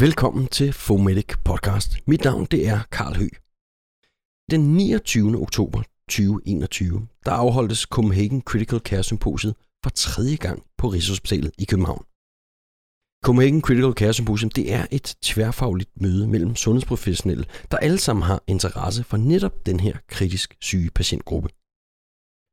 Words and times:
Velkommen 0.00 0.46
til 0.46 0.72
Fomedic 0.72 1.34
Podcast. 1.44 1.90
Mit 2.06 2.24
navn 2.24 2.44
det 2.44 2.68
er 2.68 2.80
Karl 2.92 3.16
Hø. 3.16 3.28
Den 4.50 4.76
29. 4.76 5.42
oktober 5.42 5.82
2021, 6.08 7.06
der 7.24 7.32
afholdtes 7.32 7.78
Copenhagen 7.78 8.42
Critical 8.42 8.78
Care 8.78 9.02
Symposiet 9.02 9.54
for 9.82 9.90
tredje 9.90 10.36
gang 10.36 10.62
på 10.78 10.88
Rigshospitalet 10.88 11.52
i 11.58 11.64
København. 11.64 12.04
Copenhagen 13.24 13.60
Critical 13.60 13.92
Care 13.92 14.12
Symposium 14.12 14.50
det 14.50 14.72
er 14.72 14.86
et 14.90 15.16
tværfagligt 15.22 15.90
møde 16.00 16.28
mellem 16.28 16.56
sundhedsprofessionelle, 16.56 17.44
der 17.70 17.76
alle 17.76 17.98
sammen 17.98 18.22
har 18.22 18.42
interesse 18.46 19.04
for 19.04 19.16
netop 19.16 19.66
den 19.66 19.80
her 19.80 19.96
kritisk 20.08 20.56
syge 20.60 20.90
patientgruppe. 20.90 21.48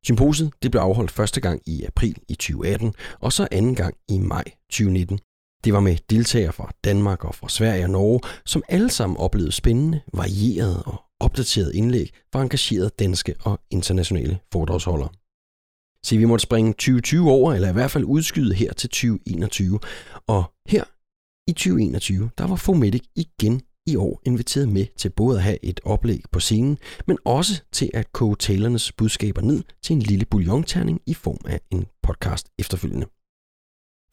Symposiet 0.05 0.53
det 0.63 0.71
blev 0.71 0.81
afholdt 0.81 1.11
første 1.11 1.41
gang 1.41 1.61
i 1.65 1.83
april 1.83 2.17
i 2.29 2.35
2018, 2.35 2.93
og 3.19 3.33
så 3.33 3.47
anden 3.51 3.75
gang 3.75 3.95
i 4.09 4.17
maj 4.17 4.43
2019. 4.69 5.19
Det 5.67 5.73
var 5.73 5.79
med 5.79 5.97
deltagere 6.09 6.53
fra 6.53 6.71
Danmark 6.83 7.25
og 7.25 7.35
fra 7.35 7.49
Sverige 7.49 7.83
og 7.83 7.89
Norge, 7.89 8.19
som 8.45 8.63
alle 8.69 8.89
sammen 8.89 9.17
oplevede 9.17 9.51
spændende, 9.51 10.01
varierede 10.13 10.83
og 10.83 11.03
opdaterede 11.19 11.75
indlæg 11.75 12.13
fra 12.33 12.41
engagerede 12.41 12.89
danske 12.99 13.35
og 13.43 13.59
internationale 13.71 14.39
foredragsholdere. 14.51 15.09
Så 16.03 16.17
vi 16.17 16.25
måtte 16.25 16.43
springe 16.43 16.73
2020 16.73 17.31
over, 17.31 17.53
eller 17.53 17.69
i 17.69 17.73
hvert 17.73 17.91
fald 17.91 18.03
udskyde 18.03 18.53
her 18.53 18.73
til 18.73 18.89
2021. 18.89 19.79
Og 20.27 20.43
her 20.67 20.83
i 21.47 21.53
2021, 21.53 22.29
der 22.37 22.47
var 22.47 22.55
Fomedic 22.55 23.03
igen 23.15 23.61
i 23.87 23.95
år 23.95 24.21
inviteret 24.25 24.69
med 24.69 24.85
til 24.97 25.09
både 25.09 25.37
at 25.37 25.43
have 25.43 25.65
et 25.65 25.79
oplæg 25.83 26.21
på 26.31 26.39
scenen, 26.39 26.77
men 27.07 27.17
også 27.25 27.61
til 27.71 27.89
at 27.93 28.11
koge 28.13 28.35
talernes 28.35 28.91
budskaber 28.91 29.41
ned 29.41 29.63
til 29.83 29.93
en 29.93 30.01
lille 30.01 30.25
bouillonterning 30.25 31.01
i 31.05 31.13
form 31.13 31.41
af 31.45 31.59
en 31.71 31.85
podcast 32.03 32.47
efterfølgende. 32.59 33.16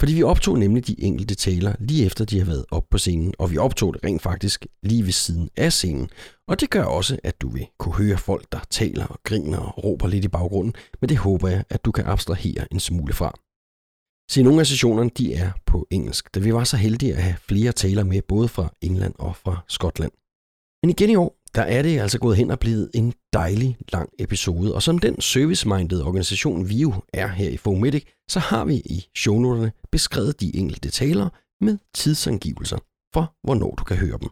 Fordi 0.00 0.14
vi 0.14 0.22
optog 0.22 0.58
nemlig 0.58 0.86
de 0.86 1.00
enkelte 1.00 1.34
taler 1.34 1.74
lige 1.78 2.06
efter 2.06 2.24
de 2.24 2.38
har 2.38 2.46
været 2.46 2.64
op 2.70 2.84
på 2.90 2.98
scenen, 2.98 3.34
og 3.38 3.50
vi 3.50 3.58
optog 3.58 3.94
det 3.94 4.04
rent 4.04 4.22
faktisk 4.22 4.66
lige 4.82 5.04
ved 5.04 5.12
siden 5.12 5.50
af 5.56 5.72
scenen. 5.72 6.10
Og 6.48 6.60
det 6.60 6.70
gør 6.70 6.84
også, 6.84 7.18
at 7.24 7.40
du 7.40 7.48
vil 7.48 7.66
kunne 7.78 7.94
høre 7.94 8.18
folk, 8.18 8.52
der 8.52 8.60
taler 8.70 9.06
og 9.06 9.20
griner 9.24 9.58
og 9.58 9.84
råber 9.84 10.06
lidt 10.06 10.24
i 10.24 10.28
baggrunden, 10.28 10.74
men 11.00 11.08
det 11.08 11.16
håber 11.16 11.48
jeg, 11.48 11.64
at 11.70 11.84
du 11.84 11.92
kan 11.92 12.04
abstrahere 12.06 12.72
en 12.72 12.80
smule 12.80 13.12
fra. 13.12 13.34
Se, 14.30 14.42
nogle 14.42 14.60
af 14.60 14.66
sessionerne 14.66 15.10
de 15.18 15.34
er 15.34 15.50
på 15.66 15.86
engelsk, 15.90 16.34
da 16.34 16.40
vi 16.40 16.54
var 16.54 16.64
så 16.64 16.76
heldige 16.76 17.14
at 17.14 17.22
have 17.22 17.36
flere 17.48 17.72
taler 17.72 18.04
med 18.04 18.22
både 18.22 18.48
fra 18.48 18.74
England 18.80 19.14
og 19.18 19.36
fra 19.36 19.64
Skotland. 19.68 20.12
Men 20.82 20.90
igen 20.90 21.10
i 21.10 21.16
år, 21.16 21.36
der 21.54 21.62
er 21.62 21.82
det 21.82 22.00
altså 22.00 22.18
gået 22.18 22.36
hen 22.36 22.50
og 22.50 22.58
blevet 22.58 22.90
en 22.94 23.14
dejlig 23.32 23.76
lang 23.92 24.10
episode. 24.18 24.74
Og 24.74 24.82
som 24.82 24.98
den 24.98 25.20
service-minded 25.20 26.02
organisation, 26.02 26.68
VIO 26.68 26.92
er 27.12 27.28
her 27.28 27.48
i 27.48 27.56
Fomedic, 27.56 28.04
så 28.30 28.40
har 28.40 28.64
vi 28.64 28.74
i 28.74 29.06
shownoterne 29.16 29.72
beskrevet 29.92 30.40
de 30.40 30.56
enkelte 30.56 30.90
talere 30.90 31.30
med 31.60 31.78
tidsangivelser 31.94 32.78
for, 33.14 33.36
hvornår 33.42 33.74
du 33.74 33.84
kan 33.84 33.96
høre 33.96 34.18
dem. 34.18 34.28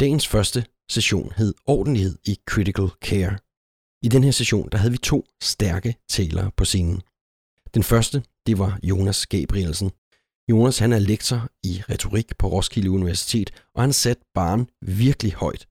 Dagens 0.00 0.28
første 0.28 0.64
session 0.90 1.32
hed 1.36 1.54
Ordentlighed 1.66 2.18
i 2.24 2.38
Critical 2.50 2.88
Care. 2.88 3.38
I 4.02 4.08
den 4.08 4.24
her 4.24 4.30
session, 4.30 4.68
der 4.72 4.78
havde 4.78 4.92
vi 4.92 4.98
to 4.98 5.26
stærke 5.42 5.94
talere 6.08 6.50
på 6.56 6.64
scenen. 6.64 7.02
Den 7.74 7.82
første, 7.82 8.22
det 8.46 8.58
var 8.58 8.78
Jonas 8.82 9.26
Gabrielsen. 9.26 9.90
Jonas 10.50 10.78
han 10.78 10.92
er 10.92 10.98
lektor 10.98 11.50
i 11.62 11.82
retorik 11.90 12.36
på 12.38 12.48
Roskilde 12.48 12.90
Universitet, 12.90 13.50
og 13.74 13.82
han 13.82 13.92
satte 13.92 14.22
barn 14.34 14.68
virkelig 14.82 15.32
højt 15.32 15.69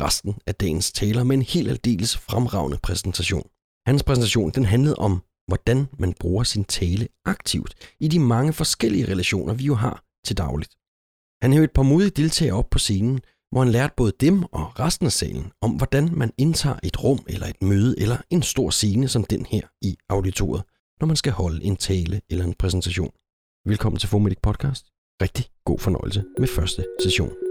resten 0.00 0.34
af 0.46 0.54
dagens 0.54 0.92
taler 0.92 1.24
med 1.24 1.36
en 1.36 1.42
helt 1.42 1.68
aldeles 1.68 2.16
fremragende 2.18 2.78
præsentation. 2.82 3.48
Hans 3.86 4.02
præsentation 4.02 4.50
den 4.50 4.64
handlede 4.64 4.96
om, 4.96 5.22
hvordan 5.46 5.86
man 5.98 6.14
bruger 6.20 6.44
sin 6.44 6.64
tale 6.64 7.08
aktivt 7.24 7.74
i 8.00 8.08
de 8.08 8.18
mange 8.18 8.52
forskellige 8.52 9.08
relationer, 9.08 9.54
vi 9.54 9.64
jo 9.64 9.74
har 9.74 10.04
til 10.26 10.36
dagligt. 10.36 10.74
Han 11.42 11.52
hævde 11.52 11.64
et 11.64 11.72
par 11.72 11.82
modige 11.82 12.10
deltagere 12.10 12.54
op 12.54 12.70
på 12.70 12.78
scenen, 12.78 13.20
hvor 13.50 13.60
han 13.60 13.72
lærte 13.72 13.94
både 13.96 14.12
dem 14.20 14.42
og 14.42 14.80
resten 14.80 15.06
af 15.06 15.12
salen 15.12 15.52
om, 15.62 15.70
hvordan 15.70 16.10
man 16.12 16.32
indtager 16.38 16.78
et 16.82 17.04
rum 17.04 17.20
eller 17.28 17.46
et 17.46 17.62
møde 17.62 18.00
eller 18.00 18.16
en 18.30 18.42
stor 18.42 18.70
scene 18.70 19.08
som 19.08 19.24
den 19.24 19.46
her 19.46 19.62
i 19.82 19.96
auditoriet, 20.08 20.64
når 21.00 21.06
man 21.06 21.16
skal 21.16 21.32
holde 21.32 21.64
en 21.64 21.76
tale 21.76 22.20
eller 22.30 22.44
en 22.44 22.54
præsentation. 22.54 23.10
Velkommen 23.66 23.98
til 23.98 24.08
Fomedic 24.08 24.38
Podcast. 24.42 24.86
Rigtig 25.22 25.46
god 25.64 25.78
fornøjelse 25.78 26.24
med 26.38 26.48
første 26.48 26.84
session. 27.02 27.47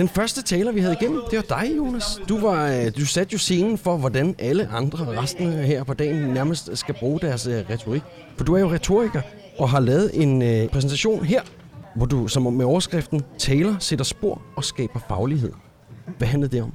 Den 0.00 0.08
første 0.08 0.42
taler, 0.42 0.72
vi 0.72 0.80
havde 0.80 0.96
igennem, 1.00 1.22
det 1.30 1.36
var 1.36 1.60
dig, 1.60 1.76
Jonas. 1.76 2.20
Du, 2.28 2.40
var, 2.40 2.68
øh, 2.68 2.92
du 2.96 3.06
satte 3.06 3.32
jo 3.32 3.38
scenen 3.38 3.78
for, 3.78 3.96
hvordan 3.96 4.34
alle 4.38 4.68
andre 4.68 5.22
resten 5.22 5.52
her 5.52 5.84
på 5.84 5.94
dagen 5.94 6.16
nærmest 6.16 6.70
skal 6.74 6.94
bruge 6.94 7.20
deres 7.20 7.46
øh, 7.46 7.64
retorik. 7.70 8.02
For 8.36 8.44
du 8.44 8.54
er 8.54 8.60
jo 8.60 8.72
retoriker 8.72 9.22
og 9.58 9.70
har 9.70 9.80
lavet 9.80 10.10
en 10.22 10.42
øh, 10.42 10.68
præsentation 10.68 11.24
her, 11.24 11.42
hvor 11.94 12.06
du 12.06 12.28
som 12.28 12.42
med 12.42 12.64
overskriften 12.64 13.22
taler, 13.38 13.74
sætter 13.78 14.04
spor 14.04 14.42
og 14.56 14.64
skaber 14.64 15.00
faglighed. 15.08 15.52
Hvad 16.18 16.28
handlede 16.28 16.56
det 16.56 16.62
om? 16.62 16.72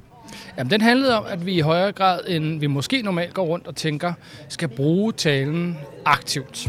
Jamen, 0.58 0.70
den 0.70 0.80
handlede 0.80 1.18
om, 1.18 1.24
at 1.28 1.46
vi 1.46 1.52
i 1.52 1.60
højere 1.60 1.92
grad, 1.92 2.20
end 2.28 2.60
vi 2.60 2.66
måske 2.66 3.02
normalt 3.02 3.34
går 3.34 3.44
rundt 3.44 3.66
og 3.66 3.76
tænker, 3.76 4.12
skal 4.48 4.68
bruge 4.68 5.12
talen 5.12 5.78
aktivt. 6.04 6.68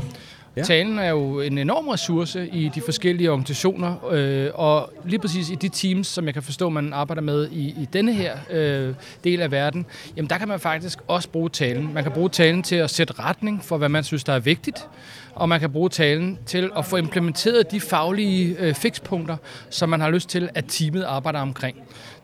Ja. 0.57 0.63
Talen 0.63 0.99
er 0.99 1.09
jo 1.09 1.41
en 1.41 1.57
enorm 1.57 1.87
ressource 1.87 2.47
i 2.47 2.71
de 2.75 2.81
forskellige 2.81 3.31
organisationer, 3.31 4.09
øh, 4.11 4.49
og 4.53 4.93
lige 5.05 5.19
præcis 5.19 5.49
i 5.49 5.55
de 5.55 5.69
teams, 5.69 6.07
som 6.07 6.25
jeg 6.25 6.33
kan 6.33 6.43
forstå, 6.43 6.69
man 6.69 6.93
arbejder 6.93 7.21
med 7.21 7.49
i, 7.51 7.67
i 7.67 7.87
denne 7.93 8.13
her 8.13 8.37
øh, 8.49 8.93
del 9.23 9.41
af 9.41 9.51
verden, 9.51 9.85
jamen 10.15 10.29
der 10.29 10.37
kan 10.37 10.47
man 10.47 10.59
faktisk 10.59 10.99
også 11.07 11.29
bruge 11.29 11.49
talen. 11.49 11.93
Man 11.93 12.03
kan 12.03 12.11
bruge 12.11 12.29
talen 12.29 12.63
til 12.63 12.75
at 12.75 12.89
sætte 12.89 13.13
retning 13.19 13.63
for, 13.63 13.77
hvad 13.77 13.89
man 13.89 14.03
synes, 14.03 14.23
der 14.23 14.33
er 14.33 14.39
vigtigt, 14.39 14.87
og 15.35 15.49
man 15.49 15.59
kan 15.59 15.71
bruge 15.71 15.89
talen 15.89 16.39
til 16.45 16.71
at 16.77 16.85
få 16.85 16.97
implementeret 16.97 17.71
de 17.71 17.79
faglige 17.79 18.55
øh, 18.59 18.73
fikspunkter, 18.73 19.37
som 19.69 19.89
man 19.89 20.01
har 20.01 20.09
lyst 20.09 20.29
til, 20.29 20.49
at 20.55 20.65
teamet 20.67 21.03
arbejder 21.03 21.39
omkring. 21.39 21.77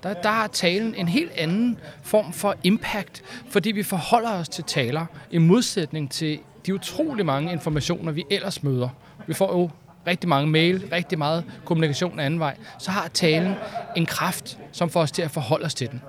Der, 0.04 0.14
der 0.14 0.30
har 0.30 0.48
talen 0.48 0.96
en 0.96 1.08
helt 1.08 1.32
anden 1.38 1.78
form 2.04 2.34
for 2.34 2.56
impact, 2.64 3.24
fordi 3.50 3.72
vi 3.72 3.84
forholder 3.84 4.32
os 4.32 4.50
til 4.50 4.64
taler 4.64 5.06
i 5.32 5.38
modsætning 5.38 6.12
til 6.12 6.40
de 6.66 6.74
utrolig 6.74 7.26
mange 7.26 7.52
informationer, 7.52 8.12
vi 8.12 8.26
ellers 8.30 8.64
møder. 8.64 8.90
Vi 9.28 9.34
får 9.34 9.60
jo 9.60 9.70
rigtig 10.08 10.30
mange 10.30 10.52
mail, 10.52 10.84
rigtig 10.92 11.18
meget 11.18 11.44
kommunikation 11.66 12.20
af 12.20 12.26
anden 12.26 12.40
vej. 12.40 12.56
Så 12.80 12.92
har 12.92 13.08
talen 13.08 13.54
en 13.98 14.06
kraft, 14.06 14.60
som 14.72 14.90
får 14.90 15.02
os 15.02 15.12
til 15.12 15.22
at 15.22 15.32
forholde 15.32 15.66
os 15.66 15.74
til 15.74 15.92
den. 15.92 16.02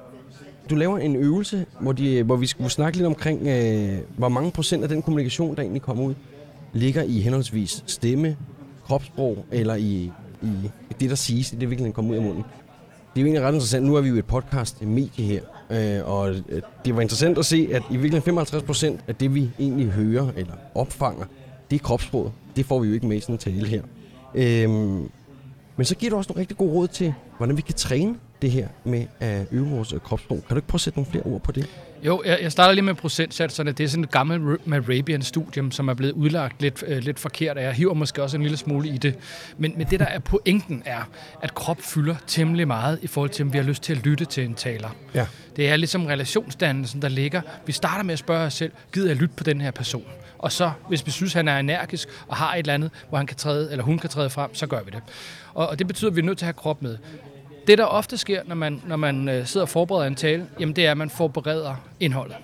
Du 0.71 0.75
laver 0.75 0.99
en 0.99 1.17
øvelse, 1.17 1.67
hvor, 1.81 1.93
de, 1.93 2.23
hvor 2.23 2.37
vi 2.37 2.47
skulle 2.47 2.71
snakke 2.71 2.99
lidt 2.99 3.07
omkring, 3.07 3.47
øh, 3.47 3.99
hvor 4.17 4.29
mange 4.29 4.51
procent 4.51 4.83
af 4.83 4.89
den 4.89 5.03
kommunikation, 5.03 5.57
der 5.57 5.63
egentlig 5.63 5.83
kommer 5.83 6.05
ud, 6.05 6.15
ligger 6.73 7.03
i 7.03 7.21
henholdsvis 7.21 7.85
stemme, 7.87 8.37
kropssprog 8.85 9.47
eller 9.53 9.75
i, 9.75 10.13
i 10.43 10.71
det, 11.01 11.11
der 11.11 11.17
siges, 11.17 11.53
i 11.53 11.57
det 11.57 11.71
virkelig 11.71 11.95
kommer 11.95 12.11
ud 12.11 12.17
af 12.17 12.23
munden. 12.23 12.45
Det 13.15 13.21
er 13.21 13.25
jo 13.25 13.27
egentlig 13.27 13.43
ret 13.43 13.53
interessant. 13.53 13.87
Nu 13.87 13.95
er 13.95 14.01
vi 14.01 14.09
jo 14.09 14.17
et 14.17 14.25
podcast-medie 14.25 15.25
her, 15.25 15.41
Øh, 15.71 16.01
og 16.05 16.31
øh, 16.49 16.63
det 16.85 16.97
var 16.97 17.03
interessant 17.03 17.39
at 17.39 17.47
se, 17.47 17.69
at 17.73 17.83
i 17.91 17.93
virkeligheden 17.93 18.23
55 18.23 18.63
procent 18.63 19.01
af 19.09 19.15
det, 19.15 19.35
vi 19.35 19.51
egentlig 19.59 19.87
hører 19.87 20.29
eller 20.37 20.55
opfanger, 20.75 21.25
det 21.71 21.81
er 21.81 21.85
kropsproget. 21.85 22.33
Det 22.57 22.67
får 22.67 22.81
vi 22.81 22.89
jo 22.89 22.95
ikke 22.95 23.07
med 23.07 23.17
i 23.17 23.21
sådan 23.21 23.35
en 23.35 23.39
tale 23.39 23.67
her. 23.67 23.83
Øh, 24.35 24.71
men 25.77 25.85
så 25.85 25.97
giver 25.97 26.11
du 26.11 26.17
også 26.17 26.29
nogle 26.29 26.41
rigtig 26.41 26.57
gode 26.57 26.73
råd 26.73 26.89
til, 26.89 27.15
hvordan 27.37 27.57
vi 27.57 27.63
kan 27.63 27.75
træne 27.75 28.15
det 28.45 28.53
her 28.53 28.69
med 28.85 29.07
at 29.21 29.47
øve 29.51 29.69
vores 29.69 29.93
øh, 29.93 30.01
kropssprog. 30.01 30.37
Kan 30.37 30.55
du 30.55 30.57
ikke 30.57 30.69
prøve 30.69 30.77
at 30.77 30.81
sætte 30.81 30.99
nogle 30.99 31.11
flere 31.11 31.25
ord 31.25 31.41
på 31.41 31.53
det? 31.53 31.67
Jo, 32.03 32.23
jeg, 32.27 32.39
jeg 32.43 32.53
starter 32.53 32.75
lige 32.75 32.85
med 32.85 32.95
procentsatserne. 32.95 33.73
Det 33.73 33.85
er 33.85 33.89
sådan 33.89 34.05
et 34.05 34.11
gammelt 34.11 34.67
Marabian-studium, 34.67 35.71
som 35.71 35.89
er 35.89 35.95
blevet 35.95 36.13
udlagt 36.13 36.63
lidt, 36.63 36.85
øh, 36.87 36.99
lidt 36.99 37.19
forkert, 37.19 37.57
og 37.57 37.63
jeg 37.63 37.73
hiver 37.73 37.95
måske 37.95 38.23
også 38.23 38.37
en 38.37 38.43
lille 38.43 38.57
smule 38.57 38.89
i 38.89 38.99
det. 38.99 39.15
Men, 39.59 39.73
men 39.77 39.87
det, 39.91 40.01
der 40.01 40.07
er 40.07 40.19
pointen, 40.19 40.83
er, 40.85 41.09
at 41.43 41.55
krop 41.55 41.81
fylder 41.81 42.15
temmelig 42.27 42.67
meget 42.67 42.99
i 43.03 43.07
forhold 43.07 43.31
til, 43.31 43.43
om 43.43 43.53
vi 43.53 43.59
har 43.59 43.65
lyst 43.65 43.83
til 43.83 43.93
at 43.93 44.07
lytte 44.07 44.25
til 44.25 44.45
en 44.45 44.55
taler. 44.55 44.97
Ja. 45.15 45.27
Det 45.57 45.69
er 45.69 45.77
ligesom 45.77 46.07
relationsdannelsen, 46.07 47.03
der 47.03 47.09
ligger. 47.09 47.41
Vi 47.67 47.73
starter 47.73 48.05
med 48.05 48.13
at 48.13 48.19
spørge 48.19 48.47
os 48.47 48.55
selv, 48.55 48.73
gider 48.93 49.09
jeg 49.09 49.17
lytte 49.17 49.35
på 49.37 49.45
den 49.45 49.61
her 49.61 49.71
person? 49.71 50.05
Og 50.39 50.53
så, 50.53 50.71
hvis 50.89 51.07
vi 51.07 51.11
synes, 51.11 51.33
han 51.33 51.49
er 51.49 51.59
energisk 51.59 52.09
og 52.29 52.37
har 52.37 52.55
et 52.55 52.59
eller 52.59 52.75
andet, 52.75 52.91
hvor 53.09 53.19
han 53.19 53.27
kan 53.27 53.37
træde, 53.37 53.71
eller 53.71 53.85
hun 53.85 53.99
kan 53.99 54.11
træde 54.11 54.31
frem, 54.31 54.55
så 54.55 54.67
gør 54.67 54.83
vi 54.85 54.91
det. 54.91 55.03
Og, 55.55 55.69
og 55.69 55.79
det 55.79 55.87
betyder, 55.87 56.11
at 56.11 56.17
vi 56.17 56.21
er 56.21 56.25
nødt 56.25 56.39
til 56.39 56.45
at 56.45 56.47
have 56.47 56.53
krop 56.53 56.83
med. 56.83 56.97
Det, 57.67 57.79
der 57.79 57.85
ofte 57.85 58.17
sker, 58.17 58.43
når 58.47 58.55
man, 58.55 58.83
når 58.87 58.97
man 58.97 59.29
øh, 59.29 59.47
sidder 59.47 59.65
og 59.65 59.69
forbereder 59.69 60.07
en 60.07 60.15
tale, 60.15 60.47
jamen 60.61 60.77
det 60.77 60.87
er, 60.87 60.91
at 60.91 60.97
man 60.97 61.11
forbereder 61.11 61.75
indholdet. 62.01 62.37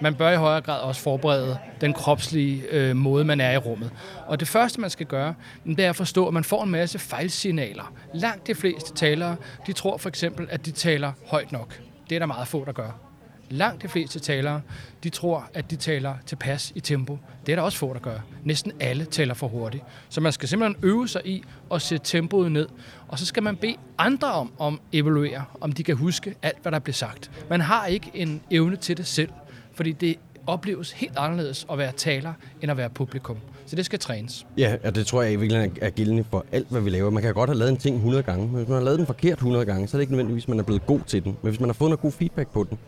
Man 0.00 0.14
bør 0.14 0.30
i 0.30 0.36
højere 0.36 0.60
grad 0.60 0.80
også 0.80 1.00
forberede 1.00 1.58
den 1.80 1.92
kropslige 1.92 2.62
øh, 2.70 2.96
måde, 2.96 3.24
man 3.24 3.40
er 3.40 3.52
i 3.52 3.56
rummet. 3.56 3.90
Og 4.26 4.40
det 4.40 4.48
første, 4.48 4.80
man 4.80 4.90
skal 4.90 5.06
gøre, 5.06 5.34
det 5.64 5.80
er 5.80 5.90
at 5.90 5.96
forstå, 5.96 6.26
at 6.26 6.34
man 6.34 6.44
får 6.44 6.64
en 6.64 6.70
masse 6.70 6.98
fejlsignaler. 6.98 7.92
Langt 8.14 8.46
de 8.46 8.54
fleste 8.54 8.94
talere, 8.94 9.36
de 9.66 9.72
tror 9.72 9.96
for 9.96 10.08
eksempel, 10.08 10.46
at 10.50 10.66
de 10.66 10.70
taler 10.70 11.12
højt 11.26 11.52
nok. 11.52 11.80
Det 12.10 12.14
er 12.14 12.18
der 12.18 12.26
meget 12.26 12.48
få, 12.48 12.64
der 12.64 12.72
gør 12.72 13.07
langt 13.50 13.82
de 13.82 13.88
fleste 13.88 14.18
talere, 14.18 14.60
de 15.04 15.08
tror, 15.08 15.50
at 15.54 15.70
de 15.70 15.76
taler 15.76 16.14
tilpas 16.26 16.72
i 16.74 16.80
tempo. 16.80 17.18
Det 17.46 17.52
er 17.52 17.56
der 17.56 17.62
også 17.62 17.78
få, 17.78 17.92
der 17.92 18.00
gør. 18.00 18.18
Næsten 18.44 18.72
alle 18.80 19.04
taler 19.04 19.34
for 19.34 19.48
hurtigt. 19.48 19.84
Så 20.08 20.20
man 20.20 20.32
skal 20.32 20.48
simpelthen 20.48 20.84
øve 20.84 21.08
sig 21.08 21.22
i 21.24 21.42
at 21.72 21.82
sætte 21.82 22.06
tempoet 22.06 22.52
ned. 22.52 22.68
Og 23.08 23.18
så 23.18 23.26
skal 23.26 23.42
man 23.42 23.56
bede 23.56 23.76
andre 23.98 24.28
om 24.32 24.50
at 24.62 24.98
evaluere, 24.98 25.44
om 25.60 25.72
de 25.72 25.84
kan 25.84 25.96
huske 25.96 26.34
alt, 26.42 26.62
hvad 26.62 26.72
der 26.72 26.78
bliver 26.78 26.94
sagt. 26.94 27.30
Man 27.50 27.60
har 27.60 27.86
ikke 27.86 28.10
en 28.14 28.40
evne 28.50 28.76
til 28.76 28.96
det 28.96 29.06
selv, 29.06 29.30
fordi 29.74 29.92
det 29.92 30.16
opleves 30.46 30.92
helt 30.92 31.16
anderledes 31.16 31.66
at 31.72 31.78
være 31.78 31.92
taler, 31.92 32.32
end 32.62 32.70
at 32.70 32.76
være 32.76 32.90
publikum. 32.90 33.36
Så 33.66 33.76
det 33.76 33.84
skal 33.84 33.98
trænes. 33.98 34.46
Ja, 34.58 34.76
og 34.84 34.94
det 34.94 35.06
tror 35.06 35.22
jeg 35.22 35.32
i 35.32 35.36
virkeligheden 35.36 35.76
er 35.80 35.90
gældende 35.90 36.24
for 36.30 36.46
alt, 36.52 36.68
hvad 36.70 36.80
vi 36.80 36.90
laver. 36.90 37.10
Man 37.10 37.22
kan 37.22 37.34
godt 37.34 37.50
have 37.50 37.58
lavet 37.58 37.70
en 37.70 37.76
ting 37.76 37.96
100 37.96 38.22
gange, 38.22 38.46
men 38.46 38.56
hvis 38.56 38.68
man 38.68 38.76
har 38.76 38.84
lavet 38.84 38.98
den 38.98 39.06
forkert 39.06 39.38
100 39.38 39.64
gange, 39.64 39.88
så 39.88 39.96
er 39.96 39.98
det 39.98 40.02
ikke 40.02 40.12
nødvendigvis, 40.12 40.44
at 40.44 40.48
man 40.48 40.58
er 40.58 40.62
blevet 40.62 40.86
god 40.86 41.00
til 41.06 41.24
den. 41.24 41.36
Men 41.42 41.50
hvis 41.50 41.60
man 41.60 41.68
har 41.68 41.74
fået 41.74 41.90
noget 41.90 42.00
god 42.00 42.12
feedback 42.12 42.52
på 42.52 42.66
den, 42.70 42.78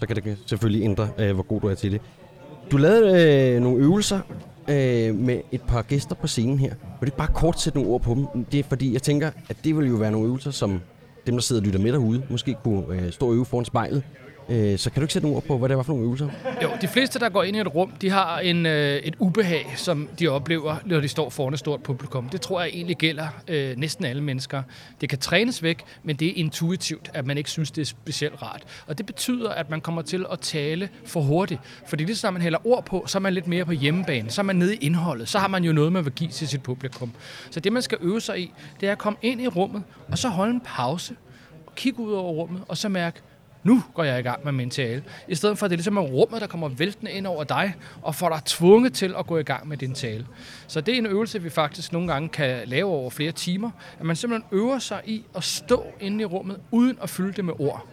så 0.00 0.06
kan 0.06 0.16
det 0.16 0.38
selvfølgelig 0.46 0.84
ændre, 0.84 1.08
øh, 1.18 1.34
hvor 1.34 1.42
god 1.42 1.60
du 1.60 1.66
er 1.66 1.74
til 1.74 1.92
det. 1.92 2.00
Du 2.70 2.76
lavede 2.76 3.54
øh, 3.54 3.62
nogle 3.62 3.78
øvelser 3.78 4.20
øh, 4.68 5.14
med 5.14 5.40
et 5.52 5.62
par 5.62 5.82
gæster 5.82 6.14
på 6.14 6.26
scenen 6.26 6.58
her. 6.58 6.68
Vil 6.68 7.00
du 7.00 7.04
ikke 7.06 7.16
bare 7.16 7.32
kort 7.34 7.60
sætte 7.60 7.78
nogle 7.78 7.94
ord 7.94 8.00
på 8.00 8.14
dem? 8.14 8.44
Det 8.44 8.60
er 8.60 8.64
fordi, 8.64 8.92
jeg 8.92 9.02
tænker, 9.02 9.30
at 9.48 9.56
det 9.64 9.76
vil 9.76 9.88
jo 9.88 9.94
være 9.94 10.10
nogle 10.10 10.26
øvelser, 10.26 10.50
som 10.50 10.80
dem, 11.26 11.34
der 11.34 11.42
sidder 11.42 11.62
og 11.62 11.66
lytter 11.66 11.80
med 11.80 11.92
derude, 11.92 12.22
måske 12.30 12.56
kunne 12.64 12.84
øh, 12.94 13.12
stå 13.12 13.26
og 13.28 13.34
øve 13.34 13.44
foran 13.44 13.64
spejlet 13.64 14.02
Øh, 14.48 14.78
så 14.78 14.90
kan 14.90 15.00
du 15.00 15.04
ikke 15.04 15.12
sætte 15.12 15.26
ord 15.26 15.42
på, 15.42 15.58
hvad 15.58 15.68
det 15.68 15.76
var 15.76 15.82
for 15.82 15.92
nogle 15.92 16.04
øvelser? 16.04 16.28
Jo, 16.62 16.70
de 16.80 16.88
fleste, 16.88 17.18
der 17.18 17.28
går 17.28 17.42
ind 17.42 17.56
i 17.56 17.60
et 17.60 17.74
rum, 17.74 17.90
de 17.90 18.10
har 18.10 18.38
en, 18.38 18.66
øh, 18.66 18.96
et 18.96 19.14
ubehag, 19.18 19.74
som 19.76 20.08
de 20.18 20.28
oplever, 20.28 20.76
når 20.84 21.00
de 21.00 21.08
står 21.08 21.30
foran 21.30 21.52
et 21.52 21.58
stort 21.58 21.82
publikum. 21.82 22.28
Det 22.28 22.40
tror 22.40 22.60
jeg 22.60 22.70
egentlig 22.72 22.96
gælder 22.96 23.28
øh, 23.48 23.76
næsten 23.76 24.04
alle 24.04 24.22
mennesker. 24.22 24.62
Det 25.00 25.08
kan 25.08 25.18
trænes 25.18 25.62
væk, 25.62 25.84
men 26.02 26.16
det 26.16 26.28
er 26.28 26.32
intuitivt, 26.36 27.10
at 27.14 27.26
man 27.26 27.38
ikke 27.38 27.50
synes, 27.50 27.70
det 27.70 27.82
er 27.82 27.86
specielt 27.86 28.42
rart. 28.42 28.62
Og 28.86 28.98
det 28.98 29.06
betyder, 29.06 29.50
at 29.50 29.70
man 29.70 29.80
kommer 29.80 30.02
til 30.02 30.26
at 30.32 30.40
tale 30.40 30.88
for 31.04 31.20
hurtigt. 31.20 31.60
Fordi 31.86 32.04
lige 32.04 32.16
så 32.16 32.30
man 32.30 32.42
hælder 32.42 32.66
ord 32.66 32.84
på, 32.84 33.04
så 33.06 33.18
er 33.18 33.20
man 33.20 33.34
lidt 33.34 33.46
mere 33.46 33.64
på 33.64 33.72
hjemmebane. 33.72 34.30
Så 34.30 34.40
er 34.40 34.44
man 34.44 34.56
nede 34.56 34.74
i 34.74 34.78
indholdet. 34.78 35.28
Så 35.28 35.38
har 35.38 35.48
man 35.48 35.64
jo 35.64 35.72
noget, 35.72 35.92
man 35.92 36.04
vil 36.04 36.12
give 36.12 36.30
til 36.30 36.48
sit 36.48 36.62
publikum. 36.62 37.12
Så 37.50 37.60
det, 37.60 37.72
man 37.72 37.82
skal 37.82 37.98
øve 38.00 38.20
sig 38.20 38.40
i, 38.40 38.52
det 38.80 38.88
er 38.88 38.92
at 38.92 38.98
komme 38.98 39.18
ind 39.22 39.40
i 39.40 39.48
rummet, 39.48 39.82
og 40.10 40.18
så 40.18 40.28
holde 40.28 40.54
en 40.54 40.60
pause, 40.64 41.14
og 41.66 41.74
kigge 41.74 42.00
ud 42.00 42.12
over 42.12 42.32
rummet, 42.32 42.62
og 42.68 42.76
så 42.76 42.88
mærke, 42.88 43.20
nu 43.66 43.82
går 43.94 44.04
jeg 44.04 44.18
i 44.18 44.22
gang 44.22 44.44
med 44.44 44.52
min 44.52 44.70
tale. 44.70 45.04
I 45.28 45.34
stedet 45.34 45.58
for, 45.58 45.66
at 45.66 45.70
det 45.70 45.74
er 45.74 45.78
ligesom 45.78 45.98
rummet, 45.98 46.40
der 46.40 46.46
kommer 46.46 46.68
væltende 46.68 47.12
ind 47.12 47.26
over 47.26 47.44
dig, 47.44 47.74
og 48.02 48.14
får 48.14 48.28
dig 48.28 48.40
tvunget 48.44 48.92
til 48.92 49.14
at 49.18 49.26
gå 49.26 49.38
i 49.38 49.42
gang 49.42 49.68
med 49.68 49.76
din 49.76 49.94
tale. 49.94 50.26
Så 50.66 50.80
det 50.80 50.94
er 50.94 50.98
en 50.98 51.06
øvelse, 51.06 51.42
vi 51.42 51.50
faktisk 51.50 51.92
nogle 51.92 52.12
gange 52.12 52.28
kan 52.28 52.68
lave 52.68 52.90
over 52.90 53.10
flere 53.10 53.32
timer, 53.32 53.70
at 53.98 54.06
man 54.06 54.16
simpelthen 54.16 54.58
øver 54.58 54.78
sig 54.78 55.00
i 55.04 55.24
at 55.36 55.44
stå 55.44 55.84
inde 56.00 56.22
i 56.22 56.24
rummet, 56.24 56.60
uden 56.70 56.98
at 57.02 57.10
fylde 57.10 57.32
det 57.32 57.44
med 57.44 57.54
ord. 57.58 57.86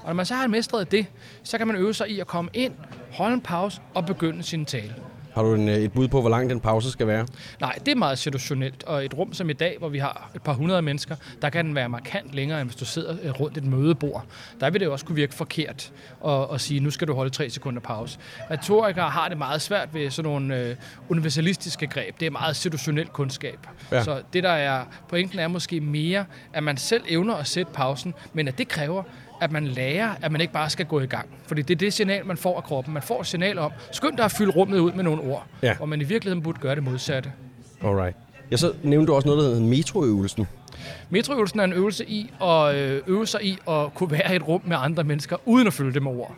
Og 0.00 0.06
når 0.06 0.14
man 0.14 0.26
så 0.26 0.34
har 0.34 0.46
mestret 0.46 0.90
det, 0.90 1.06
så 1.42 1.58
kan 1.58 1.66
man 1.66 1.76
øve 1.76 1.94
sig 1.94 2.10
i 2.10 2.20
at 2.20 2.26
komme 2.26 2.50
ind, 2.54 2.72
holde 3.12 3.34
en 3.34 3.40
pause 3.40 3.80
og 3.94 4.06
begynde 4.06 4.42
sin 4.42 4.64
tale. 4.64 4.94
Har 5.34 5.42
du 5.42 5.54
en, 5.54 5.68
øh, 5.68 5.74
et 5.74 5.92
bud 5.92 6.08
på, 6.08 6.20
hvor 6.20 6.30
lang 6.30 6.50
den 6.50 6.60
pause 6.60 6.90
skal 6.90 7.06
være? 7.06 7.26
Nej, 7.60 7.78
det 7.86 7.92
er 7.92 7.96
meget 7.96 8.18
situationelt. 8.18 8.84
Og 8.84 9.04
et 9.04 9.14
rum 9.14 9.32
som 9.32 9.50
i 9.50 9.52
dag, 9.52 9.76
hvor 9.78 9.88
vi 9.88 9.98
har 9.98 10.30
et 10.34 10.42
par 10.42 10.52
hundrede 10.52 10.82
mennesker, 10.82 11.16
der 11.42 11.50
kan 11.50 11.64
den 11.66 11.74
være 11.74 11.88
markant 11.88 12.34
længere, 12.34 12.60
end 12.60 12.68
hvis 12.68 12.76
du 12.76 12.84
sidder 12.84 13.16
øh, 13.22 13.40
rundt 13.40 13.56
et 13.56 13.64
mødebord. 13.64 14.24
Der 14.60 14.70
vil 14.70 14.80
det 14.80 14.88
også 14.88 15.04
kunne 15.04 15.16
virke 15.16 15.34
forkert 15.34 15.92
at, 16.26 16.46
at 16.52 16.60
sige, 16.60 16.80
nu 16.80 16.90
skal 16.90 17.08
du 17.08 17.14
holde 17.14 17.30
tre 17.30 17.50
sekunder 17.50 17.80
pause. 17.80 18.18
Retorikere 18.50 19.10
har 19.10 19.28
det 19.28 19.38
meget 19.38 19.62
svært 19.62 19.94
ved 19.94 20.10
sådan 20.10 20.30
nogle 20.30 20.56
øh, 20.56 20.76
universalistiske 21.08 21.86
greb. 21.86 22.20
Det 22.20 22.26
er 22.26 22.30
meget 22.30 22.56
situationel 22.56 23.06
kundskab. 23.06 23.58
Ja. 23.92 24.04
Så 24.04 24.22
det, 24.32 24.42
der 24.42 24.50
er 24.50 24.84
pointen, 25.08 25.38
er 25.38 25.48
måske 25.48 25.80
mere, 25.80 26.24
at 26.52 26.62
man 26.62 26.76
selv 26.76 27.02
evner 27.08 27.34
at 27.34 27.46
sætte 27.46 27.72
pausen, 27.72 28.14
men 28.32 28.48
at 28.48 28.58
det 28.58 28.68
kræver, 28.68 29.02
at 29.40 29.52
man 29.52 29.66
lærer, 29.66 30.14
at 30.22 30.32
man 30.32 30.40
ikke 30.40 30.52
bare 30.52 30.70
skal 30.70 30.86
gå 30.86 31.00
i 31.00 31.06
gang. 31.06 31.28
Fordi 31.46 31.62
det 31.62 31.74
er 31.74 31.78
det 31.78 31.92
signal, 31.92 32.26
man 32.26 32.36
får 32.36 32.56
af 32.56 32.64
kroppen. 32.64 32.94
Man 32.94 33.02
får 33.02 33.20
et 33.20 33.26
signal 33.26 33.58
om, 33.58 33.72
skynd 33.92 34.16
dig 34.16 34.24
at 34.24 34.32
fylde 34.32 34.52
rummet 34.52 34.78
ud 34.78 34.92
med 34.92 35.04
nogle 35.04 35.22
ord. 35.22 35.46
Ja. 35.62 35.76
Og 35.80 35.88
man 35.88 36.00
i 36.00 36.04
virkeligheden 36.04 36.42
burde 36.42 36.58
gøre 36.60 36.74
det 36.74 36.82
modsatte. 36.82 37.32
Alright. 37.84 38.16
Jeg 38.50 38.58
så 38.58 38.72
nævnte 38.82 39.06
du 39.06 39.14
også 39.14 39.28
noget, 39.28 39.42
der 39.42 39.48
hedder 39.48 39.66
metroøvelsen. 39.66 40.46
Metroøvelsen 41.10 41.60
er 41.60 41.64
en 41.64 41.72
øvelse 41.72 42.06
i 42.06 42.30
at 42.42 42.74
øh, 42.74 43.02
øve 43.06 43.26
sig 43.26 43.44
i 43.44 43.58
at 43.68 43.94
kunne 43.94 44.10
være 44.10 44.32
i 44.32 44.36
et 44.36 44.48
rum 44.48 44.62
med 44.64 44.76
andre 44.80 45.04
mennesker, 45.04 45.36
uden 45.44 45.66
at 45.66 45.72
fylde 45.72 45.94
det 45.94 46.02
med 46.02 46.10
ord. 46.10 46.34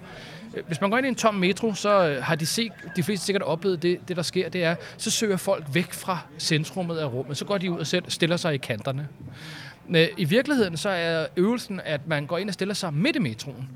Hvis 0.66 0.80
man 0.80 0.90
går 0.90 0.96
ind 0.96 1.06
i 1.06 1.08
en 1.08 1.14
tom 1.14 1.34
metro, 1.34 1.74
så 1.74 2.08
øh, 2.08 2.22
har 2.22 2.34
de, 2.34 2.46
set, 2.46 2.72
de 2.96 3.02
fleste 3.02 3.26
sikkert 3.26 3.42
oplevet 3.42 3.82
det, 3.82 3.98
det, 4.08 4.16
der 4.16 4.22
sker, 4.22 4.48
det 4.48 4.64
er, 4.64 4.74
så 4.96 5.10
søger 5.10 5.36
folk 5.36 5.64
væk 5.72 5.92
fra 5.92 6.18
centrummet 6.38 6.96
af 6.96 7.12
rummet. 7.12 7.36
Så 7.36 7.44
går 7.44 7.58
de 7.58 7.70
ud 7.70 7.78
og 7.78 7.86
stiller 8.08 8.36
sig 8.36 8.54
i 8.54 8.56
kanterne. 8.56 9.08
I 10.16 10.24
virkeligheden 10.24 10.76
så 10.76 10.88
er 10.88 11.26
øvelsen, 11.36 11.80
at 11.84 12.00
man 12.06 12.26
går 12.26 12.38
ind 12.38 12.48
og 12.48 12.54
stiller 12.54 12.74
sig 12.74 12.94
midt 12.94 13.16
i 13.16 13.18
metroen. 13.18 13.68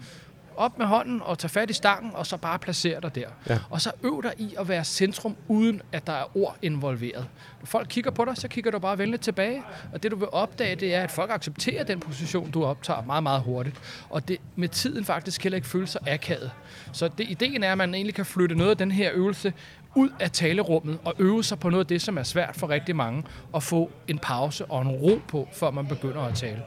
Op 0.57 0.79
med 0.79 0.87
hånden 0.87 1.23
og 1.23 1.39
tager 1.39 1.49
fat 1.49 1.71
i 1.71 1.73
stangen, 1.73 2.11
og 2.15 2.27
så 2.27 2.37
bare 2.37 2.59
placerer 2.59 3.01
dig 3.01 3.15
der. 3.15 3.29
Ja. 3.49 3.59
Og 3.71 3.81
så 3.81 3.93
øv 4.03 4.23
dig 4.23 4.33
i 4.39 4.55
at 4.59 4.69
være 4.69 4.85
centrum, 4.85 5.37
uden 5.49 5.83
at 5.93 6.07
der 6.07 6.13
er 6.13 6.37
ord 6.37 6.57
involveret. 6.63 7.27
Når 7.61 7.67
folk 7.67 7.87
kigger 7.91 8.11
på 8.11 8.25
dig, 8.25 8.37
så 8.37 8.49
kigger 8.49 8.71
du 8.71 8.79
bare 8.79 8.99
venligt 8.99 9.23
tilbage. 9.23 9.63
Og 9.93 10.03
det 10.03 10.11
du 10.11 10.17
vil 10.17 10.29
opdage, 10.33 10.77
det 10.77 10.95
er, 10.95 11.03
at 11.03 11.11
folk 11.11 11.31
accepterer 11.31 11.85
den 11.85 12.01
position, 12.01 12.51
du 12.51 12.65
optager 12.65 13.03
meget, 13.03 13.23
meget 13.23 13.43
hurtigt. 13.43 13.77
Og 14.11 14.29
det 14.29 14.39
med 14.57 14.69
tiden 14.69 15.05
faktisk 15.05 15.43
heller 15.43 15.57
ikke 15.57 15.69
føles 15.69 15.91
sig 15.91 16.01
akavet. 16.09 16.51
Så 16.93 17.09
det, 17.19 17.31
ideen 17.31 17.63
er, 17.63 17.73
at 17.73 17.79
man 17.79 17.95
egentlig 17.95 18.15
kan 18.15 18.27
flytte 18.27 18.55
noget 18.55 18.71
af 18.71 18.77
den 18.77 18.91
her 18.91 19.11
øvelse 19.13 19.53
ud 19.97 20.09
af 20.21 20.31
talerummet 20.31 20.99
og 21.05 21.15
øve 21.19 21.45
sig 21.45 21.59
på 21.59 21.71
noget 21.71 21.85
af 21.85 21.89
det, 21.89 22.03
som 22.03 22.19
er 22.19 22.23
svært 22.23 22.57
for 22.57 22.69
rigtig 22.69 22.97
mange, 22.97 23.25
og 23.53 23.63
få 23.63 23.91
en 24.09 24.19
pause 24.19 24.65
og 24.65 24.83
en 24.83 24.89
ro 24.89 25.21
på, 25.29 25.49
før 25.53 25.71
man 25.71 25.87
begynder 25.87 26.21
at 26.21 26.35
tale. 26.35 26.63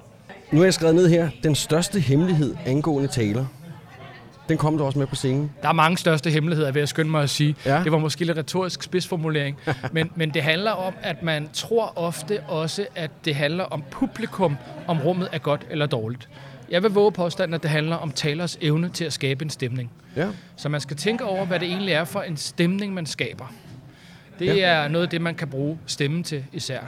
Nu 0.52 0.58
har 0.58 0.66
jeg 0.66 0.74
skrevet 0.74 0.96
ned 0.96 1.10
her, 1.10 1.30
den 1.44 1.56
største 1.56 2.00
hemmelighed 2.00 2.56
angående 2.66 3.08
taler. 3.08 3.46
Den 4.50 4.58
kom 4.58 4.78
du 4.78 4.84
også 4.84 5.00
med 5.00 5.08
på 5.08 5.16
scenen. 5.16 5.52
Der 5.62 5.70
er 5.70 5.74
mange 5.74 5.98
største 5.98 6.30
hemmeligheder, 6.30 6.72
vil 6.72 6.80
jeg 6.80 6.90
skynde 6.90 7.12
mig 7.12 7.24
at 7.24 7.30
sige. 7.30 7.56
Ja. 7.66 7.82
Det 7.84 7.92
var 7.92 7.98
måske 7.98 8.26
lidt 8.26 8.38
retorisk 8.38 8.84
spidsformulering. 8.84 9.58
men, 9.92 10.12
men 10.16 10.30
det 10.34 10.42
handler 10.42 10.72
om, 10.72 10.94
at 11.02 11.24
man 11.24 11.50
tror 11.54 11.94
ofte 11.96 12.40
også, 12.48 12.88
at 12.96 13.12
det 13.26 13.36
handler 13.36 13.64
om 13.64 13.84
publikum, 13.92 14.58
om 14.88 15.00
rummet 15.00 15.30
er 15.32 15.38
godt 15.38 15.66
eller 15.70 15.86
dårligt. 15.86 16.30
Jeg 16.72 16.84
vil 16.84 16.92
våge 16.92 17.12
påstanden, 17.12 17.54
at 17.54 17.64
det 17.64 17.72
handler 17.72 17.96
om 17.96 18.12
talers 18.12 18.58
evne 18.62 18.90
til 18.90 19.06
at 19.06 19.14
skabe 19.14 19.44
en 19.44 19.50
stemning. 19.50 19.92
Ja. 20.16 20.28
Så 20.56 20.70
man 20.70 20.82
skal 20.82 20.98
tænke 20.98 21.26
over, 21.26 21.46
hvad 21.46 21.60
det 21.60 21.68
egentlig 21.68 21.94
er 21.94 22.04
for 22.04 22.22
en 22.22 22.38
stemning, 22.38 22.94
man 22.94 23.06
skaber. 23.06 23.54
Det 24.40 24.46
ja. 24.46 24.58
er 24.58 24.88
noget 24.88 25.06
af 25.06 25.10
det, 25.10 25.22
man 25.22 25.36
kan 25.36 25.48
bruge 25.48 25.80
stemmen 25.86 26.24
til 26.24 26.46
især. 26.54 26.80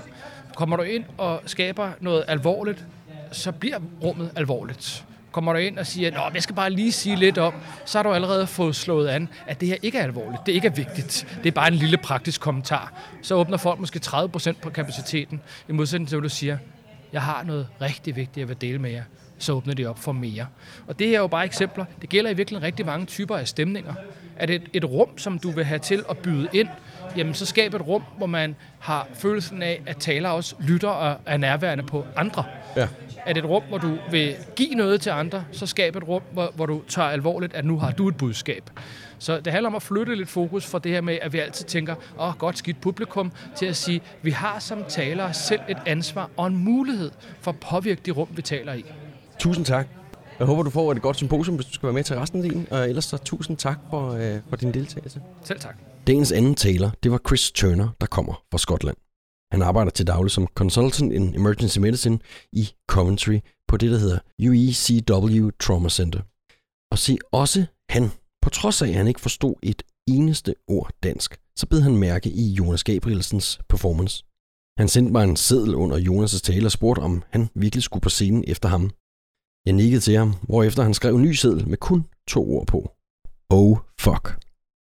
Kommer 0.56 0.78
du 0.78 0.83
ind 0.83 1.04
og 1.18 1.42
skaber 1.45 1.92
noget 2.00 2.24
alvorligt, 2.28 2.86
så 3.31 3.51
bliver 3.51 3.80
rummet 4.04 4.31
alvorligt. 4.36 5.06
Kommer 5.31 5.54
du 5.54 5.60
ind 5.60 5.78
og 5.80 5.88
siger, 5.88 6.27
at 6.27 6.34
jeg 6.34 6.44
skal 6.44 6.56
bare 6.56 6.69
lige 6.69 6.92
sige 6.92 7.16
lidt 7.16 7.38
om, 7.38 7.54
så 7.86 7.98
har 7.98 8.04
du 8.04 8.13
allerede 8.13 8.48
fået 8.48 8.75
slået 8.75 9.07
an, 9.07 9.30
at 9.48 9.62
det 9.62 9.68
her 9.68 9.75
ikke 9.81 9.98
er 9.98 10.04
alvorligt, 10.04 10.45
det 10.45 10.51
ikke 10.51 10.68
er 10.68 10.72
vigtigt. 10.72 11.38
Det 11.44 11.48
er 11.50 11.51
bare 11.51 11.68
en 11.68 11.74
lille 11.74 11.98
praktisk 11.98 12.42
kommentar. 12.42 12.94
Så 13.22 13.36
åbner 13.36 13.57
folk 13.57 13.80
måske 13.80 14.00
30% 14.06 14.51
på 14.62 14.70
kapaciteten, 14.70 15.41
i 15.70 15.72
modsætning 15.72 16.10
til, 16.10 16.15
at 16.15 16.24
du 16.24 16.29
siger, 16.29 16.58
jeg 17.13 17.22
har 17.22 17.44
noget 17.44 17.67
rigtig 17.82 18.15
vigtigt, 18.15 18.38
jeg 18.38 18.48
vil 18.48 18.62
dele 18.62 18.79
med 18.79 18.91
jer 18.91 19.03
så 19.43 19.53
åbner 19.53 19.74
de 19.74 19.86
op 19.86 20.00
for 20.00 20.12
mere. 20.12 20.48
Og 20.88 21.00
det 21.00 21.07
her 21.07 21.15
er 21.15 21.21
jo 21.21 21.27
bare 21.27 21.45
eksempler. 21.45 21.86
Det 22.01 22.10
gælder 22.10 22.29
i 22.29 22.33
virkeligheden 22.33 22.65
rigtig 22.65 22.86
mange 22.86 23.05
typer 23.05 23.38
af 23.38 23.48
stemninger. 23.48 23.93
Er 24.36 24.45
det 24.45 24.55
et, 24.55 24.69
et 24.74 24.86
rum, 24.86 25.17
som 25.17 25.39
du 25.39 25.51
vil 25.51 25.65
have 25.65 25.79
til 25.79 26.03
at 26.10 26.17
byde 26.17 26.48
ind, 26.53 26.67
jamen 27.17 27.33
så 27.33 27.45
skab 27.45 27.74
et 27.74 27.88
rum, 27.88 28.03
hvor 28.17 28.27
man 28.27 28.55
har 28.79 29.07
følelsen 29.13 29.63
af, 29.63 29.81
at 29.86 29.98
taler 29.98 30.29
også 30.29 30.55
lytter 30.60 30.89
og 30.89 31.17
er 31.25 31.38
nærværende 31.38 31.83
på 31.83 32.05
andre. 32.15 32.43
Ja. 32.75 32.88
Er 33.25 33.33
det 33.33 33.43
et 33.43 33.50
rum, 33.50 33.63
hvor 33.69 33.77
du 33.77 33.98
vil 34.12 34.36
give 34.55 34.75
noget 34.75 35.01
til 35.01 35.10
andre, 35.10 35.45
så 35.51 35.65
skab 35.65 35.95
et 35.95 36.07
rum, 36.07 36.21
hvor, 36.31 36.51
hvor 36.55 36.65
du 36.65 36.81
tager 36.88 37.10
alvorligt, 37.10 37.53
at 37.53 37.65
nu 37.65 37.79
har 37.79 37.91
du 37.91 38.07
et 38.07 38.17
budskab. 38.17 38.69
Så 39.19 39.39
det 39.39 39.53
handler 39.53 39.69
om 39.69 39.75
at 39.75 39.81
flytte 39.81 40.15
lidt 40.15 40.29
fokus 40.29 40.65
fra 40.65 40.79
det 40.79 40.91
her 40.91 41.01
med, 41.01 41.17
at 41.21 41.33
vi 41.33 41.39
altid 41.39 41.65
tænker, 41.65 41.95
åh, 42.19 42.27
oh, 42.27 42.38
godt 42.38 42.57
skidt 42.57 42.81
publikum, 42.81 43.31
til 43.55 43.65
at 43.65 43.75
sige, 43.75 44.01
vi 44.21 44.31
har 44.31 44.60
som 44.60 44.83
talere 44.89 45.33
selv 45.33 45.62
et 45.69 45.77
ansvar 45.86 46.29
og 46.38 46.48
en 46.48 46.57
mulighed 46.57 47.12
for 47.41 47.51
at 47.51 47.60
påvirke 47.60 48.01
de 48.05 48.12
rum, 48.12 48.27
vi 48.31 48.41
taler 48.41 48.74
i. 48.74 48.86
Tusind 49.41 49.65
tak. 49.65 49.88
Jeg 50.39 50.48
håber, 50.48 50.63
du 50.63 50.69
får 50.69 50.91
et 50.91 51.01
godt 51.01 51.17
symposium, 51.17 51.55
hvis 51.55 51.65
du 51.65 51.74
skal 51.74 51.88
være 51.88 51.93
med 51.93 52.03
til 52.03 52.15
resten 52.15 52.43
af 52.43 52.50
din. 52.50 52.67
Og 52.71 52.89
ellers 52.89 53.05
så 53.05 53.17
tusind 53.17 53.57
tak 53.57 53.79
for, 53.89 54.12
øh, 54.12 54.39
for 54.50 54.55
din 54.55 54.74
deltagelse. 54.74 55.21
Selv 55.43 55.60
tak. 55.60 55.75
Dagens 56.07 56.31
anden 56.31 56.55
taler, 56.55 56.91
det 57.03 57.12
var 57.12 57.19
Chris 57.27 57.51
Turner, 57.51 57.89
der 58.01 58.07
kommer 58.07 58.43
fra 58.51 58.57
Skotland. 58.57 58.98
Han 59.51 59.62
arbejder 59.62 59.91
til 59.91 60.07
daglig 60.07 60.31
som 60.31 60.48
consultant 60.55 61.13
in 61.13 61.36
emergency 61.36 61.77
medicine 61.79 62.19
i 62.53 62.69
Coventry 62.89 63.39
på 63.67 63.77
det, 63.77 63.91
der 63.91 63.98
hedder 63.98 64.19
UECW 64.48 65.50
Trauma 65.60 65.89
Center. 65.89 66.21
Og 66.91 66.98
se, 66.98 67.17
også 67.31 67.65
han, 67.89 68.12
på 68.41 68.50
trods 68.50 68.81
af 68.81 68.88
at 68.88 68.93
han 68.93 69.07
ikke 69.07 69.21
forstod 69.21 69.55
et 69.63 69.81
eneste 70.07 70.55
ord 70.67 70.89
dansk, 71.03 71.38
så 71.55 71.67
bed 71.67 71.81
han 71.81 71.98
mærke 71.98 72.29
i 72.29 72.53
Jonas 72.53 72.83
Gabrielsens 72.83 73.60
performance. 73.69 74.24
Han 74.77 74.88
sendte 74.88 75.12
mig 75.12 75.24
en 75.24 75.36
seddel 75.36 75.75
under 75.75 75.98
Jonas' 75.98 76.39
tale 76.39 76.65
og 76.65 76.71
spurgte, 76.71 77.00
om 77.00 77.24
han 77.29 77.50
virkelig 77.55 77.83
skulle 77.83 78.01
på 78.01 78.10
scenen 78.10 78.43
efter 78.48 78.69
ham. 78.69 78.91
Jeg 79.65 79.74
nikkede 79.74 80.01
til 80.01 80.18
ham, 80.18 80.34
hvorefter 80.41 80.84
han 80.84 80.94
skrev 80.94 81.15
en 81.15 81.22
ny 81.22 81.32
seddel 81.32 81.68
med 81.70 81.77
kun 81.77 82.06
to 82.27 82.51
ord 82.51 82.68
på. 82.68 82.91
Oh 83.50 83.77
fuck. 84.00 84.39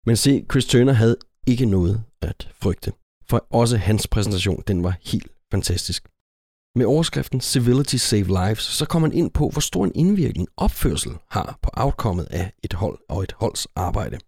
Men 0.07 0.16
se, 0.16 0.47
Chris 0.50 0.66
Turner 0.66 0.92
havde 0.92 1.16
ikke 1.47 1.66
noget 1.66 2.04
at 2.23 2.49
frygte, 2.54 2.92
for 3.28 3.47
også 3.50 3.76
hans 3.76 4.07
præsentation, 4.07 4.62
den 4.66 4.85
var 4.85 4.95
helt 5.00 5.28
fantastisk. 5.50 6.09
Med 6.75 6.87
overskriften 6.87 7.40
Civility 7.40 7.97
Save 7.97 8.26
Lives, 8.26 8.62
så 8.62 8.87
kommer 8.87 9.09
man 9.09 9.19
ind 9.19 9.31
på, 9.31 9.49
hvor 9.49 9.61
stor 9.61 9.85
en 9.85 9.92
indvirkning 9.95 10.49
opførsel 10.57 11.12
har 11.31 11.59
på 11.62 11.71
outcomet 11.73 12.25
af 12.25 12.52
et 12.64 12.73
hold 12.73 12.99
og 13.09 13.23
et 13.23 13.33
holds 13.33 13.66
arbejde. 13.76 14.19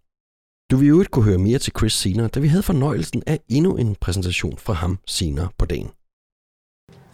Du 0.71 0.77
vil 0.77 0.87
jo 0.87 0.99
ikke 0.99 1.11
kunne 1.11 1.25
høre 1.25 1.37
mere 1.37 1.59
til 1.59 1.73
Chris 1.77 1.93
senere, 1.93 2.27
da 2.27 2.39
vi 2.39 2.47
havde 2.47 2.63
fornøjelsen 2.63 3.23
af 3.27 3.39
endnu 3.49 3.77
en 3.77 3.95
præsentation 3.95 4.57
fra 4.57 4.73
ham 4.73 4.99
senere 5.07 5.49
på 5.57 5.65
dagen. 5.65 5.89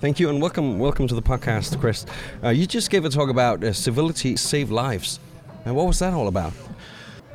Thank 0.01 0.19
you 0.19 0.31
and 0.31 0.41
welcome 0.41 0.79
welcome 0.79 1.07
to 1.09 1.13
the 1.13 1.21
podcast, 1.21 1.79
Chris. 1.79 2.07
Uh, 2.43 2.49
you 2.49 2.65
just 2.65 2.89
gave 2.89 3.05
a 3.05 3.09
talk 3.09 3.29
about 3.29 3.63
uh, 3.63 3.71
civility 3.71 4.35
save 4.35 4.71
lives. 4.71 5.19
And 5.63 5.75
what 5.75 5.85
was 5.85 5.99
that 5.99 6.11
all 6.11 6.27
about? 6.27 6.53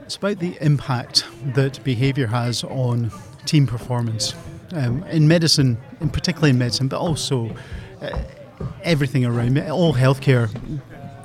It's 0.02 0.16
about 0.16 0.40
the 0.40 0.58
impact 0.60 1.24
that 1.54 1.78
behaviour 1.84 2.26
has 2.26 2.64
on 2.64 3.12
team 3.44 3.68
performance 3.68 4.34
um, 4.72 5.04
in 5.04 5.28
medicine, 5.28 5.78
in 6.00 6.10
particularly 6.10 6.50
in 6.50 6.58
medicine, 6.58 6.88
but 6.88 6.98
also 6.98 7.54
uh, 8.02 8.18
everything 8.82 9.24
around 9.24 9.56
all 9.70 9.94
healthcare. 9.94 10.50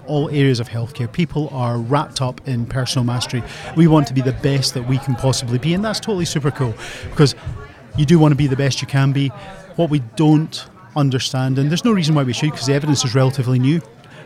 All 0.05 0.29
areas 0.29 0.59
of 0.59 0.69
healthcare, 0.69 1.11
people 1.11 1.49
are 1.51 1.79
wrapped 1.79 2.21
up 2.21 2.47
in 2.47 2.67
personal 2.67 3.03
mastery. 3.03 3.41
We 3.75 3.87
want 3.87 4.05
to 4.09 4.13
be 4.13 4.21
the 4.21 4.33
best 4.33 4.75
that 4.75 4.87
we 4.87 4.99
can 4.99 5.15
possibly 5.15 5.57
be, 5.57 5.73
and 5.73 5.83
that's 5.83 5.99
totally 5.99 6.25
super 6.25 6.51
cool 6.51 6.75
because 7.09 7.33
you 7.97 8.05
do 8.05 8.19
want 8.19 8.31
to 8.31 8.35
be 8.35 8.45
the 8.45 8.55
best 8.55 8.79
you 8.81 8.87
can 8.87 9.11
be. 9.11 9.29
What 9.77 9.89
we 9.89 9.99
don't 10.15 10.63
understand, 10.95 11.57
and 11.57 11.69
there's 11.69 11.85
no 11.85 11.91
reason 11.91 12.15
why 12.15 12.23
we 12.23 12.33
should 12.33 12.51
because 12.51 12.67
the 12.67 12.73
evidence 12.73 13.05
is 13.05 13.15
relatively 13.15 13.59
new. 13.59 13.79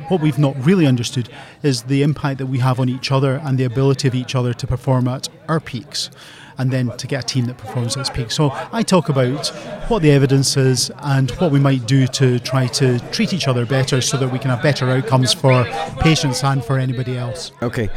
What 0.08 0.22
we've 0.22 0.38
not 0.38 0.56
really 0.64 0.86
understood 0.86 1.30
is 1.64 1.84
the 1.84 2.04
impact 2.04 2.38
that 2.38 2.46
we 2.46 2.60
have 2.60 2.80
on 2.80 2.90
each 2.90 3.12
other 3.12 3.42
and 3.44 3.58
the 3.58 3.64
ability 3.64 4.08
of 4.08 4.14
each 4.14 4.36
other 4.36 4.54
to 4.54 4.68
perform 4.68 5.08
at 5.08 5.30
our 5.48 5.60
peaks 5.60 6.12
and 6.58 6.72
then 6.72 6.96
to 6.98 7.08
get 7.08 7.24
a 7.24 7.28
team 7.28 7.46
that 7.46 7.58
performs 7.58 7.98
at 7.98 8.02
its 8.02 8.10
peak. 8.10 8.32
So 8.32 8.52
I 8.72 8.84
talk 8.84 9.10
about 9.10 9.48
what 9.90 10.02
the 10.02 10.12
evidence 10.12 10.58
is 10.58 10.92
and 11.00 11.32
what 11.32 11.52
we 11.52 11.60
might 11.60 11.88
do 11.88 12.08
to 12.08 12.40
try 12.40 12.68
to 12.68 13.00
treat 13.12 13.34
each 13.34 13.48
other 13.48 13.66
better 13.66 14.00
so 14.02 14.18
that 14.18 14.30
we 14.32 14.40
can 14.40 14.52
have 14.52 14.62
better 14.62 14.90
outcomes 14.90 15.34
for 15.34 15.66
patients 16.00 16.44
and 16.44 16.64
for 16.64 16.78
anybody 16.78 17.18
else. 17.18 17.52
Okay. 17.62 17.90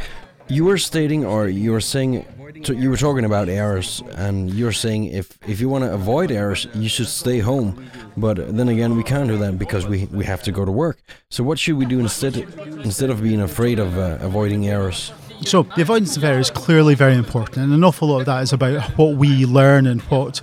You 0.47 0.65
were 0.65 0.79
stating, 0.79 1.25
or 1.25 1.47
you 1.47 1.71
were 1.71 1.79
saying, 1.79 2.25
you 2.67 2.89
were 2.89 2.97
talking 2.97 3.25
about 3.25 3.49
errors, 3.49 4.03
and 4.15 4.53
you're 4.53 4.71
saying 4.71 5.05
if, 5.05 5.37
if 5.47 5.59
you 5.61 5.69
want 5.69 5.83
to 5.83 5.93
avoid 5.93 6.31
errors, 6.31 6.67
you 6.73 6.89
should 6.89 7.07
stay 7.07 7.39
home. 7.39 7.89
But 8.17 8.55
then 8.55 8.69
again, 8.69 8.95
we 8.95 9.03
can't 9.03 9.27
do 9.27 9.37
that 9.37 9.57
because 9.57 9.87
we, 9.87 10.05
we 10.07 10.25
have 10.25 10.43
to 10.43 10.51
go 10.51 10.65
to 10.65 10.71
work. 10.71 10.99
So 11.29 11.43
what 11.43 11.59
should 11.59 11.77
we 11.77 11.85
do 11.85 11.99
instead 11.99 12.37
instead 12.37 13.09
of 13.09 13.21
being 13.21 13.41
afraid 13.41 13.79
of 13.79 13.97
uh, 13.97 14.17
avoiding 14.19 14.67
errors? 14.67 15.13
So 15.41 15.63
the 15.63 15.81
avoidance 15.81 16.17
of 16.17 16.23
error 16.23 16.39
is 16.39 16.51
clearly 16.51 16.95
very 16.95 17.15
important, 17.15 17.57
and 17.57 17.73
an 17.73 17.83
awful 17.83 18.09
lot 18.09 18.19
of 18.19 18.25
that 18.25 18.43
is 18.43 18.51
about 18.51 18.81
what 18.97 19.15
we 19.15 19.45
learn 19.45 19.87
and 19.87 20.01
what 20.03 20.39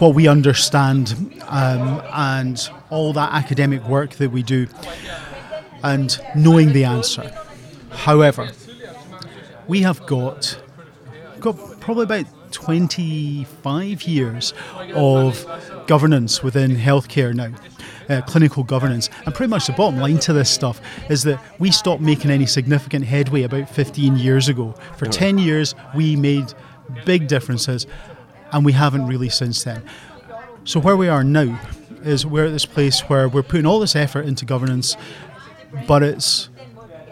what 0.00 0.14
we 0.14 0.28
understand, 0.28 1.14
um, 1.48 2.02
and 2.12 2.70
all 2.90 3.12
that 3.14 3.32
academic 3.32 3.82
work 3.88 4.14
that 4.16 4.30
we 4.30 4.42
do, 4.42 4.66
and 5.82 6.20
knowing 6.36 6.72
the 6.72 6.84
answer. 6.84 7.32
However, 7.90 8.50
we 9.66 9.80
have 9.82 10.06
got 10.06 10.60
got 11.40 11.80
probably 11.80 12.04
about 12.04 12.26
25 12.52 14.02
years 14.02 14.54
of 14.94 15.46
governance 15.86 16.42
within 16.42 16.76
healthcare 16.76 17.34
now 17.34 17.52
uh, 18.08 18.22
clinical 18.22 18.62
governance. 18.62 19.10
And 19.26 19.34
pretty 19.34 19.50
much 19.50 19.66
the 19.66 19.72
bottom 19.72 20.00
line 20.00 20.18
to 20.20 20.32
this 20.32 20.50
stuff 20.50 20.80
is 21.10 21.22
that 21.24 21.40
we 21.58 21.70
stopped 21.70 22.02
making 22.02 22.30
any 22.30 22.46
significant 22.46 23.04
headway 23.04 23.42
about 23.42 23.68
15 23.68 24.16
years 24.16 24.48
ago. 24.48 24.74
For 24.96 25.06
10 25.06 25.38
years, 25.38 25.74
we 25.94 26.16
made 26.16 26.52
big 27.04 27.28
differences, 27.28 27.86
and 28.52 28.64
we 28.64 28.72
haven't 28.72 29.06
really 29.06 29.28
since 29.28 29.64
then. 29.64 29.82
So, 30.64 30.80
where 30.80 30.96
we 30.96 31.08
are 31.08 31.24
now 31.24 31.60
is 32.02 32.26
we're 32.26 32.46
at 32.46 32.52
this 32.52 32.66
place 32.66 33.00
where 33.00 33.28
we're 33.28 33.42
putting 33.42 33.66
all 33.66 33.80
this 33.80 33.96
effort 33.96 34.26
into 34.26 34.44
governance, 34.44 34.96
but 35.86 36.02
it's 36.02 36.48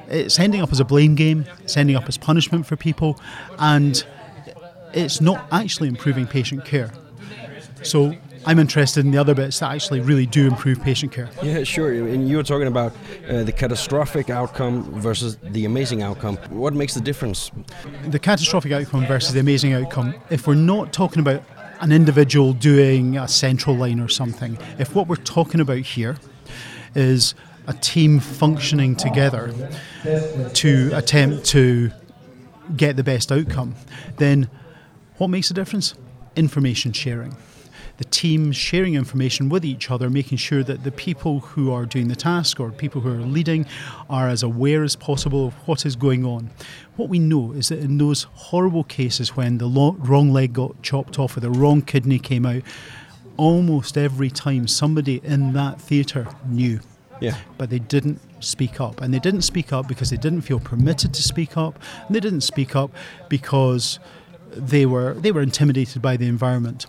it's 0.09 0.39
ending 0.39 0.61
up 0.61 0.71
as 0.71 0.79
a 0.79 0.85
blame 0.85 1.17
game, 1.17 1.47
it's 1.63 1.77
ending 1.77 1.97
up 1.97 2.09
as 2.09 2.17
punishment 2.17 2.65
for 2.67 2.77
people, 2.77 3.19
and 3.59 4.05
it's 4.97 5.21
not 5.21 5.47
actually 5.53 5.89
improving 5.89 6.27
patient 6.27 6.65
care. 6.65 6.91
So 7.83 8.17
I'm 8.47 8.59
interested 8.59 9.05
in 9.05 9.11
the 9.11 9.19
other 9.19 9.35
bits 9.35 9.61
that 9.61 9.73
actually 9.73 10.01
really 10.01 10.25
do 10.25 10.47
improve 10.47 10.81
patient 10.83 11.13
care. 11.13 11.29
Yeah, 11.43 11.65
sure. 11.65 11.93
And 11.93 12.29
you 12.29 12.39
were 12.39 12.43
talking 12.43 12.67
about 12.67 12.93
uh, 13.29 13.43
the 13.43 13.53
catastrophic 13.53 14.31
outcome 14.31 14.85
versus 15.01 15.37
the 15.43 15.67
amazing 15.67 16.03
outcome. 16.03 16.37
What 16.49 16.73
makes 16.73 16.95
the 16.95 17.01
difference? 17.01 17.51
The 18.07 18.19
catastrophic 18.19 18.73
outcome 18.73 19.07
versus 19.07 19.35
the 19.35 19.41
amazing 19.41 19.75
outcome. 19.75 20.15
If 20.31 20.47
we're 20.47 20.55
not 20.55 20.93
talking 20.93 21.21
about 21.21 21.43
an 21.81 21.93
individual 21.93 22.55
doing 22.55 23.19
a 23.19 23.29
central 23.29 23.77
line 23.77 24.01
or 24.01 24.09
something, 24.09 24.57
if 24.79 24.95
what 24.95 25.09
we're 25.09 25.17
talking 25.17 25.61
about 25.61 25.81
here 25.81 26.17
is 26.95 27.35
a 27.67 27.75
team 27.75 28.21
functioning 28.21 28.97
together 28.97 29.53
to 30.55 30.91
attempt 30.95 31.45
to 31.47 31.91
get 32.77 32.97
the 32.97 33.05
best 33.05 33.31
outcome, 33.31 33.75
then 34.17 34.49
what 35.19 35.29
makes 35.29 35.51
a 35.51 35.55
difference? 35.55 35.95
Information 36.37 36.93
sharing 36.93 37.37
the 37.99 38.05
team 38.05 38.53
sharing 38.53 38.95
information 38.95 39.49
with 39.49 39.65
each 39.65 39.91
other, 39.91 40.11
making 40.11 40.39
sure 40.39 40.63
that 40.63 40.85
the 40.85 40.93
people 40.93 41.41
who 41.41 41.73
are 41.73 41.87
doing 41.87 42.09
the 42.09 42.17
task 42.17 42.61
or 42.61 42.71
people 42.71 43.01
who 43.01 43.11
are 43.11 43.25
leading 43.25 43.67
are 44.11 44.29
as 44.29 44.43
aware 44.43 44.83
as 44.83 44.97
possible 44.97 45.47
of 45.47 45.55
what 45.67 45.87
is 45.87 45.97
going 45.97 46.25
on. 46.25 46.51
What 46.97 47.09
we 47.09 47.19
know 47.19 47.53
is 47.53 47.69
that 47.69 47.79
in 47.79 47.99
those 47.99 48.25
horrible 48.35 48.85
cases 48.85 49.37
when 49.37 49.59
the 49.59 49.67
lo- 49.67 49.97
wrong 49.99 50.31
leg 50.31 50.53
got 50.53 50.83
chopped 50.83 51.19
off 51.19 51.37
or 51.37 51.41
the 51.41 51.51
wrong 51.51 51.83
kidney 51.83 52.19
came 52.19 52.45
out, 52.45 52.63
almost 53.37 53.97
every 53.97 54.31
time 54.31 54.67
somebody 54.67 55.21
in 55.25 55.53
that 55.55 55.81
theatre 55.81 56.27
knew. 56.47 56.81
Yeah. 57.21 57.37
But 57.57 57.71
they 57.71 57.79
didn't 57.79 58.21
speak 58.41 58.79
up. 58.79 59.01
And 59.01 59.13
they 59.13 59.19
didn't 59.19 59.43
speak 59.43 59.73
up 59.73 59.89
because 59.89 60.11
they 60.11 60.19
didn't 60.19 60.43
feel 60.43 60.61
permitted 60.61 61.15
to 61.15 61.23
speak 61.23 61.57
up. 61.57 61.79
And 62.07 62.15
they 62.15 62.21
didn't 62.21 62.43
speak 62.43 62.77
up 62.77 62.91
because 63.31 63.99
they 64.57 64.87
were 64.87 65.15
they 65.15 65.33
were 65.33 65.43
intimidated 65.43 66.03
by 66.03 66.17
the 66.17 66.27
environment. 66.27 66.87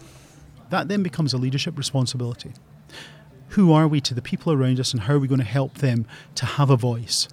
That 0.69 0.87
then 0.87 1.03
becomes 1.03 1.33
a 1.33 1.37
leadership 1.37 1.77
responsibility. 1.77 2.53
Who 3.49 3.71
are 3.71 3.87
we 3.87 4.01
to 4.01 4.13
the 4.13 4.21
people 4.21 4.51
around 4.51 4.79
us 4.79 4.91
and 4.91 5.03
how 5.03 5.13
are 5.13 5.19
we 5.19 5.27
going 5.27 5.39
to 5.39 5.45
help 5.45 5.75
them 5.75 6.05
to 6.35 6.45
have 6.45 6.69
a 6.69 6.75
voice 6.75 7.27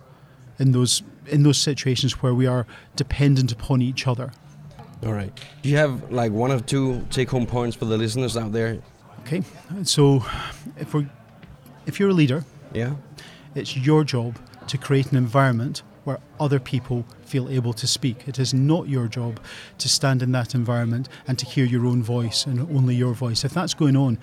in 0.58 0.72
those 0.72 1.02
in 1.26 1.42
those 1.42 1.58
situations 1.58 2.22
where 2.22 2.34
we 2.34 2.46
are 2.46 2.66
dependent 2.96 3.52
upon 3.52 3.82
each 3.82 4.06
other? 4.06 4.32
All 5.04 5.12
right. 5.12 5.32
Do 5.62 5.68
you 5.68 5.76
have 5.76 6.10
like 6.10 6.32
one 6.32 6.50
or 6.52 6.60
two 6.60 7.04
take 7.10 7.30
home 7.30 7.46
points 7.46 7.76
for 7.76 7.84
the 7.84 7.98
listeners 7.98 8.36
out 8.36 8.52
there? 8.52 8.78
Okay. 9.20 9.42
So 9.82 10.24
if 10.78 10.94
we 10.94 11.08
if 11.86 11.98
you're 11.98 12.10
a 12.10 12.14
leader, 12.14 12.44
yeah. 12.72 12.94
It's 13.54 13.76
your 13.76 14.02
job 14.02 14.36
to 14.66 14.78
create 14.78 15.12
an 15.12 15.16
environment 15.16 15.82
where 16.04 16.20
other 16.38 16.60
people 16.60 17.04
feel 17.22 17.48
able 17.48 17.72
to 17.72 17.86
speak. 17.86 18.28
It 18.28 18.38
is 18.38 18.54
not 18.54 18.88
your 18.88 19.08
job 19.08 19.40
to 19.78 19.88
stand 19.88 20.22
in 20.22 20.32
that 20.32 20.54
environment 20.54 21.08
and 21.26 21.38
to 21.38 21.46
hear 21.46 21.64
your 21.64 21.86
own 21.86 22.02
voice 22.02 22.46
and 22.46 22.60
only 22.60 22.94
your 22.94 23.14
voice. 23.14 23.44
If 23.44 23.52
that's 23.52 23.74
going 23.74 23.96
on, 23.96 24.18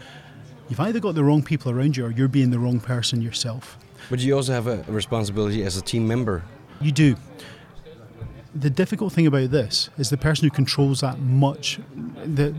you've 0.69 0.79
either 0.79 0.99
got 0.99 1.15
the 1.15 1.23
wrong 1.23 1.43
people 1.43 1.71
around 1.71 1.97
you 1.97 2.05
or 2.05 2.11
you're 2.11 2.27
being 2.27 2.51
the 2.51 2.59
wrong 2.59 2.79
person 2.79 3.21
yourself. 3.21 3.77
But 4.09 4.19
you 4.19 4.35
also 4.35 4.53
have 4.53 4.67
a 4.67 4.83
responsibility 4.87 5.63
as 5.63 5.77
a 5.77 5.81
team 5.81 6.07
member. 6.07 6.43
You 6.79 6.91
do. 6.91 7.15
The 8.53 8.69
difficult 8.69 9.13
thing 9.13 9.27
about 9.27 9.51
this 9.51 9.89
is 9.97 10.09
the 10.09 10.17
person 10.17 10.45
who 10.45 10.51
controls 10.51 11.01
that 11.01 11.19
much, 11.19 11.79
the, 12.25 12.53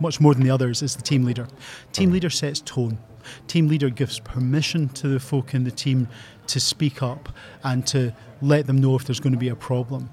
much 0.00 0.20
more 0.20 0.32
than 0.32 0.42
the 0.42 0.50
others 0.50 0.82
is 0.82 0.96
the 0.96 1.02
team 1.02 1.24
leader. 1.24 1.46
Team 1.92 2.12
leader 2.12 2.30
sets 2.30 2.60
tone. 2.60 2.98
Team 3.46 3.68
leader 3.68 3.90
gives 3.90 4.18
permission 4.20 4.88
to 4.90 5.08
the 5.08 5.20
folk 5.20 5.54
in 5.54 5.64
the 5.64 5.70
team 5.70 6.08
to 6.48 6.60
speak 6.60 7.02
up 7.02 7.28
and 7.62 7.86
to 7.88 8.12
let 8.42 8.66
them 8.66 8.78
know 8.78 8.94
if 8.96 9.04
there's 9.04 9.20
going 9.20 9.32
to 9.32 9.38
be 9.38 9.48
a 9.48 9.56
problem. 9.56 10.10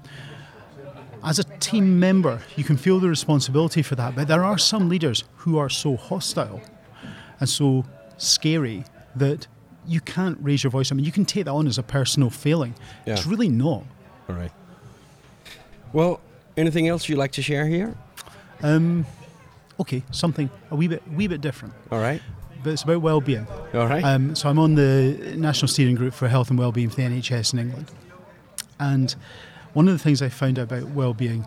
As 1.24 1.38
a 1.38 1.44
team 1.44 2.00
member, 2.00 2.40
you 2.56 2.64
can 2.64 2.76
feel 2.76 2.98
the 2.98 3.08
responsibility 3.08 3.82
for 3.82 3.94
that, 3.94 4.16
but 4.16 4.26
there 4.26 4.44
are 4.44 4.58
some 4.58 4.88
leaders 4.88 5.24
who 5.36 5.58
are 5.58 5.68
so 5.68 5.96
hostile 5.96 6.60
and 7.38 7.48
so 7.48 7.84
scary 8.16 8.84
that 9.14 9.46
you 9.86 10.00
can't 10.00 10.38
raise 10.40 10.64
your 10.64 10.70
voice. 10.70 10.90
I 10.90 10.94
mean, 10.94 11.04
you 11.04 11.12
can 11.12 11.24
take 11.24 11.44
that 11.44 11.50
on 11.52 11.66
as 11.66 11.78
a 11.78 11.82
personal 11.82 12.30
failing. 12.30 12.74
Yeah. 13.06 13.14
It's 13.14 13.26
really 13.26 13.48
not. 13.48 13.84
All 14.28 14.34
right. 14.34 14.52
Well, 15.92 16.20
anything 16.56 16.88
else 16.88 17.08
you'd 17.08 17.18
like 17.18 17.32
to 17.32 17.42
share 17.42 17.66
here? 17.66 17.94
Um, 18.62 19.04
okay, 19.78 20.02
something 20.10 20.50
a 20.70 20.76
wee 20.76 20.88
bit, 20.88 21.02
wee 21.08 21.26
bit 21.26 21.40
different. 21.40 21.74
All 21.90 22.00
right 22.00 22.22
but 22.62 22.72
it's 22.72 22.82
about 22.82 23.02
well-being. 23.02 23.46
All 23.74 23.86
right. 23.86 24.04
Um, 24.04 24.34
so 24.34 24.48
I'm 24.48 24.58
on 24.58 24.74
the 24.74 25.34
National 25.36 25.68
Steering 25.68 25.94
Group 25.94 26.14
for 26.14 26.28
Health 26.28 26.50
and 26.50 26.58
Wellbeing 26.58 26.90
for 26.90 26.96
the 26.96 27.02
NHS 27.02 27.52
in 27.52 27.58
England, 27.58 27.90
and 28.78 29.14
one 29.72 29.88
of 29.88 29.94
the 29.94 29.98
things 29.98 30.22
I 30.22 30.28
found 30.28 30.58
out 30.58 30.64
about 30.64 30.90
well-being 30.90 31.46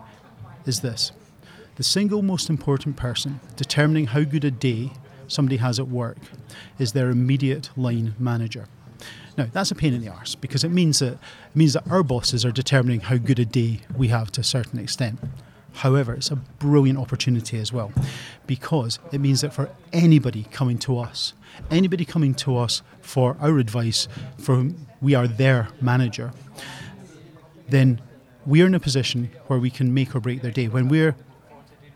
is 0.64 0.80
this: 0.80 1.12
the 1.76 1.84
single 1.84 2.22
most 2.22 2.50
important 2.50 2.96
person 2.96 3.40
determining 3.56 4.08
how 4.08 4.24
good 4.24 4.44
a 4.44 4.50
day 4.50 4.92
somebody 5.28 5.56
has 5.56 5.78
at 5.78 5.88
work 5.88 6.18
is 6.78 6.92
their 6.92 7.10
immediate 7.10 7.70
line 7.76 8.14
manager. 8.18 8.66
Now 9.36 9.46
that's 9.52 9.70
a 9.70 9.74
pain 9.74 9.92
in 9.92 10.00
the 10.00 10.08
arse 10.08 10.34
because 10.34 10.64
it 10.64 10.70
means 10.70 11.00
that 11.00 11.14
it 11.14 11.18
means 11.54 11.74
that 11.74 11.88
our 11.90 12.02
bosses 12.02 12.44
are 12.44 12.52
determining 12.52 13.00
how 13.00 13.18
good 13.18 13.38
a 13.38 13.44
day 13.44 13.80
we 13.96 14.08
have 14.08 14.32
to 14.32 14.40
a 14.40 14.44
certain 14.44 14.78
extent. 14.78 15.18
However, 15.76 16.14
it's 16.14 16.30
a 16.30 16.36
brilliant 16.36 16.98
opportunity 16.98 17.58
as 17.58 17.70
well 17.72 17.92
because 18.46 18.98
it 19.12 19.18
means 19.20 19.42
that 19.42 19.52
for 19.52 19.68
anybody 19.92 20.46
coming 20.50 20.78
to 20.78 20.98
us, 20.98 21.34
anybody 21.70 22.04
coming 22.04 22.34
to 22.34 22.56
us 22.56 22.82
for 23.02 23.36
our 23.40 23.58
advice, 23.58 24.08
for 24.38 24.54
whom 24.54 24.86
we 25.02 25.14
are 25.14 25.28
their 25.28 25.68
manager, 25.80 26.32
then 27.68 28.00
we're 28.46 28.66
in 28.66 28.74
a 28.74 28.80
position 28.80 29.30
where 29.48 29.58
we 29.58 29.68
can 29.68 29.92
make 29.92 30.14
or 30.14 30.20
break 30.20 30.40
their 30.40 30.50
day. 30.50 30.68
When 30.68 30.88
we're 30.88 31.14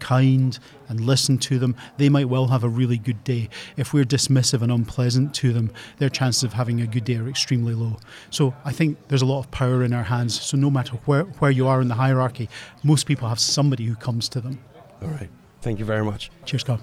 kind 0.00 0.59
and 0.88 1.00
listen 1.00 1.38
to 1.38 1.59
them, 1.59 1.76
they 1.97 2.09
might 2.09 2.28
well 2.28 2.49
have 2.49 2.64
a 2.64 2.69
really 2.69 2.99
good 2.99 3.23
day. 3.23 3.49
If 3.76 3.92
we're 3.92 4.04
dismissive 4.04 4.62
and 4.62 4.73
unpleasant 4.73 5.35
to 5.37 5.52
them, 5.52 5.71
their 5.99 6.09
chances 6.09 6.42
of 6.42 6.54
having 6.54 6.80
a 6.80 6.87
good 6.87 7.04
day 7.04 7.16
are 7.16 7.28
extremely 7.28 7.75
low. 7.75 7.99
So 8.30 8.54
I 8.64 8.73
think 8.73 8.99
there's 9.09 9.23
a 9.23 9.26
lot 9.26 9.40
of 9.40 9.50
power 9.50 9.85
in 9.85 9.92
our 9.92 10.04
hands. 10.04 10.40
So 10.40 10.57
no 10.57 10.71
matter 10.71 10.97
where, 11.04 11.25
where 11.25 11.50
you 11.50 11.69
are 11.69 11.80
in 11.80 11.88
the 11.88 11.95
hierarchy, 11.95 12.49
most 12.83 13.07
people 13.07 13.28
have 13.28 13.38
somebody 13.38 13.85
who 13.85 13.95
comes 13.95 14.28
to 14.30 14.40
them. 14.40 14.59
All 15.00 15.09
right. 15.09 15.30
Thank 15.61 15.78
you 15.78 15.85
very 15.85 16.04
much. 16.04 16.30
Cheers, 16.45 16.64
God. 16.64 16.80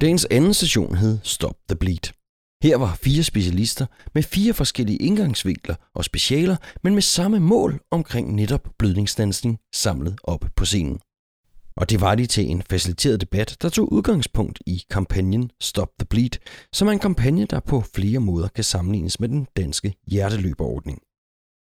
Dagens 0.00 0.26
anden 0.30 0.54
session 0.54 0.94
hed 0.94 1.18
Stop 1.22 1.56
the 1.68 1.76
Bleed. 1.76 2.12
Her 2.62 2.76
var 2.76 2.94
fire 2.94 3.22
specialister 3.22 3.86
med 4.14 4.22
fire 4.22 4.54
forskellige 4.54 4.98
indgangsvinkler 4.98 5.74
og 5.94 6.04
specialer, 6.04 6.56
men 6.82 6.94
med 6.94 7.02
samme 7.02 7.40
mål 7.40 7.80
omkring 7.90 8.34
netop 8.34 8.68
blødningsdansning 8.78 9.58
samlet 9.74 10.18
op 10.24 10.44
på 10.56 10.64
scenen. 10.64 10.98
Og 11.76 11.90
det 11.90 12.00
var 12.00 12.14
de 12.14 12.26
til 12.26 12.46
en 12.50 12.62
faciliteret 12.62 13.20
debat, 13.20 13.56
der 13.62 13.68
tog 13.68 13.92
udgangspunkt 13.92 14.58
i 14.66 14.82
kampagnen 14.90 15.50
Stop 15.60 15.88
the 15.98 16.06
Bleed, 16.06 16.38
som 16.72 16.88
er 16.88 16.92
en 16.92 16.98
kampagne, 16.98 17.46
der 17.46 17.60
på 17.60 17.80
flere 17.80 18.20
måder 18.20 18.48
kan 18.48 18.64
sammenlignes 18.64 19.20
med 19.20 19.28
den 19.28 19.46
danske 19.56 19.94
hjerteløberordning. 20.06 20.98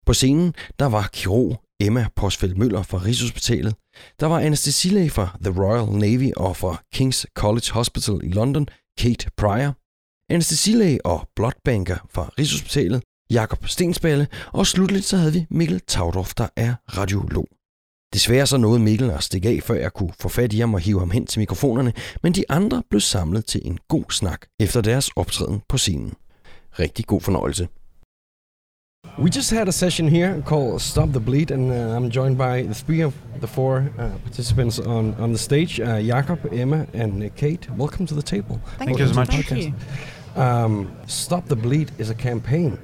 På 0.05 0.13
scenen 0.13 0.53
der 0.79 0.85
var 0.85 1.09
kirurg 1.13 1.66
Emma 1.79 2.07
Posfeldt 2.15 2.57
Møller 2.57 2.83
fra 2.83 2.97
Rigshospitalet. 2.97 3.75
Der 4.19 4.25
var 4.25 4.39
anestesilæge 4.39 5.09
fra 5.09 5.37
The 5.43 5.61
Royal 5.63 5.99
Navy 5.99 6.31
og 6.37 6.57
fra 6.57 6.81
King's 6.95 7.23
College 7.35 7.71
Hospital 7.71 8.19
i 8.23 8.29
London, 8.29 8.67
Kate 8.99 9.29
Pryor. 9.37 9.75
Anestesilæge 10.29 11.05
og 11.05 11.29
blodbanker 11.35 11.97
fra 12.09 12.29
Rigshospitalet, 12.39 13.03
Jakob 13.31 13.67
Stensballe, 13.67 14.27
og 14.53 14.67
slutligt 14.67 15.05
så 15.05 15.17
havde 15.17 15.33
vi 15.33 15.45
Mikkel 15.49 15.81
Taudorf, 15.87 16.33
der 16.33 16.47
er 16.55 16.75
radiolog. 16.97 17.47
Desværre 18.13 18.47
så 18.47 18.57
nåede 18.57 18.79
Mikkel 18.79 19.09
at 19.09 19.23
stikke 19.23 19.49
af, 19.49 19.59
før 19.63 19.75
jeg 19.75 19.93
kunne 19.93 20.13
få 20.19 20.29
fat 20.29 20.53
i 20.53 20.59
ham 20.59 20.73
og 20.73 20.79
hive 20.79 20.99
ham 20.99 21.11
hen 21.11 21.25
til 21.25 21.39
mikrofonerne, 21.39 21.93
men 22.23 22.33
de 22.33 22.43
andre 22.49 22.83
blev 22.89 23.01
samlet 23.01 23.45
til 23.45 23.61
en 23.65 23.79
god 23.87 24.11
snak 24.11 24.45
efter 24.59 24.81
deres 24.81 25.09
optræden 25.15 25.61
på 25.69 25.77
scenen. 25.77 26.13
Rigtig 26.79 27.05
god 27.05 27.21
fornøjelse. 27.21 27.67
We 29.17 29.31
just 29.31 29.49
had 29.49 29.67
a 29.67 29.71
session 29.71 30.07
here 30.07 30.43
called 30.45 30.79
Stop 30.79 31.11
the 31.11 31.19
Bleed, 31.19 31.49
and 31.49 31.71
uh, 31.71 31.95
I'm 31.95 32.11
joined 32.11 32.37
by 32.37 32.61
the 32.61 32.75
three 32.75 33.01
of 33.01 33.15
the 33.39 33.47
four 33.47 33.91
uh, 33.97 34.09
participants 34.23 34.77
on, 34.77 35.15
on 35.15 35.31
the 35.31 35.39
stage 35.39 35.79
uh, 35.79 35.99
Jakob, 35.99 36.53
Emma, 36.53 36.85
and 36.93 37.23
uh, 37.23 37.29
Kate. 37.35 37.67
Welcome 37.71 38.05
to 38.05 38.13
the 38.13 38.21
table. 38.21 38.61
Thank, 38.77 38.89
Thank 38.89 38.99
you 38.99 39.07
so 39.07 39.13
much. 39.15 39.29
Thank 39.29 39.51
you. 39.51 39.73
Um, 40.39 40.95
Stop 41.07 41.47
the 41.47 41.55
Bleed 41.55 41.91
is 41.97 42.11
a 42.11 42.15
campaign. 42.15 42.77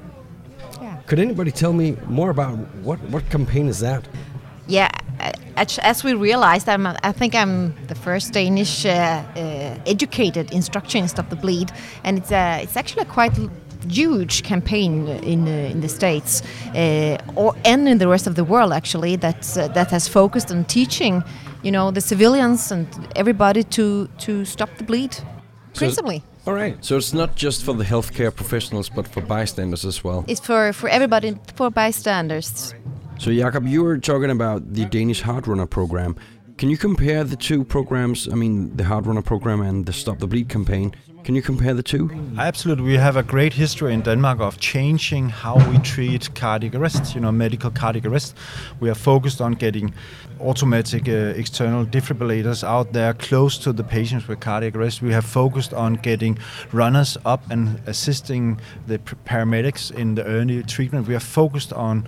Yeah. 0.82 0.98
Could 1.06 1.20
anybody 1.20 1.52
tell 1.52 1.72
me 1.72 1.98
more 2.08 2.32
about 2.32 2.58
what, 2.82 3.00
what 3.12 3.30
campaign 3.30 3.68
is 3.68 3.80
that? 3.82 4.08
Yeah, 4.66 4.90
as, 5.56 5.78
as 5.80 6.04
we 6.04 6.14
realized, 6.14 6.68
I'm, 6.68 6.88
I 6.88 7.12
think 7.12 7.36
I'm 7.36 7.76
the 7.88 7.96
first 7.96 8.34
Danish 8.34 8.86
uh, 8.86 8.90
uh, 8.90 9.78
educated 9.86 10.52
instructor 10.52 10.98
in 10.98 11.08
Stop 11.08 11.30
the 11.30 11.36
Bleed, 11.36 11.72
and 12.04 12.18
it's, 12.18 12.32
uh, 12.32 12.60
it's 12.62 12.76
actually 12.76 13.04
a 13.04 13.06
quite 13.06 13.38
huge 13.90 14.44
campaign 14.44 15.08
in 15.08 15.48
uh, 15.48 15.72
in 15.72 15.82
the 15.82 15.90
states 15.90 16.42
uh, 16.76 17.18
or 17.36 17.56
and 17.66 17.88
in 17.88 17.98
the 17.98 18.08
rest 18.08 18.28
of 18.28 18.36
the 18.36 18.44
world 18.44 18.72
actually 18.74 19.16
that 19.16 19.58
uh, 19.58 19.68
that 19.70 19.92
has 19.92 20.08
focused 20.08 20.52
on 20.52 20.66
teaching 20.66 21.24
you 21.64 21.72
know 21.72 21.92
the 21.92 22.02
civilians 22.02 22.72
and 22.72 22.88
everybody 23.16 23.64
to 23.64 24.08
to 24.18 24.46
stop 24.46 24.70
the 24.78 24.84
bleed 24.84 25.16
principally. 25.74 26.20
so, 26.20 26.52
all 26.52 26.54
right. 26.54 26.76
So 26.86 26.98
it's 26.98 27.14
not 27.14 27.36
just 27.36 27.64
for 27.64 27.74
the 27.74 27.86
healthcare 27.86 28.36
professionals 28.36 28.90
but 28.90 29.08
for 29.08 29.22
bystanders 29.22 29.86
as 29.86 30.04
well? 30.04 30.26
It's 30.28 30.42
for 30.42 30.74
for 30.74 30.90
everybody 30.90 31.38
for 31.56 31.70
bystanders. 31.72 32.76
So 33.20 33.32
Jakob 33.32 33.68
you 33.68 33.84
were 33.84 33.98
talking 33.98 34.30
about 34.30 34.74
the 34.74 34.86
Danish 34.86 35.22
Heart 35.22 35.48
Runner 35.48 35.68
program 35.68 36.16
can 36.58 36.70
you 36.70 36.78
compare 36.78 37.24
the 37.24 37.36
two 37.36 37.64
programs 37.64 38.28
I 38.28 38.36
mean 38.36 38.76
the 38.76 38.84
Heart 38.84 39.06
Runner 39.06 39.22
program 39.22 39.62
and 39.62 39.86
the 39.86 39.94
Stop 39.94 40.20
the 40.20 40.28
Bleed 40.28 40.50
campaign 40.50 40.94
can 41.24 41.36
you 41.36 41.42
compare 41.42 41.74
the 41.74 41.84
two? 41.84 42.12
Absolutely. 42.38 42.84
We 42.84 42.98
have 42.98 43.16
a 43.16 43.24
great 43.24 43.54
history 43.54 43.94
in 43.94 44.02
Denmark 44.02 44.42
of 44.42 44.60
changing 44.60 45.30
how 45.30 45.56
we 45.70 45.78
treat 45.78 46.36
cardiac 46.36 46.76
arrest, 46.76 47.16
you 47.16 47.22
know, 47.22 47.32
medical 47.32 47.72
cardiac 47.72 48.06
arrest. 48.06 48.36
We 48.82 48.90
are 48.90 48.96
focused 48.96 49.40
on 49.40 49.54
getting 49.54 49.94
automatic 50.42 51.08
uh, 51.08 51.40
external 51.40 51.86
defibrillators 51.86 52.62
out 52.62 52.92
there 52.92 53.14
close 53.14 53.58
to 53.60 53.72
the 53.72 53.86
patients 53.86 54.28
with 54.28 54.42
cardiac 54.42 54.76
arrest. 54.76 55.02
We 55.02 55.14
have 55.14 55.24
focused 55.24 55.74
on 55.74 55.94
getting 55.96 56.38
runners 56.74 57.18
up 57.24 57.50
and 57.50 57.82
assisting 57.86 58.60
the 58.88 59.00
paramedics 59.00 59.92
in 59.92 60.16
the 60.16 60.26
early 60.26 60.62
treatment. 60.64 61.08
We 61.08 61.16
are 61.16 61.22
focused 61.22 61.72
on 61.72 62.06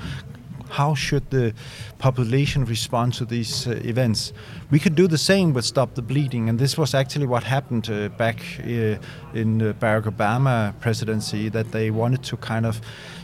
how 0.76 0.94
should 0.94 1.30
the 1.30 1.54
population 2.00 2.66
respond 2.66 3.14
to 3.14 3.26
these 3.26 3.66
uh, 3.68 3.80
events? 3.86 4.34
We 4.72 4.80
could 4.80 4.96
do 4.96 5.08
the 5.08 5.18
same 5.18 5.54
with 5.54 5.64
Stop 5.64 5.96
the 5.96 6.02
Bleeding, 6.02 6.50
and 6.50 6.60
this 6.60 6.78
was 6.78 6.94
actually 6.94 7.28
what 7.28 7.44
happened 7.44 7.90
uh, 7.90 8.10
back 8.10 8.38
uh, 8.60 8.98
in 9.34 9.58
the 9.60 9.74
Barack 9.74 10.04
Obama 10.04 10.74
presidency, 10.82 11.50
that 11.50 11.72
they 11.72 11.92
wanted 11.92 12.24
to 12.24 12.38
kind 12.38 12.66
of 12.66 12.82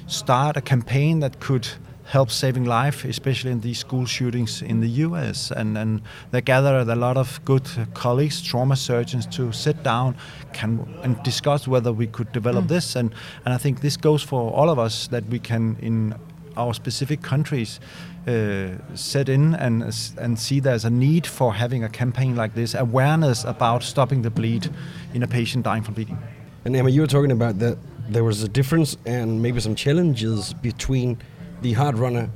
start 0.07 0.55
a 0.55 0.61
campaign 0.61 1.19
that 1.19 1.41
could 1.41 1.67
help 2.05 2.29
saving 2.29 2.65
life, 2.65 3.05
especially 3.05 3.51
in 3.51 3.61
these 3.61 3.79
school 3.79 4.05
shootings 4.05 4.61
in 4.61 4.81
the 4.81 4.89
U.S. 5.05 5.51
And, 5.51 5.77
and 5.77 6.01
they 6.31 6.41
gathered 6.41 6.89
a 6.89 6.95
lot 6.95 7.17
of 7.17 7.39
good 7.45 7.67
colleagues, 7.93 8.41
trauma 8.41 8.75
surgeons, 8.75 9.25
to 9.27 9.51
sit 9.51 9.83
down 9.83 10.15
can, 10.53 10.87
and 11.03 11.21
discuss 11.23 11.67
whether 11.67 11.93
we 11.93 12.07
could 12.07 12.31
develop 12.31 12.65
mm. 12.65 12.69
this. 12.69 12.95
And, 12.95 13.13
and 13.45 13.53
I 13.53 13.57
think 13.57 13.81
this 13.81 13.97
goes 13.97 14.21
for 14.23 14.51
all 14.51 14.69
of 14.69 14.77
us 14.77 15.07
that 15.07 15.25
we 15.25 15.39
can, 15.39 15.77
in 15.81 16.13
our 16.57 16.73
specific 16.73 17.21
countries 17.21 17.79
uh, 18.27 18.69
set 18.93 19.29
in 19.29 19.55
and 19.55 19.83
and 20.17 20.39
see 20.39 20.59
there's 20.59 20.85
a 20.85 20.89
need 20.89 21.25
for 21.25 21.53
having 21.53 21.83
a 21.83 21.89
campaign 21.89 22.35
like 22.35 22.53
this, 22.53 22.73
awareness 22.73 23.43
about 23.43 23.83
stopping 23.83 24.21
the 24.21 24.29
bleed 24.29 24.69
in 25.13 25.23
a 25.23 25.27
patient 25.27 25.63
dying 25.65 25.83
from 25.83 25.93
bleeding. 25.93 26.17
And 26.65 26.75
Emma, 26.75 26.89
you 26.89 27.01
were 27.01 27.07
talking 27.07 27.31
about 27.31 27.59
that 27.59 27.77
there 28.09 28.23
was 28.23 28.43
a 28.43 28.47
difference 28.47 28.97
and 29.05 29.41
maybe 29.41 29.59
some 29.59 29.75
challenges 29.75 30.53
between 30.53 31.17
the 31.61 31.73
hard 31.73 31.97
runner 31.97 32.29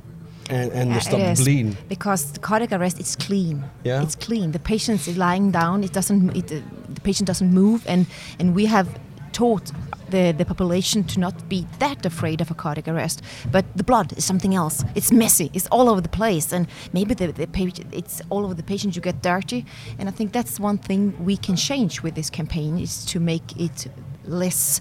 and, 0.50 0.72
and 0.72 0.94
the 0.94 1.00
stop 1.00 1.18
yes, 1.18 1.42
bleeding 1.42 1.76
because 1.88 2.32
the 2.32 2.38
cardiac 2.38 2.72
arrest 2.72 3.00
is 3.00 3.16
clean. 3.16 3.64
Yeah, 3.84 4.02
it's 4.02 4.14
clean. 4.14 4.52
The 4.52 4.58
patient 4.58 5.06
is 5.06 5.16
lying 5.16 5.50
down. 5.50 5.84
It 5.84 5.92
doesn't. 5.92 6.36
It, 6.36 6.52
uh, 6.52 6.64
the 6.88 7.00
patient 7.00 7.26
doesn't 7.26 7.52
move, 7.52 7.84
and 7.86 8.06
and 8.38 8.54
we 8.54 8.66
have 8.66 8.88
taught 9.32 9.70
the, 10.10 10.32
the 10.32 10.44
population 10.44 11.04
to 11.04 11.20
not 11.20 11.48
be 11.48 11.66
that 11.78 12.04
afraid 12.06 12.40
of 12.40 12.50
a 12.50 12.54
cardiac 12.54 12.88
arrest. 12.88 13.22
But 13.50 13.64
the 13.76 13.84
blood 13.84 14.12
is 14.16 14.24
something 14.24 14.54
else. 14.54 14.84
It's 14.94 15.12
messy. 15.12 15.50
It's 15.52 15.66
all 15.68 15.88
over 15.88 16.00
the 16.00 16.08
place, 16.08 16.52
and 16.52 16.66
maybe 16.92 17.14
the, 17.14 17.32
the 17.32 17.46
patient, 17.46 17.92
it's 17.92 18.20
all 18.30 18.44
over 18.44 18.54
the 18.54 18.62
patient. 18.62 18.96
You 18.96 19.02
get 19.02 19.22
dirty, 19.22 19.64
and 19.98 20.08
I 20.08 20.12
think 20.12 20.32
that's 20.32 20.60
one 20.60 20.78
thing 20.78 21.24
we 21.24 21.36
can 21.36 21.56
change 21.56 22.02
with 22.02 22.14
this 22.14 22.30
campaign 22.30 22.78
is 22.78 23.04
to 23.06 23.20
make 23.20 23.58
it 23.60 23.86
less 24.24 24.80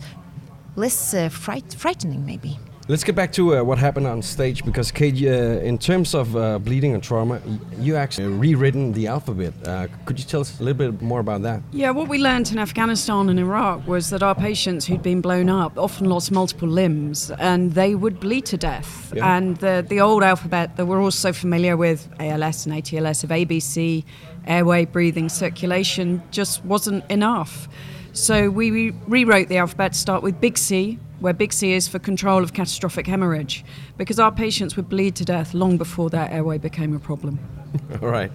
less 0.76 1.14
uh, 1.14 1.30
fright, 1.30 1.74
frightening, 1.74 2.26
maybe. 2.26 2.60
Let's 2.88 3.04
get 3.04 3.16
back 3.16 3.32
to 3.32 3.58
uh, 3.58 3.64
what 3.64 3.80
happened 3.80 4.06
on 4.06 4.22
stage 4.22 4.64
because 4.64 4.92
Kate, 4.92 5.16
uh, 5.26 5.60
in 5.66 5.80
terms 5.80 6.14
of 6.14 6.38
uh, 6.38 6.60
bleeding 6.60 6.94
and 6.94 7.02
trauma, 7.02 7.42
you 7.80 7.96
actually 7.96 8.28
rewritten 8.28 8.94
the 8.94 9.08
alphabet. 9.08 9.56
Uh, 9.66 9.88
could 10.06 10.20
you 10.20 10.26
tell 10.26 10.42
us 10.42 10.60
a 10.60 10.64
little 10.64 10.92
bit 10.92 11.02
more 11.02 11.20
about 11.20 11.42
that? 11.42 11.64
Yeah, 11.72 11.90
what 11.90 12.08
we 12.08 12.20
learned 12.20 12.52
in 12.52 12.60
Afghanistan 12.60 13.28
and 13.30 13.40
Iraq 13.40 13.88
was 13.88 14.12
that 14.12 14.22
our 14.22 14.36
patients 14.36 14.86
who'd 14.86 15.02
been 15.02 15.20
blown 15.20 15.50
up 15.50 15.80
often 15.80 16.08
lost 16.08 16.32
multiple 16.32 16.68
limbs 16.68 17.32
and 17.40 17.74
they 17.74 17.96
would 17.96 18.20
bleed 18.20 18.46
to 18.46 18.58
death. 18.58 19.12
Yeah. 19.16 19.36
And 19.36 19.58
the 19.58 19.84
the 19.90 20.00
old 20.00 20.22
alphabet 20.22 20.78
that 20.78 20.86
we're 20.86 21.02
all 21.02 21.10
so 21.10 21.34
familiar 21.34 21.76
with, 21.76 22.08
ALS 22.20 22.68
and 22.68 22.76
ATLS 22.76 23.24
of 23.24 23.32
ABC, 23.32 24.04
airway, 24.46 24.86
breathing, 24.86 25.28
circulation, 25.30 26.22
just 26.30 26.64
wasn't 26.64 27.04
enough. 27.10 27.68
So 28.14 28.52
we 28.52 28.70
re- 28.70 28.94
rewrote 29.08 29.48
the 29.50 29.58
alphabet 29.58 29.94
to 29.94 30.00
start 30.00 30.22
with 30.22 30.40
big 30.40 30.58
C, 30.58 31.00
where 31.20 31.34
Big 31.34 31.54
C 31.54 31.74
is 31.74 31.88
for 31.88 32.00
control 32.00 32.44
of 32.44 32.54
catastrophic 32.54 33.08
hemorrhage, 33.08 33.64
because 33.98 34.20
our 34.20 34.32
patients 34.32 34.76
would 34.76 34.90
bleed 34.90 35.16
to 35.16 35.26
death 35.26 35.54
long 35.54 35.78
before 35.78 36.10
their 36.10 36.30
airway 36.30 36.58
became 36.58 36.96
a 36.96 37.00
problem. 37.00 37.40
All 38.02 38.10
right. 38.10 38.32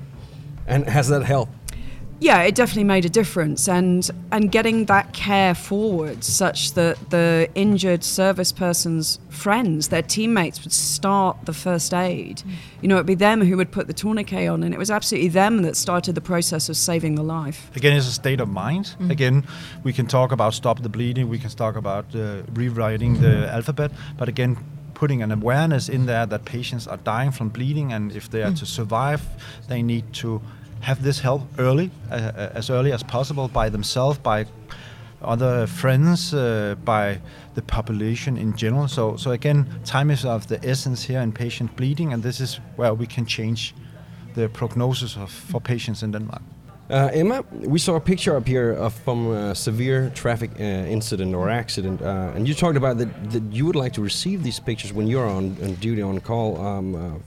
And 0.66 0.88
has 0.88 1.08
that 1.08 1.24
helped? 1.24 1.52
Yeah, 2.20 2.42
it 2.42 2.54
definitely 2.54 2.84
made 2.84 3.06
a 3.06 3.08
difference, 3.08 3.66
and 3.66 4.08
and 4.30 4.52
getting 4.52 4.84
that 4.84 5.14
care 5.14 5.54
forward, 5.54 6.22
such 6.22 6.72
that 6.74 7.08
the 7.08 7.48
injured 7.54 8.04
service 8.04 8.52
person's 8.52 9.18
friends, 9.30 9.88
their 9.88 10.02
teammates, 10.02 10.62
would 10.62 10.72
start 10.72 11.38
the 11.46 11.54
first 11.54 11.94
aid. 11.94 12.38
Mm. 12.38 12.52
You 12.82 12.88
know, 12.88 12.96
it'd 12.96 13.06
be 13.06 13.14
them 13.14 13.40
who 13.40 13.56
would 13.56 13.72
put 13.72 13.86
the 13.86 13.94
tourniquet 13.94 14.50
on, 14.50 14.62
and 14.62 14.74
it 14.74 14.78
was 14.78 14.90
absolutely 14.90 15.28
them 15.28 15.62
that 15.62 15.76
started 15.76 16.14
the 16.14 16.20
process 16.20 16.68
of 16.68 16.76
saving 16.76 17.14
the 17.14 17.22
life. 17.22 17.70
Again, 17.74 17.96
it's 17.96 18.06
a 18.06 18.12
state 18.12 18.40
of 18.40 18.50
mind. 18.50 18.94
Mm. 19.00 19.10
Again, 19.10 19.46
we 19.82 19.94
can 19.94 20.06
talk 20.06 20.30
about 20.30 20.52
stop 20.52 20.82
the 20.82 20.90
bleeding, 20.90 21.30
we 21.30 21.38
can 21.38 21.48
talk 21.48 21.74
about 21.74 22.14
uh, 22.14 22.42
rewriting 22.52 23.22
the 23.22 23.50
alphabet, 23.50 23.92
but 24.18 24.28
again, 24.28 24.58
putting 24.92 25.22
an 25.22 25.32
awareness 25.32 25.88
in 25.88 26.04
there 26.04 26.26
that 26.26 26.44
patients 26.44 26.86
are 26.86 26.98
dying 26.98 27.30
from 27.30 27.48
bleeding, 27.48 27.94
and 27.94 28.12
if 28.12 28.28
they 28.28 28.42
are 28.42 28.50
mm. 28.50 28.58
to 28.58 28.66
survive, 28.66 29.22
they 29.68 29.82
need 29.82 30.12
to 30.12 30.42
have 30.80 31.02
this 31.02 31.20
help 31.20 31.42
early, 31.58 31.90
uh, 32.10 32.14
uh, 32.14 32.50
as 32.54 32.70
early 32.70 32.92
as 32.92 33.02
possible, 33.02 33.48
by 33.48 33.70
themselves, 33.70 34.18
by 34.18 34.46
other 35.22 35.66
friends, 35.66 36.32
uh, 36.32 36.74
by 36.84 37.20
the 37.54 37.62
population 37.62 38.36
in 38.36 38.56
general. 38.56 38.88
So, 38.88 39.16
so 39.16 39.32
again, 39.32 39.66
time 39.84 40.10
is 40.10 40.24
of 40.24 40.46
the 40.46 40.58
essence 40.64 41.02
here 41.02 41.20
in 41.20 41.32
patient 41.32 41.76
bleeding, 41.76 42.12
and 42.12 42.22
this 42.22 42.40
is 42.40 42.60
where 42.76 42.94
we 42.94 43.06
can 43.06 43.26
change 43.26 43.74
the 44.34 44.48
prognosis 44.48 45.16
of, 45.16 45.30
for 45.30 45.60
patients 45.60 46.02
in 46.02 46.12
Denmark. 46.12 46.42
Uh, 46.88 47.08
Emma, 47.12 47.44
we 47.52 47.78
saw 47.78 47.94
a 47.94 48.00
picture 48.00 48.36
up 48.36 48.48
here 48.48 48.72
of, 48.72 48.92
from 48.92 49.30
a 49.30 49.54
severe 49.54 50.10
traffic 50.14 50.50
uh, 50.58 50.62
incident 50.62 51.34
or 51.34 51.48
accident, 51.48 52.02
uh, 52.02 52.32
and 52.34 52.48
you 52.48 52.54
talked 52.54 52.76
about 52.76 52.98
that, 52.98 53.30
that 53.30 53.42
you 53.52 53.64
would 53.64 53.76
like 53.76 53.92
to 53.92 54.02
receive 54.02 54.42
these 54.42 54.58
pictures 54.58 54.92
when 54.92 55.06
you're 55.06 55.28
on, 55.28 55.56
on 55.62 55.74
duty 55.74 56.02
on 56.02 56.18
call. 56.20 56.60
Um, 56.60 56.94
uh, 56.94 57.18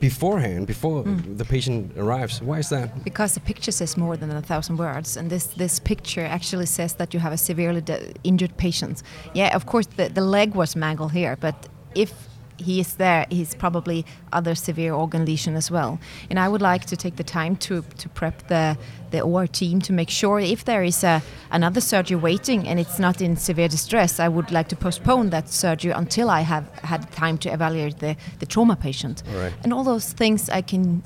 beforehand, 0.00 0.66
before 0.66 1.04
mm. 1.04 1.38
the 1.38 1.44
patient 1.44 1.92
arrives. 1.96 2.42
Why 2.42 2.58
is 2.58 2.68
that? 2.68 3.04
Because 3.04 3.34
the 3.34 3.40
picture 3.40 3.72
says 3.72 3.96
more 3.96 4.16
than 4.16 4.30
a 4.30 4.42
thousand 4.42 4.76
words, 4.76 5.16
and 5.16 5.30
this 5.30 5.46
this 5.46 5.78
picture 5.78 6.24
actually 6.24 6.66
says 6.66 6.94
that 6.94 7.14
you 7.14 7.20
have 7.20 7.32
a 7.32 7.36
severely 7.36 7.82
injured 8.24 8.56
patient. 8.56 9.02
Yeah, 9.34 9.56
of 9.56 9.66
course 9.66 9.86
the 9.96 10.08
the 10.08 10.20
leg 10.20 10.54
was 10.54 10.76
mangled 10.76 11.12
here, 11.12 11.36
but 11.36 11.68
if 11.94 12.25
he 12.58 12.80
is 12.80 12.94
there, 12.94 13.26
he's 13.30 13.54
probably 13.54 14.04
other 14.32 14.54
severe 14.54 14.92
organ 14.94 15.24
lesion 15.24 15.56
as 15.56 15.70
well. 15.70 15.98
And 16.30 16.38
I 16.38 16.48
would 16.48 16.62
like 16.62 16.84
to 16.86 16.96
take 16.96 17.16
the 17.16 17.24
time 17.24 17.56
to, 17.56 17.82
to 17.98 18.08
prep 18.08 18.48
the, 18.48 18.76
the 19.10 19.20
OR 19.20 19.46
team 19.46 19.80
to 19.82 19.92
make 19.92 20.10
sure 20.10 20.40
if 20.40 20.64
there 20.64 20.82
is 20.82 21.04
a, 21.04 21.22
another 21.50 21.80
surgery 21.80 22.16
waiting 22.16 22.66
and 22.66 22.80
it's 22.80 22.98
not 22.98 23.20
in 23.20 23.36
severe 23.36 23.68
distress, 23.68 24.20
I 24.20 24.28
would 24.28 24.50
like 24.50 24.68
to 24.68 24.76
postpone 24.76 25.30
that 25.30 25.48
surgery 25.48 25.92
until 25.92 26.30
I 26.30 26.40
have 26.40 26.68
had 26.82 27.10
time 27.12 27.38
to 27.38 27.52
evaluate 27.52 27.98
the, 27.98 28.16
the 28.38 28.46
trauma 28.46 28.76
patient. 28.76 29.22
Right. 29.34 29.52
And 29.62 29.72
all 29.72 29.84
those 29.84 30.12
things 30.12 30.48
I 30.48 30.62
can, 30.62 31.02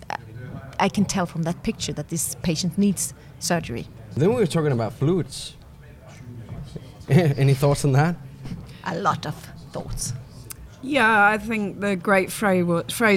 I 0.79 0.89
can 0.89 1.05
tell 1.05 1.27
from 1.27 1.43
that 1.43 1.63
picture 1.63 1.93
that 1.95 2.09
this 2.09 2.37
patient 2.43 2.79
needs 2.79 3.15
surgery. 3.39 3.87
Then 4.17 4.31
we 4.31 4.37
were 4.37 4.47
talking 4.47 4.73
about 4.73 4.93
fluids. 4.95 5.57
Any 7.09 7.55
thoughts 7.55 7.85
on 7.85 7.93
that? 7.93 8.17
A 8.85 8.97
lot 8.97 9.27
of 9.27 9.35
thoughts. 9.73 10.13
Yeah, 10.83 11.25
I 11.25 11.38
think 11.38 11.81
the 11.81 11.97
great 11.97 12.33
phrase 12.33 12.64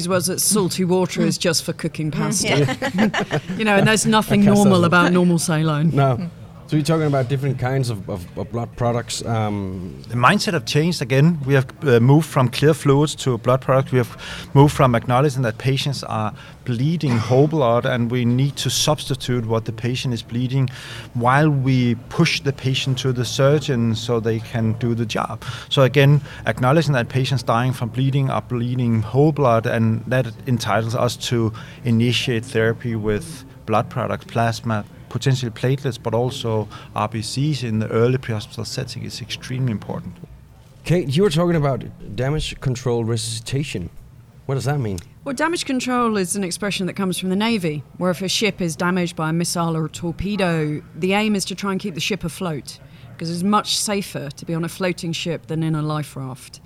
was 0.07 0.25
that 0.27 0.39
salty 0.39 0.83
water 0.83 1.21
is 1.21 1.37
mm. 1.37 1.41
just 1.41 1.63
for 1.63 1.73
cooking 1.73 2.11
mm. 2.11 2.15
pasta. 2.15 3.41
You 3.57 3.65
know, 3.65 3.77
and 3.77 3.87
there's 3.87 4.05
nothing 4.05 4.43
normal 4.43 4.83
about 4.85 5.11
normal 5.11 5.39
saline. 5.39 5.91
No. 5.91 6.17
Mm. 6.17 6.29
So 6.73 6.77
you're 6.77 6.85
talking 6.85 7.05
about 7.05 7.29
different 7.29 7.59
kinds 7.59 7.91
of, 7.91 8.09
of, 8.09 8.35
of 8.35 8.51
blood 8.51 8.75
products. 8.75 9.23
Um, 9.23 10.01
the 10.07 10.15
mindset 10.15 10.53
have 10.53 10.65
changed 10.65 11.03
again. 11.03 11.37
We 11.45 11.53
have 11.53 11.67
uh, 11.87 11.99
moved 11.99 12.25
from 12.25 12.49
clear 12.49 12.73
fluids 12.73 13.13
to 13.17 13.37
blood 13.37 13.61
products. 13.61 13.91
We 13.91 13.99
have 13.99 14.17
moved 14.55 14.73
from 14.75 14.95
acknowledging 14.95 15.43
that 15.43 15.59
patients 15.59 16.03
are 16.03 16.33
bleeding 16.65 17.15
whole 17.15 17.45
blood 17.45 17.85
and 17.85 18.09
we 18.09 18.25
need 18.25 18.55
to 18.55 18.71
substitute 18.71 19.45
what 19.45 19.65
the 19.65 19.71
patient 19.71 20.15
is 20.15 20.23
bleeding 20.23 20.67
while 21.13 21.47
we 21.47 21.93
push 22.09 22.41
the 22.41 22.51
patient 22.51 22.97
to 22.97 23.13
the 23.13 23.23
surgeon 23.23 23.93
so 23.93 24.19
they 24.19 24.39
can 24.39 24.73
do 24.79 24.95
the 24.95 25.05
job. 25.05 25.43
So 25.69 25.83
again, 25.83 26.21
acknowledging 26.47 26.93
that 26.93 27.07
patients 27.07 27.43
dying 27.43 27.73
from 27.73 27.89
bleeding 27.89 28.31
are 28.31 28.41
bleeding 28.41 29.03
whole 29.03 29.31
blood 29.31 29.67
and 29.67 30.03
that 30.07 30.25
entitles 30.47 30.95
us 30.95 31.17
to 31.29 31.53
initiate 31.83 32.43
therapy 32.43 32.95
with 32.95 33.45
blood 33.67 33.91
products, 33.91 34.25
plasma, 34.25 34.85
potentially 35.13 35.51
platelets, 35.51 36.01
but 36.01 36.15
also 36.15 36.67
RBCs 36.95 37.63
in 37.63 37.77
the 37.77 37.87
early 37.89 38.17
pre-hospital 38.17 38.65
setting 38.65 39.03
is 39.03 39.21
extremely 39.21 39.71
important. 39.71 40.15
Kate, 40.85 41.15
you 41.15 41.21
were 41.21 41.29
talking 41.29 41.55
about 41.55 41.85
damage 42.15 42.59
control 42.59 43.05
resuscitation. 43.05 43.91
What 44.47 44.55
does 44.55 44.65
that 44.65 44.79
mean? 44.79 44.97
Well, 45.23 45.35
damage 45.35 45.65
control 45.65 46.17
is 46.17 46.35
an 46.35 46.43
expression 46.43 46.87
that 46.87 46.95
comes 46.95 47.19
from 47.19 47.29
the 47.29 47.35
Navy, 47.35 47.83
where 47.97 48.09
if 48.09 48.23
a 48.23 48.27
ship 48.27 48.59
is 48.59 48.75
damaged 48.75 49.15
by 49.15 49.29
a 49.29 49.33
missile 49.33 49.77
or 49.77 49.85
a 49.85 49.89
torpedo, 49.89 50.81
the 50.95 51.13
aim 51.13 51.35
is 51.35 51.45
to 51.45 51.55
try 51.55 51.71
and 51.71 51.79
keep 51.79 51.93
the 51.93 52.01
ship 52.01 52.23
afloat, 52.23 52.79
because 53.11 53.29
it's 53.29 53.43
much 53.43 53.77
safer 53.77 54.29
to 54.31 54.45
be 54.45 54.55
on 54.55 54.65
a 54.65 54.67
floating 54.67 55.13
ship 55.13 55.45
than 55.45 55.61
in 55.61 55.75
a 55.75 55.83
life 55.83 56.15
raft. 56.15 56.59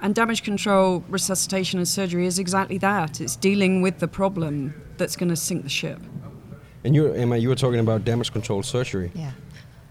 And 0.00 0.12
damage 0.12 0.42
control, 0.42 1.04
resuscitation, 1.08 1.78
and 1.78 1.86
surgery 1.86 2.26
is 2.26 2.40
exactly 2.40 2.78
that. 2.78 3.20
It's 3.20 3.36
dealing 3.36 3.80
with 3.80 4.00
the 4.00 4.08
problem 4.08 4.74
that's 4.96 5.14
going 5.14 5.28
to 5.28 5.36
sink 5.36 5.62
the 5.62 5.70
ship. 5.70 6.00
And 6.84 6.94
you, 6.94 7.12
Emma, 7.12 7.36
you 7.36 7.48
were 7.48 7.54
talking 7.54 7.80
about 7.80 8.04
damage 8.04 8.32
control 8.32 8.62
surgery. 8.62 9.10
Yeah. 9.14 9.30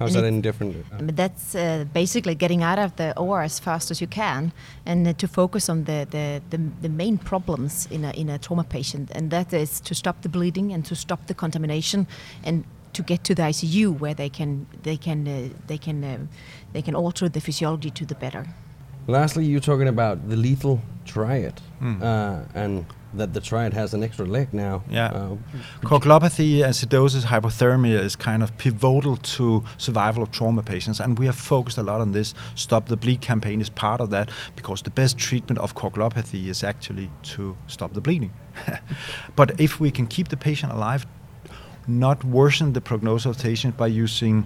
How's 0.02 0.16
and 0.16 0.24
that 0.24 0.28
any 0.28 0.42
different? 0.42 1.16
That's 1.16 1.54
uh, 1.54 1.86
basically 1.94 2.34
getting 2.34 2.64
out 2.64 2.80
of 2.80 2.96
the 2.96 3.16
OR 3.18 3.44
as 3.44 3.60
fast 3.60 3.92
as 3.92 4.02
you 4.02 4.08
can, 4.08 4.52
and 4.84 5.08
uh, 5.08 5.14
to 5.14 5.28
focus 5.28 5.70
on 5.70 5.84
the, 5.84 6.08
the, 6.10 6.42
the, 6.50 6.58
the, 6.82 6.90
main 6.90 7.20
problems 7.20 7.88
in 7.92 8.04
a, 8.06 8.12
in 8.12 8.28
a 8.30 8.40
trauma 8.40 8.64
patient, 8.64 9.12
and 9.14 9.30
that 9.30 9.54
is 9.54 9.80
to 9.82 9.94
stop 9.94 10.24
the 10.24 10.30
bleeding 10.30 10.74
and 10.74 10.84
to 10.86 10.96
stop 10.96 11.28
the 11.28 11.36
contamination, 11.36 12.08
and 12.44 12.64
to 12.94 13.04
get 13.04 13.24
to 13.26 13.36
the 13.36 13.44
ICU 13.44 14.00
where 14.00 14.16
they 14.16 14.28
can 14.28 14.66
they 14.82 14.98
can 14.98 15.28
uh, 15.28 15.50
they 15.68 15.78
can 15.78 16.04
uh, 16.04 16.18
they 16.74 16.82
can 16.82 16.96
alter 16.96 17.30
the 17.30 17.40
physiology 17.40 17.92
to 17.92 18.04
the 18.04 18.16
better. 18.16 18.48
Lastly, 19.06 19.46
you're 19.46 19.60
talking 19.62 19.88
about 19.88 20.30
the 20.30 20.36
lethal 20.36 20.82
triad, 21.06 21.62
mm. 21.80 22.48
and 22.56 22.86
that 23.14 23.34
the 23.34 23.42
triad 23.42 23.74
has 23.74 23.94
an 23.94 24.04
extra 24.04 24.26
leg 24.26 24.54
now. 24.54 24.84
Yeah. 24.90 25.08
Uh, 25.08 25.38
Coagulopathy, 25.82 26.60
acidosis, 26.60 27.24
hypothermia 27.24 28.00
is 28.00 28.16
kind 28.16 28.44
of 28.44 28.58
pivotal 28.58 29.18
to 29.18 29.64
survival 29.78 30.24
of 30.24 30.32
trauma 30.32 30.64
patients, 30.64 31.00
and 31.00 31.20
we 31.20 31.26
have 31.26 31.36
focused 31.36 31.78
a 31.78 31.84
lot 31.84 32.02
on 32.02 32.12
this. 32.12 32.34
Stop 32.56 32.88
the 32.88 32.98
Bleed 32.98 33.22
campaign 33.22 33.62
is 33.62 33.70
part 33.70 34.02
of 34.02 34.10
that 34.12 34.30
because 34.56 34.82
the 34.82 34.90
best 34.90 35.18
treatment 35.18 35.60
of 35.60 35.76
coagulopathy 35.76 36.48
is 36.48 36.64
actually 36.64 37.10
to 37.24 37.58
stop 37.68 37.94
the 37.94 38.02
bleeding. 38.02 38.34
but 39.36 39.60
if 39.60 39.80
we 39.80 39.92
can 39.92 40.08
keep 40.08 40.30
the 40.30 40.38
patient 40.38 40.72
alive, 40.72 41.06
not 41.88 42.24
worsen 42.24 42.74
the 42.74 42.82
prognosis 42.82 43.26
of 43.26 43.38
the 43.38 43.44
patient 43.44 43.76
by 43.78 43.88
using 43.88 44.46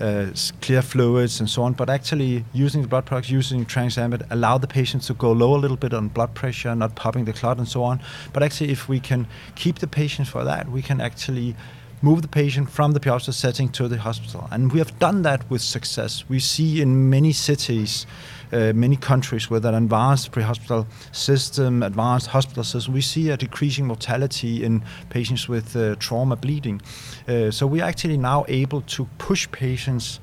uh, 0.00 0.26
clear 0.60 0.82
fluids 0.82 1.40
and 1.40 1.48
so 1.48 1.62
on, 1.62 1.72
but 1.72 1.88
actually 1.88 2.44
using 2.52 2.82
the 2.82 2.88
blood 2.88 3.06
products, 3.06 3.30
using 3.30 3.64
tranexaminase, 3.64 4.26
allow 4.30 4.58
the 4.58 4.66
patient 4.66 5.02
to 5.04 5.14
go 5.14 5.32
low 5.32 5.54
a 5.54 5.58
little 5.58 5.76
bit 5.76 5.94
on 5.94 6.08
blood 6.08 6.34
pressure, 6.34 6.74
not 6.74 6.94
popping 6.94 7.24
the 7.24 7.32
clot 7.32 7.58
and 7.58 7.68
so 7.68 7.82
on. 7.82 8.00
But 8.32 8.42
actually, 8.42 8.70
if 8.70 8.88
we 8.88 9.00
can 9.00 9.26
keep 9.54 9.78
the 9.78 9.86
patient 9.86 10.28
for 10.28 10.44
that, 10.44 10.68
we 10.70 10.82
can 10.82 11.00
actually 11.00 11.56
move 12.02 12.22
the 12.22 12.28
patient 12.28 12.70
from 12.70 12.92
the 12.92 13.00
pre 13.00 13.18
setting 13.18 13.68
to 13.70 13.88
the 13.88 13.98
hospital. 13.98 14.48
And 14.50 14.72
we 14.72 14.78
have 14.78 14.98
done 14.98 15.22
that 15.22 15.48
with 15.50 15.62
success. 15.62 16.28
We 16.28 16.40
see 16.40 16.80
in 16.80 17.10
many 17.10 17.32
cities 17.32 18.06
uh, 18.52 18.72
many 18.74 18.96
countries 18.96 19.50
with 19.50 19.64
an 19.64 19.74
advanced 19.74 20.32
pre-hospital 20.32 20.86
system, 21.12 21.82
advanced 21.82 22.28
hospital 22.28 22.64
system, 22.64 22.94
we 22.94 23.00
see 23.00 23.30
a 23.30 23.36
decreasing 23.36 23.86
mortality 23.86 24.64
in 24.64 24.82
patients 25.10 25.48
with 25.48 25.76
uh, 25.76 25.94
trauma 25.96 26.36
bleeding. 26.36 26.80
Uh, 27.28 27.50
so 27.50 27.66
we 27.66 27.80
are 27.80 27.88
actually 27.88 28.18
now 28.18 28.44
able 28.48 28.82
to 28.82 29.06
push 29.18 29.50
patients 29.50 30.20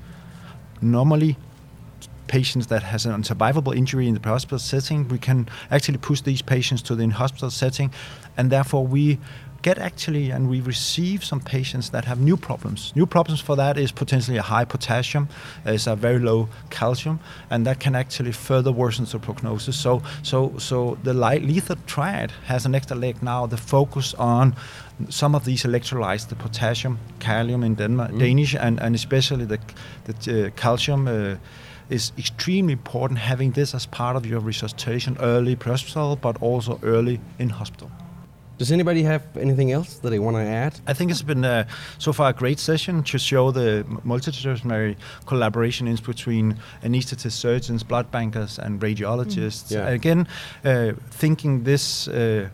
normally 0.80 1.36
patients 2.26 2.66
that 2.68 2.82
has 2.82 3.06
an 3.06 3.12
unsurvivable 3.12 3.76
injury 3.76 4.08
in 4.08 4.14
the 4.14 4.28
hospital 4.28 4.58
setting, 4.58 5.06
we 5.08 5.18
can 5.18 5.48
actually 5.70 5.98
push 5.98 6.20
these 6.22 6.42
patients 6.42 6.82
to 6.82 6.94
the 6.94 7.02
in 7.02 7.10
hospital 7.10 7.50
setting, 7.50 7.92
and 8.36 8.50
therefore 8.50 8.86
we 8.86 9.18
get 9.64 9.78
actually 9.78 10.30
and 10.30 10.48
we 10.50 10.60
receive 10.60 11.24
some 11.24 11.40
patients 11.40 11.90
that 11.90 12.04
have 12.04 12.20
new 12.20 12.36
problems. 12.36 12.92
New 12.94 13.06
problems 13.06 13.40
for 13.40 13.56
that 13.56 13.78
is 13.78 13.92
potentially 13.92 14.38
a 14.38 14.42
high 14.42 14.66
potassium, 14.66 15.26
is 15.66 15.86
a 15.86 15.96
very 15.96 16.18
low 16.18 16.48
calcium, 16.68 17.18
and 17.50 17.66
that 17.66 17.80
can 17.80 17.94
actually 17.94 18.32
further 18.32 18.70
worsen 18.70 19.06
the 19.06 19.18
prognosis. 19.18 19.76
So, 19.76 20.02
so, 20.22 20.52
so 20.58 20.98
the 21.02 21.14
light 21.14 21.42
lethal 21.42 21.76
triad 21.86 22.30
has 22.46 22.66
an 22.66 22.74
extra 22.74 22.96
leg 22.96 23.22
now. 23.22 23.46
The 23.46 23.56
focus 23.56 24.14
on 24.18 24.54
some 25.08 25.34
of 25.34 25.44
these 25.44 25.62
electrolytes, 25.64 26.28
the 26.28 26.36
potassium, 26.36 26.98
kalium 27.18 27.64
in 27.64 27.74
Denmark, 27.74 28.12
mm. 28.12 28.18
Danish, 28.18 28.54
and, 28.54 28.80
and 28.80 28.94
especially 28.94 29.46
the, 29.46 29.58
the 30.04 30.46
uh, 30.46 30.50
calcium. 30.50 31.08
Uh, 31.08 31.36
is 31.90 32.12
extremely 32.16 32.72
important 32.72 33.18
having 33.18 33.52
this 33.52 33.74
as 33.74 33.84
part 33.86 34.16
of 34.16 34.24
your 34.24 34.40
resuscitation 34.40 35.18
early 35.20 35.54
pre-hospital, 35.54 36.16
but 36.16 36.34
also 36.40 36.80
early 36.82 37.20
in 37.38 37.50
hospital. 37.50 37.90
Does 38.58 38.70
anybody 38.70 39.02
have 39.02 39.22
anything 39.36 39.72
else 39.72 39.94
that 39.96 40.10
they 40.10 40.18
want 40.18 40.36
to 40.36 40.42
add? 40.42 40.78
I 40.86 40.92
think 40.92 41.10
it's 41.10 41.22
been 41.22 41.44
uh, 41.44 41.66
so 41.98 42.12
far 42.12 42.30
a 42.30 42.32
great 42.32 42.60
session 42.60 43.02
to 43.04 43.18
show 43.18 43.50
the 43.50 43.84
multidisciplinary 44.06 44.96
collaboration 45.26 45.88
in 45.88 45.96
between 45.96 46.56
anaesthetists, 46.82 47.32
surgeons, 47.32 47.82
blood 47.82 48.10
bankers, 48.10 48.58
and 48.58 48.80
radiologists. 48.80 49.68
Mm. 49.68 49.72
Yeah. 49.72 49.88
Again, 49.88 50.28
uh, 50.64 50.92
thinking 51.10 51.64
this. 51.64 52.08
Uh, 52.08 52.48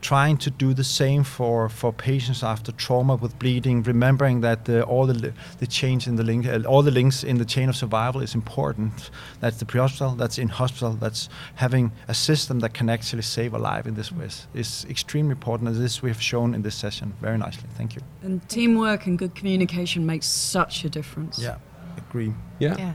trying 0.00 0.36
to 0.38 0.50
do 0.50 0.72
the 0.74 0.84
same 0.84 1.24
for, 1.24 1.68
for 1.68 1.92
patients 1.92 2.42
after 2.42 2.72
trauma 2.72 3.16
with 3.16 3.38
bleeding, 3.38 3.82
remembering 3.82 4.40
that 4.40 4.64
the, 4.64 4.82
all 4.84 5.06
the, 5.06 5.32
the 5.58 5.66
change 5.66 6.06
in 6.06 6.16
the 6.16 6.22
link, 6.22 6.46
uh, 6.46 6.62
all 6.66 6.82
the 6.82 6.90
links 6.90 7.24
in 7.24 7.38
the 7.38 7.44
chain 7.44 7.68
of 7.68 7.76
survival 7.76 8.20
is 8.20 8.34
important. 8.34 9.10
That's 9.40 9.58
the 9.58 9.64
pre-hospital, 9.64 10.14
that's 10.14 10.38
in 10.38 10.48
hospital, 10.48 10.92
that's 10.92 11.28
having 11.56 11.92
a 12.08 12.14
system 12.14 12.60
that 12.60 12.74
can 12.74 12.88
actually 12.88 13.22
save 13.22 13.54
a 13.54 13.58
life 13.58 13.86
in 13.86 13.94
this 13.94 14.12
way 14.12 14.28
is 14.54 14.86
extremely 14.88 15.32
important, 15.32 15.70
as 15.70 15.78
this 15.78 16.02
we 16.02 16.10
have 16.10 16.20
shown 16.20 16.54
in 16.54 16.62
this 16.62 16.74
session 16.74 17.12
very 17.20 17.38
nicely. 17.38 17.68
Thank 17.76 17.94
you. 17.94 18.02
And 18.22 18.46
teamwork 18.48 19.06
and 19.06 19.18
good 19.18 19.34
communication 19.34 20.04
makes 20.06 20.26
such 20.26 20.84
a 20.84 20.88
difference. 20.88 21.38
Yeah, 21.38 21.56
agree. 21.96 22.34
Yeah. 22.58 22.76
Yeah. 22.76 22.92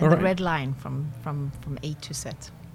All 0.00 0.10
the 0.10 0.16
right. 0.16 0.24
red 0.24 0.40
line 0.40 0.74
from, 0.74 1.10
from, 1.22 1.50
from 1.62 1.78
A 1.82 1.94
to 1.94 2.14
Z. 2.14 2.30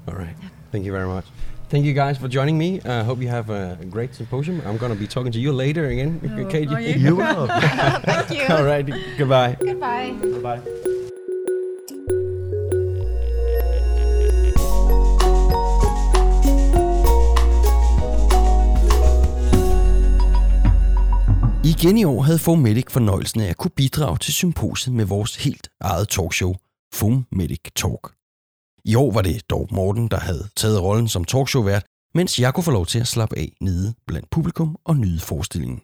All 0.08 0.16
right. 0.16 0.36
Thank 0.72 0.86
you 0.86 0.92
very 0.92 1.08
much. 1.08 1.26
Thank 1.74 1.86
you 1.86 1.94
guys 1.94 2.20
for 2.20 2.28
joining 2.28 2.56
me. 2.56 2.82
I 2.86 3.00
uh, 3.00 3.04
hope 3.04 3.20
you 3.20 3.30
have 3.30 3.50
a 3.50 3.80
great 3.90 4.14
symposium. 4.14 4.62
I'm 4.64 4.78
going 4.78 4.94
to 4.94 5.00
be 5.00 5.08
talking 5.08 5.32
to 5.32 5.40
you 5.40 5.52
later 5.52 5.88
again, 5.88 6.22
Oh, 6.24 6.46
KG. 6.46 6.72
are 6.72 6.80
you? 6.80 6.94
You 6.94 7.16
will. 7.16 7.48
Thank 8.06 8.30
you. 8.30 8.46
All 8.56 8.64
right. 8.64 8.86
Goodbye. 9.18 9.58
Goodbye. 9.60 10.12
Bye. 10.44 10.62
Igen 21.64 21.98
i 21.98 22.04
år 22.04 22.22
havde 22.22 22.40
Fomedic 22.40 22.92
fornøjelsen 22.92 23.42
af 23.42 23.50
at 23.50 23.58
kunne 23.58 23.72
bidrage 23.76 24.18
til 24.18 24.34
symposiet 24.34 24.96
med 24.96 25.06
vores 25.06 25.36
helt 25.36 25.70
eget 25.82 26.10
talkshow, 26.10 26.54
Fomedic 26.94 27.62
Talk. 27.76 28.23
I 28.86 28.96
år 28.96 29.12
var 29.12 29.22
det 29.22 29.50
dog 29.50 29.67
Morten, 29.72 30.08
der 30.08 30.19
havde 30.19 30.50
taget 30.56 30.82
rollen 30.82 31.08
som 31.08 31.26
talkshow-vært, 31.26 31.86
mens 32.15 32.39
jeg 32.39 32.54
kunne 32.54 32.63
få 32.63 32.72
lov 32.72 32.86
til 32.86 33.00
at 33.00 33.08
slappe 33.08 33.38
af 33.38 33.54
nede 33.62 33.93
blandt 34.08 34.30
publikum 34.30 34.78
og 34.86 34.96
nyde 34.98 35.19
forestillingen. 35.19 35.82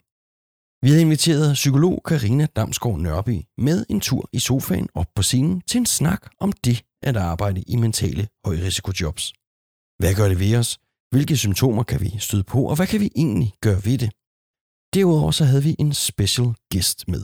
Vi 0.84 0.90
havde 0.90 1.02
inviteret 1.02 1.54
psykolog 1.54 2.02
Karina 2.06 2.46
Damsgaard 2.46 3.00
Nørby 3.00 3.42
med 3.58 3.86
en 3.90 4.00
tur 4.00 4.30
i 4.34 4.40
sofaen 4.40 4.88
op 4.94 5.06
på 5.16 5.22
scenen 5.24 5.62
til 5.62 5.78
en 5.78 5.86
snak 5.86 6.22
om 6.40 6.52
det 6.52 6.84
at 7.04 7.18
arbejde 7.18 7.62
i 7.62 7.76
mentale 7.76 8.28
højrisikojobs. 8.46 9.34
Hvad 10.00 10.16
gør 10.16 10.28
det 10.30 10.40
ved 10.40 10.56
os? 10.56 10.80
Hvilke 11.12 11.38
symptomer 11.38 11.84
kan 11.84 12.02
vi 12.02 12.16
støde 12.20 12.44
på, 12.44 12.64
og 12.64 12.76
hvad 12.76 12.88
kan 12.88 13.00
vi 13.00 13.10
egentlig 13.16 13.54
gøre 13.62 13.86
ved 13.86 13.98
det? 13.98 14.12
Derudover 14.94 15.32
så 15.32 15.46
havde 15.46 15.64
vi 15.64 15.76
en 15.80 15.94
special 15.94 16.54
guest 16.74 17.08
med. 17.08 17.24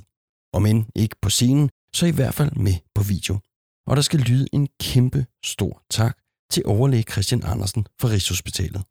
Om 0.54 0.66
end 0.66 0.86
ikke 0.96 1.16
på 1.22 1.30
scenen, 1.30 1.70
så 1.94 2.06
i 2.06 2.12
hvert 2.12 2.34
fald 2.34 2.52
med 2.52 2.74
på 2.96 3.04
video. 3.04 3.40
Og 3.88 3.96
der 3.96 4.02
skal 4.02 4.20
lyde 4.20 4.48
en 4.54 4.68
kæmpe 4.82 5.26
stor 5.46 5.82
tak 5.92 6.18
til 6.52 6.64
overlæge 6.66 7.04
Christian 7.04 7.42
Andersen 7.46 7.86
fra 8.02 8.08
Rigshospitalet. 8.08 8.82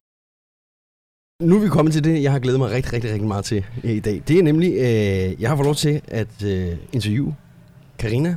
Nu 1.43 1.57
er 1.57 1.61
vi 1.61 1.69
kommet 1.69 1.93
til 1.93 2.05
det, 2.05 2.23
jeg 2.23 2.33
har 2.33 2.39
glædet 2.39 2.61
mig 2.61 2.71
rigtig, 2.71 2.93
rigtig, 2.93 3.11
rigtig 3.11 3.29
meget 3.29 3.45
til 3.45 3.65
i 3.85 4.01
dag. 4.01 4.23
Det 4.29 4.39
er 4.39 4.43
nemlig, 4.43 4.73
øh, 4.73 5.41
jeg 5.43 5.49
har 5.49 5.57
fået 5.57 5.67
lov 5.67 5.75
til 5.75 6.01
at 6.09 6.43
øh, 6.43 6.77
interviewe 6.93 7.37
Karina 7.99 8.37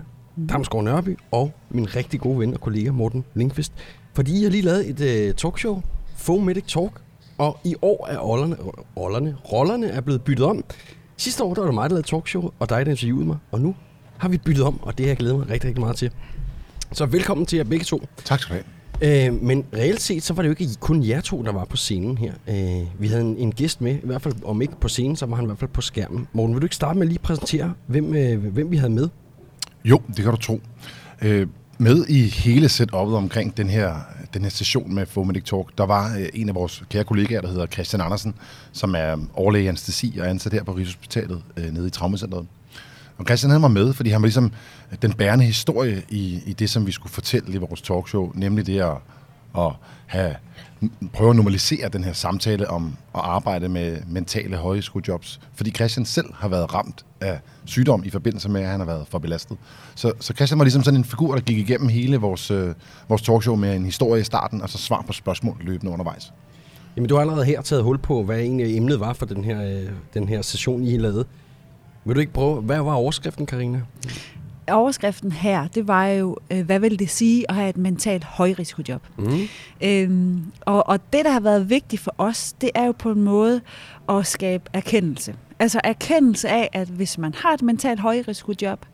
Damsgaard 0.49 0.83
Nørby 0.83 1.17
og 1.31 1.51
min 1.69 1.95
rigtig 1.95 2.19
gode 2.19 2.39
ven 2.39 2.53
og 2.53 2.61
kollega 2.61 2.91
Morten 2.91 3.25
Lindqvist. 3.33 3.73
Fordi 4.13 4.39
I 4.39 4.43
har 4.43 4.49
lige 4.49 4.61
lavet 4.61 4.89
et 4.89 4.99
øh, 4.99 5.33
talkshow, 5.33 5.81
Fomedic 6.15 6.63
Talk, 6.67 7.01
og 7.37 7.59
i 7.63 7.75
år 7.81 8.07
er 8.07 8.17
rollerne, 8.17 8.57
rollerne, 8.97 9.37
rollerne 9.51 9.87
er 9.87 10.01
blevet 10.01 10.21
byttet 10.21 10.45
om. 10.45 10.63
Sidste 11.17 11.43
år 11.43 11.53
der 11.53 11.61
var 11.61 11.67
det 11.67 11.75
mig, 11.75 11.89
der 11.89 11.95
lavede 11.95 12.07
talkshow, 12.07 12.51
og 12.59 12.69
dig, 12.69 12.85
der 12.85 12.91
interviewede 12.91 13.25
mig. 13.25 13.37
Og 13.51 13.61
nu 13.61 13.75
har 14.17 14.29
vi 14.29 14.37
byttet 14.37 14.63
om, 14.63 14.83
og 14.83 14.97
det 14.97 15.05
har 15.05 15.09
jeg 15.09 15.17
glædet 15.17 15.37
mig 15.37 15.49
rigtig, 15.49 15.67
rigtig 15.67 15.81
meget 15.81 15.95
til. 15.95 16.11
Så 16.91 17.05
velkommen 17.05 17.45
til 17.45 17.57
jer 17.57 17.63
begge 17.63 17.85
to. 17.85 18.07
Tak 18.25 18.39
skal 18.39 18.55
du 18.55 18.61
have. 19.01 19.27
Øh, 19.27 19.43
men 19.43 19.65
reelt 19.73 20.01
set, 20.01 20.23
så 20.23 20.33
var 20.33 20.41
det 20.41 20.49
jo 20.49 20.55
ikke 20.59 20.75
kun 20.79 21.03
jer 21.03 21.21
to, 21.21 21.43
der 21.43 21.51
var 21.51 21.65
på 21.65 21.77
scenen 21.77 22.17
her. 22.17 22.33
Øh, 22.47 23.01
vi 23.01 23.07
havde 23.07 23.21
en, 23.21 23.37
en 23.37 23.51
gæst 23.51 23.81
med, 23.81 23.95
i 23.95 24.05
hvert 24.05 24.21
fald 24.21 24.33
om 24.45 24.61
ikke 24.61 24.79
på 24.81 24.87
scenen, 24.87 25.15
så 25.15 25.25
var 25.25 25.35
han 25.35 25.45
i 25.45 25.47
hvert 25.47 25.59
fald 25.59 25.71
på 25.71 25.81
skærmen. 25.81 26.27
Morten, 26.33 26.55
vil 26.55 26.61
du 26.61 26.65
ikke 26.65 26.75
starte 26.75 26.99
med 26.99 27.07
at 27.07 27.11
lige 27.11 27.19
præsentere, 27.19 27.73
hvem, 27.87 28.15
øh, 28.15 28.45
hvem 28.45 28.71
vi 28.71 28.77
havde 28.77 28.93
med? 28.93 29.09
Jo, 29.85 30.01
det 30.07 30.15
kan 30.15 30.31
du 30.31 30.37
tro. 30.37 30.61
Øh, 31.21 31.47
med 31.77 32.05
i 32.07 32.21
hele 32.21 32.67
setup'et 32.67 32.95
omkring 32.95 33.57
den 33.57 33.69
her, 33.69 33.95
den 34.33 34.41
her 34.41 34.49
session 34.49 34.93
med 34.95 35.05
Fomedic 35.05 35.43
Talk, 35.43 35.77
der 35.77 35.85
var 35.85 36.17
øh, 36.17 36.25
en 36.33 36.49
af 36.49 36.55
vores 36.55 36.83
kære 36.89 37.03
kollegaer, 37.03 37.41
der 37.41 37.49
hedder 37.49 37.65
Christian 37.65 38.01
Andersen, 38.01 38.35
som 38.71 38.95
er 38.95 39.17
overlæge 39.33 39.65
i 39.65 39.67
anestesi 39.67 40.17
og 40.19 40.29
ansat 40.29 40.53
her 40.53 40.63
på 40.63 40.71
Rigshospitalet 40.71 41.41
øh, 41.57 41.73
nede 41.73 41.87
i 41.87 41.89
Traumacenteret. 41.89 42.45
Og 43.17 43.25
Christian 43.25 43.49
havde 43.49 43.59
mig 43.59 43.71
med, 43.71 43.93
fordi 43.93 44.09
han 44.09 44.21
var 44.21 44.25
ligesom 44.25 44.51
den 45.01 45.13
bærende 45.13 45.45
historie 45.45 46.03
i, 46.09 46.41
i 46.45 46.53
det, 46.53 46.69
som 46.69 46.87
vi 46.87 46.91
skulle 46.91 47.13
fortælle 47.13 47.53
i 47.53 47.57
vores 47.57 47.81
talkshow, 47.81 48.31
nemlig 48.35 48.65
det 48.65 48.79
at, 48.79 48.97
at 49.57 49.71
have, 50.05 50.35
prøve 51.13 51.29
at 51.29 51.35
normalisere 51.35 51.89
den 51.89 52.03
her 52.03 52.13
samtale 52.13 52.69
om 52.69 52.97
at 53.15 53.21
arbejde 53.23 53.69
med 53.69 53.97
mentale 54.07 54.55
højskolejobs. 54.55 55.39
Fordi 55.55 55.71
Christian 55.71 56.05
selv 56.05 56.33
har 56.33 56.47
været 56.47 56.73
ramt 56.73 57.05
af 57.21 57.39
sygdom 57.65 58.03
i 58.05 58.09
forbindelse 58.09 58.49
med, 58.49 58.61
at 58.61 58.67
han 58.67 58.79
har 58.79 58.87
været 58.87 59.07
for 59.07 59.19
belastet. 59.19 59.57
Så, 59.95 60.11
så 60.19 60.33
Christian 60.33 60.59
var 60.59 60.65
ligesom 60.65 60.83
sådan 60.83 60.99
en 60.99 61.05
figur, 61.05 61.33
der 61.35 61.41
gik 61.41 61.57
igennem 61.57 61.89
hele 61.89 62.17
vores, 62.17 62.51
øh, 62.51 62.73
vores 63.09 63.21
talkshow 63.21 63.55
med 63.55 63.75
en 63.75 63.85
historie 63.85 64.21
i 64.21 64.23
starten, 64.23 64.61
og 64.61 64.69
så 64.69 64.77
svar 64.77 65.03
på 65.07 65.13
spørgsmål 65.13 65.57
løbende 65.61 65.91
undervejs. 65.91 66.33
Jamen, 66.95 67.09
du 67.09 67.15
har 67.15 67.21
allerede 67.21 67.45
her 67.45 67.61
taget 67.61 67.83
hul 67.83 67.97
på, 67.97 68.23
hvad 68.23 68.39
egentlig 68.39 68.77
emnet 68.77 68.99
var 68.99 69.13
for 69.13 69.25
den 69.25 69.43
her, 69.43 69.63
øh, 69.63 69.89
den 70.13 70.29
her 70.29 70.41
session, 70.41 70.83
I 70.83 70.97
lavede. 70.97 71.25
Vil 72.07 72.15
du 72.15 72.19
ikke 72.19 72.33
prøve, 72.33 72.61
hvad 72.61 72.77
var 72.77 72.93
overskriften, 72.93 73.45
Karina? 73.45 73.81
overskriften 74.71 75.31
her, 75.31 75.67
det 75.67 75.87
var 75.87 76.07
jo, 76.07 76.37
øh, 76.51 76.65
hvad 76.65 76.79
vil 76.79 76.99
det 76.99 77.09
sige 77.09 77.45
at 77.49 77.55
have 77.55 77.69
et 77.69 77.77
mentalt 77.77 78.23
højrisikojob? 78.23 79.01
Mm. 79.17 79.47
Øhm, 79.81 80.51
og, 80.61 80.87
og 80.87 80.99
det, 81.13 81.25
der 81.25 81.31
har 81.31 81.39
været 81.39 81.69
vigtigt 81.69 82.01
for 82.01 82.15
os, 82.17 82.53
det 82.53 82.71
er 82.75 82.85
jo 82.85 82.91
på 82.91 83.11
en 83.11 83.21
måde 83.21 83.61
at 84.09 84.27
skabe 84.27 84.63
erkendelse. 84.73 85.35
Altså 85.59 85.81
erkendelse 85.83 86.49
af, 86.49 86.69
at 86.73 86.87
hvis 86.87 87.17
man 87.17 87.33
har 87.33 87.53
et 87.53 87.61
mentalt 87.61 87.99
højrisikojob, 87.99 88.85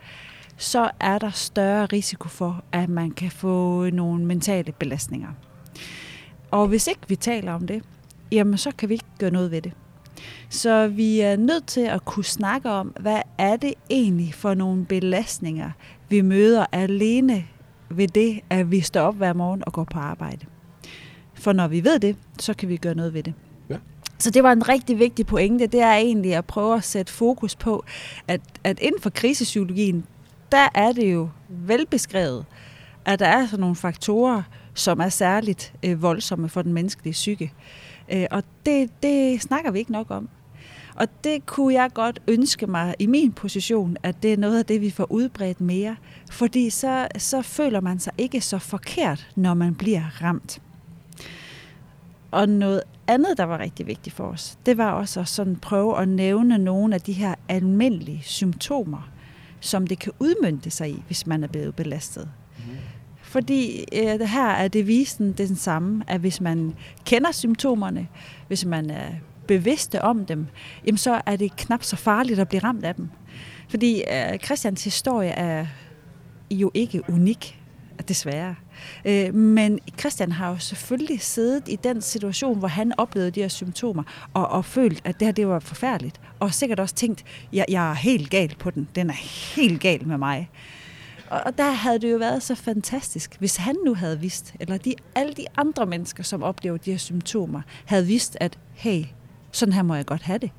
så 0.57 0.91
er 0.99 1.19
der 1.19 1.29
større 1.29 1.85
risiko 1.85 2.27
for, 2.27 2.63
at 2.71 2.89
man 2.89 3.11
kan 3.11 3.31
få 3.31 3.89
nogle 3.89 4.25
mentale 4.25 4.71
belastninger. 4.71 5.29
Og 6.51 6.67
hvis 6.67 6.87
ikke 6.87 7.01
vi 7.07 7.15
taler 7.15 7.53
om 7.53 7.67
det, 7.67 7.83
jamen 8.31 8.57
så 8.57 8.71
kan 8.77 8.89
vi 8.89 8.93
ikke 8.93 9.05
gøre 9.19 9.31
noget 9.31 9.51
ved 9.51 9.61
det. 9.61 9.73
Så 10.49 10.87
vi 10.87 11.19
er 11.19 11.35
nødt 11.35 11.67
til 11.67 11.81
at 11.81 12.05
kunne 12.05 12.25
snakke 12.25 12.69
om, 12.69 12.87
hvad 12.99 13.21
er 13.37 13.55
det 13.55 13.73
egentlig 13.89 14.33
for 14.33 14.53
nogle 14.53 14.85
belastninger, 14.85 15.71
vi 16.09 16.21
møder 16.21 16.65
alene 16.71 17.45
ved 17.89 18.07
det, 18.07 18.39
at 18.49 18.71
vi 18.71 18.81
står 18.81 19.01
op 19.01 19.15
hver 19.15 19.33
morgen 19.33 19.63
og 19.65 19.73
går 19.73 19.83
på 19.83 19.99
arbejde. 19.99 20.45
For 21.33 21.53
når 21.53 21.67
vi 21.67 21.83
ved 21.83 21.99
det, 21.99 22.15
så 22.39 22.53
kan 22.53 22.69
vi 22.69 22.77
gøre 22.77 22.95
noget 22.95 23.13
ved 23.13 23.23
det. 23.23 23.33
Ja. 23.69 23.77
Så 24.19 24.29
det 24.29 24.43
var 24.43 24.51
en 24.51 24.69
rigtig 24.69 24.99
vigtig 24.99 25.25
pointe, 25.25 25.67
det 25.67 25.81
er 25.81 25.93
egentlig 25.93 26.35
at 26.35 26.45
prøve 26.45 26.75
at 26.75 26.83
sætte 26.83 27.13
fokus 27.13 27.55
på, 27.55 27.83
at, 28.27 28.41
at 28.63 28.79
inden 28.79 29.01
for 29.01 29.09
krisepsykologien, 29.09 30.05
der 30.51 30.67
er 30.75 30.91
det 30.91 31.13
jo 31.13 31.29
velbeskrevet, 31.49 32.45
at 33.05 33.19
der 33.19 33.27
er 33.27 33.45
sådan 33.45 33.59
nogle 33.59 33.75
faktorer, 33.75 34.43
som 34.73 34.99
er 34.99 35.09
særligt 35.09 35.73
øh, 35.83 36.01
voldsomme 36.01 36.49
for 36.49 36.61
den 36.61 36.73
menneskelige 36.73 37.13
psyke. 37.13 37.45
Øh, 37.45 37.82
Øh, 38.11 38.25
og 38.31 38.43
det, 38.65 39.03
det 39.03 39.41
snakker 39.41 39.71
vi 39.71 39.79
ikke 39.79 39.91
nok 39.91 40.11
om. 40.11 40.29
Og 40.95 41.07
det 41.23 41.45
kunne 41.45 41.73
jeg 41.73 41.89
godt 41.93 42.21
ønske 42.27 42.67
mig 42.67 42.95
i 42.99 43.05
min 43.05 43.31
position, 43.31 43.97
at 44.03 44.23
det 44.23 44.33
er 44.33 44.37
noget 44.37 44.59
af 44.59 44.65
det, 44.65 44.81
vi 44.81 44.89
får 44.89 45.11
udbredt 45.11 45.61
mere. 45.61 45.95
Fordi 46.31 46.69
så, 46.69 47.07
så 47.17 47.41
føler 47.41 47.81
man 47.81 47.99
sig 47.99 48.13
ikke 48.17 48.41
så 48.41 48.59
forkert, 48.59 49.27
når 49.35 49.53
man 49.53 49.75
bliver 49.75 50.21
ramt. 50.21 50.61
Og 52.31 52.49
noget 52.49 52.81
andet, 53.07 53.37
der 53.37 53.43
var 53.43 53.59
rigtig 53.59 53.87
vigtigt 53.87 54.15
for 54.15 54.23
os, 54.23 54.57
det 54.65 54.77
var 54.77 54.91
også 54.91 55.19
at 55.19 55.27
sådan 55.27 55.55
prøve 55.55 56.01
at 56.01 56.07
nævne 56.07 56.57
nogle 56.57 56.95
af 56.95 57.01
de 57.01 57.13
her 57.13 57.35
almindelige 57.49 58.21
symptomer, 58.23 59.09
som 59.59 59.87
det 59.87 59.99
kan 59.99 60.11
udmønte 60.19 60.69
sig 60.69 60.89
i, 60.89 61.03
hvis 61.07 61.27
man 61.27 61.43
er 61.43 61.47
blevet 61.47 61.75
belastet. 61.75 62.29
Fordi 63.33 63.85
øh, 63.93 64.19
her 64.19 64.47
er 64.47 64.67
devisen 64.67 65.31
den 65.31 65.55
samme, 65.55 66.03
at 66.07 66.19
hvis 66.19 66.41
man 66.41 66.75
kender 67.05 67.31
symptomerne, 67.31 68.07
hvis 68.47 68.65
man 68.65 68.89
er 68.89 69.07
bevidste 69.47 70.01
om 70.01 70.25
dem, 70.25 70.47
jamen 70.85 70.97
så 70.97 71.21
er 71.25 71.35
det 71.35 71.55
knap 71.55 71.83
så 71.83 71.95
farligt 71.95 72.39
at 72.39 72.47
blive 72.47 72.63
ramt 72.63 72.85
af 72.85 72.95
dem. 72.95 73.09
Fordi 73.69 74.03
øh, 74.11 74.39
Christians 74.39 74.83
historie 74.83 75.29
er 75.29 75.65
jo 76.51 76.71
ikke 76.73 77.01
unik, 77.09 77.59
desværre. 78.07 78.55
Øh, 79.05 79.33
men 79.33 79.79
Christian 79.99 80.31
har 80.31 80.49
jo 80.49 80.57
selvfølgelig 80.57 81.21
siddet 81.21 81.63
i 81.67 81.75
den 81.75 82.01
situation, 82.01 82.59
hvor 82.59 82.67
han 82.67 82.93
oplevede 82.97 83.31
de 83.31 83.41
her 83.41 83.47
symptomer, 83.47 84.03
og, 84.33 84.47
og 84.47 84.65
følt, 84.65 85.01
at 85.03 85.19
det 85.19 85.27
her 85.27 85.31
det 85.31 85.47
var 85.47 85.59
forfærdeligt. 85.59 86.21
Og 86.39 86.53
sikkert 86.53 86.79
også 86.79 86.95
tænkt, 86.95 87.23
jeg, 87.53 87.65
jeg 87.69 87.89
er 87.89 87.93
helt 87.93 88.29
gal 88.29 88.55
på 88.59 88.71
den. 88.71 88.87
Den 88.95 89.09
er 89.09 89.55
helt 89.55 89.81
gal 89.81 90.07
med 90.07 90.17
mig. 90.17 90.49
Og, 91.33 91.41
og 91.45 91.57
der 91.57 91.71
havde 91.71 91.99
det 91.99 92.11
jo 92.11 92.17
været 92.17 92.43
så 92.43 92.55
fantastisk, 92.55 93.35
hvis 93.39 93.55
han 93.55 93.75
nu 93.85 93.95
havde 93.95 94.19
vidst, 94.19 94.53
eller 94.59 94.77
de, 94.77 94.95
alle 95.15 95.33
de 95.33 95.45
andre 95.57 95.85
mennesker, 95.85 96.23
som 96.23 96.43
oplever 96.43 96.77
de 96.77 96.91
her 96.91 96.97
symptomer, 96.97 97.61
havde 97.85 98.05
vidst, 98.05 98.37
at 98.39 98.59
hey, 98.73 99.03
sådan 99.51 99.73
her 99.73 99.83
må 99.83 99.95
jeg 99.95 100.05
godt 100.05 100.21
have 100.21 100.37
det. 100.37 100.51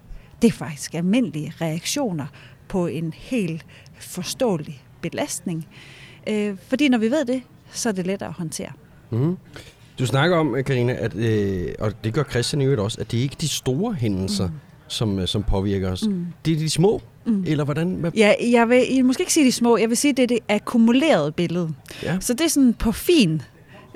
Det 0.43 0.49
er 0.49 0.53
faktisk 0.53 0.95
almindelige 0.95 1.53
reaktioner 1.61 2.27
på 2.69 2.87
en 2.87 3.13
helt 3.17 3.67
forståelig 3.99 4.83
belastning. 5.01 5.69
Øh, 6.29 6.57
fordi 6.69 6.89
når 6.89 6.99
vi 6.99 7.11
ved 7.11 7.25
det, 7.25 7.43
så 7.71 7.89
er 7.89 7.93
det 7.93 8.07
lettere 8.07 8.29
at 8.29 8.35
håndtere. 8.35 8.73
Mm. 9.11 9.37
Du 9.99 10.07
snakker 10.07 10.37
om, 10.37 10.57
Karina, 10.67 10.93
at, 10.93 11.15
øh, 11.15 11.75
og 11.79 12.05
det 12.05 12.15
gør 12.15 12.25
Christian 12.25 12.63
i 12.63 12.65
øvrigt 12.65 12.81
også, 12.81 13.01
at 13.01 13.11
det 13.11 13.19
er 13.19 13.23
ikke 13.23 13.37
de 13.41 13.49
store 13.49 13.95
hændelser, 13.95 14.47
mm. 14.47 14.55
som, 14.89 15.19
øh, 15.19 15.29
som 15.29 15.43
påvirker 15.43 15.93
os. 15.93 16.07
Mm. 16.07 16.27
Det 16.45 16.53
er 16.53 16.59
de 16.59 16.71
små, 16.71 17.03
mm. 17.25 17.45
eller 17.47 17.65
hvordan? 17.65 17.95
Hvad? 17.95 18.11
Ja, 18.17 18.35
jeg 18.51 18.69
vil, 18.69 18.83
jeg 18.95 19.05
måske 19.05 19.21
ikke 19.21 19.33
sige 19.33 19.47
de 19.47 19.53
små, 19.53 19.77
jeg 19.77 19.89
vil 19.89 19.97
sige, 19.97 20.13
det 20.13 20.23
er 20.23 20.27
det 20.27 20.39
akkumulerede 20.49 21.33
billede. 21.33 21.71
Ja. 22.03 22.21
Så 22.21 22.33
det 22.33 22.41
er 22.41 22.49
sådan 22.49 22.75
på 22.75 22.93
fin, 22.93 23.43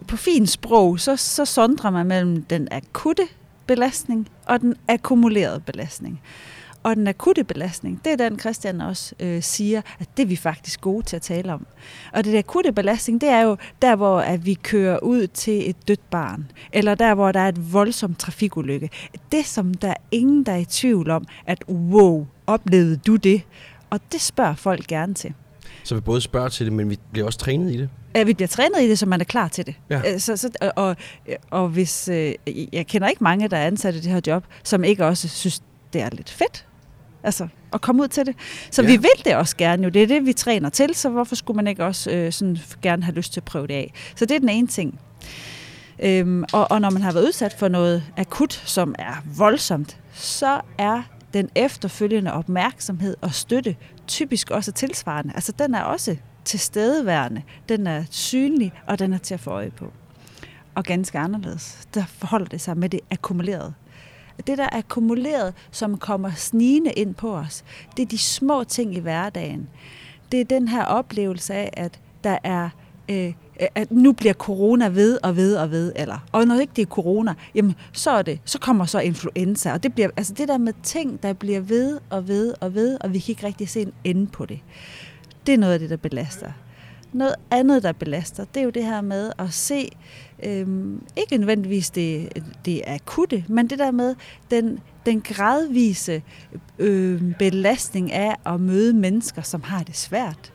på 0.09 0.17
fin 0.17 0.47
sprog, 0.47 1.01
så, 1.01 1.17
så 1.17 1.45
sondrer 1.45 1.91
man 1.91 2.07
mellem 2.07 2.43
den 2.43 2.69
akutte 2.71 3.23
belastning 3.67 4.29
og 4.47 4.61
den 4.61 4.75
akkumulerede 4.89 5.61
belastning. 5.61 6.21
Og 6.83 6.97
den 6.97 7.09
akutte 7.09 7.45
belastning, 7.45 8.01
det 8.05 8.13
er 8.13 8.17
den, 8.17 8.39
Christian 8.39 8.81
også 8.81 9.15
øh, 9.21 9.43
siger, 9.43 9.83
at 9.99 10.09
det 10.17 10.23
er 10.23 10.27
vi 10.27 10.37
faktisk 10.37 10.81
gode 10.81 11.07
til 11.07 11.17
at 11.17 11.23
tale 11.23 11.53
om. 11.53 11.67
Og 12.13 12.25
det 12.25 12.39
akutte 12.39 12.73
belastning, 12.73 13.21
det 13.21 13.29
er 13.29 13.41
jo 13.41 13.57
der, 13.83 13.97
hvor 13.97 14.19
at 14.21 14.47
vi 14.47 14.55
kører 14.55 14.99
ud 14.99 15.27
til 15.27 15.71
et 15.71 15.89
dødt 15.89 16.11
barn, 16.11 16.51
eller 16.73 16.95
der, 16.95 17.15
hvor 17.15 17.33
der 17.33 17.41
er 17.41 17.49
et 17.49 17.73
voldsomt 17.73 18.19
trafikulykke. 18.19 18.91
Det, 19.33 19.47
som 19.47 19.75
der 19.75 19.89
er 19.89 19.97
ingen, 20.11 20.45
der 20.45 20.53
er 20.53 20.57
i 20.57 20.65
tvivl 20.65 21.11
om, 21.11 21.25
at 21.47 21.65
wow, 21.69 22.27
oplevede 22.49 22.97
du 22.97 23.17
det? 23.17 23.43
Og 23.91 24.01
det 24.13 24.21
spørger 24.21 24.55
folk 24.55 24.87
gerne 24.87 25.15
til. 25.15 25.35
Så 25.85 25.95
vi 25.95 26.01
både 26.01 26.21
spørger 26.21 26.49
til 26.49 26.67
det, 26.67 26.73
men 26.73 26.91
vi 26.91 26.99
bliver 27.13 27.27
også 27.27 27.39
trænet 27.39 27.75
i 27.75 27.79
det? 27.79 27.89
Ja, 28.15 28.23
vi 28.23 28.35
bliver 28.35 28.49
trænet 28.49 28.83
i 28.83 28.89
det, 28.89 28.99
så 28.99 29.07
man 29.07 29.21
er 29.21 29.25
klar 29.25 29.49
til 29.49 29.67
det. 29.67 29.75
Ja. 29.91 30.13
Øh, 30.13 30.21
Så, 30.21 30.37
så, 30.37 30.51
og, 30.77 30.97
og, 31.51 31.69
hvis, 31.69 32.09
øh, 32.09 32.35
jeg 32.73 32.87
kender 32.87 33.09
ikke 33.09 33.25
mange, 33.25 33.49
der 33.49 33.57
er 33.57 33.67
ansat 33.67 33.95
i 33.95 34.01
det 34.01 34.13
her 34.13 34.21
job, 34.27 34.45
som 34.63 34.85
ikke 34.85 35.07
også 35.07 35.29
synes, 35.29 35.63
det 35.93 36.01
er 36.01 36.09
lidt 36.13 36.31
fedt. 36.31 36.67
Altså, 37.23 37.49
at 37.73 37.81
komme 37.81 38.03
ud 38.03 38.09
til 38.09 38.27
det. 38.27 38.35
Så 38.71 38.83
ja. 38.83 38.89
vi 38.89 38.97
vil 38.97 39.25
det 39.25 39.37
også 39.37 39.57
gerne 39.57 39.83
jo. 39.83 39.89
Det 39.89 40.03
er 40.03 40.07
det, 40.07 40.27
vi 40.27 40.33
træner 40.33 40.69
til, 40.69 40.95
så 40.95 41.09
hvorfor 41.09 41.35
skulle 41.35 41.57
man 41.57 41.67
ikke 41.67 41.85
også 41.85 42.11
øh, 42.11 42.33
sådan 42.33 42.59
gerne 42.83 43.03
have 43.03 43.15
lyst 43.15 43.33
til 43.33 43.41
at 43.41 43.45
prøve 43.45 43.67
det 43.67 43.75
af? 43.75 43.93
Så 44.17 44.25
det 44.25 44.35
er 44.35 44.39
den 44.39 44.49
ene 44.49 44.67
ting. 44.67 45.01
Øhm, 46.03 46.45
og, 46.53 46.71
og 46.71 46.81
når 46.81 46.91
man 46.91 47.03
har 47.03 47.13
været 47.13 47.27
udsat 47.27 47.53
for 47.59 47.69
noget 47.69 48.03
akut, 48.17 48.63
som 48.65 48.95
er 48.99 49.23
voldsomt, 49.37 49.97
så 50.13 50.61
er 50.79 51.03
den 51.35 51.51
efterfølgende 51.55 52.33
opmærksomhed 52.33 53.17
og 53.21 53.35
støtte 53.35 53.77
typisk 54.07 54.51
også 54.51 54.73
tilsvarende. 54.73 55.35
Altså 55.35 55.53
den 55.53 55.75
er 55.75 55.83
også 55.83 56.17
tilstedeværende, 56.45 57.43
den 57.69 57.87
er 57.87 58.05
synlig, 58.11 58.73
og 58.87 58.99
den 58.99 59.13
er 59.13 59.19
til 59.19 59.35
at 59.35 59.41
få 59.41 59.51
øje 59.51 59.71
på. 59.71 59.93
Og 60.75 60.85
ganske 60.85 61.19
anderledes, 61.19 61.89
der 61.95 62.05
forholder 62.05 62.47
det 62.47 62.61
sig 62.61 62.77
med 62.77 62.89
det 62.89 63.01
akkumulerede. 63.11 63.75
Det 64.47 64.59
der 64.59 64.65
er 64.65 64.79
akkumuleret, 64.79 65.55
som 65.71 65.99
kommer 65.99 66.31
snigende 66.35 66.93
ind 66.93 67.15
på 67.15 67.37
os, 67.37 67.65
det 67.97 68.03
er 68.03 68.07
de 68.07 68.19
små 68.19 68.65
ting 68.65 68.97
i 68.97 69.01
hverdagen. 69.01 69.69
Det 70.33 70.41
er 70.41 70.45
den 70.45 70.69
her 70.69 70.85
oplevelse 70.85 71.55
af, 71.55 71.71
at 71.73 72.01
der 72.25 72.39
er 72.45 72.69
øh, 73.09 73.33
at 73.75 73.91
nu 73.91 74.13
bliver 74.13 74.35
corona 74.35 74.89
ved 74.89 75.19
og 75.23 75.37
ved 75.37 75.57
og 75.57 75.71
ved, 75.71 75.93
eller, 75.97 76.19
og 76.33 76.47
når 76.47 76.61
ikke 76.61 76.73
det 76.77 76.83
er 76.83 76.87
corona, 76.87 77.35
jamen, 77.55 77.75
så, 77.93 78.11
er 78.11 78.23
det, 78.23 78.41
så 78.45 78.59
kommer 78.59 78.85
så 78.85 78.99
influenza, 78.99 79.73
og 79.73 79.83
det 79.83 79.95
bliver, 79.95 80.09
altså 80.17 80.35
det 80.35 80.49
der 80.49 80.59
med 80.59 80.73
ting, 80.83 81.23
der 81.23 81.33
bliver 81.33 81.61
ved 81.61 81.99
og 82.11 82.29
ved 82.29 82.55
og 82.61 82.75
ved, 82.75 82.99
og 83.01 83.15
vi 83.15 83.19
kan 83.19 83.33
ikke 83.33 83.47
rigtig 83.47 83.69
se 83.69 83.81
en 83.83 83.93
ende 84.05 84.27
på 84.27 84.47
det. 84.47 84.61
Det 85.47 85.55
er 85.55 85.59
noget 85.59 85.73
af 85.73 85.79
det, 85.79 85.91
der 85.91 85.97
belaster. 85.97 86.53
Noget 87.13 87.35
andet, 87.51 87.83
der 87.83 87.93
belaster, 87.93 88.45
det 88.45 88.61
er 88.61 88.65
jo 88.65 88.71
det 88.71 88.85
her 88.85 89.01
med 89.01 89.33
at 89.39 89.53
se, 89.53 89.89
øhm, 90.43 91.03
ikke 91.17 91.37
nødvendigvis 91.37 91.91
det, 91.91 92.29
det 92.65 92.83
akutte, 92.87 93.45
men 93.49 93.71
det 93.71 93.79
der 93.79 93.91
med 93.91 94.15
den, 94.51 94.81
den 95.07 95.21
gradvise 95.21 96.23
øh, 96.79 97.23
belastning 97.39 98.13
af 98.13 98.37
at 98.47 98.61
møde 98.61 98.93
mennesker, 98.93 99.43
som 99.43 99.63
har 99.63 99.83
det 99.83 99.97
svært. 99.97 100.53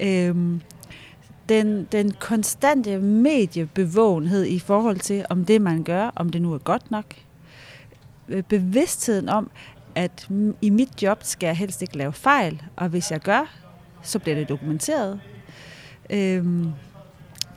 Øhm, 0.00 0.60
den, 1.48 1.88
den 1.92 2.10
konstante 2.10 2.98
mediebevågenhed 2.98 4.44
i 4.44 4.58
forhold 4.58 4.98
til, 4.98 5.24
om 5.30 5.44
det 5.44 5.62
man 5.62 5.82
gør, 5.82 6.10
om 6.16 6.30
det 6.30 6.42
nu 6.42 6.54
er 6.54 6.58
godt 6.58 6.90
nok. 6.90 7.04
Øh, 8.28 8.42
bevidstheden 8.42 9.28
om, 9.28 9.50
at 9.94 10.28
i 10.60 10.70
mit 10.70 11.02
job 11.02 11.18
skal 11.22 11.46
jeg 11.46 11.56
helst 11.56 11.82
ikke 11.82 11.96
lave 11.96 12.12
fejl, 12.12 12.62
og 12.76 12.88
hvis 12.88 13.10
jeg 13.10 13.20
gør, 13.20 13.50
så 14.02 14.18
bliver 14.18 14.34
det 14.34 14.48
dokumenteret. 14.48 15.20
Øhm, 16.10 16.72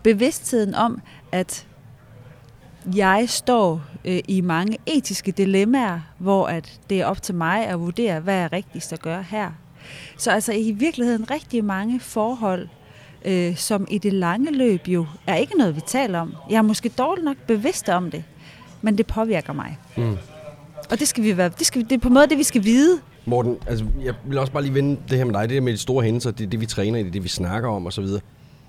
bevidstheden 0.04 0.76
om, 0.76 1.02
at 1.32 1.68
jeg 2.96 3.26
står 3.28 3.82
øh, 4.06 4.20
i 4.28 4.42
mange 4.42 4.78
etiske 4.86 5.32
dilemmaer, 5.32 6.00
hvor 6.18 6.48
at 6.48 6.80
det 6.90 7.02
er 7.02 7.06
op 7.06 7.22
til 7.22 7.36
mig 7.36 7.68
at 7.68 7.80
vurdere, 7.80 8.20
hvad 8.20 8.36
er 8.38 8.54
rigtigst 8.54 8.94
at 8.94 9.02
gøre 9.02 9.24
her. 9.24 9.52
Så 10.18 10.32
altså 10.32 10.54
i 10.54 10.72
virkeligheden 10.72 11.32
rigtig 11.32 11.66
mange 11.66 12.00
forhold, 12.00 12.68
øh, 13.26 13.58
som 13.58 13.88
i 13.92 13.98
det 13.98 14.14
lange 14.14 14.52
løb 14.52 14.88
jo 14.88 15.06
er 15.28 15.36
ikke 15.36 15.58
noget, 15.58 15.76
vi 15.76 15.82
taler 15.88 16.20
om. 16.20 16.36
Jeg 16.50 16.58
er 16.58 16.62
måske 16.62 16.90
dårligt 16.90 17.26
nok 17.26 17.38
bevidst 17.48 17.90
om 17.90 18.12
det, 18.12 18.24
men 18.82 18.98
det 18.98 19.08
påvirker 19.08 19.54
mig. 19.54 19.78
Mm. 19.98 20.18
Og 20.92 21.00
det 21.00 21.08
skal 21.08 21.24
vi 21.24 21.38
være, 21.38 21.50
det, 21.60 21.68
skal, 21.68 21.82
det 21.82 21.92
er 21.92 21.98
på 21.98 22.08
en 22.08 22.14
måde 22.14 22.28
det, 22.28 22.38
vi 22.38 22.44
skal 22.44 22.64
vide. 22.64 23.00
Morten, 23.26 23.58
altså, 23.68 23.86
jeg 24.04 24.14
vil 24.26 24.38
også 24.38 24.54
bare 24.54 24.64
lige 24.64 24.74
vende 24.74 24.98
det 25.10 25.18
her 25.18 25.26
med 25.26 25.34
dig. 25.34 25.42
Det 25.42 25.56
der 25.56 25.62
med 25.62 25.74
de 25.74 25.78
store 25.78 26.04
hændelser, 26.04 26.32
det 26.32 26.46
er 26.46 26.50
det, 26.50 26.62
vi 26.62 26.66
træner 26.66 27.00
i, 27.00 27.02
det 27.02 27.08
er 27.08 27.12
det, 27.12 27.24
vi 27.24 27.30
snakker 27.30 27.70
om 27.70 27.88
osv. 27.88 28.06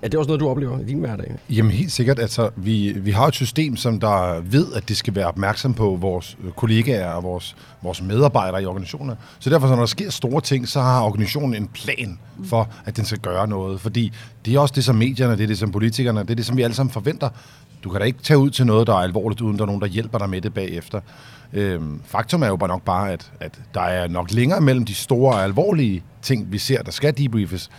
Er 0.01 0.07
det 0.07 0.19
også 0.19 0.27
noget, 0.27 0.39
du 0.39 0.49
oplever 0.49 0.79
i 0.79 0.83
din 0.83 0.99
hverdag? 0.99 1.35
Jamen 1.49 1.71
helt 1.71 1.91
sikkert. 1.91 2.19
Altså, 2.19 2.49
vi, 2.55 2.91
vi 2.91 3.11
har 3.11 3.27
et 3.27 3.33
system, 3.33 3.75
som 3.75 3.99
der 3.99 4.41
ved, 4.41 4.73
at 4.73 4.89
det 4.89 4.97
skal 4.97 5.15
være 5.15 5.27
opmærksom 5.27 5.73
på 5.73 5.97
vores 6.01 6.37
kollegaer 6.55 7.11
og 7.11 7.23
vores, 7.23 7.55
vores 7.81 8.01
medarbejdere 8.01 8.63
i 8.63 8.65
organisationer. 8.65 9.15
Så 9.39 9.49
derfor, 9.49 9.67
så 9.67 9.73
når 9.73 9.81
der 9.81 9.85
sker 9.85 10.09
store 10.09 10.41
ting, 10.41 10.67
så 10.67 10.81
har 10.81 11.01
organisationen 11.01 11.55
en 11.55 11.67
plan 11.67 12.19
for, 12.45 12.69
at 12.85 12.97
den 12.97 13.05
skal 13.05 13.19
gøre 13.19 13.47
noget. 13.47 13.81
Fordi 13.81 14.13
det 14.45 14.55
er 14.55 14.59
også 14.59 14.73
det, 14.75 14.83
som 14.83 14.95
medierne, 14.95 15.37
det 15.37 15.43
er 15.43 15.47
det, 15.47 15.57
som 15.57 15.71
politikerne, 15.71 16.19
det 16.19 16.29
er 16.29 16.35
det, 16.35 16.45
som 16.45 16.57
vi 16.57 16.61
alle 16.61 16.75
sammen 16.75 16.93
forventer. 16.93 17.29
Du 17.83 17.89
kan 17.89 17.99
da 17.99 18.05
ikke 18.05 18.23
tage 18.23 18.37
ud 18.37 18.49
til 18.49 18.65
noget, 18.65 18.87
der 18.87 18.93
er 18.93 18.97
alvorligt, 18.97 19.41
uden 19.41 19.57
der 19.57 19.61
er 19.63 19.65
nogen, 19.65 19.81
der 19.81 19.87
hjælper 19.87 20.17
dig 20.17 20.29
med 20.29 20.41
det 20.41 20.53
bagefter. 20.53 20.99
Øhm, 21.53 22.01
faktum 22.05 22.43
er 22.43 22.47
jo 22.47 22.55
bare 22.55 22.69
nok 22.69 22.81
bare, 22.81 23.11
at, 23.11 23.31
at 23.39 23.59
der 23.73 23.81
er 23.81 24.07
nok 24.07 24.31
længere 24.31 24.61
mellem 24.61 24.85
de 24.85 24.93
store 24.93 25.35
og 25.35 25.43
alvorlige 25.43 26.03
ting, 26.21 26.51
vi 26.51 26.57
ser, 26.57 26.81
der 26.81 26.91
skal 26.91 27.17
debriefes, 27.17 27.69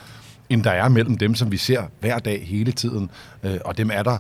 end 0.51 0.65
der 0.65 0.71
er 0.71 0.89
mellem 0.89 1.19
dem, 1.19 1.35
som 1.35 1.53
vi 1.53 1.57
ser 1.57 1.83
hver 2.01 2.19
dag 2.19 2.47
hele 2.47 2.73
tiden. 2.73 3.11
Øh, 3.43 3.59
og 3.65 3.79
dem 3.79 3.91
er 3.93 4.03
der 4.03 4.19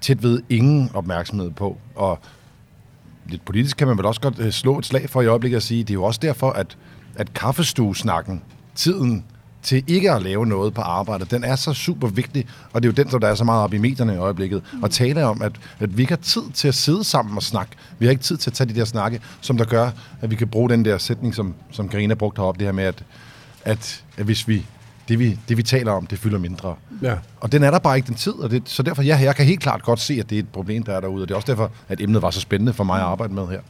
tæt 0.00 0.22
ved 0.22 0.42
ingen 0.48 0.90
opmærksomhed 0.94 1.50
på. 1.50 1.78
Og 1.94 2.18
lidt 3.26 3.44
politisk 3.44 3.76
kan 3.76 3.86
man 3.86 3.96
vel 3.96 4.06
også 4.06 4.20
godt 4.20 4.38
øh, 4.38 4.52
slå 4.52 4.78
et 4.78 4.86
slag 4.86 5.10
for 5.10 5.22
i 5.22 5.26
øjeblikket 5.26 5.56
at 5.56 5.62
sige, 5.62 5.84
det 5.84 5.90
er 5.90 5.94
jo 5.94 6.04
også 6.04 6.20
derfor, 6.22 6.50
at, 6.50 6.76
at 7.16 7.34
kaffestuesnakken, 7.34 8.42
tiden 8.74 9.24
til 9.62 9.84
ikke 9.86 10.12
at 10.12 10.22
lave 10.22 10.46
noget 10.46 10.74
på 10.74 10.80
arbejdet, 10.80 11.30
den 11.30 11.44
er 11.44 11.56
så 11.56 11.72
super 11.72 12.08
vigtig, 12.08 12.46
og 12.72 12.82
det 12.82 12.88
er 12.88 12.92
jo 12.92 13.04
den, 13.04 13.10
som 13.10 13.20
der 13.20 13.28
er 13.28 13.34
så 13.34 13.44
meget 13.44 13.64
op 13.64 13.74
i 13.74 13.78
medierne 13.78 14.14
i 14.14 14.16
øjeblikket, 14.16 14.62
og 14.82 14.90
tale 14.90 15.24
om, 15.24 15.42
at, 15.42 15.52
at 15.80 15.96
vi 15.96 16.02
ikke 16.02 16.12
har 16.12 16.22
tid 16.22 16.42
til 16.54 16.68
at 16.68 16.74
sidde 16.74 17.04
sammen 17.04 17.36
og 17.36 17.42
snakke. 17.42 17.72
Vi 17.98 18.06
har 18.06 18.10
ikke 18.10 18.22
tid 18.22 18.36
til 18.36 18.50
at 18.50 18.54
tage 18.54 18.68
de 18.68 18.74
der 18.74 18.84
snakke, 18.84 19.20
som 19.40 19.56
der 19.56 19.64
gør, 19.64 19.90
at 20.20 20.30
vi 20.30 20.36
kan 20.36 20.48
bruge 20.48 20.70
den 20.70 20.84
der 20.84 20.98
sætning, 20.98 21.34
som, 21.34 21.54
som 21.70 21.88
Karina 21.88 22.14
brugte 22.14 22.40
heroppe, 22.40 22.58
det 22.58 22.66
her 22.66 22.72
med, 22.72 22.84
at, 22.84 23.04
at, 23.64 24.04
at 24.16 24.24
hvis 24.24 24.48
vi 24.48 24.66
det 25.08 25.18
vi, 25.18 25.38
det, 25.48 25.56
vi 25.56 25.62
taler 25.62 25.92
om, 25.92 26.06
det 26.06 26.18
fylder 26.18 26.38
mindre. 26.38 26.76
Ja. 27.02 27.14
Og 27.40 27.52
den 27.52 27.62
er 27.62 27.70
der 27.70 27.78
bare 27.78 27.96
ikke 27.96 28.06
den 28.06 28.14
tid, 28.14 28.32
og 28.32 28.50
det, 28.50 28.62
så 28.68 28.82
derfor, 28.82 29.02
ja, 29.02 29.18
jeg 29.22 29.36
kan 29.36 29.46
helt 29.46 29.60
klart 29.60 29.82
godt 29.82 30.00
se, 30.00 30.14
at 30.14 30.30
det 30.30 30.36
er 30.36 30.42
et 30.42 30.48
problem, 30.48 30.82
der 30.82 30.94
er 30.96 31.00
derude, 31.00 31.22
og 31.22 31.28
det 31.28 31.34
er 31.34 31.36
også 31.36 31.52
derfor, 31.52 31.70
at 31.88 32.00
emnet 32.00 32.22
var 32.22 32.30
så 32.30 32.40
spændende 32.40 32.72
for 32.72 32.84
mig 32.84 32.96
at 32.96 33.06
arbejde 33.06 33.34
med 33.34 33.46
her. 33.46 33.60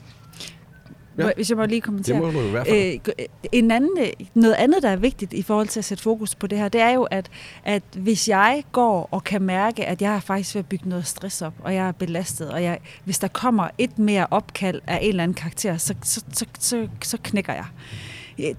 Ja. 1.19 1.31
Hvis 1.37 1.51
jeg 1.51 1.59
må 1.59 1.65
lige 1.67 1.81
kommentere. 1.81 2.17
Det 2.17 2.35
må 2.35 2.41
du 2.41 2.47
i 2.47 2.51
hvert 2.51 2.67
fald. 2.67 2.95
Øh, 2.95 3.01
g- 3.09 3.27
en 3.53 3.71
anden, 3.71 3.91
noget 4.35 4.55
andet, 4.55 4.83
der 4.83 4.89
er 4.89 4.97
vigtigt 4.97 5.33
i 5.33 5.43
forhold 5.43 5.69
til 5.69 5.81
at 5.81 5.85
sætte 5.85 6.03
fokus 6.03 6.35
på 6.35 6.47
det 6.47 6.59
her, 6.59 6.69
det 6.69 6.81
er 6.81 6.91
jo, 6.91 7.03
at, 7.03 7.31
at 7.65 7.83
hvis 7.97 8.29
jeg 8.29 8.65
går 8.73 9.09
og 9.11 9.25
kan 9.25 9.43
mærke, 9.43 9.87
at 9.87 10.03
jeg 10.03 10.15
er 10.15 10.21
faktisk 10.21 10.55
ved 10.55 10.59
at 10.59 10.67
bygge 10.67 10.89
noget 10.89 11.07
stress 11.07 11.43
op, 11.43 11.55
og 11.65 11.75
jeg 11.75 11.89
er 11.89 11.93
belastet, 11.93 12.51
og 12.51 12.63
jeg, 12.63 12.79
hvis 13.05 13.19
der 13.19 13.29
kommer 13.29 13.69
et 13.79 13.99
mere 13.99 14.27
opkald 14.31 14.81
af 14.87 14.99
en 15.03 15.09
eller 15.09 15.23
anden 15.23 15.35
karakter, 15.35 15.77
så, 15.77 15.95
så, 16.03 16.25
så, 16.33 16.47
så, 16.59 16.89
så 17.03 17.19
knækker 17.23 17.53
jeg. 17.53 17.65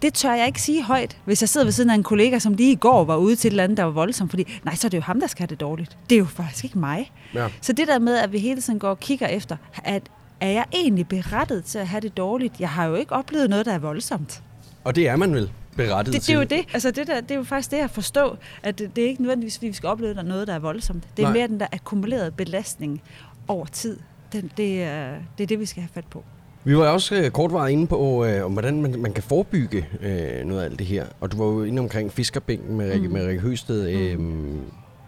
Det 0.02 0.14
tør 0.14 0.34
jeg 0.34 0.48
ikke 0.48 0.62
sige 0.62 0.84
højt, 0.84 1.18
hvis 1.26 1.42
jeg 1.42 1.50
sidder 1.50 1.66
ved 1.66 1.72
siden 1.72 1.90
af 1.90 1.96
en 1.96 2.04
kollega, 2.04 2.40
som 2.40 2.54
lige 2.54 2.72
i 2.72 2.76
går 2.76 3.04
var 3.04 3.16
ude 3.16 3.36
til 3.36 3.48
et 3.48 3.52
eller 3.52 3.64
andet, 3.64 3.78
der 3.78 3.84
var 3.84 3.92
voldsomt, 3.92 4.30
fordi 4.30 4.60
nej, 4.64 4.76
så 4.76 4.88
er 4.88 4.90
det 4.90 4.98
jo 4.98 5.02
ham, 5.02 5.20
der 5.20 5.28
skal 5.28 5.42
have 5.42 5.48
det 5.48 5.60
dårligt. 5.60 5.98
Det 6.10 6.16
er 6.16 6.20
jo 6.20 6.26
faktisk 6.26 6.64
ikke 6.64 6.80
mig. 6.80 7.12
Ja. 7.34 7.48
Så 7.62 7.74
det 7.74 7.88
der 7.88 8.00
med, 8.00 8.18
at 8.18 8.32
vi 8.32 8.40
hele 8.40 8.62
tiden 8.62 8.80
går 8.80 8.90
og 8.90 9.00
kigger 9.00 9.28
efter, 9.28 9.58
at 9.84 10.04
er 10.42 10.50
jeg 10.50 10.66
egentlig 10.74 11.08
berettet 11.08 11.64
til 11.66 11.80
at 11.80 11.88
have 11.88 12.02
det 12.02 12.18
dårligt? 12.18 12.60
Jeg 12.60 12.70
har 12.70 12.86
jo 12.86 12.96
ikke 12.96 13.12
oplevet 13.12 13.50
noget, 13.50 13.66
der 13.66 13.74
er 13.74 13.80
voldsomt. 13.80 14.44
Og 14.84 14.96
det 14.96 15.08
er 15.08 15.16
man 15.16 15.34
vel 15.34 15.52
berettet 15.76 16.14
Det, 16.14 16.22
det 16.22 16.26
til. 16.26 16.34
er 16.36 16.38
jo 16.40 16.44
det. 16.44 16.66
Altså 16.74 16.92
det, 16.92 17.08
der, 17.08 17.22
det 17.22 17.32
er 17.32 17.36
jo 17.36 17.44
faktisk 17.44 17.72
det 17.72 17.78
at 17.78 17.90
forstå, 17.92 18.38
at 18.64 18.80
det, 18.80 18.96
det 18.96 19.04
er 19.04 19.08
ikke 19.08 19.22
nødvendigvis, 19.22 19.58
fordi 19.58 19.68
vi 19.68 19.74
skal 19.74 19.90
opleve 19.90 20.14
noget, 20.24 20.48
der 20.48 20.54
er 20.54 20.60
voldsomt. 20.60 21.04
Det 21.18 21.24
er 21.24 21.28
Nej. 21.28 21.38
Mere 21.38 21.48
den 21.48 21.60
der 21.60 21.68
akkumulerede 21.72 22.32
belastning 22.32 23.02
over 23.48 23.66
tid. 23.66 24.00
Den, 24.34 24.42
det, 24.42 24.58
det 25.38 25.44
er 25.44 25.48
det, 25.48 25.60
vi 25.60 25.66
skal 25.66 25.82
have 25.82 25.90
fat 25.94 26.06
på. 26.06 26.24
Vi 26.66 26.78
var 26.78 26.88
også 26.88 27.16
øh, 27.16 27.32
kortvaret 27.32 27.72
inde 27.72 27.88
på, 27.88 28.26
øh, 28.26 28.46
om 28.46 28.52
hvordan 28.52 28.82
man, 28.82 28.96
man 29.00 29.14
kan 29.14 29.24
forebygge 29.24 29.88
øh, 30.02 30.46
noget 30.46 30.62
af 30.62 30.66
alt 30.66 30.80
det 30.80 30.88
her. 30.88 31.06
Og 31.22 31.32
du 31.32 31.38
var 31.38 31.46
jo 31.46 31.64
inde 31.64 31.80
omkring 31.80 32.12
fiskerbænken 32.12 32.78
med 32.78 32.92
Rikke, 32.92 33.08
mm. 33.08 33.14
med 33.14 33.28
Rikke 33.28 33.42
Høsted. 33.42 33.90
Øh, 33.90 34.20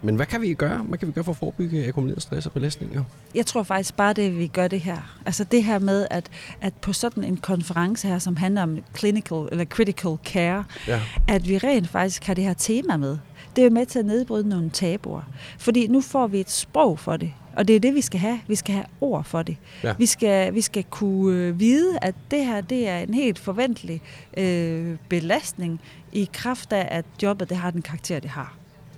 men 0.02 0.16
hvad 0.16 0.26
kan 0.26 0.40
vi 0.40 0.54
gøre? 0.54 0.78
Hvad 0.78 0.98
kan 0.98 1.08
vi 1.08 1.12
gøre 1.12 1.24
for 1.24 1.32
at 1.32 1.38
forebygge 1.38 1.88
akkumuleret 1.88 2.22
stress 2.22 2.46
og 2.46 2.52
belastninger? 2.52 3.02
Jeg 3.34 3.46
tror 3.46 3.62
faktisk 3.62 3.96
bare, 3.96 4.12
det 4.12 4.38
vi 4.38 4.46
gør 4.46 4.68
det 4.68 4.80
her. 4.80 5.20
Altså 5.26 5.44
det 5.44 5.64
her 5.64 5.78
med, 5.78 6.06
at, 6.10 6.26
at 6.60 6.74
på 6.74 6.92
sådan 6.92 7.24
en 7.24 7.36
konference 7.36 8.08
her, 8.08 8.18
som 8.18 8.36
handler 8.36 8.62
om 8.62 8.78
clinical 8.96 9.48
eller 9.50 9.64
critical 9.64 10.16
care, 10.24 10.64
Ja. 10.88 11.00
at 11.28 11.48
vi 11.48 11.58
rent 11.58 11.88
faktisk 11.88 12.24
har 12.24 12.34
det 12.34 12.44
her 12.44 12.54
tema 12.54 12.96
med. 12.96 13.18
Det 13.56 13.62
er 13.62 13.66
jo 13.66 13.72
med 13.72 13.86
til 13.86 13.98
at 13.98 14.04
nedbryde 14.04 14.48
nogle 14.48 14.70
tabuer. 14.70 15.22
Fordi 15.58 15.86
nu 15.86 16.00
får 16.00 16.26
vi 16.26 16.40
et 16.40 16.50
sprog 16.50 16.98
for 16.98 17.16
det. 17.16 17.32
Og 17.56 17.68
det 17.68 17.76
er 17.76 17.80
det, 17.80 17.94
vi 17.94 18.00
skal 18.00 18.20
have. 18.20 18.40
Vi 18.46 18.54
skal 18.54 18.74
have 18.74 18.86
ord 19.00 19.24
for 19.24 19.42
det. 19.42 19.56
Ja. 19.82 19.94
Vi, 19.98 20.06
skal, 20.06 20.54
vi 20.54 20.60
skal 20.60 20.84
kunne 20.90 21.36
øh, 21.36 21.60
vide, 21.60 21.98
at 22.02 22.14
det 22.30 22.46
her 22.46 22.60
det 22.60 22.88
er 22.88 22.98
en 22.98 23.14
helt 23.14 23.38
forventelig 23.38 24.02
øh, 24.36 24.96
belastning 25.08 25.80
i 26.12 26.28
kraft 26.32 26.72
af, 26.72 26.88
at 26.90 27.04
jobbet 27.22 27.48
det 27.48 27.56
har 27.56 27.70
den 27.70 27.82
karakter, 27.82 28.20
det 28.20 28.30
har. 28.30 28.56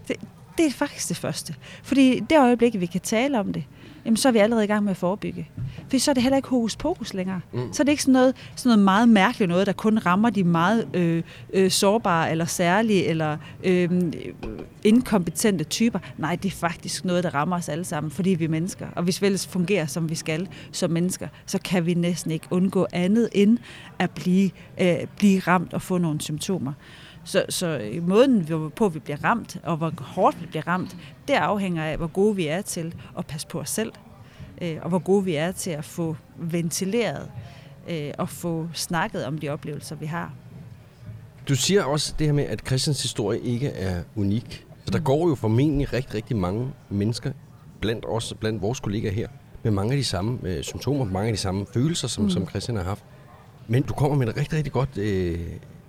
Det, 0.09 0.17
det 0.59 0.67
er 0.67 0.71
faktisk 0.71 1.09
det 1.09 1.17
første. 1.17 1.55
Fordi 1.83 2.21
det 2.21 2.39
øjeblik, 2.39 2.81
vi 2.81 2.87
kan 2.87 3.01
tale 3.01 3.41
om 3.41 3.53
det, 3.53 3.65
jamen, 4.09 4.17
så 4.17 4.29
er 4.29 4.33
vi 4.33 4.39
allerede 4.39 4.65
i 4.65 4.67
gang 4.67 4.85
med 4.85 4.91
at 4.91 4.97
forebygge. 4.97 5.51
For 5.91 5.99
så 5.99 6.11
er 6.11 6.13
det 6.13 6.23
heller 6.23 6.37
ikke 6.37 6.49
hokus 6.49 6.77
pokus 6.77 7.15
længere. 7.15 7.41
Mm. 7.53 7.73
Så 7.73 7.83
er 7.83 7.85
det 7.85 7.93
ikke 7.93 8.03
sådan 8.03 8.13
noget, 8.13 8.35
sådan 8.57 8.71
noget 8.71 8.85
meget 8.85 9.09
mærkeligt 9.09 9.49
noget, 9.49 9.67
der 9.67 9.73
kun 9.73 9.99
rammer 9.99 10.31
de 10.31 10.45
meget 10.45 10.89
øh, 10.95 11.23
øh, 11.55 11.71
sårbare, 11.71 12.31
eller 12.31 12.45
særlige, 12.45 13.05
eller 13.05 13.37
øh, 13.65 13.91
inkompetente 14.85 15.65
typer. 15.65 15.99
Nej, 16.19 16.37
det 16.37 16.53
er 16.53 16.57
faktisk 16.57 17.05
noget, 17.05 17.25
der 17.25 17.35
rammer 17.35 17.57
os 17.57 17.69
alle 17.69 17.85
sammen, 17.85 18.11
fordi 18.11 18.31
vi 18.31 18.45
er 18.45 18.49
mennesker. 18.49 18.87
Og 18.97 19.03
hvis 19.03 19.23
vi 19.23 19.27
ellers 19.27 19.47
fungerer, 19.47 19.87
som 19.87 20.11
vi 20.11 20.15
skal 20.15 20.49
som 20.73 20.91
mennesker, 20.91 21.29
så 21.47 21.59
kan 21.65 21.87
vi 21.87 21.95
næsten 21.95 22.31
ikke 22.31 22.47
undgå 22.51 22.87
andet 22.93 23.29
end 23.33 23.59
at 23.99 24.11
blive, 24.11 24.51
øh, 24.81 24.97
blive 25.17 25.39
ramt 25.41 25.75
og 25.75 25.83
få 25.83 25.99
nogle 25.99 26.21
symptomer. 26.21 26.73
Så, 27.29 27.45
så 27.49 27.91
måden, 28.03 28.71
på 28.77 28.89
vi 28.89 28.99
bliver 28.99 29.25
ramt, 29.25 29.57
og 29.63 29.77
hvor 29.77 29.93
hårdt 30.01 30.41
vi 30.41 30.47
bliver 30.47 30.69
ramt, 30.69 30.97
det 31.29 31.35
afhænger 31.35 31.85
af, 31.85 31.97
hvor 31.97 32.07
gode 32.07 32.37
vi 32.37 32.47
er 32.47 32.63
til 32.63 32.95
at 33.19 33.27
passe 33.27 33.47
på 33.47 33.61
os 33.61 33.71
selv, 33.71 33.93
øh, 34.63 34.77
og 34.83 34.89
hvor 34.89 34.99
gode 34.99 35.25
vi 35.25 35.35
er 35.35 35.53
til 35.53 35.71
at 35.71 35.85
få 35.85 36.17
ventileret 36.37 37.31
øh, 37.89 38.11
og 38.19 38.29
få 38.29 38.69
snakket 38.73 39.25
om 39.25 39.39
de 39.39 39.49
oplevelser, 39.49 39.97
vi 39.97 40.07
har. 40.07 40.35
Du 41.49 41.55
siger 41.57 41.85
også 41.85 42.15
det 42.19 42.27
her 42.27 42.35
med, 42.35 42.45
at 42.45 42.63
Christians 42.67 43.03
historie 43.03 43.41
ikke 43.41 43.69
er 43.69 44.03
unik. 44.17 44.67
Så 44.85 44.91
der 44.91 44.99
går 44.99 45.29
jo 45.29 45.35
formentlig 45.35 45.93
rigtig, 45.93 46.15
rigtig 46.15 46.37
mange 46.37 46.73
mennesker, 46.91 47.33
blandt 47.81 48.05
os, 48.09 48.35
blandt 48.41 48.63
vores 48.63 48.81
kollegaer 48.81 49.13
her, 49.13 49.29
med 49.63 49.73
mange 49.73 49.93
af 49.93 49.97
de 49.97 50.05
samme 50.05 50.39
øh, 50.43 50.63
symptomer, 50.63 51.05
mange 51.05 51.29
af 51.29 51.33
de 51.33 51.41
samme 51.41 51.67
følelser, 51.75 52.09
som, 52.09 52.25
mm. 52.25 52.31
som 52.31 52.49
Christian 52.49 52.77
har 52.77 52.85
haft. 52.85 53.05
Men 53.67 53.83
du 53.83 53.95
kommer 53.95 54.17
med 54.17 54.29
et 54.29 54.37
rigtig, 54.37 54.57
rigtig 54.57 54.73
godt 54.73 54.99
øh, 54.99 55.39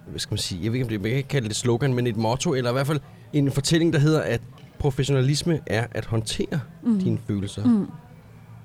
hvad 0.09 0.19
skal 0.19 0.33
man 0.33 0.37
sige, 0.37 0.63
jeg 0.63 0.71
ved 0.71 0.79
ikke, 0.79 0.85
om 0.85 0.89
det, 0.89 1.01
man 1.01 1.11
kan 1.11 1.23
kalde 1.23 1.47
det 1.47 1.55
slogan, 1.55 1.93
men 1.93 2.07
et 2.07 2.17
motto, 2.17 2.53
eller 2.53 2.69
i 2.69 2.73
hvert 2.73 2.87
fald 2.87 2.99
en 3.33 3.51
fortælling, 3.51 3.93
der 3.93 3.99
hedder, 3.99 4.21
at 4.21 4.41
professionalisme 4.79 5.59
er 5.65 5.87
at 5.91 6.05
håndtere 6.05 6.59
mm. 6.83 6.99
dine 6.99 7.19
følelser, 7.27 7.65
mm. 7.65 7.87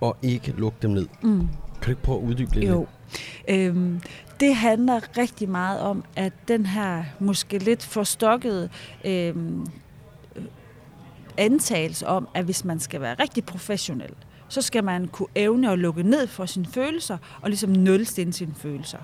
og 0.01 0.17
ikke 0.23 0.55
lukke 0.59 0.79
dem 0.83 0.91
ned. 0.91 1.07
Mm. 1.23 1.39
Kan 1.39 1.85
du 1.85 1.91
ikke 1.91 2.03
prøve 2.03 2.19
at 2.19 2.25
uddybe 2.25 2.55
lidt? 2.55 2.71
Jo. 2.71 2.87
Øhm, 3.49 4.01
det 4.41 4.55
handler 4.55 5.19
rigtig 5.19 5.49
meget 5.49 5.81
om, 5.81 6.05
at 6.17 6.33
den 6.49 6.67
her 6.67 7.05
måske 7.19 7.59
lidt 7.59 7.83
forstokkede 7.83 8.69
øhm, 9.05 9.67
antagelse 11.37 12.07
om, 12.07 12.29
at 12.35 12.45
hvis 12.45 12.65
man 12.65 12.81
skal 12.81 13.01
være 13.01 13.15
rigtig 13.15 13.45
professionel, 13.45 14.11
så 14.49 14.63
skal 14.63 14.85
man 14.85 15.09
kunne 15.09 15.29
evne 15.35 15.73
at 15.73 15.79
lukke 15.79 16.03
ned 16.03 16.27
for 16.27 16.47
sine 16.47 16.67
følelser, 16.67 17.19
og 17.41 17.51
ligesom 17.51 17.71
nulstinde 17.71 18.33
sine 18.33 18.55
følelser. 18.55 18.99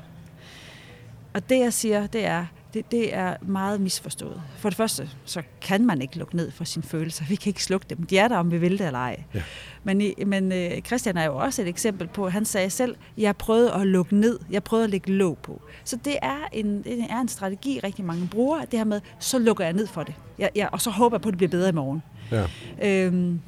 Og 1.33 1.49
det, 1.49 1.59
jeg 1.59 1.72
siger, 1.72 2.07
det 2.07 2.24
er, 2.24 2.47
det, 2.74 2.91
det 2.91 3.14
er 3.14 3.37
meget 3.43 3.81
misforstået. 3.81 4.43
For 4.59 4.68
det 4.68 4.76
første, 4.76 5.11
så 5.24 5.43
kan 5.61 5.87
man 5.87 6.03
ikke 6.03 6.18
lukke 6.18 6.37
ned 6.37 6.51
for 6.51 6.64
sine 6.64 6.83
følelser. 6.83 7.24
Vi 7.28 7.35
kan 7.35 7.51
ikke 7.51 7.64
slukke 7.64 7.87
dem. 7.91 8.03
De 8.03 8.18
er 8.18 8.28
der, 8.28 8.37
om 8.37 8.51
vi 8.51 8.59
vil 8.59 8.78
det 8.78 8.87
eller 8.87 8.99
ej. 8.99 9.22
Ja. 9.35 9.43
Men, 9.85 10.12
men 10.26 10.53
øh, 10.53 10.83
Christian 10.83 11.16
er 11.16 11.24
jo 11.24 11.37
også 11.37 11.62
et 11.62 11.68
eksempel 11.68 12.09
på, 12.09 12.28
han 12.28 12.45
sagde 12.45 12.70
selv, 12.70 12.97
jeg 13.18 13.37
prøvede 13.37 13.72
at 13.72 13.87
lukke 13.87 14.16
ned. 14.16 14.39
Jeg 14.51 14.62
prøvede 14.62 14.85
at 14.85 14.91
lægge 14.91 15.12
låg 15.12 15.39
på. 15.39 15.62
Så 15.85 15.97
det 16.05 16.16
er 16.22 16.49
en, 16.53 16.83
det 16.83 17.07
er 17.11 17.20
en 17.20 17.28
strategi, 17.28 17.81
rigtig 17.85 18.05
mange 18.05 18.28
bruger. 18.28 18.64
Det 18.64 18.78
her 18.78 18.85
med, 18.85 19.01
så 19.18 19.39
lukker 19.39 19.64
jeg 19.64 19.72
ned 19.72 19.87
for 19.87 20.03
det. 20.03 20.14
Jeg, 20.39 20.51
jeg, 20.55 20.68
og 20.72 20.81
så 20.81 20.91
håber 20.91 21.16
jeg 21.16 21.22
på, 21.22 21.28
at 21.28 21.33
det 21.33 21.39
bliver 21.39 21.51
bedre 21.51 21.68
i 21.68 21.72
morgen. 21.72 22.03
Ja. 22.31 22.47
Øhm, 22.83 23.41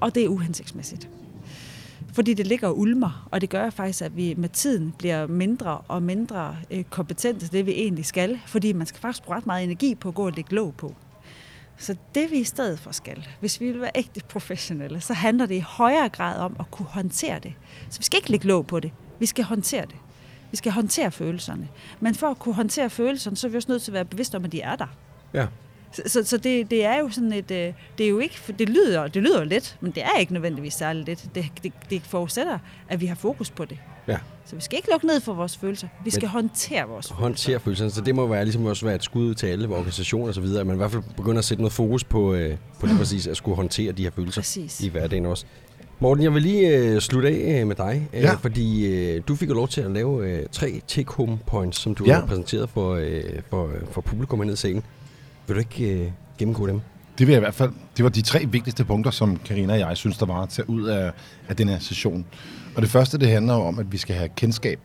og 0.00 0.14
det 0.14 0.24
er 0.24 0.28
uhensigtsmæssigt. 0.28 1.08
Fordi 2.14 2.34
det 2.34 2.46
ligger 2.46 2.68
og 2.68 2.78
ulmer, 2.78 3.28
og 3.30 3.40
det 3.40 3.50
gør 3.50 3.70
faktisk, 3.70 4.02
at 4.02 4.16
vi 4.16 4.34
med 4.36 4.48
tiden 4.48 4.94
bliver 4.98 5.26
mindre 5.26 5.78
og 5.78 6.02
mindre 6.02 6.56
øh, 6.70 6.84
kompetente 6.84 7.40
til 7.40 7.52
det, 7.52 7.66
vi 7.66 7.72
egentlig 7.72 8.06
skal. 8.06 8.40
Fordi 8.46 8.72
man 8.72 8.86
skal 8.86 9.00
faktisk 9.00 9.22
bruge 9.24 9.36
ret 9.36 9.46
meget 9.46 9.64
energi 9.64 9.94
på 9.94 10.08
at 10.08 10.14
gå 10.14 10.26
og 10.26 10.32
lægge 10.32 10.54
låg 10.54 10.74
på. 10.74 10.94
Så 11.78 11.96
det 12.14 12.30
vi 12.30 12.36
i 12.36 12.44
stedet 12.44 12.78
for 12.78 12.92
skal, 12.92 13.28
hvis 13.40 13.60
vi 13.60 13.70
vil 13.70 13.80
være 13.80 13.90
ægte 13.94 14.20
professionelle, 14.28 15.00
så 15.00 15.14
handler 15.14 15.46
det 15.46 15.54
i 15.54 15.64
højere 15.66 16.08
grad 16.08 16.38
om 16.38 16.56
at 16.60 16.70
kunne 16.70 16.86
håndtere 16.86 17.38
det. 17.38 17.52
Så 17.90 17.98
vi 17.98 18.04
skal 18.04 18.16
ikke 18.16 18.30
lægge 18.30 18.46
låg 18.46 18.66
på 18.66 18.80
det. 18.80 18.92
Vi 19.18 19.26
skal 19.26 19.44
håndtere 19.44 19.82
det. 19.86 19.96
Vi 20.50 20.56
skal 20.56 20.72
håndtere 20.72 21.10
følelserne. 21.10 21.68
Men 22.00 22.14
for 22.14 22.26
at 22.26 22.38
kunne 22.38 22.54
håndtere 22.54 22.90
følelserne, 22.90 23.36
så 23.36 23.46
er 23.46 23.50
vi 23.50 23.56
også 23.56 23.70
nødt 23.72 23.82
til 23.82 23.90
at 23.90 23.94
være 23.94 24.04
bevidste 24.04 24.36
om, 24.36 24.44
at 24.44 24.52
de 24.52 24.60
er 24.60 24.76
der. 24.76 24.86
Ja. 25.34 25.46
Så, 26.06 26.24
så, 26.24 26.36
det, 26.36 26.70
det 26.70 26.84
er 26.84 26.98
jo 26.98 27.10
sådan 27.10 27.32
et, 27.32 27.50
øh, 27.50 27.72
det 27.98 28.06
er 28.06 28.08
jo 28.08 28.18
ikke, 28.18 28.54
det 28.58 28.68
lyder, 28.68 29.06
det 29.06 29.22
lyder 29.22 29.44
let, 29.44 29.76
men 29.80 29.92
det 29.92 30.02
er 30.02 30.18
ikke 30.20 30.32
nødvendigvis 30.32 30.74
særligt 30.74 31.06
let. 31.06 31.28
Det, 31.34 31.46
det, 31.62 31.72
det 31.90 32.02
forudsætter, 32.02 32.58
at 32.88 33.00
vi 33.00 33.06
har 33.06 33.14
fokus 33.14 33.50
på 33.50 33.64
det. 33.64 33.78
Ja. 34.08 34.18
Så 34.44 34.56
vi 34.56 34.62
skal 34.62 34.76
ikke 34.76 34.90
lukke 34.90 35.06
ned 35.06 35.20
for 35.20 35.32
vores 35.32 35.56
følelser. 35.56 35.88
Vi 36.04 36.10
skal 36.10 36.26
men 36.26 36.30
håndtere 36.30 36.88
vores 36.88 37.06
følelser. 37.08 37.22
Håndtere 37.22 37.60
følelserne. 37.60 37.90
Så 37.90 38.00
det 38.00 38.14
må 38.14 38.26
være, 38.26 38.44
ligesom 38.44 38.66
også 38.66 38.86
være 38.86 38.94
et 38.94 39.04
skud 39.04 39.34
til 39.34 39.46
alle 39.46 39.68
organisationer 39.68 40.28
og 40.28 40.34
så 40.34 40.40
videre, 40.40 40.60
at 40.60 40.66
man 40.66 40.76
i 40.76 40.78
hvert 40.78 40.90
fald 40.90 41.02
begynder 41.16 41.38
at 41.38 41.44
sætte 41.44 41.62
noget 41.62 41.72
fokus 41.72 42.04
på, 42.04 42.34
øh, 42.34 42.56
på 42.80 42.86
det 42.86 42.98
præcis, 42.98 43.26
at 43.26 43.36
skulle 43.36 43.56
håndtere 43.56 43.92
de 43.92 44.02
her 44.02 44.10
følelser 44.10 44.40
præcis. 44.40 44.80
i 44.80 44.88
hverdagen 44.88 45.26
også. 45.26 45.46
Morten, 46.00 46.24
jeg 46.24 46.34
vil 46.34 46.42
lige 46.42 46.76
øh, 46.76 47.00
slutte 47.00 47.28
af 47.28 47.60
øh, 47.60 47.66
med 47.66 47.76
dig, 47.76 48.08
øh, 48.12 48.22
ja. 48.22 48.34
fordi 48.34 48.86
øh, 48.86 49.22
du 49.28 49.36
fik 49.36 49.48
jo 49.48 49.54
lov 49.54 49.68
til 49.68 49.80
at 49.80 49.90
lave 49.90 50.30
øh, 50.30 50.46
tre 50.52 50.80
take-home 50.88 51.36
points, 51.46 51.78
som 51.78 51.94
du 51.94 52.04
ja. 52.04 52.14
har 52.14 52.26
præsenteret 52.26 52.70
for, 52.70 52.94
øh, 52.94 53.22
for, 53.50 53.70
for 53.90 54.00
publikum 54.00 54.38
ned 54.38 54.54
i 54.54 54.56
scenen. 54.56 54.84
Vil 55.46 55.56
du 55.56 55.60
ikke 55.60 55.92
øh, 55.92 56.10
gennemgå 56.38 56.66
dem? 56.66 56.80
Det 57.18 57.26
vil 57.26 57.32
jeg 57.32 57.38
i 57.38 57.44
hvert 57.44 57.54
fald. 57.54 57.72
Det 57.96 58.02
var 58.02 58.08
de 58.10 58.22
tre 58.22 58.46
vigtigste 58.46 58.84
punkter, 58.84 59.10
som 59.10 59.36
Karina 59.36 59.72
og 59.72 59.78
jeg 59.78 59.96
synes, 59.96 60.18
der 60.18 60.26
var 60.26 60.42
at 60.42 60.48
tage 60.48 60.70
ud 60.70 60.82
af, 60.86 61.12
af 61.48 61.56
den 61.56 61.68
her 61.68 61.78
session. 61.78 62.24
Og 62.76 62.82
det 62.82 62.90
første, 62.90 63.18
det 63.18 63.28
handler 63.28 63.54
om, 63.54 63.78
at 63.78 63.92
vi 63.92 63.96
skal 63.96 64.16
have 64.16 64.28
kendskab. 64.36 64.80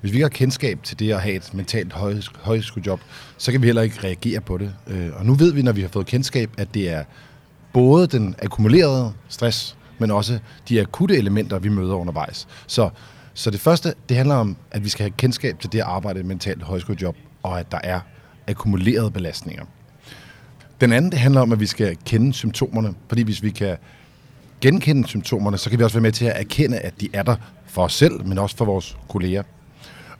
Hvis 0.00 0.12
vi 0.12 0.16
ikke 0.16 0.24
har 0.24 0.28
kendskab 0.28 0.78
til 0.82 0.98
det 0.98 1.12
at 1.12 1.20
have 1.20 1.34
et 1.34 1.54
mentalt 1.54 1.92
højskolejob, 2.34 3.00
så 3.38 3.52
kan 3.52 3.62
vi 3.62 3.66
heller 3.66 3.82
ikke 3.82 3.96
reagere 4.04 4.40
på 4.40 4.58
det. 4.58 4.74
Øh, 4.86 5.10
og 5.14 5.26
nu 5.26 5.34
ved 5.34 5.52
vi, 5.52 5.62
når 5.62 5.72
vi 5.72 5.80
har 5.80 5.88
fået 5.88 6.06
kendskab, 6.06 6.50
at 6.58 6.74
det 6.74 6.90
er 6.90 7.04
både 7.72 8.06
den 8.06 8.34
akkumulerede 8.42 9.12
stress, 9.28 9.76
men 9.98 10.10
også 10.10 10.38
de 10.68 10.80
akutte 10.80 11.16
elementer, 11.16 11.58
vi 11.58 11.68
møder 11.68 11.94
undervejs. 11.94 12.48
Så, 12.66 12.90
så 13.34 13.50
det 13.50 13.60
første, 13.60 13.94
det 14.08 14.16
handler 14.16 14.34
om, 14.34 14.56
at 14.70 14.84
vi 14.84 14.88
skal 14.88 15.02
have 15.02 15.12
kendskab 15.16 15.60
til 15.60 15.72
det 15.72 15.78
at 15.78 15.84
arbejde 15.84 16.18
i 16.18 16.20
et 16.20 16.26
mentalt 16.26 16.62
højskolejob, 16.62 17.16
og 17.42 17.60
at 17.60 17.72
der 17.72 17.78
er 17.84 18.00
akkumulerede 18.48 19.10
belastninger. 19.10 19.64
Den 20.82 20.92
anden, 20.92 21.10
det 21.10 21.18
handler 21.18 21.40
om, 21.40 21.52
at 21.52 21.60
vi 21.60 21.66
skal 21.66 21.96
kende 22.04 22.32
symptomerne, 22.32 22.94
fordi 23.08 23.22
hvis 23.22 23.42
vi 23.42 23.50
kan 23.50 23.76
genkende 24.60 25.08
symptomerne, 25.08 25.58
så 25.58 25.70
kan 25.70 25.78
vi 25.78 25.84
også 25.84 25.96
være 25.96 26.02
med 26.02 26.12
til 26.12 26.24
at 26.24 26.40
erkende, 26.40 26.78
at 26.78 27.00
de 27.00 27.08
er 27.12 27.22
der 27.22 27.36
for 27.66 27.82
os 27.82 27.92
selv, 27.92 28.26
men 28.26 28.38
også 28.38 28.56
for 28.56 28.64
vores 28.64 28.96
kolleger. 29.08 29.42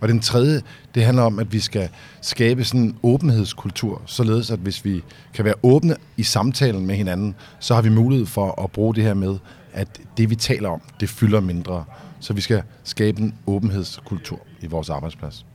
Og 0.00 0.08
den 0.08 0.20
tredje, 0.20 0.62
det 0.94 1.04
handler 1.04 1.22
om, 1.22 1.38
at 1.38 1.52
vi 1.52 1.60
skal 1.60 1.88
skabe 2.20 2.64
sådan 2.64 2.80
en 2.80 2.96
åbenhedskultur, 3.02 4.02
således 4.06 4.50
at 4.50 4.58
hvis 4.58 4.84
vi 4.84 5.02
kan 5.34 5.44
være 5.44 5.54
åbne 5.62 5.96
i 6.16 6.22
samtalen 6.22 6.86
med 6.86 6.94
hinanden, 6.94 7.34
så 7.58 7.74
har 7.74 7.82
vi 7.82 7.88
mulighed 7.88 8.26
for 8.26 8.62
at 8.62 8.70
bruge 8.70 8.94
det 8.94 9.04
her 9.04 9.14
med, 9.14 9.36
at 9.72 10.00
det 10.16 10.30
vi 10.30 10.36
taler 10.36 10.68
om, 10.68 10.80
det 11.00 11.08
fylder 11.08 11.40
mindre. 11.40 11.84
Så 12.20 12.32
vi 12.32 12.40
skal 12.40 12.62
skabe 12.84 13.20
en 13.20 13.34
åbenhedskultur 13.46 14.40
i 14.60 14.66
vores 14.66 14.90
arbejdsplads. 14.90 15.46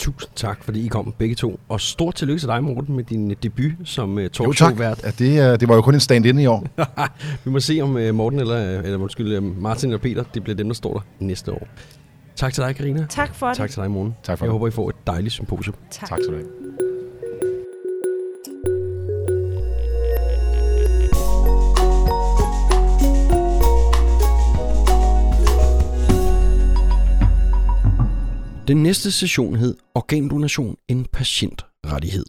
Tusind 0.00 0.30
tak, 0.36 0.64
fordi 0.64 0.84
I 0.84 0.88
kom 0.88 1.14
begge 1.18 1.34
to. 1.34 1.60
Og 1.68 1.80
stort 1.80 2.14
tillykke 2.14 2.40
til 2.40 2.48
dig, 2.48 2.64
Morten, 2.64 2.96
med 2.96 3.04
din 3.04 3.36
debut 3.42 3.72
som 3.84 4.14
uh, 4.18 4.26
talkshow-vært. 4.32 5.00
Ja, 5.04 5.10
det, 5.10 5.52
uh, 5.52 5.60
det 5.60 5.68
var 5.68 5.74
jo 5.74 5.82
kun 5.82 5.94
en 5.94 6.00
stand-in 6.00 6.38
i 6.38 6.46
år. 6.46 6.66
Vi 7.44 7.50
må 7.50 7.60
se, 7.60 7.80
om 7.82 7.96
uh, 7.96 8.14
Morten 8.14 8.40
eller, 8.40 8.80
eller 8.80 8.98
undskyld, 8.98 9.40
Martin 9.40 9.88
eller 9.90 9.98
Peter, 10.02 10.24
det 10.34 10.42
bliver 10.44 10.56
dem, 10.56 10.66
der 10.66 10.74
står 10.74 10.92
der 10.92 11.00
næste 11.26 11.52
år. 11.52 11.68
Tak 12.36 12.52
til 12.52 12.62
dig, 12.62 12.76
Karina. 12.76 13.06
Tak 13.10 13.34
for 13.34 13.46
det. 13.48 13.56
Tak 13.56 13.70
til 13.70 13.82
dig, 13.82 13.90
Morten. 13.90 14.14
Tak 14.22 14.38
for 14.38 14.44
Jeg 14.44 14.48
det. 14.48 14.52
håber, 14.52 14.68
I 14.68 14.70
får 14.70 14.88
et 14.88 14.96
dejligt 15.06 15.32
symposium. 15.34 15.74
Tak. 15.90 16.08
Tak 16.08 16.18
skal 16.22 16.34
du 16.34 16.38
have. 16.38 16.89
Den 28.70 28.82
næste 28.82 29.12
session 29.12 29.56
hed 29.56 29.76
Organdonation 29.94 30.76
en 30.88 31.06
patientrettighed. 31.12 32.24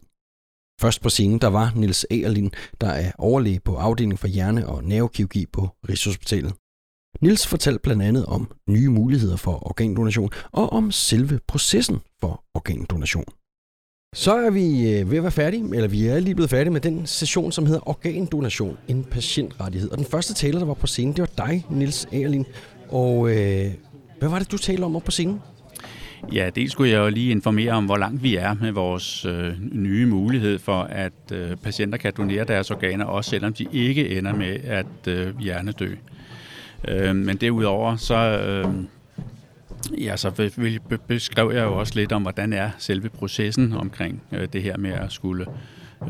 Først 0.80 1.02
på 1.02 1.08
scenen 1.08 1.38
der 1.38 1.46
var 1.46 1.72
Nils 1.76 2.06
Agerlin, 2.10 2.50
der 2.80 2.86
er 2.86 3.12
overlæge 3.18 3.60
på 3.60 3.76
afdelingen 3.76 4.18
for 4.18 4.26
hjerne- 4.26 4.66
og 4.66 4.84
nervekirurgi 4.84 5.46
på 5.46 5.68
Rigshospitalet. 5.88 6.54
Nils 7.20 7.46
fortalte 7.46 7.80
blandt 7.82 8.02
andet 8.02 8.26
om 8.26 8.50
nye 8.68 8.88
muligheder 8.88 9.36
for 9.36 9.66
organdonation 9.70 10.30
og 10.52 10.72
om 10.72 10.90
selve 10.90 11.40
processen 11.48 12.00
for 12.20 12.44
organdonation. 12.54 13.24
Så 14.14 14.34
er 14.34 14.50
vi 14.50 14.92
øh, 14.92 15.10
ved 15.10 15.16
at 15.16 15.22
være 15.22 15.32
færdige, 15.32 15.64
eller 15.74 15.88
vi 15.88 16.06
er 16.06 16.18
lige 16.18 16.34
blevet 16.34 16.50
færdige 16.50 16.72
med 16.72 16.80
den 16.80 17.06
session, 17.06 17.52
som 17.52 17.66
hedder 17.66 17.88
Organdonation, 17.88 18.78
en 18.88 19.04
patientrettighed. 19.04 19.90
Og 19.90 19.98
den 19.98 20.06
første 20.06 20.34
taler, 20.34 20.58
der 20.58 20.66
var 20.66 20.74
på 20.74 20.86
scenen, 20.86 21.16
det 21.16 21.20
var 21.20 21.46
dig, 21.46 21.66
Nils 21.70 22.08
Agerlin. 22.12 22.46
Og 22.88 23.30
øh, 23.30 23.74
hvad 24.18 24.28
var 24.28 24.38
det, 24.38 24.52
du 24.52 24.58
talte 24.58 24.84
om 24.84 24.96
op 24.96 25.04
på 25.04 25.10
scenen? 25.10 25.40
Ja, 26.32 26.50
det 26.54 26.70
skulle 26.70 26.90
jeg 26.92 26.98
jo 26.98 27.08
lige 27.08 27.30
informere 27.30 27.72
om, 27.72 27.84
hvor 27.84 27.96
langt 27.96 28.22
vi 28.22 28.36
er 28.36 28.54
med 28.54 28.72
vores 28.72 29.24
øh, 29.24 29.52
nye 29.72 30.06
mulighed 30.06 30.58
for, 30.58 30.82
at 30.82 31.12
øh, 31.32 31.56
patienter 31.56 31.98
kan 31.98 32.12
donere 32.16 32.44
deres 32.44 32.70
organer, 32.70 33.04
også 33.04 33.30
selvom 33.30 33.52
de 33.52 33.66
ikke 33.72 34.18
ender 34.18 34.34
med 34.34 34.58
at 34.64 35.08
øh, 35.08 35.40
hjernedø. 35.40 35.94
Øh, 36.88 37.16
men 37.16 37.36
derudover, 37.36 37.96
så, 37.96 38.14
øh, 38.16 38.74
ja, 40.04 40.16
så 40.16 40.50
beskrev 41.08 41.52
jeg 41.54 41.62
jo 41.64 41.78
også 41.78 41.92
lidt 41.96 42.12
om, 42.12 42.22
hvordan 42.22 42.52
er 42.52 42.70
selve 42.78 43.08
processen 43.08 43.72
omkring 43.72 44.22
øh, 44.32 44.48
det 44.52 44.62
her 44.62 44.76
med 44.76 44.92
at 44.92 45.12
skulle 45.12 45.46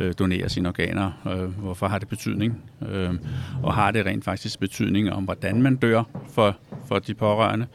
øh, 0.00 0.14
donere 0.18 0.48
sine 0.48 0.68
organer. 0.68 1.10
Øh, 1.26 1.60
hvorfor 1.60 1.86
har 1.86 1.98
det 1.98 2.08
betydning? 2.08 2.62
Øh, 2.88 3.14
og 3.62 3.74
har 3.74 3.90
det 3.90 4.06
rent 4.06 4.24
faktisk 4.24 4.60
betydning 4.60 5.12
om, 5.12 5.24
hvordan 5.24 5.62
man 5.62 5.76
dør 5.76 6.02
for, 6.28 6.56
for 6.88 6.98
de 6.98 7.14
pårørende? 7.14 7.66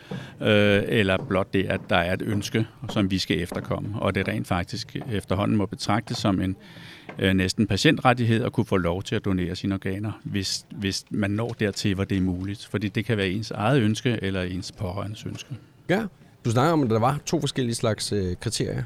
Øh, 0.41 0.84
eller 0.88 1.18
blot 1.28 1.53
det, 1.53 1.63
at 1.63 1.82
der 1.89 1.95
er 1.95 2.13
et 2.13 2.22
ønske, 2.22 2.68
som 2.89 3.11
vi 3.11 3.18
skal 3.18 3.41
efterkomme, 3.41 3.99
og 3.99 4.15
det 4.15 4.28
rent 4.28 4.47
faktisk 4.47 4.95
efterhånden 5.11 5.57
må 5.57 5.65
betragtes 5.65 6.18
som 6.18 6.41
en 6.41 6.55
øh, 7.20 7.34
næsten 7.34 7.68
patientrettighed 7.68 8.43
at 8.43 8.51
kunne 8.51 8.65
få 8.65 8.78
lov 8.78 9.03
til 9.03 9.15
at 9.15 9.26
donere 9.26 9.55
sine 9.55 9.76
organer, 9.76 10.11
hvis, 10.24 10.65
hvis 10.72 11.05
man 11.09 11.32
når 11.32 11.55
dertil, 11.59 11.95
hvor 11.95 12.03
det 12.03 12.18
er 12.18 12.22
muligt. 12.22 12.68
Fordi 12.72 12.88
det 12.88 13.05
kan 13.05 13.18
være 13.18 13.30
ens 13.30 13.51
eget 13.51 13.82
ønske 13.82 14.20
eller 14.22 14.41
ens 14.41 14.72
pårørendes 14.72 15.26
ønske. 15.26 15.55
Ja, 15.89 16.05
du 16.45 16.51
snakker 16.51 16.74
om, 16.74 16.84
at 16.84 16.89
der 16.89 16.99
var 16.99 17.20
to 17.26 17.39
forskellige 17.39 17.76
slags 17.76 18.11
øh, 18.11 18.36
kriterier. 18.41 18.84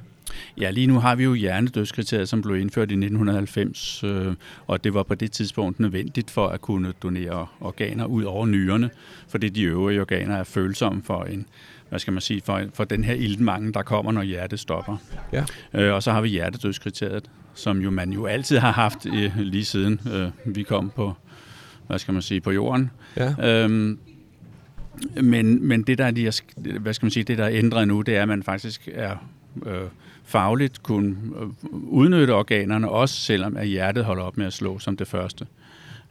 Ja, 0.57 0.69
lige 0.69 0.87
nu 0.87 0.99
har 0.99 1.15
vi 1.15 1.23
jo 1.23 1.33
hjernedødskriteriet, 1.33 2.29
som 2.29 2.41
blev 2.41 2.55
indført 2.55 2.91
i 2.91 2.93
1990, 2.93 4.03
øh, 4.03 4.33
og 4.67 4.83
det 4.83 4.93
var 4.93 5.03
på 5.03 5.15
det 5.15 5.31
tidspunkt 5.31 5.79
nødvendigt 5.79 6.31
for 6.31 6.47
at 6.47 6.61
kunne 6.61 6.93
donere 7.03 7.47
organer 7.59 8.05
ud 8.05 8.23
over 8.23 8.45
nyrerne, 8.45 8.89
fordi 9.27 9.49
de 9.49 9.63
øvrige 9.63 10.01
organer 10.01 10.35
er 10.35 10.43
følsomme 10.43 11.03
for 11.03 11.23
en 11.23 11.45
hvad 11.91 11.99
skal 11.99 12.13
man 12.13 12.21
sige, 12.21 12.41
for, 12.45 12.61
for 12.73 12.83
den 12.83 13.03
her 13.03 13.13
iltmangel, 13.13 13.73
der 13.73 13.83
kommer, 13.83 14.11
når 14.11 14.23
hjertet 14.23 14.59
stopper. 14.59 14.97
Ja. 15.33 15.43
Øh, 15.73 15.93
og 15.93 16.03
så 16.03 16.11
har 16.11 16.21
vi 16.21 16.29
hjertedødskriteriet, 16.29 17.29
som 17.53 17.81
jo 17.81 17.89
man 17.89 18.13
jo 18.13 18.25
altid 18.25 18.57
har 18.57 18.71
haft 18.71 19.05
øh, 19.05 19.37
lige 19.37 19.65
siden 19.65 19.99
øh, 20.13 20.55
vi 20.55 20.63
kom 20.63 20.91
på, 20.95 21.13
hvad 21.87 21.99
skal 21.99 22.13
man 22.13 22.21
sige, 22.21 22.41
på 22.41 22.51
jorden. 22.51 22.91
Ja. 23.17 23.63
Øhm, 23.63 23.99
men, 25.21 25.67
men 25.67 25.83
det 25.83 25.97
der, 25.97 26.05
er, 26.05 26.79
hvad 26.79 26.93
skal 26.93 27.05
man 27.05 27.11
sige, 27.11 27.23
det 27.23 27.37
der 27.37 27.45
er 27.45 27.51
ændret 27.51 27.87
nu, 27.87 28.01
det 28.01 28.17
er, 28.17 28.21
at 28.21 28.27
man 28.27 28.43
faktisk 28.43 28.89
er 28.93 29.15
øh, 29.65 29.81
fagligt 30.23 30.83
kunne 30.83 31.15
øh, 31.39 31.47
udnytte 31.71 32.31
organerne, 32.31 32.89
også 32.89 33.15
selvom 33.15 33.57
at 33.57 33.67
hjertet 33.67 34.05
holder 34.05 34.23
op 34.23 34.37
med 34.37 34.45
at 34.45 34.53
slå 34.53 34.79
som 34.79 34.97
det 34.97 35.07
første. 35.07 35.47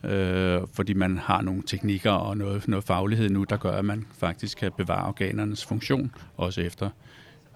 Øh, 0.05 0.61
fordi 0.73 0.93
man 0.93 1.19
har 1.19 1.43
nogle 1.43 1.63
teknikker 1.67 2.11
og 2.11 2.37
noget, 2.37 2.69
noget 2.69 2.85
faglighed 2.85 3.29
nu, 3.31 3.45
der 3.45 3.57
gør, 3.57 3.73
at 3.73 3.85
man 3.85 4.07
faktisk 4.19 4.59
kan 4.59 4.73
bevare 4.77 5.07
organernes 5.07 5.65
funktion, 5.65 6.11
også 6.37 6.61
efter 6.61 6.91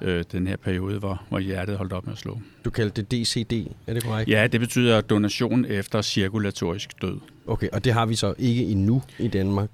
øh, 0.01 0.24
den 0.32 0.47
her 0.47 0.57
periode, 0.57 0.99
hvor, 0.99 1.22
hvor 1.28 1.39
hjertet 1.39 1.76
holdt 1.76 1.93
op 1.93 2.07
med 2.07 2.12
at 2.12 2.18
slå. 2.18 2.41
Du 2.64 2.70
kaldte 2.70 3.03
det 3.03 3.11
DCD, 3.11 3.53
er 3.87 3.95
det 3.95 4.05
korrekt? 4.05 4.30
Ja, 4.30 4.47
det 4.47 4.61
betyder 4.61 5.01
donation 5.01 5.64
efter 5.64 6.03
cirkulatorisk 6.03 7.03
død. 7.03 7.18
Okay, 7.47 7.68
og 7.72 7.85
det 7.85 7.93
har 7.93 8.07
vi 8.07 8.14
så 8.14 8.35
ikke 8.39 8.62
endnu 8.62 9.03
i 9.18 9.28
Danmark? 9.28 9.70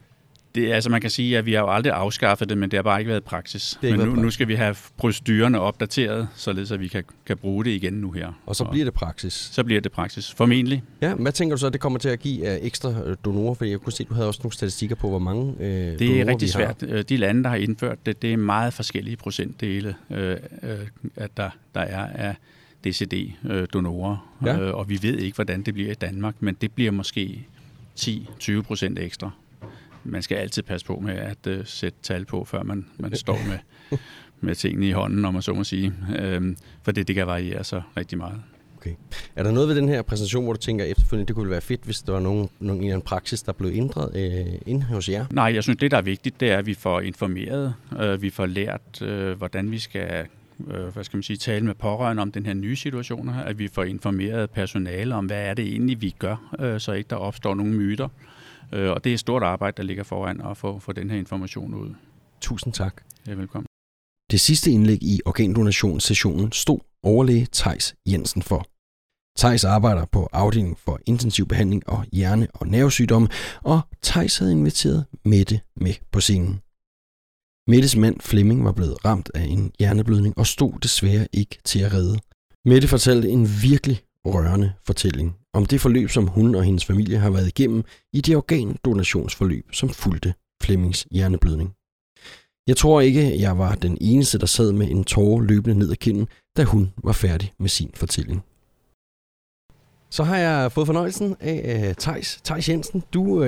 Det, 0.54 0.72
altså 0.72 0.90
man 0.90 1.00
kan 1.00 1.10
sige, 1.10 1.38
at 1.38 1.46
vi 1.46 1.52
har 1.52 1.60
jo 1.60 1.70
aldrig 1.70 1.92
afskaffet 1.92 2.48
det, 2.48 2.58
men 2.58 2.70
det 2.70 2.76
har 2.76 2.82
bare 2.82 3.00
ikke 3.00 3.08
været 3.08 3.24
praksis. 3.24 3.78
men 3.82 3.92
nu, 3.92 3.98
praksis. 3.98 4.22
nu 4.22 4.30
skal 4.30 4.48
vi 4.48 4.54
have 4.54 4.76
procedurerne 4.96 5.60
opdateret, 5.60 6.28
således 6.34 6.72
at 6.72 6.80
vi 6.80 6.88
kan, 6.88 7.04
kan 7.26 7.36
bruge 7.36 7.64
det 7.64 7.70
igen 7.70 7.92
nu 7.92 8.10
her. 8.10 8.32
Og 8.46 8.56
så 8.56 8.64
og 8.64 8.70
bliver 8.70 8.84
det 8.84 8.94
praksis? 8.94 9.32
Så 9.32 9.64
bliver 9.64 9.80
det 9.80 9.92
praksis, 9.92 10.32
formentlig. 10.32 10.82
Ja, 11.02 11.14
hvad 11.14 11.32
tænker 11.32 11.56
du 11.56 11.60
så, 11.60 11.66
at 11.66 11.72
det 11.72 11.80
kommer 11.80 11.98
til 11.98 12.08
at 12.08 12.20
give 12.20 12.46
af 12.46 12.58
ekstra 12.62 13.02
øh, 13.06 13.16
donorer? 13.24 13.54
Fordi 13.54 13.70
jeg 13.70 13.78
kunne 13.78 13.92
se, 13.92 14.02
at 14.02 14.08
du 14.08 14.14
havde 14.14 14.28
også 14.28 14.40
nogle 14.42 14.54
statistikker 14.54 14.96
på, 14.96 15.08
hvor 15.08 15.18
mange 15.18 15.54
øh, 15.60 15.98
Det 15.98 16.20
er 16.20 16.26
rigtig 16.26 16.50
svært. 16.50 16.76
Har. 16.80 16.88
Øh, 16.96 17.04
de 17.08 17.16
lande, 17.16 17.42
der 17.42 17.48
har 17.48 17.56
indført 17.56 18.06
det, 18.06 18.22
det 18.22 18.32
er 18.32 18.36
meget 18.36 18.72
forskellige 18.72 19.16
procentdele, 19.16 19.94
øh, 20.10 20.36
øh, 20.62 20.78
at 21.16 21.36
der, 21.36 21.50
der 21.74 21.80
er 21.80 22.06
af 22.06 22.34
DCD-donorer. 22.86 24.16
Ja. 24.44 24.58
Øh, 24.58 24.74
og 24.74 24.88
vi 24.88 24.98
ved 25.02 25.18
ikke, 25.18 25.34
hvordan 25.34 25.62
det 25.62 25.74
bliver 25.74 25.90
i 25.90 25.94
Danmark, 25.94 26.34
men 26.40 26.56
det 26.60 26.72
bliver 26.72 26.90
måske 26.90 27.46
10-20 28.00 28.62
procent 28.62 28.98
ekstra 28.98 29.30
man 30.04 30.22
skal 30.22 30.36
altid 30.36 30.62
passe 30.62 30.86
på 30.86 31.00
med 31.00 31.14
at 31.14 31.46
uh, 31.46 31.64
sætte 31.64 31.98
tal 32.02 32.24
på, 32.24 32.44
før 32.44 32.62
man, 32.62 32.86
man 32.98 33.16
står 33.16 33.38
med, 33.48 33.58
med 34.40 34.54
tingene 34.54 34.88
i 34.88 34.92
hånden, 34.92 35.24
om 35.24 35.34
man 35.34 35.42
så 35.42 35.54
må 35.54 35.64
sige. 35.64 35.92
Øhm, 36.18 36.56
for 36.82 36.92
det, 36.92 37.08
det 37.08 37.16
kan 37.16 37.26
variere 37.26 37.64
så 37.64 37.82
rigtig 37.96 38.18
meget. 38.18 38.42
Okay. 38.76 38.94
Er 39.36 39.42
der 39.42 39.50
noget 39.50 39.68
ved 39.68 39.76
den 39.76 39.88
her 39.88 40.02
præsentation, 40.02 40.44
hvor 40.44 40.52
du 40.52 40.58
tænker 40.58 40.84
efterfølgende, 40.84 41.28
det 41.28 41.36
kunne 41.36 41.50
være 41.50 41.60
fedt, 41.60 41.80
hvis 41.84 42.02
der 42.02 42.12
var 42.12 42.20
nogen, 42.20 42.48
nogen 42.60 42.84
en 42.84 43.02
praksis, 43.02 43.42
der 43.42 43.52
blev 43.52 43.70
ændret 43.74 44.16
øh, 44.16 44.54
inde 44.66 44.82
hos 44.82 45.08
jer? 45.08 45.26
Nej, 45.30 45.54
jeg 45.54 45.62
synes, 45.62 45.78
det 45.78 45.90
der 45.90 45.96
er 45.96 46.02
vigtigt, 46.02 46.40
det 46.40 46.50
er, 46.50 46.58
at 46.58 46.66
vi 46.66 46.74
får 46.74 47.00
informeret, 47.00 47.74
øh, 48.00 48.22
vi 48.22 48.30
får 48.30 48.46
lært, 48.46 49.02
øh, 49.02 49.38
hvordan 49.38 49.70
vi 49.70 49.78
skal 49.78 50.26
øh, 50.70 50.86
hvad 50.86 51.04
skal 51.04 51.16
man 51.16 51.22
sige, 51.22 51.36
tale 51.36 51.66
med 51.66 51.74
pårørende 51.74 52.20
om 52.20 52.32
den 52.32 52.46
her 52.46 52.54
nye 52.54 52.76
situation, 52.76 53.28
at 53.28 53.58
vi 53.58 53.68
får 53.68 53.84
informeret 53.84 54.50
personale 54.50 55.14
om, 55.14 55.26
hvad 55.26 55.42
er 55.42 55.54
det 55.54 55.64
egentlig, 55.64 56.02
vi 56.02 56.14
gør, 56.18 56.54
øh, 56.58 56.80
så 56.80 56.92
ikke 56.92 57.08
der 57.10 57.16
opstår 57.16 57.54
nogle 57.54 57.72
myter. 57.72 58.04
Øh, 58.04 58.39
og 58.72 59.04
det 59.04 59.10
er 59.10 59.14
et 59.14 59.20
stort 59.20 59.42
arbejde, 59.42 59.76
der 59.76 59.82
ligger 59.82 60.02
foran 60.02 60.40
at 60.40 60.56
få, 60.56 60.78
få 60.78 60.92
den 60.92 61.10
her 61.10 61.18
information 61.18 61.74
ud. 61.74 61.94
Tusind 62.40 62.72
tak. 62.72 63.02
Ja, 63.26 63.34
velkommen. 63.34 63.66
Det 64.30 64.40
sidste 64.40 64.70
indlæg 64.70 65.02
i 65.02 65.20
organdonationssessionen 65.24 66.52
stod 66.52 66.78
overlæge 67.02 67.46
Tejs 67.52 67.94
Jensen 68.06 68.42
for. 68.42 68.66
Tejs 69.36 69.64
arbejder 69.64 70.04
på 70.04 70.28
afdelingen 70.32 70.76
for 70.76 71.00
intensiv 71.06 71.46
behandling 71.46 71.88
og 71.88 72.04
hjerne- 72.12 72.48
og 72.54 72.66
nervesygdomme, 72.66 73.28
og 73.62 73.80
Tejs 74.02 74.38
havde 74.38 74.52
inviteret 74.52 75.06
Mette 75.24 75.60
med 75.76 75.94
på 76.12 76.20
scenen. 76.20 76.60
Mettes 77.66 77.96
mand 77.96 78.20
Flemming 78.20 78.64
var 78.64 78.72
blevet 78.72 79.04
ramt 79.04 79.30
af 79.34 79.42
en 79.42 79.72
hjerneblødning 79.78 80.38
og 80.38 80.46
stod 80.46 80.72
desværre 80.82 81.26
ikke 81.32 81.58
til 81.64 81.78
at 81.78 81.92
redde. 81.92 82.18
Mette 82.64 82.88
fortalte 82.88 83.28
en 83.28 83.48
virkelig 83.62 84.00
rørende 84.24 84.72
fortælling 84.86 85.36
om 85.54 85.66
det 85.66 85.80
forløb, 85.80 86.10
som 86.10 86.26
hun 86.26 86.54
og 86.54 86.64
hendes 86.64 86.84
familie 86.84 87.18
har 87.18 87.30
været 87.30 87.48
igennem 87.48 87.84
i 88.12 88.20
det 88.20 88.36
organdonationsforløb, 88.36 89.66
som 89.72 89.88
fulgte 89.88 90.34
Flemmings 90.62 91.06
hjerneblødning. 91.10 91.74
Jeg 92.66 92.76
tror 92.76 93.00
ikke, 93.00 93.40
jeg 93.40 93.58
var 93.58 93.74
den 93.74 93.98
eneste, 94.00 94.38
der 94.38 94.46
sad 94.46 94.72
med 94.72 94.90
en 94.90 95.04
tårer 95.04 95.40
løbende 95.40 95.78
ned 95.78 95.90
ad 95.90 95.96
kinden, 95.96 96.28
da 96.56 96.64
hun 96.64 96.92
var 97.04 97.12
færdig 97.12 97.52
med 97.58 97.68
sin 97.68 97.90
fortælling. 97.94 98.42
Så 100.10 100.24
har 100.24 100.36
jeg 100.36 100.72
fået 100.72 100.86
fornøjelsen 100.86 101.36
af 101.40 101.88
uh, 101.88 101.94
Thijs, 101.94 102.40
Thijs 102.44 102.68
Jensen. 102.68 103.02
Du 103.12 103.22
uh, 103.22 103.46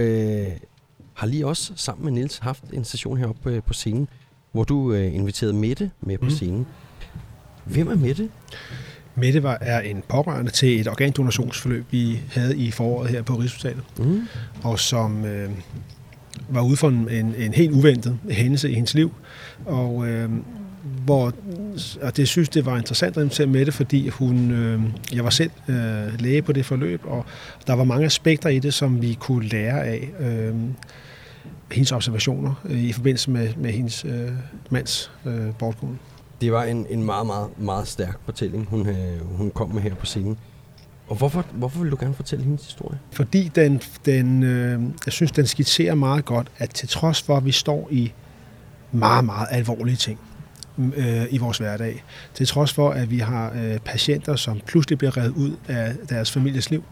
har 1.15 1.27
lige 1.27 1.47
også 1.47 1.73
sammen 1.77 2.05
med 2.05 2.13
Nils 2.13 2.39
haft 2.39 2.65
en 2.73 2.85
session 2.85 3.19
heroppe 3.19 3.57
uh, 3.57 3.63
på 3.63 3.73
scenen, 3.73 4.09
hvor 4.53 4.65
du 4.65 4.93
uh, 4.93 5.15
inviterede 5.15 5.55
Mette 5.55 5.91
med 6.01 6.19
på 6.19 6.25
mm. 6.25 6.31
scenen. 6.31 6.67
Hvem 7.65 7.89
er 7.89 7.95
Mette? 7.95 8.31
Mette 9.15 9.43
var, 9.43 9.59
er 9.61 9.81
en 9.81 10.03
pårørende 10.09 10.51
til 10.51 10.81
et 10.81 10.89
organdonationsforløb, 10.89 11.85
vi 11.91 12.21
havde 12.33 12.57
i 12.57 12.71
foråret 12.71 13.11
her 13.11 13.23
på 13.23 13.35
Rigshospitalet, 13.35 13.85
mm. 13.99 14.23
og 14.63 14.79
som 14.79 15.25
øh, 15.25 15.51
var 16.49 16.63
ude 16.63 16.77
for 16.77 16.89
en, 16.89 17.09
en, 17.11 17.35
en 17.39 17.55
helt 17.55 17.73
uventet 17.73 18.19
hændelse 18.31 18.71
i 18.71 18.75
hendes 18.75 18.95
liv, 18.95 19.15
og 19.65 20.09
øh, 20.09 20.31
hvor 21.05 21.33
og 22.03 22.17
det 22.17 22.29
synes 22.29 22.49
det 22.49 22.67
var 22.67 22.77
interessant 22.77 23.17
at 23.17 23.23
invitere 23.23 23.47
Mette, 23.47 23.73
fordi 23.73 24.09
hun, 24.09 24.51
øh, 24.51 24.81
jeg 25.13 25.25
var 25.25 25.31
selv 25.31 25.51
øh, 25.69 26.21
læge 26.21 26.43
på 26.43 26.53
det 26.53 26.67
forløb, 26.67 27.01
og 27.05 27.25
der 27.67 27.73
var 27.73 27.85
mange 27.85 28.07
aspekter 28.07 28.49
i 28.49 28.59
det, 28.59 28.75
som 28.75 29.03
vi 29.03 29.17
kunne 29.21 29.49
lære 29.49 29.87
af. 29.87 30.11
Øh, 30.21 30.55
hendes 31.73 31.93
observationer 31.93 32.55
øh, 32.65 32.83
i 32.83 32.93
forbindelse 32.93 33.31
med, 33.31 33.49
med 33.57 33.73
hendes 33.73 34.05
øh, 34.05 34.31
mands 34.71 35.11
øh, 35.27 35.55
bortgående. 35.59 35.99
Det 36.43 36.53
var 36.53 36.65
en, 36.65 36.87
en 36.91 37.03
meget, 37.03 37.27
meget, 37.27 37.59
meget 37.59 37.89
stærk 37.89 38.19
fortælling, 38.25 38.67
hun, 38.71 38.89
øh, 38.89 39.37
hun 39.37 39.51
kom 39.51 39.71
med 39.71 39.83
her 39.83 39.95
på 39.95 40.07
scenen. 40.07 40.39
Og 41.09 41.17
hvorfor, 41.17 41.47
hvorfor 41.53 41.81
vil 41.83 41.91
du 41.91 41.97
gerne 42.01 42.15
fortælle 42.15 42.45
hendes 42.45 42.65
historie? 42.65 42.99
Fordi 43.13 43.51
den, 43.55 43.83
den 44.05 44.43
øh, 44.43 44.83
jeg 45.07 45.13
synes, 45.13 45.33
den 45.33 45.47
skitserer 45.47 45.95
meget 45.95 46.25
godt, 46.25 46.51
at 46.59 46.71
til 46.71 46.89
trods 46.89 47.23
for, 47.23 47.37
at 47.37 47.45
vi 47.45 47.53
står 47.53 47.89
i 47.91 48.13
meget, 48.93 49.25
meget 49.25 49.47
alvorlige 49.51 49.97
ting 49.97 50.19
øh, 50.97 51.25
i 51.31 51.39
vores 51.39 51.59
hverdag, 51.59 52.05
til 52.35 52.47
trods 52.47 52.73
for, 52.73 52.91
at 52.91 53.11
vi 53.11 53.19
har 53.19 53.53
øh, 53.55 53.79
patienter, 53.79 54.37
som 54.37 54.61
pludselig 54.67 54.99
bliver 54.99 55.17
reddet 55.17 55.35
ud 55.37 55.57
af 55.69 55.97
deres 56.09 56.31
families 56.31 56.71
liv, 56.71 56.85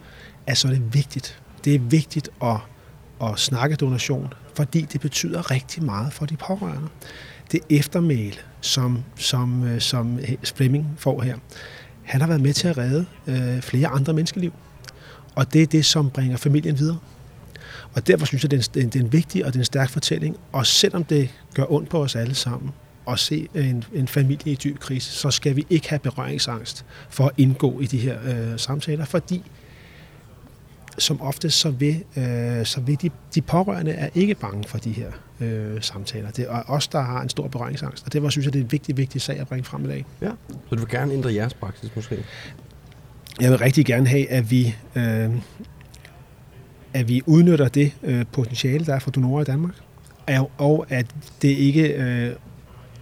at 0.47 0.59
så 0.59 0.69
er 0.69 0.73
det 0.73 0.95
vigtigt. 0.95 1.43
Det 1.65 1.75
er 1.75 1.79
vigtigt 1.79 2.29
at, 2.43 2.57
at 3.23 3.39
snakke 3.39 3.77
donation, 3.77 4.33
fordi 4.57 4.81
det 4.81 5.01
betyder 5.01 5.51
rigtig 5.51 5.85
meget 5.85 6.13
for 6.13 6.27
de 6.27 6.37
pårørende 6.37 6.89
det 7.53 7.61
eftermæl, 7.71 8.39
som, 8.61 8.99
som, 9.17 9.65
øh, 9.65 9.81
som 9.81 10.19
øh, 10.19 10.29
Fleming 10.45 10.87
får 10.99 11.23
her, 11.23 11.37
han 12.03 12.21
har 12.21 12.29
været 12.29 12.41
med 12.41 12.53
til 12.53 12.69
at 12.69 12.79
redde 12.79 13.07
øh, 13.27 13.63
flere 13.63 13.89
andre 13.89 14.13
menneskeliv. 14.13 14.53
Og 15.35 15.53
det 15.53 15.63
er 15.63 15.67
det, 15.67 15.85
som 15.85 16.11
bringer 16.11 16.37
familien 16.37 16.79
videre. 16.79 16.99
Og 17.95 18.07
derfor 18.07 18.27
synes 18.27 18.43
jeg, 18.43 18.51
det 18.51 18.77
er 18.77 18.81
en, 18.81 18.89
det 18.89 18.97
er 18.97 19.05
en 19.05 19.13
vigtig 19.13 19.45
og 19.45 19.53
det 19.53 19.59
er 19.59 19.61
en 19.61 19.65
stærk 19.65 19.91
fortælling. 19.91 20.37
Og 20.53 20.67
selvom 20.67 21.05
det 21.05 21.31
gør 21.55 21.73
ondt 21.73 21.89
på 21.89 22.03
os 22.03 22.17
alle 22.17 22.35
sammen 22.35 22.73
at 23.09 23.19
se 23.19 23.49
en, 23.55 23.85
en 23.93 24.09
familie 24.09 24.53
i 24.53 24.55
dyb 24.55 24.79
krise, 24.79 25.13
så 25.13 25.31
skal 25.31 25.57
vi 25.57 25.67
ikke 25.71 25.89
have 25.89 25.99
berøringsangst 25.99 26.85
for 27.09 27.27
at 27.27 27.33
indgå 27.37 27.81
i 27.81 27.87
de 27.87 27.99
her 27.99 28.19
øh, 28.25 28.59
samtaler, 28.59 29.05
fordi 29.05 29.43
som 31.01 31.21
ofte 31.23 31.51
så 31.51 31.71
vil, 31.71 32.05
øh, 32.17 32.67
så 32.67 32.81
vil 32.81 33.03
de, 33.03 33.11
de 33.35 33.43
pårørende 33.43 33.93
er 33.93 34.09
ikke 34.15 34.35
bange 34.35 34.65
for 34.69 34.79
de 34.79 34.91
her 34.91 35.11
øh, 35.41 35.83
samtaler. 35.83 36.31
Det 36.31 36.47
er 36.49 36.63
os, 36.71 36.89
der 36.89 37.01
har 37.01 37.23
en 37.23 37.29
stor 37.29 37.49
berøringsangst, 37.49 38.07
og 38.07 38.13
det 38.13 38.23
var, 38.23 38.29
synes 38.29 38.45
jeg, 38.45 38.53
det 38.53 38.59
er 38.59 38.65
en 38.65 38.73
vigtig, 38.73 38.97
vigtig 38.97 39.21
sag 39.21 39.41
at 39.41 39.49
bringe 39.49 39.65
frem 39.65 39.85
i 39.85 39.89
dag. 39.89 40.05
Ja, 40.23 40.31
så 40.69 40.75
du 40.75 40.77
vil 40.77 40.89
gerne 40.89 41.13
ændre 41.13 41.35
jeres 41.35 41.55
praksis 41.55 41.97
måske? 41.97 42.25
Jeg 43.41 43.51
vil 43.51 43.59
rigtig 43.59 43.87
gerne 43.87 44.07
have, 44.07 44.31
at 44.31 44.51
vi, 44.51 44.75
øh, 44.95 45.31
at 46.95 47.09
vi 47.09 47.23
udnytter 47.27 47.69
det 47.69 47.93
øh, 48.03 48.25
potentiale, 48.33 48.87
der 48.87 48.95
er 48.95 48.99
for 48.99 49.11
donorer 49.11 49.43
i 49.43 49.45
Danmark, 49.45 49.75
og, 50.29 50.51
og 50.59 50.87
at 50.89 51.07
det 51.43 51.49
ikke... 51.49 51.89
Øh, 51.89 52.33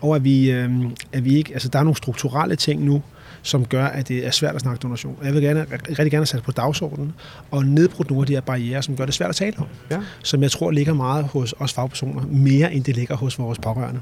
og 0.01 0.17
at 0.17 0.25
vi, 0.25 0.51
øh, 0.51 0.71
at 1.13 1.25
vi 1.25 1.37
ikke... 1.37 1.53
Altså, 1.53 1.69
der 1.69 1.79
er 1.79 1.83
nogle 1.83 1.97
strukturelle 1.97 2.57
ting 2.57 2.85
nu, 2.85 3.03
som 3.49 3.67
gør, 3.67 3.85
at 3.87 4.09
det 4.09 4.27
er 4.27 4.31
svært 4.31 4.55
at 4.55 4.61
snakke 4.61 4.81
donation. 4.81 5.19
Jeg 5.25 5.35
vil 5.35 5.43
gerne, 5.43 5.67
rigtig 5.73 6.11
gerne 6.11 6.27
sætte 6.27 6.45
på 6.45 6.53
dagsordenen 6.53 7.13
og 7.51 7.65
nedbrudt 7.65 8.11
nogle 8.11 8.23
af 8.23 8.27
de 8.27 8.33
her 8.33 8.41
barriere, 8.41 8.83
som 8.83 8.97
gør 8.97 9.05
det 9.05 9.15
svært 9.15 9.29
at 9.31 9.37
tale 9.37 9.55
om. 9.59 9.67
Ja. 9.91 9.99
Som 10.23 10.43
jeg 10.43 10.51
tror 10.51 10.71
ligger 10.71 10.95
meget 10.95 11.25
hos 11.25 11.55
os 11.59 11.73
fagpersoner, 11.73 12.23
mere 12.27 12.73
end 12.73 12.85
det 12.85 12.97
ligger 12.97 13.17
hos 13.17 13.39
vores 13.39 13.59
pårørende. 13.59 14.01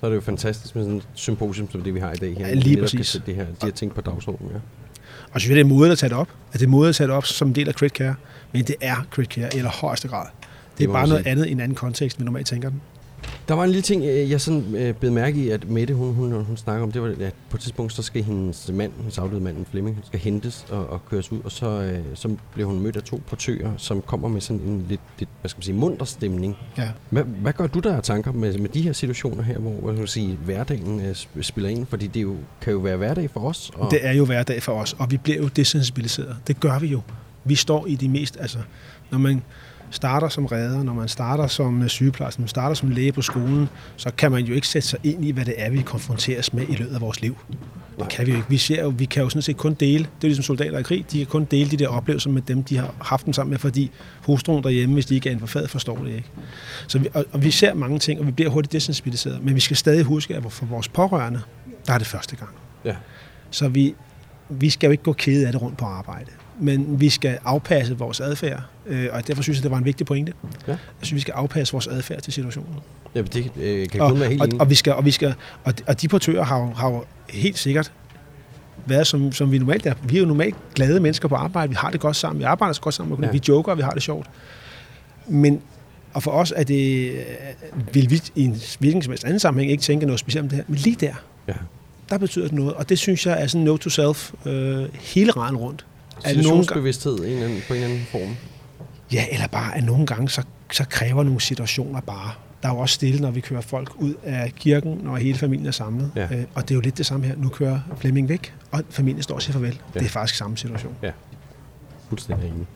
Så 0.00 0.06
er 0.06 0.10
det 0.10 0.16
jo 0.16 0.20
fantastisk 0.20 0.74
med 0.74 0.84
sådan 0.84 0.96
et 0.96 1.08
symposium, 1.14 1.70
som 1.70 1.82
det 1.82 1.94
vi 1.94 2.00
har 2.00 2.12
i 2.12 2.16
dag 2.16 2.34
her. 2.38 2.48
Ja, 2.48 2.54
lige 2.54 2.76
præcis. 2.76 2.98
Kan 2.98 3.04
sætte 3.04 3.26
det 3.26 3.34
her, 3.34 3.44
de 3.44 3.52
her 3.62 3.70
ting 3.70 3.94
på 3.94 4.00
dagsordenen, 4.00 4.52
ja. 4.52 4.58
Og 5.32 5.40
så 5.40 5.48
jeg, 5.48 5.56
det 5.56 5.60
er 5.60 5.66
modet 5.66 5.92
at 5.92 5.98
tage 5.98 6.10
det 6.10 6.18
op. 6.18 6.28
At 6.52 6.60
det 6.60 6.66
er 6.66 6.70
modet 6.70 6.88
at 6.88 6.94
tage 6.94 7.06
det 7.06 7.16
op 7.16 7.26
som 7.26 7.48
en 7.48 7.54
del 7.54 7.68
af 7.68 7.74
crit 7.74 7.92
care. 7.92 8.14
Men 8.52 8.64
det 8.64 8.76
er 8.80 9.06
crit 9.10 9.28
care 9.28 9.56
i 9.56 9.60
højeste 9.60 10.08
grad. 10.08 10.26
Det, 10.26 10.78
Det 10.78 10.88
er 10.88 10.92
bare 10.92 11.08
noget 11.08 11.24
sige. 11.24 11.30
andet 11.30 11.46
i 11.46 11.52
en 11.52 11.60
anden 11.60 11.74
kontekst, 11.74 12.18
vi 12.18 12.24
normalt 12.24 12.46
tænker 12.46 12.68
den. 12.70 12.80
Der 13.48 13.54
var 13.54 13.64
en 13.64 13.70
lille 13.70 13.82
ting, 13.82 14.04
øh, 14.04 14.30
jeg 14.30 14.40
sådan 14.40 14.74
øh, 14.74 14.94
blev 14.94 15.12
mærke 15.12 15.38
i, 15.44 15.48
at 15.50 15.70
Mette, 15.70 15.94
hun, 15.94 16.14
hun, 16.14 16.44
hun 16.44 16.56
snakker 16.56 16.82
om, 16.82 16.92
det 16.92 17.02
var, 17.02 17.08
at 17.08 17.34
på 17.50 17.56
et 17.56 17.60
tidspunkt, 17.60 17.92
så 17.92 18.02
skal 18.02 18.22
hendes 18.22 18.70
mand, 18.72 18.92
hendes 18.98 19.18
afdøde 19.18 19.40
mand, 19.40 19.66
Flemming, 19.70 19.98
skal 20.04 20.20
hentes 20.20 20.66
og, 20.70 20.86
og 20.86 21.04
køres 21.10 21.32
ud, 21.32 21.38
og 21.44 21.52
så, 21.52 21.66
øh, 21.68 21.98
så 22.14 22.36
bliver 22.54 22.68
hun 22.68 22.80
mødt 22.80 22.96
af 22.96 23.02
to 23.02 23.22
portører, 23.26 23.72
som 23.76 24.02
kommer 24.02 24.28
med 24.28 24.40
sådan 24.40 24.62
en 24.62 24.86
lidt, 24.88 25.00
lidt 25.18 25.30
hvad 25.40 25.48
skal 25.48 25.58
man 25.58 25.62
sige, 25.62 25.74
munter 25.74 26.04
stemning. 26.04 26.56
Ja. 26.78 26.88
Hvad, 27.10 27.22
hvad 27.24 27.52
gør 27.52 27.66
du 27.66 27.78
der 27.78 27.96
af 27.96 28.02
tanker 28.02 28.32
med, 28.32 28.58
med 28.58 28.68
de 28.68 28.82
her 28.82 28.92
situationer 28.92 29.42
her, 29.42 29.58
hvor 29.58 29.70
hvad 29.70 29.92
skal 29.94 29.98
man 30.00 30.08
sige, 30.08 30.38
hverdagen 30.44 31.00
øh, 31.00 31.10
sp- 31.10 31.42
spiller 31.42 31.70
ind? 31.70 31.86
Fordi 31.86 32.06
det 32.06 32.22
jo, 32.22 32.36
kan 32.60 32.72
jo 32.72 32.78
være 32.78 32.96
hverdag 32.96 33.30
for 33.30 33.40
os. 33.40 33.70
Og, 33.74 33.90
Det 33.90 34.06
er 34.06 34.12
jo 34.12 34.24
hverdag 34.24 34.62
for 34.62 34.72
os, 34.72 34.96
og 34.98 35.10
vi 35.10 35.16
bliver 35.16 35.38
jo 35.38 35.48
desensibiliseret. 35.48 36.36
Det 36.46 36.60
gør 36.60 36.78
vi 36.78 36.86
jo. 36.86 37.00
Vi 37.44 37.54
står 37.54 37.86
i 37.86 37.94
de 37.94 38.08
mest, 38.08 38.36
altså, 38.40 38.58
når 39.10 39.18
man 39.18 39.42
starter 39.90 40.28
som 40.28 40.46
redder, 40.46 40.82
når 40.82 40.94
man 40.94 41.08
starter 41.08 41.46
som 41.46 41.82
øh, 41.82 41.88
sygeplejerske, 41.88 42.40
når 42.40 42.42
man 42.42 42.48
starter 42.48 42.74
som 42.74 42.90
læge 42.90 43.12
på 43.12 43.22
skolen, 43.22 43.68
så 43.96 44.10
kan 44.16 44.32
man 44.32 44.44
jo 44.44 44.54
ikke 44.54 44.68
sætte 44.68 44.88
sig 44.88 44.98
ind 45.04 45.24
i, 45.24 45.30
hvad 45.30 45.44
det 45.44 45.54
er, 45.56 45.70
vi 45.70 45.82
konfronteres 45.82 46.52
med 46.52 46.68
i 46.68 46.74
løbet 46.74 46.94
af 46.94 47.00
vores 47.00 47.20
liv. 47.20 47.36
Det 47.98 48.08
kan 48.08 48.26
vi 48.26 48.30
jo 48.30 48.36
ikke. 48.36 48.48
Vi, 48.48 48.58
ser 48.58 48.82
jo, 48.82 48.88
vi 48.88 49.04
kan 49.04 49.22
jo 49.22 49.28
sådan 49.28 49.42
set 49.42 49.56
kun 49.56 49.74
dele, 49.74 49.98
det 49.98 50.24
er 50.24 50.28
ligesom 50.28 50.42
soldater 50.42 50.78
i 50.78 50.82
krig, 50.82 51.06
de 51.12 51.18
kan 51.18 51.26
kun 51.26 51.44
dele 51.44 51.70
de 51.70 51.76
der 51.76 51.88
oplevelser 51.88 52.30
med 52.30 52.42
dem, 52.42 52.62
de 52.62 52.76
har 52.76 52.94
haft 53.00 53.26
dem 53.26 53.32
sammen 53.32 53.50
med, 53.50 53.58
fordi 53.58 53.90
hustruen 54.20 54.64
derhjemme, 54.64 54.94
hvis 54.94 55.06
de 55.06 55.14
ikke 55.14 55.28
er 55.28 55.30
inden 55.32 55.48
for 55.48 55.52
faget, 55.58 55.70
forstår 55.70 55.96
det 55.96 56.14
ikke. 56.14 56.30
Så 56.86 56.98
vi, 56.98 57.08
og, 57.14 57.24
og 57.32 57.44
vi 57.44 57.50
ser 57.50 57.74
mange 57.74 57.98
ting, 57.98 58.20
og 58.20 58.26
vi 58.26 58.32
bliver 58.32 58.50
hurtigt 58.50 58.72
desensibiliseret, 58.72 59.44
men 59.44 59.54
vi 59.54 59.60
skal 59.60 59.76
stadig 59.76 60.04
huske, 60.04 60.34
at 60.34 60.52
for 60.52 60.66
vores 60.66 60.88
pårørende, 60.88 61.40
der 61.86 61.92
er 61.92 61.98
det 61.98 62.06
første 62.06 62.36
gang. 62.36 62.50
Ja. 62.84 62.94
Så 63.50 63.68
vi, 63.68 63.94
vi 64.48 64.70
skal 64.70 64.86
jo 64.86 64.90
ikke 64.90 65.04
gå 65.04 65.12
kede 65.12 65.46
af 65.46 65.52
det 65.52 65.62
rundt 65.62 65.78
på 65.78 65.84
arbejde. 65.84 66.30
Men 66.60 67.00
vi 67.00 67.08
skal 67.08 67.38
afpasse 67.44 67.98
vores 67.98 68.20
adfærd, 68.20 68.62
øh, 68.86 69.08
og 69.12 69.26
derfor 69.26 69.42
synes 69.42 69.58
jeg, 69.58 69.62
det 69.62 69.70
var 69.70 69.76
en 69.78 69.84
vigtig 69.84 70.06
pointe. 70.06 70.32
Ja. 70.66 70.72
Jeg 70.72 70.78
synes, 71.02 71.14
vi 71.14 71.20
skal 71.20 71.32
afpasse 71.32 71.72
vores 71.72 71.86
adfærd 71.86 72.22
til 72.22 72.32
situationen. 72.32 72.74
Ja, 73.14 73.22
det 73.22 73.50
øh, 73.60 73.88
kan 73.88 74.00
Og, 74.00 74.10
kun 74.10 74.20
være 74.20 74.28
helt 74.28 74.42
og, 74.42 74.48
og, 74.60 74.70
vi 74.70 74.74
skal, 74.74 74.92
og, 74.92 75.04
vi 75.04 75.10
skal, 75.10 75.34
og, 75.64 75.74
og 75.86 76.00
de 76.02 76.08
portører 76.08 76.44
har 76.44 76.72
har 76.76 76.90
jo 76.90 77.04
helt 77.30 77.58
sikkert 77.58 77.92
været, 78.86 79.06
som, 79.06 79.32
som 79.32 79.52
vi 79.52 79.58
normalt 79.58 79.86
er. 79.86 79.94
Vi 80.02 80.16
er 80.16 80.20
jo 80.20 80.26
normalt 80.26 80.56
glade 80.74 81.00
mennesker 81.00 81.28
på 81.28 81.34
arbejde. 81.34 81.68
Vi 81.68 81.76
har 81.78 81.90
det 81.90 82.00
godt 82.00 82.16
sammen. 82.16 82.38
Vi 82.38 82.44
arbejder 82.44 82.72
så 82.72 82.80
godt 82.80 82.94
sammen. 82.94 83.24
Ja. 83.24 83.30
Vi 83.30 83.40
joker, 83.48 83.72
og 83.72 83.78
vi 83.78 83.82
har 83.82 83.90
det 83.90 84.02
sjovt. 84.02 84.26
Men 85.26 85.60
og 86.14 86.22
for 86.22 86.30
os 86.30 86.52
er 86.56 86.64
det, 86.64 87.12
vil 87.92 88.10
vi 88.10 88.22
i 88.34 88.44
en 88.44 88.56
hvilken 88.78 89.02
som 89.02 89.10
helst 89.10 89.24
anden 89.24 89.40
sammenhæng 89.40 89.70
ikke 89.72 89.82
tænke 89.82 90.06
noget 90.06 90.20
specielt 90.20 90.42
om 90.42 90.48
det 90.48 90.56
her. 90.56 90.64
Men 90.68 90.76
lige 90.78 90.96
der, 91.00 91.14
Ja. 91.48 91.52
der 92.10 92.18
betyder 92.18 92.44
det 92.44 92.52
noget. 92.54 92.74
Og 92.74 92.88
det 92.88 92.98
synes 92.98 93.26
jeg 93.26 93.42
er 93.42 93.46
sådan 93.46 93.64
note 93.64 93.82
to 93.84 93.90
self 93.90 94.32
øh, 94.46 94.84
hele 94.92 95.30
raden 95.30 95.56
rundt. 95.56 95.86
Situationsbevidsthed 96.26 97.18
i 97.18 97.26
en 97.26 97.32
eller 97.32 97.44
anden, 97.46 97.60
på 97.68 97.74
en 97.74 97.80
eller 97.82 97.94
anden 97.94 98.06
form. 98.10 98.36
ja, 99.12 99.24
eller 99.32 99.46
bare, 99.46 99.76
at 99.76 99.84
nogle 99.84 100.06
gange, 100.06 100.28
så, 100.28 100.42
så 100.72 100.84
kræver 100.84 101.22
nogle 101.22 101.40
situationer 101.40 102.00
bare. 102.00 102.30
Der 102.62 102.68
er 102.68 102.72
jo 102.74 102.78
også 102.78 102.94
stille, 102.94 103.20
når 103.20 103.30
vi 103.30 103.40
kører 103.40 103.60
folk 103.60 103.92
ud 103.96 104.14
af 104.22 104.52
kirken, 104.56 105.00
når 105.02 105.16
hele 105.16 105.38
familien 105.38 105.66
er 105.66 105.70
samlet. 105.70 106.10
Ja. 106.16 106.22
Øh, 106.22 106.44
og 106.54 106.62
det 106.62 106.70
er 106.70 106.74
jo 106.74 106.80
lidt 106.80 106.98
det 106.98 107.06
samme 107.06 107.26
her. 107.26 107.34
Nu 107.36 107.48
kører 107.48 107.80
Flemming 107.98 108.28
væk, 108.28 108.54
og 108.70 108.82
familien 108.90 109.22
står 109.22 109.34
og 109.34 109.42
siger 109.42 109.52
farvel. 109.52 109.72
Ja. 109.72 109.78
Ja. 109.94 109.98
Det 110.00 110.06
er 110.06 110.10
faktisk 110.10 110.38
samme 110.38 110.56
situation. 110.56 110.94
Fuldstændig 112.08 112.48
enig. 112.48 112.66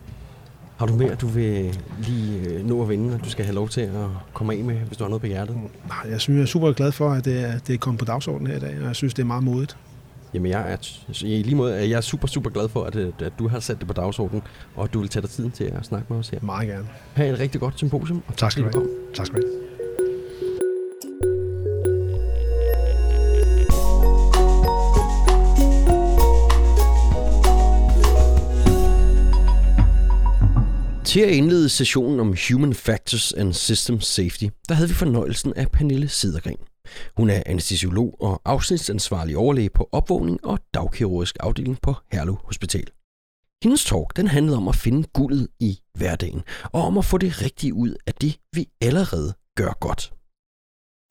Har 0.76 0.86
du 0.86 0.95
mere, 0.97 1.14
du 1.14 1.26
vil 1.26 1.78
lige 1.99 2.38
øh, 2.41 2.66
nå 2.68 2.82
at 2.82 2.88
vinde, 2.88 3.14
og 3.14 3.24
du 3.24 3.30
skal 3.30 3.45
have 3.45 3.55
lov 3.55 3.68
til 3.68 3.80
at 3.80 3.91
komme 4.32 4.55
af 4.55 4.64
med, 4.64 4.74
hvis 4.74 4.99
du 4.99 5.05
har 5.05 5.09
noget 5.09 5.20
på 5.20 5.26
hjertet? 5.26 5.57
Nej, 5.88 6.11
Jeg 6.12 6.20
synes, 6.20 6.36
jeg 6.38 6.43
er 6.43 6.47
super 6.47 6.72
glad 6.72 6.93
for, 6.93 7.11
at 7.11 7.24
det 7.24 7.41
er, 7.45 7.59
det 7.59 7.74
er 7.74 7.78
kommet 7.78 7.99
på 7.99 8.05
dagsordenen 8.05 8.47
her 8.51 8.57
i 8.57 8.61
dag, 8.61 8.76
og 8.80 8.86
jeg 8.86 8.97
synes, 8.97 9.14
det 9.14 9.22
er 9.22 9.26
meget 9.26 9.43
modigt. 9.45 9.76
Jamen, 10.35 10.51
jeg 10.51 10.72
er, 10.72 10.76
t- 10.76 11.26
i 11.26 11.43
lige 11.43 11.55
måde 11.55 11.74
er 11.74 11.85
jeg 11.85 12.05
super, 12.05 12.28
super 12.28 12.51
glad 12.51 12.68
for, 12.68 12.85
at, 12.85 12.97
øh, 12.97 13.12
at 13.18 13.33
du 13.39 13.49
har 13.49 13.61
sat 13.61 13.78
det 13.78 13.87
på 13.87 13.93
dagsordenen, 13.93 14.43
og 14.76 14.85
at 14.85 14.95
du 14.95 15.01
vil 15.01 15.09
tage 15.09 15.22
dig 15.22 15.31
tiden 15.31 15.51
til 15.51 15.64
at 15.64 15.85
snakke 15.85 16.07
med 16.11 16.18
os 16.18 16.28
her. 16.28 16.39
Meget 16.43 16.68
gerne. 16.68 16.89
Ha' 17.14 17.28
et 17.31 17.39
rigtig 17.39 17.61
godt 17.61 17.78
symposium, 17.78 18.22
og 18.28 18.37
Tak 18.37 18.53
skal 18.53 18.64
du 18.64 18.70
have. 18.72 18.89
Tak 19.14 19.26
skal 19.26 19.43
du 19.43 19.47
have. 19.47 19.61
Til 31.05 31.20
at 31.20 31.31
indlede 31.31 31.68
sessionen 31.68 32.20
om 32.20 32.35
Human 32.51 32.74
Factors 32.74 33.33
and 33.33 33.53
System 33.55 34.01
Safety, 34.01 34.45
der 34.68 34.74
havde 34.74 34.89
vi 34.89 34.95
fornøjelsen 34.95 35.53
af 35.57 35.70
Pernille 35.70 36.09
Sidergren. 36.09 36.57
Hun 37.16 37.30
er 37.30 37.43
anestesiolog 37.47 38.16
og 38.20 38.43
afsnitsansvarlig 38.45 39.36
overlæge 39.36 39.70
på 39.70 39.88
opvågning 39.93 40.47
og 40.47 40.59
dagkirurgisk 40.74 41.36
afdeling 41.41 41.78
på 41.82 41.95
Herlev 42.12 42.38
Hospital. 42.45 42.86
Hendes 43.62 43.84
talk 43.84 44.16
den 44.16 44.26
handlede 44.26 44.57
om 44.57 44.68
at 44.68 44.76
finde 44.76 45.09
guldet 45.12 45.49
i 45.61 45.78
hverdagen, 45.95 46.43
og 46.64 46.82
om 46.82 46.99
at 46.99 47.05
få 47.05 47.18
det 47.18 47.43
rigtige 47.43 47.74
ud 47.74 47.95
af 48.07 48.14
det, 48.14 48.38
vi 48.53 48.68
allerede 48.80 49.34
gør 49.57 49.72
godt. 49.80 50.12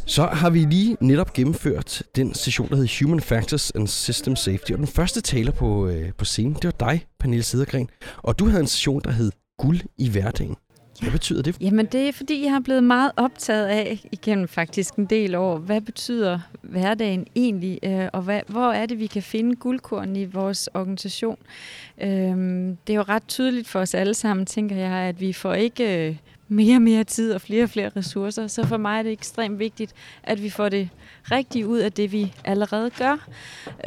Så 0.05 0.25
har 0.25 0.49
vi 0.49 0.59
lige 0.59 0.97
netop 1.01 1.33
gennemført 1.33 2.03
den 2.15 2.33
session, 2.33 2.69
der 2.69 2.75
hed 2.75 3.03
Human 3.03 3.21
Factors 3.21 3.71
and 3.71 3.87
System 3.87 4.35
Safety, 4.35 4.71
og 4.71 4.77
den 4.77 4.87
første 4.87 5.21
taler 5.21 5.51
på, 5.51 5.87
øh, 5.87 6.13
på 6.13 6.25
scenen, 6.25 6.53
det 6.53 6.63
var 6.63 6.87
dig, 6.89 7.07
Pernille 7.19 7.43
Sidergren, 7.43 7.89
og 8.17 8.39
du 8.39 8.45
havde 8.47 8.61
en 8.61 8.67
session, 8.67 9.01
der 9.03 9.11
hed 9.11 9.31
Guld 9.57 9.79
i 9.97 10.09
hverdagen. 10.09 10.55
Hvad 11.01 11.11
betyder 11.11 11.41
det? 11.41 11.57
Jamen 11.61 11.85
det 11.85 12.07
er 12.07 12.11
fordi, 12.11 12.43
jeg 12.43 12.51
har 12.51 12.59
blevet 12.59 12.83
meget 12.83 13.11
optaget 13.17 13.65
af 13.65 14.05
igennem 14.11 14.47
faktisk 14.47 14.93
en 14.93 15.05
del 15.05 15.35
år, 15.35 15.57
hvad 15.57 15.81
betyder 15.81 16.39
hverdagen 16.61 17.27
egentlig, 17.35 17.79
øh, 17.83 18.07
og 18.13 18.21
hvad, 18.21 18.41
hvor 18.47 18.71
er 18.71 18.85
det, 18.85 18.99
vi 18.99 19.07
kan 19.07 19.23
finde 19.23 19.55
guldkorn 19.55 20.15
i 20.15 20.25
vores 20.25 20.69
organisation. 20.73 21.37
Øh, 22.01 22.09
det 22.87 22.93
er 22.93 22.95
jo 22.95 23.01
ret 23.01 23.27
tydeligt 23.27 23.67
for 23.67 23.79
os 23.79 23.93
alle 23.93 24.13
sammen, 24.13 24.45
tænker 24.45 24.75
jeg, 24.75 24.91
at 24.91 25.21
vi 25.21 25.33
får 25.33 25.53
ikke 25.53 26.07
øh, 26.07 26.15
mere 26.47 26.75
og 26.75 26.81
mere 26.81 27.03
tid 27.03 27.33
og 27.33 27.41
flere 27.41 27.63
og 27.63 27.69
flere 27.69 27.91
ressourcer, 27.95 28.47
så 28.47 28.67
for 28.67 28.77
mig 28.77 28.99
er 28.99 29.03
det 29.03 29.11
ekstremt 29.11 29.59
vigtigt, 29.59 29.93
at 30.23 30.43
vi 30.43 30.49
får 30.49 30.69
det 30.69 30.89
rigtige 31.31 31.67
ud 31.67 31.77
af 31.77 31.91
det, 31.91 32.11
vi 32.11 32.33
allerede 32.45 32.89
gør. 32.89 33.27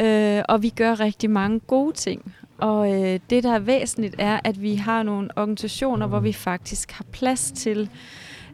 Øh, 0.01 0.43
og 0.49 0.63
vi 0.63 0.69
gør 0.69 1.01
rigtig 1.01 1.31
mange 1.31 1.61
gode 1.61 1.93
ting. 1.93 2.35
Og 2.63 2.93
øh, 2.93 3.21
det, 3.31 3.43
der 3.43 3.53
er 3.53 3.59
væsentligt, 3.59 4.15
er, 4.19 4.41
at 4.45 4.63
vi 4.63 4.75
har 4.75 5.03
nogle 5.03 5.29
organisationer, 5.37 6.07
hvor 6.07 6.21
vi 6.21 6.33
faktisk 6.33 6.91
har 6.91 7.05
plads 7.13 7.53
til 7.53 7.91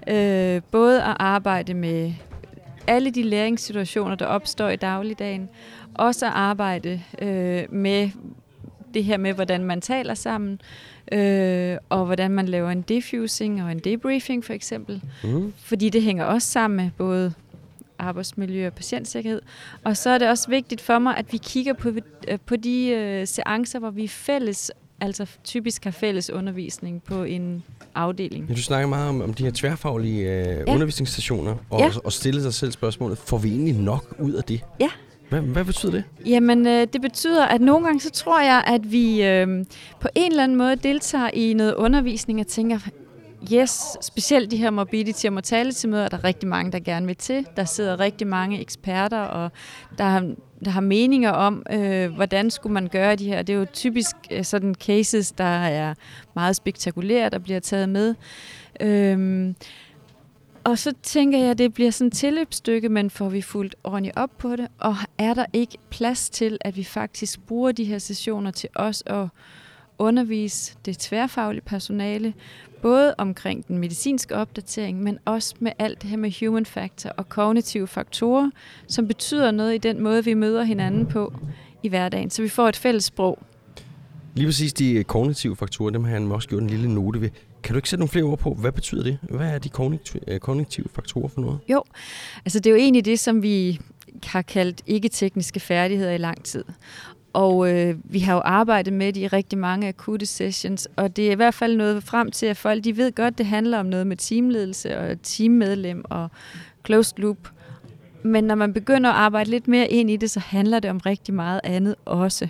øh, 0.06 0.62
både 0.70 1.02
at 1.02 1.16
arbejde 1.18 1.74
med 1.74 2.12
alle 2.86 3.10
de 3.10 3.22
læringssituationer, 3.22 4.14
der 4.14 4.26
opstår 4.26 4.68
i 4.68 4.76
dagligdagen, 4.76 5.48
også 5.94 6.26
at 6.26 6.32
arbejde 6.32 7.02
øh, 7.22 7.64
med 7.70 8.10
det 8.94 9.04
her 9.04 9.16
med, 9.16 9.32
hvordan 9.32 9.64
man 9.64 9.80
taler 9.80 10.14
sammen, 10.14 10.60
øh, 11.12 11.76
og 11.88 12.06
hvordan 12.06 12.30
man 12.30 12.48
laver 12.48 12.70
en 12.70 12.82
defusing 12.82 13.62
og 13.62 13.72
en 13.72 13.78
debriefing 13.78 14.44
for 14.44 14.52
eksempel. 14.52 15.02
Mm. 15.24 15.52
Fordi 15.56 15.88
det 15.88 16.02
hænger 16.02 16.24
også 16.24 16.48
sammen 16.48 16.76
med 16.76 16.90
både 16.98 17.32
arbejdsmiljø 17.98 18.66
og 18.66 18.72
patientsikkerhed. 18.72 19.42
Og 19.84 19.96
så 19.96 20.10
er 20.10 20.18
det 20.18 20.28
også 20.28 20.48
vigtigt 20.50 20.80
for 20.80 20.98
mig, 20.98 21.16
at 21.16 21.32
vi 21.32 21.36
kigger 21.36 21.72
på, 21.72 21.88
øh, 22.28 22.38
på 22.46 22.56
de 22.56 22.88
øh, 22.88 23.26
seancer, 23.26 23.78
hvor 23.78 23.90
vi 23.90 24.08
fælles, 24.08 24.70
altså 25.00 25.26
typisk 25.44 25.84
har 25.84 25.90
fælles 25.90 26.30
undervisning 26.30 27.02
på 27.02 27.22
en 27.24 27.62
afdeling. 27.94 28.46
Ja, 28.48 28.54
du 28.54 28.62
snakker 28.62 28.88
meget 28.88 29.08
om, 29.08 29.20
om 29.22 29.34
de 29.34 29.44
her 29.44 29.50
tværfaglige 29.54 30.20
øh, 30.20 30.46
ja. 30.66 30.74
undervisningsstationer, 30.74 31.56
og, 31.70 31.80
Ja. 31.80 31.90
og 32.04 32.12
stille 32.12 32.42
sig 32.42 32.54
selv 32.54 32.72
spørgsmålet, 32.72 33.18
får 33.18 33.38
vi 33.38 33.48
egentlig 33.48 33.74
nok 33.76 34.14
ud 34.18 34.32
af 34.32 34.44
det? 34.44 34.60
Ja. 34.80 34.88
Hvad, 35.28 35.40
hvad 35.40 35.64
betyder 35.64 35.92
det? 35.92 36.04
Jamen, 36.26 36.66
øh, 36.66 36.86
det 36.92 37.00
betyder, 37.02 37.46
at 37.46 37.60
nogle 37.60 37.86
gange 37.86 38.00
så 38.00 38.10
tror 38.10 38.40
jeg, 38.40 38.64
at 38.66 38.92
vi 38.92 39.22
øh, 39.22 39.64
på 40.00 40.08
en 40.14 40.30
eller 40.30 40.44
anden 40.44 40.58
måde 40.58 40.76
deltager 40.76 41.30
i 41.34 41.52
noget 41.52 41.74
undervisning 41.74 42.40
og 42.40 42.46
tænker, 42.46 42.78
yes, 43.52 43.96
specielt 44.00 44.50
de 44.50 44.56
her 44.56 44.70
morbidity 44.70 45.26
og 45.26 45.32
mortality 45.32 45.86
møder, 45.86 46.04
er 46.04 46.08
der 46.08 46.24
rigtig 46.24 46.48
mange, 46.48 46.72
der 46.72 46.78
gerne 46.78 47.06
vil 47.06 47.16
til. 47.16 47.46
Der 47.56 47.64
sidder 47.64 48.00
rigtig 48.00 48.26
mange 48.26 48.60
eksperter, 48.60 49.20
og 49.20 49.52
der 49.98 50.04
har, 50.04 50.34
der 50.64 50.70
har 50.70 50.80
meninger 50.80 51.30
om, 51.30 51.62
øh, 51.72 52.14
hvordan 52.14 52.50
skulle 52.50 52.74
man 52.74 52.88
gøre 52.88 53.16
de 53.16 53.26
her. 53.26 53.42
Det 53.42 53.54
er 53.54 53.58
jo 53.58 53.66
typisk 53.72 54.16
øh, 54.30 54.44
sådan 54.44 54.74
cases, 54.74 55.32
der 55.32 55.44
er 55.44 55.94
meget 56.34 56.56
spektakulære, 56.56 57.28
der 57.28 57.38
bliver 57.38 57.60
taget 57.60 57.88
med. 57.88 58.14
Øhm, 58.80 59.54
og 60.64 60.78
så 60.78 60.94
tænker 61.02 61.38
jeg, 61.38 61.50
at 61.50 61.58
det 61.58 61.74
bliver 61.74 61.90
sådan 61.90 62.06
et 62.06 62.12
tilløbsstykke, 62.12 62.88
men 62.88 63.10
får 63.10 63.28
vi 63.28 63.42
fuldt 63.42 63.74
ordentligt 63.84 64.16
op 64.16 64.30
på 64.38 64.56
det? 64.56 64.68
Og 64.78 64.96
er 65.18 65.34
der 65.34 65.46
ikke 65.52 65.78
plads 65.90 66.30
til, 66.30 66.58
at 66.60 66.76
vi 66.76 66.84
faktisk 66.84 67.40
bruger 67.40 67.72
de 67.72 67.84
her 67.84 67.98
sessioner 67.98 68.50
til 68.50 68.68
os 68.74 69.02
at 69.06 69.26
undervise 69.98 70.76
det 70.84 70.98
tværfaglige 70.98 71.64
personale 71.64 72.34
Både 72.82 73.14
omkring 73.18 73.68
den 73.68 73.78
medicinske 73.78 74.34
opdatering, 74.34 75.02
men 75.02 75.18
også 75.24 75.54
med 75.58 75.72
alt 75.78 76.02
det 76.02 76.10
her 76.10 76.16
med 76.16 76.46
human 76.46 76.66
factor 76.66 77.10
og 77.10 77.28
kognitive 77.28 77.86
faktorer, 77.86 78.50
som 78.88 79.08
betyder 79.08 79.50
noget 79.50 79.74
i 79.74 79.78
den 79.78 80.02
måde, 80.02 80.24
vi 80.24 80.34
møder 80.34 80.62
hinanden 80.62 81.06
på 81.06 81.32
i 81.82 81.88
hverdagen. 81.88 82.30
Så 82.30 82.42
vi 82.42 82.48
får 82.48 82.68
et 82.68 82.76
fælles 82.76 83.04
sprog. 83.04 83.38
Lige 84.34 84.46
præcis 84.46 84.72
de 84.72 85.04
kognitive 85.04 85.56
faktorer, 85.56 85.90
dem 85.90 86.04
har 86.04 86.12
han 86.12 86.32
også 86.32 86.48
gjort 86.48 86.62
en 86.62 86.70
lille 86.70 86.94
note 86.94 87.20
ved. 87.20 87.30
Kan 87.62 87.74
du 87.74 87.78
ikke 87.78 87.88
sætte 87.88 88.00
nogle 88.00 88.10
flere 88.10 88.24
ord 88.24 88.38
på, 88.38 88.54
hvad 88.54 88.72
betyder 88.72 89.02
det? 89.02 89.18
Hvad 89.22 89.48
er 89.50 89.58
de 89.58 89.68
kognitive, 89.68 90.38
kognitive 90.38 90.86
faktorer 90.94 91.28
for 91.28 91.40
noget? 91.40 91.58
Jo, 91.68 91.82
altså 92.44 92.60
det 92.60 92.66
er 92.66 92.70
jo 92.70 92.76
egentlig 92.76 93.04
det, 93.04 93.18
som 93.18 93.42
vi 93.42 93.80
har 94.24 94.42
kaldt 94.42 94.82
ikke-tekniske 94.86 95.60
færdigheder 95.60 96.12
i 96.12 96.18
lang 96.18 96.44
tid. 96.44 96.64
Og 97.32 97.72
øh, 97.72 97.96
vi 98.04 98.18
har 98.18 98.34
jo 98.34 98.40
arbejdet 98.44 98.92
med 98.92 99.12
det 99.12 99.20
i 99.20 99.26
rigtig 99.26 99.58
mange 99.58 99.88
akutte 99.88 100.26
sessions, 100.26 100.88
og 100.96 101.16
det 101.16 101.28
er 101.28 101.32
i 101.32 101.34
hvert 101.34 101.54
fald 101.54 101.76
noget 101.76 102.02
frem 102.02 102.30
til, 102.30 102.46
at 102.46 102.56
folk 102.56 102.84
de 102.84 102.96
ved 102.96 103.12
godt, 103.12 103.38
det 103.38 103.46
handler 103.46 103.78
om 103.78 103.86
noget 103.86 104.06
med 104.06 104.16
teamledelse 104.16 104.98
og 104.98 105.22
teammedlem 105.22 106.04
og 106.04 106.28
closed 106.86 107.18
loop. 107.18 107.48
Men 108.22 108.44
når 108.44 108.54
man 108.54 108.72
begynder 108.72 109.10
at 109.10 109.16
arbejde 109.16 109.50
lidt 109.50 109.68
mere 109.68 109.88
ind 109.88 110.10
i 110.10 110.16
det, 110.16 110.30
så 110.30 110.40
handler 110.40 110.80
det 110.80 110.90
om 110.90 110.98
rigtig 110.98 111.34
meget 111.34 111.60
andet 111.64 111.94
også. 112.04 112.48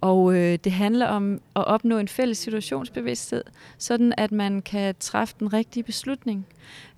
Og 0.00 0.34
øh, 0.34 0.58
det 0.64 0.72
handler 0.72 1.06
om 1.06 1.40
at 1.56 1.64
opnå 1.64 1.98
en 1.98 2.08
fælles 2.08 2.38
situationsbevidsthed, 2.38 3.42
sådan 3.78 4.14
at 4.16 4.32
man 4.32 4.62
kan 4.62 4.94
træffe 5.00 5.34
den 5.38 5.52
rigtige 5.52 5.82
beslutning. 5.82 6.46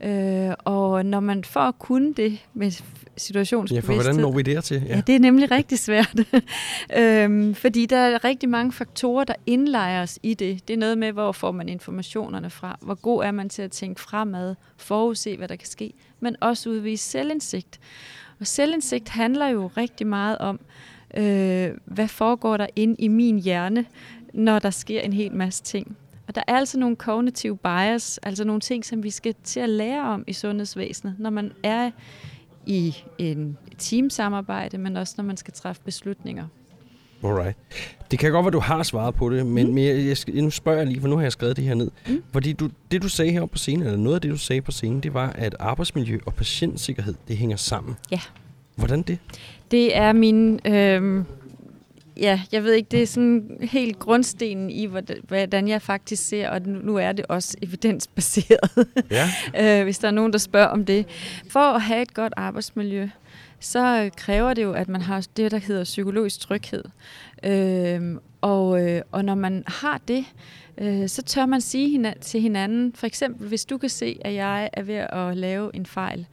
Øh, 0.00 0.50
og 0.58 1.06
når 1.06 1.20
man 1.20 1.44
får 1.44 1.60
at 1.60 1.78
kunne 1.78 2.14
det 2.14 2.46
med 2.54 2.70
situationsbevidsthed... 3.16 3.94
Ja, 3.94 3.98
for 3.98 4.02
hvordan 4.02 4.22
når 4.22 4.36
vi 4.36 4.42
dertil? 4.42 4.82
Ja, 4.86 4.94
ja 4.94 5.02
det 5.06 5.14
er 5.14 5.18
nemlig 5.20 5.50
rigtig 5.50 5.78
svært. 5.78 6.14
øhm, 6.98 7.54
fordi 7.54 7.86
der 7.86 7.96
er 7.96 8.24
rigtig 8.24 8.48
mange 8.48 8.72
faktorer, 8.72 9.24
der 9.24 9.34
indlejres 9.46 10.18
i 10.22 10.34
det. 10.34 10.68
Det 10.68 10.74
er 10.74 10.78
noget 10.78 10.98
med, 10.98 11.12
hvor 11.12 11.32
får 11.32 11.52
man 11.52 11.68
informationerne 11.68 12.50
fra? 12.50 12.78
Hvor 12.80 12.94
god 12.94 13.24
er 13.24 13.30
man 13.30 13.48
til 13.48 13.62
at 13.62 13.70
tænke 13.70 14.00
fremad, 14.00 14.54
forudse, 14.76 15.36
hvad 15.36 15.48
der 15.48 15.56
kan 15.56 15.68
ske, 15.68 15.92
men 16.20 16.36
også 16.40 16.70
udvise 16.70 17.04
selvindsigt. 17.04 17.80
Og 18.40 18.46
selvindsigt 18.46 19.08
handler 19.08 19.48
jo 19.48 19.70
rigtig 19.76 20.06
meget 20.06 20.38
om, 20.38 20.60
øh, 21.16 21.70
hvad 21.84 22.08
foregår 22.08 22.56
der 22.56 22.66
ind 22.76 22.96
i 22.98 23.08
min 23.08 23.38
hjerne, 23.38 23.84
når 24.34 24.58
der 24.58 24.70
sker 24.70 25.00
en 25.00 25.12
hel 25.12 25.34
masse 25.34 25.62
ting. 25.62 25.96
Og 26.28 26.34
der 26.34 26.42
er 26.46 26.54
altså 26.56 26.78
nogle 26.78 26.96
cognitive 26.96 27.56
bias, 27.56 28.18
altså 28.22 28.44
nogle 28.44 28.60
ting, 28.60 28.84
som 28.84 29.02
vi 29.02 29.10
skal 29.10 29.34
til 29.44 29.60
at 29.60 29.68
lære 29.68 30.02
om 30.02 30.24
i 30.26 30.32
sundhedsvæsenet, 30.32 31.14
når 31.18 31.30
man 31.30 31.52
er 31.62 31.90
i 32.66 32.96
en 33.18 33.58
teamsamarbejde, 33.78 34.78
men 34.78 34.96
også 34.96 35.14
når 35.16 35.24
man 35.24 35.36
skal 35.36 35.54
træffe 35.54 35.82
beslutninger. 35.84 36.46
Alright. 37.24 37.56
Det 38.10 38.18
kan 38.18 38.32
godt 38.32 38.44
være, 38.44 38.52
du 38.52 38.58
har 38.58 38.82
svaret 38.82 39.14
på 39.14 39.30
det, 39.30 39.46
men, 39.46 39.66
mm. 39.66 39.74
men 39.74 39.84
jeg, 39.84 40.16
jeg 40.34 40.42
nu 40.42 40.50
spørger 40.50 40.78
jeg 40.78 40.86
lige, 40.86 41.00
for 41.00 41.08
nu 41.08 41.16
har 41.16 41.22
jeg 41.22 41.32
skrevet 41.32 41.56
det 41.56 41.64
her 41.64 41.74
ned. 41.74 41.90
Mm. 42.08 42.22
Fordi 42.32 42.52
du, 42.52 42.70
det, 42.90 43.02
du 43.02 43.08
sagde 43.08 43.32
heroppe 43.32 43.52
på 43.52 43.58
scenen, 43.58 43.86
eller 43.86 43.98
noget 43.98 44.14
af 44.14 44.20
det, 44.20 44.30
du 44.30 44.36
sagde 44.36 44.62
på 44.62 44.72
scenen, 44.72 45.00
det 45.00 45.14
var, 45.14 45.30
at 45.30 45.56
arbejdsmiljø 45.58 46.18
og 46.26 46.34
patientsikkerhed, 46.34 47.14
det 47.28 47.36
hænger 47.36 47.56
sammen. 47.56 47.96
Ja. 48.10 48.20
Hvordan 48.74 49.02
det? 49.02 49.18
Det 49.70 49.96
er 49.96 50.12
min... 50.12 50.60
Øh, 50.66 51.24
ja, 52.16 52.40
jeg 52.52 52.64
ved 52.64 52.72
ikke, 52.72 52.88
det 52.90 53.02
er 53.02 53.06
sådan 53.06 53.58
helt 53.60 53.98
grundstenen 53.98 54.70
i, 54.70 54.86
hvordan 55.28 55.68
jeg 55.68 55.82
faktisk 55.82 56.28
ser, 56.28 56.50
og 56.50 56.62
nu 56.62 56.96
er 56.96 57.12
det 57.12 57.26
også 57.28 57.56
evidensbaseret, 57.62 58.88
ja. 59.10 59.28
øh, 59.78 59.84
hvis 59.84 59.98
der 59.98 60.08
er 60.08 60.12
nogen, 60.12 60.32
der 60.32 60.38
spørger 60.38 60.66
om 60.66 60.84
det. 60.84 61.06
For 61.48 61.60
at 61.60 61.82
have 61.82 62.02
et 62.02 62.14
godt 62.14 62.32
arbejdsmiljø, 62.36 63.08
så 63.60 64.10
kræver 64.16 64.54
det 64.54 64.62
jo, 64.62 64.72
at 64.72 64.88
man 64.88 65.02
har 65.02 65.26
det, 65.36 65.50
der 65.50 65.58
hedder 65.58 65.84
psykologisk 65.84 66.40
tryghed. 66.40 66.84
Øh, 67.44 68.16
og, 68.40 68.82
øh, 68.82 69.02
og 69.12 69.24
når 69.24 69.34
man 69.34 69.64
har 69.66 70.00
det, 70.08 70.24
øh, 70.78 71.08
så 71.08 71.22
tør 71.22 71.46
man 71.46 71.60
sige 71.60 72.14
til 72.20 72.40
hinanden, 72.40 72.92
for 72.94 73.06
eksempel 73.06 73.48
hvis 73.48 73.64
du 73.64 73.78
kan 73.78 73.88
se, 73.88 74.18
at 74.24 74.34
jeg 74.34 74.70
er 74.72 74.82
ved 74.82 74.94
at 74.94 75.36
lave 75.36 75.76
en 75.76 75.86
fejl, 75.86 76.20
Øh, 76.20 76.26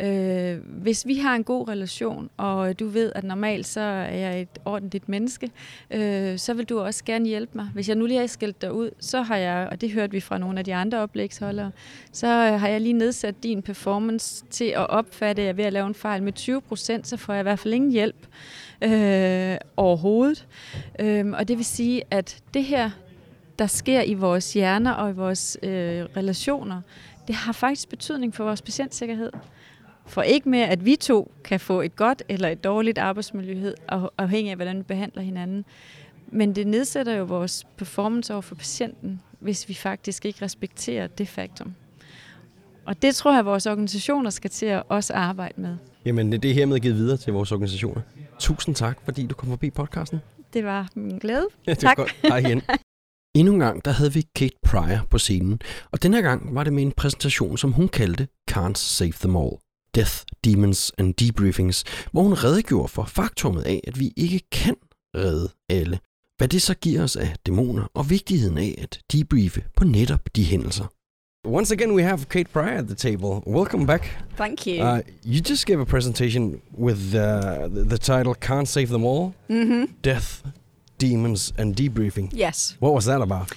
Øh, 0.00 0.58
hvis 0.66 1.06
vi 1.06 1.14
har 1.14 1.34
en 1.34 1.44
god 1.44 1.68
relation, 1.68 2.30
og 2.36 2.80
du 2.80 2.88
ved, 2.88 3.12
at 3.14 3.24
normalt 3.24 3.66
så 3.66 3.80
er 3.80 4.14
jeg 4.14 4.40
et 4.40 4.58
ordentligt 4.64 5.08
menneske, 5.08 5.50
øh, 5.90 6.38
så 6.38 6.54
vil 6.54 6.64
du 6.64 6.80
også 6.80 7.04
gerne 7.04 7.26
hjælpe 7.26 7.52
mig. 7.54 7.68
Hvis 7.74 7.88
jeg 7.88 7.96
nu 7.96 8.06
lige 8.06 8.20
har 8.20 8.26
skældt 8.26 8.62
dig 8.62 8.72
ud, 8.72 8.90
så 9.00 9.22
har 9.22 9.36
jeg, 9.36 9.68
og 9.70 9.80
det 9.80 9.90
hørte 9.90 10.12
vi 10.12 10.20
fra 10.20 10.38
nogle 10.38 10.58
af 10.58 10.64
de 10.64 10.74
andre 10.74 10.98
oplægsholdere, 10.98 11.70
så 12.12 12.26
øh, 12.26 12.60
har 12.60 12.68
jeg 12.68 12.80
lige 12.80 12.92
nedsat 12.92 13.42
din 13.42 13.62
performance 13.62 14.44
til 14.50 14.64
at 14.64 14.90
opfatte, 14.90 15.42
at 15.42 15.46
jeg 15.46 15.50
er 15.50 15.56
ved 15.56 15.64
at 15.64 15.72
lave 15.72 15.86
en 15.86 15.94
fejl 15.94 16.22
med 16.22 16.32
20 16.32 16.60
procent, 16.60 17.06
så 17.06 17.16
får 17.16 17.32
jeg 17.32 17.40
i 17.40 17.42
hvert 17.42 17.58
fald 17.58 17.74
ingen 17.74 17.90
hjælp 17.90 18.26
øh, 18.82 19.56
overhovedet. 19.76 20.46
Øh, 20.98 21.26
og 21.30 21.48
det 21.48 21.56
vil 21.56 21.64
sige, 21.64 22.02
at 22.10 22.42
det 22.54 22.64
her, 22.64 22.90
der 23.58 23.66
sker 23.66 24.02
i 24.02 24.14
vores 24.14 24.52
hjerner 24.52 24.92
og 24.92 25.10
i 25.10 25.12
vores 25.12 25.58
øh, 25.62 25.70
relationer, 26.16 26.80
det 27.26 27.34
har 27.34 27.52
faktisk 27.52 27.88
betydning 27.88 28.34
for 28.34 28.44
vores 28.44 28.62
patientsikkerhed. 28.62 29.30
For 30.06 30.22
ikke 30.22 30.48
med, 30.48 30.60
at 30.60 30.84
vi 30.84 30.96
to 30.96 31.32
kan 31.44 31.60
få 31.60 31.80
et 31.80 31.96
godt 31.96 32.22
eller 32.28 32.48
et 32.48 32.64
dårligt 32.64 32.98
arbejdsmiljø, 32.98 33.72
afhængig 34.18 34.50
af, 34.50 34.56
hvordan 34.56 34.78
vi 34.78 34.82
behandler 34.82 35.22
hinanden. 35.22 35.64
Men 36.26 36.54
det 36.54 36.66
nedsætter 36.66 37.14
jo 37.14 37.24
vores 37.24 37.66
performance 37.76 38.32
over 38.32 38.42
for 38.42 38.54
patienten, 38.54 39.20
hvis 39.40 39.68
vi 39.68 39.74
faktisk 39.74 40.24
ikke 40.24 40.44
respekterer 40.44 41.06
det 41.06 41.28
faktum. 41.28 41.74
Og 42.84 43.02
det 43.02 43.14
tror 43.14 43.30
jeg, 43.30 43.38
at 43.38 43.44
vores 43.44 43.66
organisationer 43.66 44.30
skal 44.30 44.50
til 44.50 44.66
at 44.66 44.82
også 44.88 45.12
arbejde 45.12 45.60
med. 45.60 45.76
Jamen, 46.04 46.32
det 46.32 46.44
er 46.44 46.54
hermed 46.54 46.80
givet 46.80 46.96
videre 46.96 47.16
til 47.16 47.32
vores 47.32 47.52
organisationer. 47.52 48.00
Tusind 48.38 48.74
tak, 48.74 48.98
fordi 49.04 49.26
du 49.26 49.34
kom 49.34 49.48
forbi 49.48 49.70
podcasten. 49.70 50.20
Det 50.52 50.64
var 50.64 50.88
min 50.94 51.18
glæde. 51.18 51.46
Ja, 51.66 51.70
det 51.70 51.78
tak. 51.78 51.96
Godt. 51.96 52.16
Hej 52.22 52.38
igen. 52.38 52.62
Endnu 53.36 53.52
en 53.52 53.60
gang, 53.60 53.84
der 53.84 53.90
havde 53.90 54.12
vi 54.12 54.26
Kate 54.34 54.56
Pryor 54.66 55.06
på 55.10 55.18
scenen, 55.18 55.60
og 55.90 56.02
denne 56.02 56.22
gang 56.22 56.54
var 56.54 56.64
det 56.64 56.72
med 56.72 56.82
en 56.82 56.92
præsentation, 56.92 57.58
som 57.58 57.72
hun 57.72 57.88
kaldte 57.88 58.28
Can't 58.50 58.74
Save 58.74 59.12
Them 59.12 59.36
All. 59.36 59.52
Death, 59.94 60.24
Demons 60.44 60.92
and 60.98 61.14
Debriefings, 61.14 61.84
hvor 62.12 62.22
hun 62.22 62.32
redegjorde 62.32 62.88
for 62.88 63.04
faktummet 63.04 63.62
af, 63.62 63.80
at 63.86 64.00
vi 64.00 64.12
ikke 64.16 64.40
kan 64.50 64.76
redde 65.14 65.48
alle. 65.68 65.98
Hvad 66.38 66.48
det 66.48 66.62
så 66.62 66.74
giver 66.74 67.02
os 67.02 67.16
af 67.16 67.34
dæmoner 67.46 67.90
og 67.94 68.10
vigtigheden 68.10 68.58
af 68.58 68.74
at 68.78 69.00
debriefe 69.12 69.64
på 69.76 69.84
netop 69.84 70.20
de 70.36 70.44
hændelser. 70.44 70.84
Once 71.44 71.74
again, 71.74 71.94
we 71.94 72.02
have 72.02 72.18
Kate 72.24 72.50
Pryor 72.52 72.78
at 72.78 72.86
the 72.86 72.94
table. 72.94 73.42
Welcome 73.46 73.86
back. 73.86 74.24
Thank 74.36 74.66
you. 74.66 74.80
Uh, 74.80 75.00
you 75.24 75.42
just 75.50 75.66
gave 75.66 75.80
a 75.80 75.84
presentation 75.84 76.60
with 76.78 77.14
uh, 77.14 77.68
the, 77.68 77.84
the 77.84 77.98
title 77.98 78.34
Can't 78.34 78.68
Save 78.68 78.86
Them 78.86 79.04
All 79.04 79.34
mm-hmm. 79.48 79.84
Death, 80.02 80.42
Demons, 80.98 81.52
and 81.58 81.74
Debriefing. 81.74 82.30
Yes. 82.32 82.76
What 82.78 82.94
was 82.94 83.04
that 83.06 83.20
about? 83.20 83.50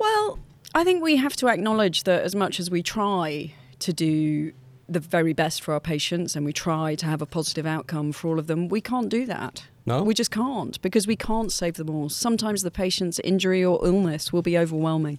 Well, 0.00 0.38
I 0.74 0.84
think 0.84 1.04
we 1.04 1.16
have 1.16 1.36
to 1.36 1.48
acknowledge 1.48 2.02
that 2.02 2.22
as 2.22 2.34
much 2.34 2.60
as 2.60 2.68
we 2.70 2.82
try 2.82 3.54
to 3.78 3.92
do 3.92 4.52
the 4.88 5.00
very 5.00 5.32
best 5.32 5.62
for 5.62 5.74
our 5.74 5.80
patients 5.80 6.36
and 6.36 6.44
we 6.44 6.52
try 6.52 6.94
to 6.94 7.06
have 7.06 7.20
a 7.20 7.26
positive 7.26 7.66
outcome 7.66 8.12
for 8.12 8.28
all 8.28 8.38
of 8.38 8.46
them, 8.46 8.68
we 8.68 8.80
can't 8.80 9.08
do 9.08 9.26
that. 9.26 9.64
No? 9.84 10.02
We 10.02 10.14
just 10.14 10.30
can't 10.30 10.80
because 10.82 11.06
we 11.06 11.16
can't 11.16 11.52
save 11.52 11.74
them 11.74 11.90
all. 11.90 12.08
Sometimes 12.08 12.62
the 12.62 12.70
patient's 12.70 13.18
injury 13.20 13.64
or 13.64 13.84
illness 13.86 14.32
will 14.32 14.42
be 14.42 14.58
overwhelming, 14.58 15.18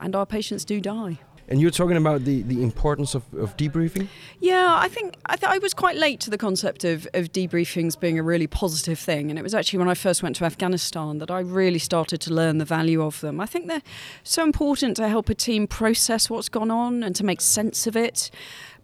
and 0.00 0.14
our 0.14 0.26
patients 0.26 0.64
do 0.64 0.80
die. 0.80 1.18
And 1.48 1.60
you're 1.60 1.70
talking 1.70 1.96
about 1.96 2.24
the, 2.24 2.42
the 2.42 2.62
importance 2.62 3.14
of, 3.14 3.22
of 3.34 3.56
debriefing? 3.56 4.08
Yeah, 4.40 4.76
I 4.78 4.88
think 4.88 5.16
I, 5.26 5.36
th- 5.36 5.50
I 5.50 5.58
was 5.58 5.74
quite 5.74 5.96
late 5.96 6.20
to 6.20 6.30
the 6.30 6.38
concept 6.38 6.84
of, 6.84 7.06
of 7.12 7.32
debriefings 7.32 7.98
being 7.98 8.18
a 8.18 8.22
really 8.22 8.46
positive 8.46 8.98
thing. 8.98 9.30
And 9.30 9.38
it 9.38 9.42
was 9.42 9.54
actually 9.54 9.78
when 9.80 9.88
I 9.88 9.94
first 9.94 10.22
went 10.22 10.36
to 10.36 10.44
Afghanistan 10.44 11.18
that 11.18 11.30
I 11.30 11.40
really 11.40 11.78
started 11.78 12.20
to 12.22 12.32
learn 12.32 12.58
the 12.58 12.64
value 12.64 13.02
of 13.02 13.20
them. 13.20 13.40
I 13.40 13.46
think 13.46 13.66
they're 13.66 13.82
so 14.22 14.42
important 14.42 14.96
to 14.96 15.08
help 15.08 15.28
a 15.28 15.34
team 15.34 15.66
process 15.66 16.30
what's 16.30 16.48
gone 16.48 16.70
on 16.70 17.02
and 17.02 17.14
to 17.16 17.24
make 17.24 17.40
sense 17.40 17.86
of 17.86 17.96
it 17.96 18.30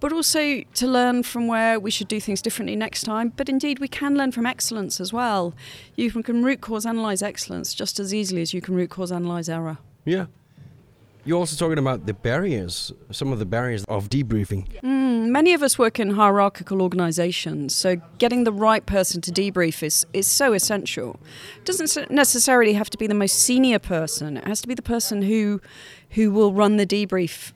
but 0.01 0.13
also 0.15 0.63
to 0.75 0.87
learn 0.87 1.23
from 1.23 1.47
where 1.47 1.79
we 1.79 1.91
should 1.91 2.09
do 2.09 2.19
things 2.19 2.41
differently 2.41 2.75
next 2.75 3.03
time. 3.03 3.33
But 3.37 3.49
indeed, 3.51 3.79
we 3.79 3.89
can 3.89 4.17
learn 4.17 4.33
from 4.33 4.47
excellence 4.47 4.99
as 4.99 5.13
well. 5.13 5.55
You 5.95 6.11
can 6.11 6.43
root 6.43 6.63
cause 6.63 6.87
analyze 6.87 7.23
excellence 7.23 7.75
just 7.75 8.01
as 8.01 8.13
easily 8.15 8.41
as 8.41 8.55
you 8.55 8.63
can 8.63 8.75
root 8.75 8.89
cause 8.91 9.13
analyze 9.13 9.51
error. 9.51 9.79
Yeah. 10.07 10.27
You're 11.25 11.39
also 11.39 11.57
talking 11.57 11.79
about 11.79 12.07
the 12.07 12.15
barriers, 12.15 12.93
some 13.11 13.33
of 13.33 13.39
the 13.39 13.47
barriers 13.47 13.85
of 13.89 14.09
debriefing. 14.09 14.81
Mm, 14.81 15.29
many 15.29 15.53
of 15.53 15.63
us 15.63 15.79
work 15.79 16.01
in 16.01 16.11
hierarchical 16.11 16.81
organizations, 16.81 17.75
so 17.75 17.97
getting 18.19 18.45
the 18.45 18.53
right 18.53 18.85
person 18.87 19.21
to 19.23 19.31
debrief 19.31 19.83
is, 19.83 20.07
is 20.13 20.27
so 20.27 20.55
essential. 20.55 21.21
It 21.59 21.67
doesn't 21.67 22.11
necessarily 22.11 22.73
have 22.73 22.89
to 22.91 22.99
be 22.99 23.07
the 23.07 23.15
most 23.15 23.39
senior 23.43 23.79
person, 23.79 24.39
it 24.39 24.47
has 24.47 24.63
to 24.63 24.69
be 24.69 24.75
the 24.75 24.83
person 24.83 25.23
who, 25.23 25.61
who 26.11 26.31
will 26.31 26.55
run 26.55 26.79
the 26.79 26.87
debrief 26.87 27.53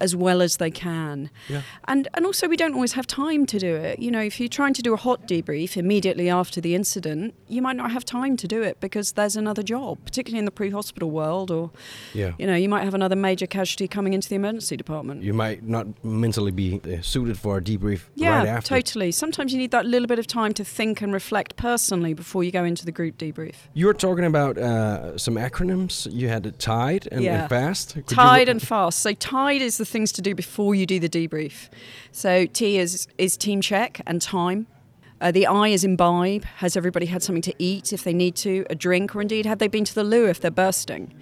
as 0.00 0.14
well 0.14 0.42
as 0.42 0.56
they 0.58 0.70
can. 0.70 1.30
Yeah. 1.48 1.62
And 1.86 2.08
and 2.14 2.26
also 2.26 2.48
we 2.48 2.56
don't 2.56 2.74
always 2.74 2.92
have 2.92 3.06
time 3.06 3.46
to 3.46 3.58
do 3.58 3.74
it. 3.74 3.98
You 3.98 4.10
know, 4.10 4.20
if 4.20 4.38
you're 4.38 4.48
trying 4.48 4.74
to 4.74 4.82
do 4.82 4.92
a 4.92 4.96
hot 4.96 5.26
debrief 5.26 5.76
immediately 5.76 6.28
after 6.28 6.60
the 6.60 6.74
incident, 6.74 7.34
you 7.48 7.62
might 7.62 7.76
not 7.76 7.90
have 7.92 8.04
time 8.04 8.36
to 8.36 8.46
do 8.48 8.62
it 8.62 8.80
because 8.80 9.12
there's 9.12 9.36
another 9.36 9.62
job, 9.62 9.98
particularly 10.04 10.38
in 10.38 10.44
the 10.44 10.50
pre-hospital 10.50 11.10
world 11.10 11.50
or 11.50 11.70
Yeah. 12.14 12.32
you 12.38 12.46
know, 12.46 12.54
you 12.54 12.68
might 12.68 12.84
have 12.84 12.94
another 12.94 13.16
major 13.16 13.46
casualty 13.46 13.88
coming 13.88 14.12
into 14.14 14.28
the 14.28 14.34
emergency 14.36 14.76
department. 14.76 15.22
You 15.22 15.32
might 15.34 15.62
not 15.66 15.86
mentally 16.04 16.52
be 16.52 16.80
uh, 16.84 17.00
suited 17.02 17.38
for 17.38 17.56
a 17.58 17.62
debrief 17.62 18.00
yeah, 18.14 18.38
right 18.40 18.48
after. 18.48 18.68
totally. 18.76 19.12
Sometimes 19.12 19.52
you 19.52 19.58
need 19.58 19.70
that 19.70 19.86
little 19.86 20.08
bit 20.08 20.18
of 20.18 20.26
time 20.26 20.52
to 20.54 20.64
think 20.64 21.00
and 21.00 21.12
reflect 21.12 21.56
personally 21.56 22.12
before 22.14 22.44
you 22.44 22.50
go 22.50 22.64
into 22.64 22.84
the 22.84 22.92
group 22.92 23.16
debrief. 23.18 23.54
You 23.74 23.86
were 23.86 23.94
talking 23.94 24.24
about 24.24 24.58
uh, 24.58 25.16
some 25.16 25.36
acronyms. 25.36 26.06
You 26.12 26.28
had 26.28 26.58
TIDE 26.58 27.08
and, 27.10 27.22
Yeah. 27.24 27.40
and 27.42 27.48
FAST. 27.48 27.94
Could 27.94 28.10
you- 28.10 28.16
Tide 28.16 28.48
and 28.48 28.60
fast. 28.60 28.98
So 29.00 29.12
tide 29.14 29.62
is 29.62 29.78
the 29.78 29.85
things 29.86 30.12
to 30.12 30.22
do 30.22 30.34
before 30.34 30.74
you 30.74 30.86
do 30.86 30.98
the 31.00 31.08
debrief. 31.08 31.68
So 32.12 32.46
T 32.46 32.78
is 32.78 33.08
is 33.18 33.36
team 33.36 33.60
check 33.60 34.00
and 34.06 34.20
time. 34.20 34.66
Uh, 35.20 35.30
the 35.30 35.46
I 35.46 35.68
is 35.68 35.82
imbibe. 35.82 36.44
Has 36.56 36.76
everybody 36.76 37.06
had 37.06 37.22
something 37.22 37.42
to 37.42 37.54
eat 37.58 37.92
if 37.92 38.04
they 38.04 38.12
need 38.12 38.36
to, 38.36 38.66
a 38.68 38.74
drink, 38.74 39.16
or 39.16 39.22
indeed 39.22 39.46
have 39.46 39.58
they 39.58 39.68
been 39.68 39.84
to 39.84 39.94
the 39.94 40.04
loo 40.04 40.26
if 40.28 40.40
they're 40.40 40.50
bursting? 40.50 41.14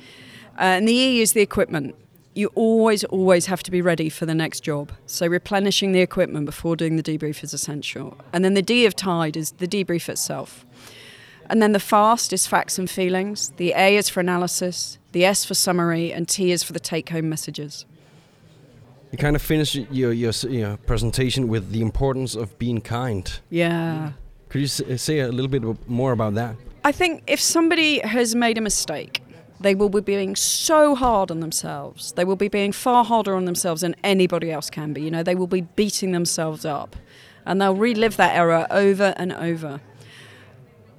Uh, 0.59 0.79
and 0.79 0.89
the 0.89 0.93
E 0.93 1.21
is 1.21 1.33
the 1.33 1.43
equipment. 1.43 1.95
You 2.35 2.51
always, 2.57 3.05
always 3.05 3.47
have 3.47 3.63
to 3.63 3.71
be 3.71 3.81
ready 3.81 4.09
for 4.09 4.27
the 4.27 4.35
next 4.35 4.61
job. 4.61 4.91
So 5.07 5.29
replenishing 5.29 5.93
the 5.93 6.01
equipment 6.01 6.47
before 6.47 6.75
doing 6.75 6.97
the 6.97 7.03
debrief 7.03 7.45
is 7.45 7.55
essential. 7.55 8.19
And 8.33 8.45
then 8.45 8.55
the 8.55 8.63
D 8.63 8.87
of 8.87 8.97
tide 8.97 9.37
is 9.37 9.53
the 9.53 9.69
debrief 9.69 10.09
itself. 10.09 10.67
And 11.49 11.63
then 11.63 11.71
the 11.71 11.79
fast 11.79 12.33
is 12.33 12.49
facts 12.49 12.79
and 12.79 12.91
feelings. 12.91 13.53
The 13.59 13.73
A 13.77 13.97
is 13.97 14.09
for 14.09 14.19
analysis. 14.19 14.99
The 15.13 15.25
S 15.25 15.45
for 15.45 15.55
summary, 15.55 16.13
and 16.13 16.29
T 16.29 16.51
is 16.51 16.65
for 16.65 16.73
the 16.73 16.81
take-home 16.81 17.29
messages. 17.29 17.87
You 19.15 19.19
kind 19.19 19.37
of 19.37 19.43
finish 19.43 19.77
your, 19.77 20.13
your 20.13 20.33
your 20.49 20.77
presentation 20.77 21.47
with 21.47 21.71
the 21.71 21.83
importance 21.83 22.35
of 22.35 22.59
being 22.59 22.81
kind. 22.81 23.25
Yeah. 23.49 24.11
Mm. 24.11 24.15
Could 24.49 24.61
you 24.63 24.93
uh, 24.93 24.97
say 24.97 25.21
a 25.21 25.29
little 25.29 25.47
bit 25.47 25.63
more 25.89 26.11
about 26.11 26.35
that? 26.35 26.57
I 26.83 26.91
think 26.91 27.23
if 27.29 27.39
somebody 27.39 28.01
has 28.01 28.35
made 28.35 28.59
a 28.59 28.61
mistake, 28.61 29.23
they 29.61 29.77
will 29.77 29.89
be 29.89 30.01
being 30.01 30.35
so 30.35 30.97
hard 30.97 31.31
on 31.31 31.39
themselves. 31.39 32.11
They 32.15 32.25
will 32.25 32.35
be 32.35 32.49
being 32.49 32.73
far 32.73 33.05
harder 33.05 33.37
on 33.37 33.45
themselves 33.45 33.83
than 33.83 33.95
anybody 34.03 34.51
else 34.51 34.69
can 34.69 34.93
be. 34.93 35.03
You 35.03 35.13
know, 35.13 35.23
they 35.23 35.37
will 35.37 35.47
be 35.47 35.61
beating 35.61 36.11
themselves 36.11 36.65
up 36.65 36.97
and 37.47 37.63
they'll 37.63 37.77
relive 37.77 38.17
that 38.17 38.35
error 38.35 38.67
over 38.69 39.15
and 39.17 39.33
over. 39.33 39.81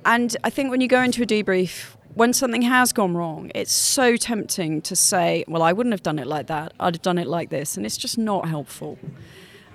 And 0.06 0.38
I 0.42 0.50
think 0.50 0.72
when 0.72 0.80
you 0.80 0.88
go 0.88 1.02
into 1.02 1.22
a 1.22 1.26
debrief, 1.26 1.98
when 2.16 2.32
something 2.32 2.64
has 2.64 2.94
gone 2.94 3.14
wrong, 3.14 3.52
it's 3.54 3.74
so 3.74 4.16
tempting 4.16 4.82
to 4.82 4.96
say, 4.96 5.44
well, 5.48 5.62
I 5.62 5.74
wouldn't 5.74 5.94
have 5.94 6.02
done 6.04 6.18
it 6.18 6.28
like 6.28 6.48
that. 6.48 6.74
I'd 6.80 6.96
have 6.96 7.02
done 7.02 7.18
it 7.18 7.28
like 7.28 7.50
this. 7.50 7.78
And 7.78 7.86
it's 7.86 7.98
just 7.98 8.18
not 8.18 8.48
helpful. 8.48 8.98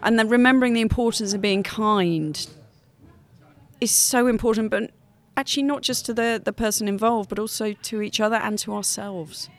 And 0.03 0.19
then 0.19 0.29
remembering 0.29 0.73
the 0.73 0.81
importance 0.81 1.35
of 1.35 1.43
being 1.43 1.63
kind 1.63 2.47
is 3.81 3.91
so 3.91 4.27
important, 4.27 4.71
but 4.71 4.91
actually 5.37 5.65
not 5.65 5.83
just 5.83 6.07
to 6.07 6.15
the, 6.15 6.41
the 6.43 6.53
person 6.53 6.89
involved, 6.89 7.29
but 7.29 7.39
also 7.39 7.75
to 7.75 8.01
each 8.01 8.21
other 8.21 8.37
and 8.37 8.59
to 8.61 8.75
ourselves. 8.75 9.51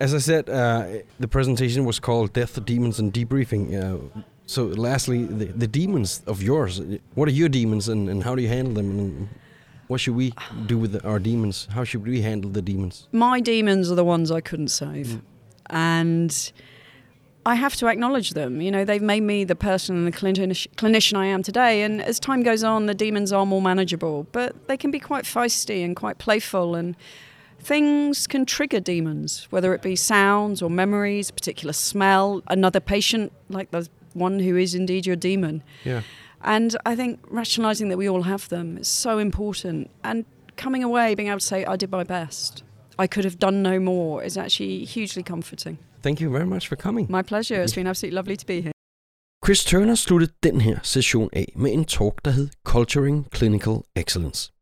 As 0.00 0.12
I 0.12 0.18
said, 0.18 0.50
uh, 0.50 0.86
the 1.20 1.28
presentation 1.28 1.84
was 1.84 2.00
called 2.00 2.32
Death, 2.32 2.64
Demons, 2.64 2.98
and 2.98 3.12
Debriefing. 3.12 3.64
Uh, 3.72 4.22
so, 4.46 4.64
lastly, 4.64 5.24
the, 5.26 5.44
the 5.44 5.68
demons 5.68 6.22
of 6.26 6.42
yours. 6.42 6.80
What 7.14 7.28
are 7.28 7.32
your 7.32 7.48
demons 7.48 7.88
and, 7.88 8.08
and 8.08 8.24
how 8.24 8.34
do 8.34 8.42
you 8.42 8.48
handle 8.48 8.74
them? 8.74 8.98
And 8.98 9.28
what 9.90 10.00
should 10.00 10.14
we 10.14 10.32
do 10.66 10.78
with 10.78 10.92
the, 10.92 11.04
our 11.04 11.18
demons? 11.18 11.66
How 11.72 11.82
should 11.82 12.06
we 12.06 12.22
handle 12.22 12.48
the 12.48 12.62
demons? 12.62 13.08
My 13.10 13.40
demons 13.40 13.90
are 13.90 13.96
the 13.96 14.04
ones 14.04 14.30
I 14.30 14.40
couldn't 14.40 14.68
save. 14.68 15.08
Mm. 15.08 15.22
And 15.68 16.52
I 17.44 17.56
have 17.56 17.74
to 17.76 17.88
acknowledge 17.88 18.30
them. 18.30 18.60
You 18.60 18.70
know, 18.70 18.84
they've 18.84 19.02
made 19.02 19.24
me 19.24 19.42
the 19.42 19.56
person 19.56 19.96
and 19.96 20.06
the 20.06 20.12
clinician 20.12 21.18
I 21.18 21.26
am 21.26 21.42
today. 21.42 21.82
And 21.82 22.00
as 22.00 22.20
time 22.20 22.44
goes 22.44 22.62
on, 22.62 22.86
the 22.86 22.94
demons 22.94 23.32
are 23.32 23.44
more 23.44 23.60
manageable, 23.60 24.28
but 24.30 24.68
they 24.68 24.76
can 24.76 24.92
be 24.92 25.00
quite 25.00 25.24
feisty 25.24 25.84
and 25.84 25.96
quite 25.96 26.18
playful. 26.18 26.76
And 26.76 26.94
things 27.58 28.28
can 28.28 28.46
trigger 28.46 28.78
demons, 28.78 29.48
whether 29.50 29.74
it 29.74 29.82
be 29.82 29.96
sounds 29.96 30.62
or 30.62 30.70
memories, 30.70 31.30
a 31.30 31.32
particular 31.32 31.72
smell, 31.72 32.44
another 32.46 32.78
patient, 32.78 33.32
like 33.48 33.72
the 33.72 33.88
one 34.12 34.38
who 34.38 34.56
is 34.56 34.72
indeed 34.72 35.04
your 35.04 35.16
demon. 35.16 35.64
Yeah. 35.82 36.02
And 36.42 36.76
I 36.86 36.96
think 36.96 37.20
rationalizing 37.30 37.90
that 37.90 37.98
we 37.98 38.08
all 38.08 38.22
have 38.22 38.48
them 38.48 38.78
is 38.78 38.88
so 38.88 39.18
important. 39.18 39.90
And 40.02 40.24
coming 40.56 40.84
away, 40.84 41.14
being 41.14 41.28
able 41.28 41.40
to 41.40 41.46
say, 41.46 41.64
I 41.64 41.76
did 41.76 41.90
my 41.90 42.04
best, 42.04 42.64
I 42.98 43.06
could 43.06 43.24
have 43.24 43.38
done 43.38 43.62
no 43.62 43.78
more, 43.78 44.24
is 44.26 44.36
actually 44.36 44.84
hugely 44.84 45.22
comforting. 45.22 45.78
Thank 46.02 46.20
you 46.20 46.30
very 46.30 46.46
much 46.46 46.68
for 46.68 46.76
coming. 46.76 47.06
My 47.10 47.22
pleasure. 47.22 47.62
It's 47.62 47.74
been 47.74 47.86
absolutely 47.86 48.16
lovely 48.16 48.36
to 48.36 48.46
be 48.46 48.60
here. 48.60 48.72
Chris 49.44 49.64
Turner 49.64 49.94
sluttede 49.94 50.32
den 50.42 50.60
her 50.60 50.78
session 50.82 51.30
af 51.32 51.52
med 51.56 51.72
en 51.72 51.84
talk, 51.84 52.24
der 52.24 52.30
hed 52.30 52.48
Culturing 52.64 53.26
Clinical 53.34 53.76
Excellence. 53.96 54.52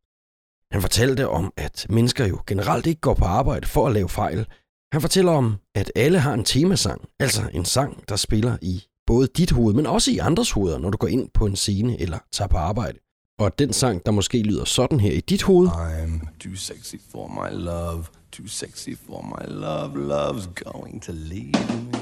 Han 0.73 0.81
fortalte 0.81 1.29
om, 1.29 1.53
at 1.57 1.87
mennesker 1.91 2.27
jo 2.27 2.41
generelt 2.47 2.87
ikke 2.87 3.01
går 3.01 3.15
på 3.15 3.25
arbejde 3.25 3.67
for 3.67 3.87
at 3.87 3.93
lave 3.93 4.09
fejl. 4.09 4.47
Han 4.93 5.01
fortæller 5.01 5.33
om, 5.33 5.57
at 5.75 5.93
alle 5.97 6.19
har 6.19 6.35
en 6.35 6.45
temasang, 6.45 7.09
altså 7.21 7.51
en 7.53 7.65
sang, 7.65 8.09
der 8.09 8.17
spiller 8.17 8.57
i 8.63 8.85
både 9.09 9.29
dit 9.37 9.51
hoved, 9.51 9.75
men 9.75 9.87
også 9.87 10.11
i 10.11 10.19
andres 10.19 10.51
hoveder, 10.51 10.79
når 10.79 10.91
du 10.91 10.97
går 10.97 11.09
ind 11.09 11.29
på 11.35 11.47
en 11.47 11.57
scene 11.57 12.01
eller 12.01 12.19
tager 12.33 12.49
på 12.49 12.57
arbejde. 12.57 12.99
Og 13.39 13.59
den 13.59 13.73
sang, 13.73 14.07
der 14.07 14.13
måske 14.13 14.43
lyder 14.43 14.65
sådan 14.65 15.01
her 15.01 15.13
i 15.13 15.21
dit 15.21 15.43
hoved, 15.43 15.69
I'm 15.69 16.39
too 16.41 16.55
sexy 16.55 16.95
for 17.11 17.29
my 17.29 17.65
love, 17.65 18.05
too 18.33 18.47
sexy 18.47 18.91
for 19.07 19.23
my 19.23 19.55
love, 19.55 19.91
love's 20.13 20.49
going 20.65 21.03
to 21.03 21.13
leave 21.13 21.53
me. 21.53 21.99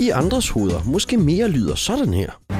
i 0.00 0.10
andres 0.10 0.48
hoveder 0.48 0.84
måske 0.84 1.16
mere 1.16 1.48
lyder 1.48 1.74
sådan 1.74 2.14
her. 2.14 2.55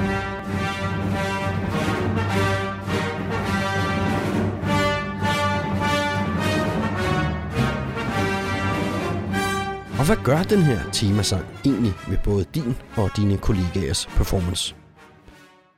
Hvad 10.07 10.17
gør 10.23 10.43
den 10.43 10.61
her 10.61 10.91
temasang 10.91 11.45
egentlig 11.65 11.93
med 12.09 12.17
både 12.23 12.45
din 12.55 12.75
og 12.97 13.09
dine 13.17 13.37
kollegaers 13.37 14.05
performance? 14.05 14.75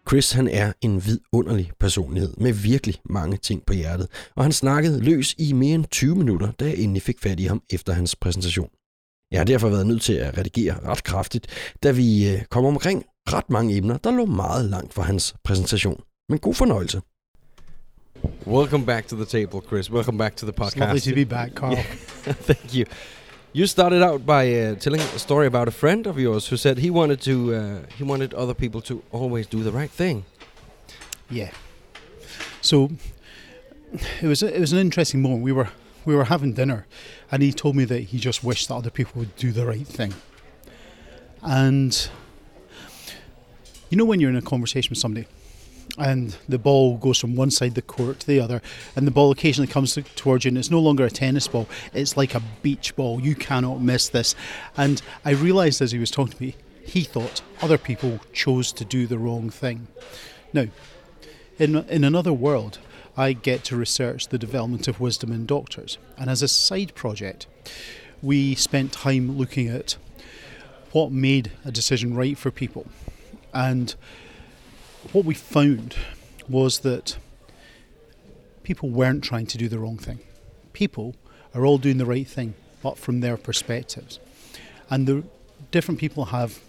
Chris 0.10 0.32
han 0.32 0.48
er 0.48 0.74
en 0.82 1.06
vidunderlig 1.06 1.72
personlighed 1.80 2.34
med 2.38 2.54
virkelig 2.54 2.96
mange 3.06 3.38
ting 3.38 3.66
på 3.66 3.74
hjertet, 3.74 4.08
og 4.36 4.44
han 4.44 4.52
snakkede 4.52 5.04
løs 5.04 5.36
i 5.38 5.54
mere 5.54 5.76
end 5.76 5.86
20 5.86 6.16
minutter, 6.16 6.52
da 6.52 6.66
jeg 6.66 6.78
endelig 6.78 7.02
fik 7.02 7.20
fat 7.20 7.40
i 7.40 7.44
ham 7.44 7.62
efter 7.70 7.94
hans 7.94 8.16
præsentation. 8.16 8.70
Jeg 9.32 9.40
har 9.40 9.46
derfor 9.46 9.70
været 9.70 9.88
nødt 9.88 10.02
til 10.02 10.14
at 10.14 10.38
redigere 10.38 10.80
ret 10.84 11.04
kraftigt, 11.04 11.48
da 11.84 11.92
vi 11.92 12.30
øh, 12.30 12.42
kom 12.46 12.66
omkring 12.66 13.06
ret 13.34 13.50
mange 13.50 13.78
emner, 13.78 13.98
der 13.98 14.12
lå 14.12 14.26
meget 14.26 14.66
langt 14.66 14.94
fra 14.94 15.04
hans 15.04 15.36
præsentation. 15.44 16.02
Men 16.30 16.40
god 16.40 16.54
fornøjelse. 16.54 17.02
Welcome 18.48 18.86
back 18.86 19.08
to 19.08 19.16
the 19.16 19.26
table, 19.26 19.62
Chris. 19.68 19.92
Welcome 19.92 20.18
back 20.18 20.36
to 20.36 20.46
the 20.46 20.54
podcast. 20.54 20.76
It's 20.76 20.80
lovely 20.80 21.00
to 21.00 21.16
be 21.16 21.26
back, 21.26 21.52
Carl. 21.56 21.74
Yeah. 22.28 22.36
Thank 22.36 22.76
you. 22.76 22.86
You 23.52 23.66
started 23.66 24.04
out 24.04 24.28
by 24.28 24.54
uh, 24.54 24.76
telling 24.76 25.02
a 25.02 25.20
story 25.20 25.48
about 25.48 25.68
a 25.68 25.72
friend 25.72 26.06
of 26.06 26.20
yours 26.20 26.48
who 26.48 26.58
said 26.58 26.78
he 26.78 26.92
wanted 26.92 27.20
to 27.22 27.56
uh, 27.56 27.80
he 27.98 28.04
wanted 28.04 28.34
other 28.36 28.54
people 28.54 28.80
to 28.82 29.02
always 29.12 29.48
do 29.48 29.64
the 29.64 29.72
right 29.72 29.90
thing. 29.90 30.26
Yeah. 31.32 31.50
So 32.62 32.92
it 34.22 34.28
was 34.28 34.44
it 34.44 34.60
was 34.60 34.72
an 34.72 34.78
interesting 34.78 35.24
moment. 35.24 35.42
We 35.42 35.52
were 35.52 35.70
we 36.06 36.16
were 36.16 36.26
having 36.26 36.54
dinner, 36.54 36.86
and 37.32 37.42
he 37.42 37.52
told 37.52 37.76
me 37.76 37.86
that 37.86 38.00
he 38.00 38.20
just 38.20 38.44
wished 38.44 38.68
that 38.68 38.76
other 38.76 38.92
people 38.92 39.20
would 39.20 39.36
do 39.36 39.52
the 39.52 39.66
right 39.66 39.88
thing. 39.88 40.14
And 41.42 42.10
you 43.90 43.98
know 43.98 44.06
when 44.06 44.20
you're 44.20 44.30
in 44.30 44.36
a 44.36 44.44
conversation 44.44 44.92
with 44.92 45.00
somebody, 45.00 45.26
and 46.00 46.36
the 46.48 46.58
ball 46.58 46.98
goes 46.98 47.18
from 47.18 47.36
one 47.36 47.52
side 47.52 47.70
of 47.70 47.74
the 47.76 47.82
court 47.82 48.22
to 48.22 48.28
the 48.28 48.40
other, 48.40 48.62
and 48.96 49.06
the 49.06 49.12
ball 49.12 49.32
occasionally 49.32 49.68
comes 49.68 49.94
to, 49.94 50.02
towards 50.02 50.46
you, 50.46 50.50
and 50.50 50.58
it's 50.58 50.72
no 50.72 50.80
longer 50.80 51.06
a 51.06 51.12
tennis 51.12 51.48
ball; 51.48 51.68
it's 51.94 52.18
like 52.18 52.34
a 52.34 52.42
beach 52.62 52.96
ball. 52.96 53.20
You 53.20 53.36
cannot 53.36 53.82
miss 53.82 54.10
this. 54.10 54.36
And 54.78 55.02
I 55.26 55.32
realised 55.32 55.82
as 55.82 55.92
he 55.92 56.00
was 56.00 56.12
talking 56.12 56.38
to 56.38 56.44
me, 56.44 56.56
he 56.84 57.04
thought 57.04 57.42
other 57.62 57.78
people 57.78 58.20
chose 58.34 58.72
to 58.74 58.86
do 58.86 59.06
the 59.06 59.20
wrong 59.20 59.50
thing. 59.50 59.88
Now, 60.54 60.68
in, 61.58 61.76
in 61.76 62.04
another 62.04 62.34
world, 62.34 62.80
I 63.16 63.34
get 63.34 63.64
to 63.66 63.76
research 63.76 64.30
the 64.30 64.38
development 64.38 64.88
of 64.88 65.00
wisdom 65.00 65.32
in 65.32 65.46
doctors. 65.46 65.98
And 66.18 66.30
as 66.30 66.42
a 66.42 66.48
side 66.48 66.96
project, 66.96 67.48
we 68.22 68.56
spent 68.56 68.94
time 68.94 69.38
looking 69.38 69.68
at 69.68 69.98
what 70.92 71.12
made 71.12 71.52
a 71.66 71.72
decision 71.72 72.16
right 72.16 72.38
for 72.38 72.50
people. 72.50 72.88
And 73.54 73.94
what 75.12 75.26
we 75.26 75.34
found 75.34 75.96
was 76.48 76.80
that 76.80 77.18
people 78.64 78.90
weren't 78.90 79.24
trying 79.24 79.48
to 79.48 79.58
do 79.58 79.68
the 79.68 79.80
wrong 79.80 79.98
thing. 79.98 80.20
People 80.74 81.16
are 81.54 81.66
all 81.66 81.78
doing 81.78 81.98
the 81.98 82.06
right 82.06 82.28
thing, 82.28 82.54
but 82.84 82.98
from 82.98 83.22
their 83.22 83.38
perspectives. 83.38 84.20
And 84.90 85.08
the 85.08 85.24
different 85.72 86.00
people 86.00 86.26
have 86.26 86.60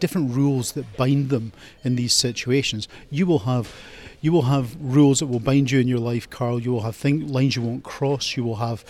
different 0.00 0.34
rules 0.34 0.72
that 0.72 0.96
bind 0.96 1.30
them 1.30 1.52
in 1.82 1.96
these 1.96 2.12
situations. 2.12 2.86
You 3.10 3.26
will 3.26 3.40
have 3.40 3.74
You 4.22 4.32
will 4.32 4.42
have 4.42 4.76
rules 4.80 5.20
that 5.20 5.26
will 5.26 5.40
bind 5.40 5.70
you 5.70 5.78
in 5.78 5.88
your 5.88 5.98
life, 6.00 6.28
Carl. 6.28 6.58
You 6.60 6.72
will 6.72 6.82
have 6.82 6.96
thing, 6.96 7.28
lines 7.28 7.54
you 7.54 7.62
won't 7.62 7.84
cross. 7.84 8.36
You 8.36 8.44
will 8.44 8.56
have 8.56 8.84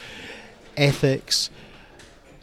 ethics, 0.77 1.51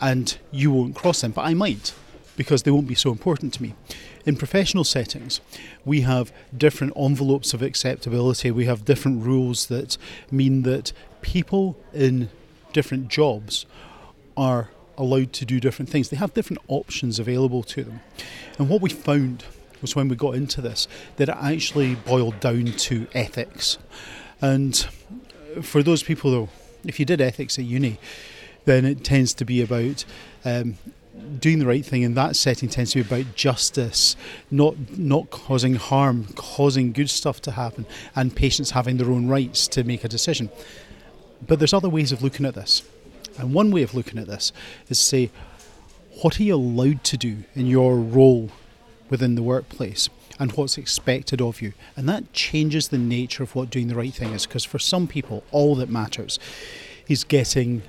and 0.01 0.38
you 0.51 0.72
won't 0.72 0.95
cross 0.95 1.22
them. 1.22 1.32
But 1.32 1.45
I 1.45 1.54
might, 1.54 1.93
because 2.36 2.64
they 2.64 2.72
won't 2.72 2.88
be 2.88 2.95
so 2.95 3.10
important 3.10 3.54
to 3.56 3.64
me. 3.64 3.74
In 4.26 4.38
professional 4.38 4.84
settings, 4.84 5.41
we 5.84 6.01
have 6.01 6.32
different 6.55 6.93
envelopes 6.95 7.53
of 7.53 7.61
acceptability. 7.61 8.51
We 8.51 8.65
have 8.65 8.86
different 8.86 9.24
rules 9.26 9.67
that 9.67 9.97
mean 10.32 10.61
that 10.63 10.93
people 11.21 11.78
in 11.93 12.30
different 12.71 13.09
jobs 13.09 13.65
are 14.38 14.69
allowed 14.97 15.34
to 15.34 15.45
do 15.45 15.59
different 15.59 15.89
things. 15.89 16.09
They 16.09 16.17
have 16.17 16.34
different 16.34 16.61
options 16.67 17.19
available 17.19 17.63
to 17.63 17.84
them. 17.84 18.01
And 18.57 18.69
what 18.69 18.82
we 18.82 18.89
found 18.89 19.43
was 19.82 19.95
when 19.95 20.07
we 20.07 20.15
got 20.15 20.36
into 20.36 20.61
this 20.61 20.88
that 21.17 21.30
it 21.30 21.38
actually 21.39 21.95
boiled 21.95 22.39
down 22.39 22.65
to 22.65 23.07
ethics. 23.13 23.78
And 24.41 24.76
for 25.61 25.84
those 25.84 26.03
people, 26.03 26.32
though, 26.32 26.49
if 26.86 26.99
you 26.99 27.05
did 27.05 27.21
ethics 27.21 27.59
at 27.59 27.65
uni, 27.65 27.99
then 28.65 28.86
it 28.86 29.03
tends 29.03 29.34
to 29.36 29.45
be 29.45 29.61
about 29.61 30.05
um, 30.45 30.78
doing 31.39 31.59
the 31.59 31.66
right 31.66 31.86
thing 31.86 32.01
in 32.01 32.16
that 32.16 32.36
setting 32.36 32.70
tends 32.70 32.91
to 32.91 33.03
be 33.03 33.07
about 33.07 33.36
justice, 33.36 34.16
not 34.49 34.76
not 34.97 35.30
causing 35.30 35.76
harm, 35.76 36.28
causing 36.36 36.91
good 36.91 37.09
stuff 37.09 37.41
to 37.41 37.51
happen, 37.51 37.86
and 38.16 38.36
patients 38.36 38.72
having 38.72 38.97
their 38.97 39.11
own 39.11 39.28
rights 39.28 39.68
to 39.70 39.84
make 39.84 40.03
a 40.03 40.09
decision. 40.09 40.49
But 41.45 41.59
there's 41.59 41.74
other 41.74 41.89
ways 41.89 42.11
of 42.11 42.24
looking 42.24 42.45
at 42.45 42.55
this. 42.55 42.84
And 43.38 43.53
one 43.53 43.72
way 43.72 43.82
of 43.84 43.93
looking 43.93 44.20
at 44.20 44.28
this 44.28 44.51
is 44.89 44.99
to 44.99 45.03
say, 45.05 45.32
what 46.22 46.39
are 46.39 46.43
you 46.43 46.55
allowed 46.55 47.03
to 47.05 47.18
do 47.18 47.43
in 47.55 47.66
your 47.66 47.97
role 47.97 48.51
within 49.09 49.36
the 49.36 49.41
workplace 49.41 50.09
and 50.39 50.51
what's 50.51 50.78
expected 50.78 51.41
of 51.41 51.61
you? 51.61 51.74
And 51.97 52.07
that 52.07 52.32
changes 52.34 52.89
the 52.89 52.97
nature 52.97 53.43
of 53.43 53.55
what 53.55 53.72
doing 53.72 53.88
the 53.88 53.95
right 53.95 54.14
thing 54.14 54.34
is, 54.34 54.45
because 54.45 54.64
for 54.64 54.80
some 54.80 55.07
people, 55.07 55.43
all 55.51 55.76
that 55.76 55.89
matters 55.89 56.39
is 57.07 57.24
getting 57.24 57.82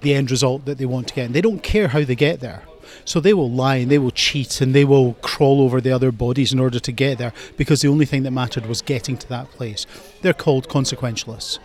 the 0.00 0.14
end 0.14 0.30
result 0.30 0.64
that 0.64 0.78
they 0.78 0.86
want 0.86 1.08
to 1.08 1.14
get. 1.14 1.26
And 1.26 1.34
they 1.34 1.40
don't 1.40 1.62
care 1.62 1.88
how 1.88 2.02
they 2.04 2.14
get 2.16 2.40
there. 2.40 2.62
So 3.04 3.20
they 3.20 3.32
will 3.34 3.50
lie 3.50 3.76
and 3.76 3.90
they 3.90 3.98
will 3.98 4.10
cheat 4.10 4.60
and 4.60 4.74
they 4.74 4.84
will 4.84 5.14
crawl 5.14 5.60
over 5.62 5.80
the 5.80 5.92
other 5.92 6.10
bodies 6.12 6.52
in 6.52 6.58
order 6.60 6.78
to 6.80 6.92
get 6.92 7.18
there 7.18 7.32
because 7.56 7.82
the 7.82 7.88
only 7.88 8.04
thing 8.06 8.24
that 8.24 8.30
mattered 8.32 8.66
was 8.66 8.82
getting 8.82 9.16
to 9.18 9.28
that 9.28 9.50
place. 9.50 9.86
They're 10.22 10.32
called 10.34 10.68
consequentialists. 10.68 11.58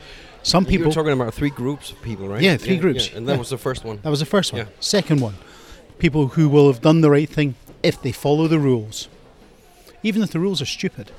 Some 0.43 0.65
people. 0.65 0.85
You're 0.87 0.93
talking 0.93 1.11
about 1.13 1.33
three 1.33 1.49
groups 1.49 1.91
of 1.91 2.01
people, 2.03 2.27
right? 2.27 2.41
Yeah, 2.41 2.57
three 2.57 2.77
groups. 2.77 3.09
and 3.13 3.27
that 3.27 3.33
Yeah. 3.33 3.39
was 3.39 3.49
the 3.49 3.57
first 3.57 3.83
one. 3.83 3.99
That 4.03 4.09
was 4.11 4.19
the 4.19 4.25
first 4.27 4.53
one. 4.53 4.61
Yeah. 4.61 4.67
Second 4.79 5.19
one, 5.19 5.35
people 5.97 6.27
who 6.29 6.47
will 6.47 6.67
have 6.71 6.81
done 6.81 7.01
the 7.01 7.09
right 7.09 7.27
thing 7.29 7.55
if 7.81 7.99
they 8.01 8.11
follow 8.11 8.47
the 8.47 8.59
rules. 8.59 9.07
Even 10.03 10.21
if 10.21 10.29
the 10.31 10.39
rules 10.39 10.61
are 10.61 10.65
stupid, 10.67 11.11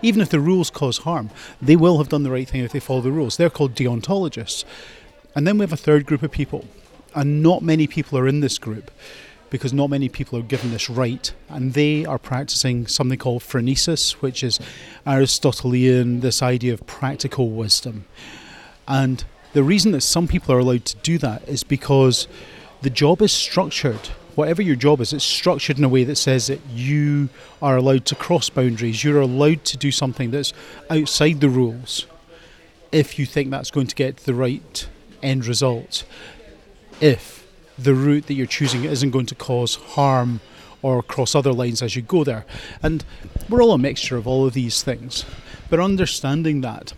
even 0.00 0.22
if 0.22 0.30
the 0.30 0.40
rules 0.40 0.70
cause 0.70 0.98
harm, 0.98 1.28
they 1.60 1.76
will 1.76 1.98
have 1.98 2.08
done 2.08 2.22
the 2.22 2.30
right 2.30 2.48
thing 2.48 2.62
if 2.64 2.72
they 2.72 2.80
follow 2.80 3.02
the 3.02 3.12
rules. 3.12 3.36
They're 3.36 3.50
called 3.50 3.74
deontologists. 3.74 4.64
And 5.34 5.46
then 5.46 5.58
we 5.58 5.62
have 5.62 5.72
a 5.72 5.76
third 5.76 6.06
group 6.06 6.22
of 6.22 6.30
people, 6.30 6.66
and 7.14 7.42
not 7.42 7.62
many 7.62 7.86
people 7.86 8.18
are 8.18 8.28
in 8.28 8.40
this 8.40 8.58
group 8.58 8.90
because 9.52 9.74
not 9.74 9.90
many 9.90 10.08
people 10.08 10.38
are 10.38 10.42
given 10.42 10.70
this 10.70 10.88
right, 10.88 11.30
and 11.50 11.74
they 11.74 12.06
are 12.06 12.18
practicing 12.18 12.86
something 12.86 13.18
called 13.18 13.42
phronesis, 13.42 14.12
which 14.12 14.42
is 14.42 14.58
Aristotelian, 15.06 16.20
this 16.20 16.42
idea 16.42 16.72
of 16.72 16.86
practical 16.86 17.50
wisdom. 17.50 18.06
And 18.88 19.22
the 19.52 19.62
reason 19.62 19.92
that 19.92 20.00
some 20.00 20.26
people 20.26 20.54
are 20.54 20.58
allowed 20.58 20.86
to 20.86 20.96
do 21.02 21.18
that 21.18 21.46
is 21.46 21.64
because 21.64 22.26
the 22.80 22.88
job 22.88 23.20
is 23.20 23.30
structured. 23.30 24.08
Whatever 24.36 24.62
your 24.62 24.74
job 24.74 25.02
is, 25.02 25.12
it's 25.12 25.22
structured 25.22 25.76
in 25.76 25.84
a 25.84 25.88
way 25.90 26.04
that 26.04 26.16
says 26.16 26.46
that 26.46 26.60
you 26.70 27.28
are 27.60 27.76
allowed 27.76 28.06
to 28.06 28.14
cross 28.14 28.48
boundaries. 28.48 29.04
You're 29.04 29.20
allowed 29.20 29.66
to 29.66 29.76
do 29.76 29.92
something 29.92 30.30
that's 30.30 30.54
outside 30.88 31.42
the 31.42 31.50
rules 31.50 32.06
if 32.90 33.18
you 33.18 33.26
think 33.26 33.50
that's 33.50 33.70
going 33.70 33.88
to 33.88 33.94
get 33.94 34.16
the 34.18 34.34
right 34.34 34.88
end 35.22 35.46
result. 35.46 36.04
If 37.00 37.46
the 37.78 37.94
route 37.94 38.26
that 38.26 38.34
you're 38.34 38.46
choosing 38.46 38.84
isn't 38.84 39.10
going 39.10 39.26
to 39.26 39.34
cause 39.34 39.76
harm 39.76 40.40
or 40.82 41.02
cross 41.02 41.34
other 41.34 41.52
lines 41.52 41.80
as 41.80 41.96
you 41.96 42.02
go 42.02 42.24
there. 42.24 42.44
And 42.82 43.04
we're 43.48 43.62
all 43.62 43.72
a 43.72 43.78
mixture 43.78 44.16
of 44.16 44.26
all 44.26 44.46
of 44.46 44.52
these 44.52 44.82
things. 44.82 45.24
But 45.70 45.80
understanding 45.80 46.60
that 46.62 46.92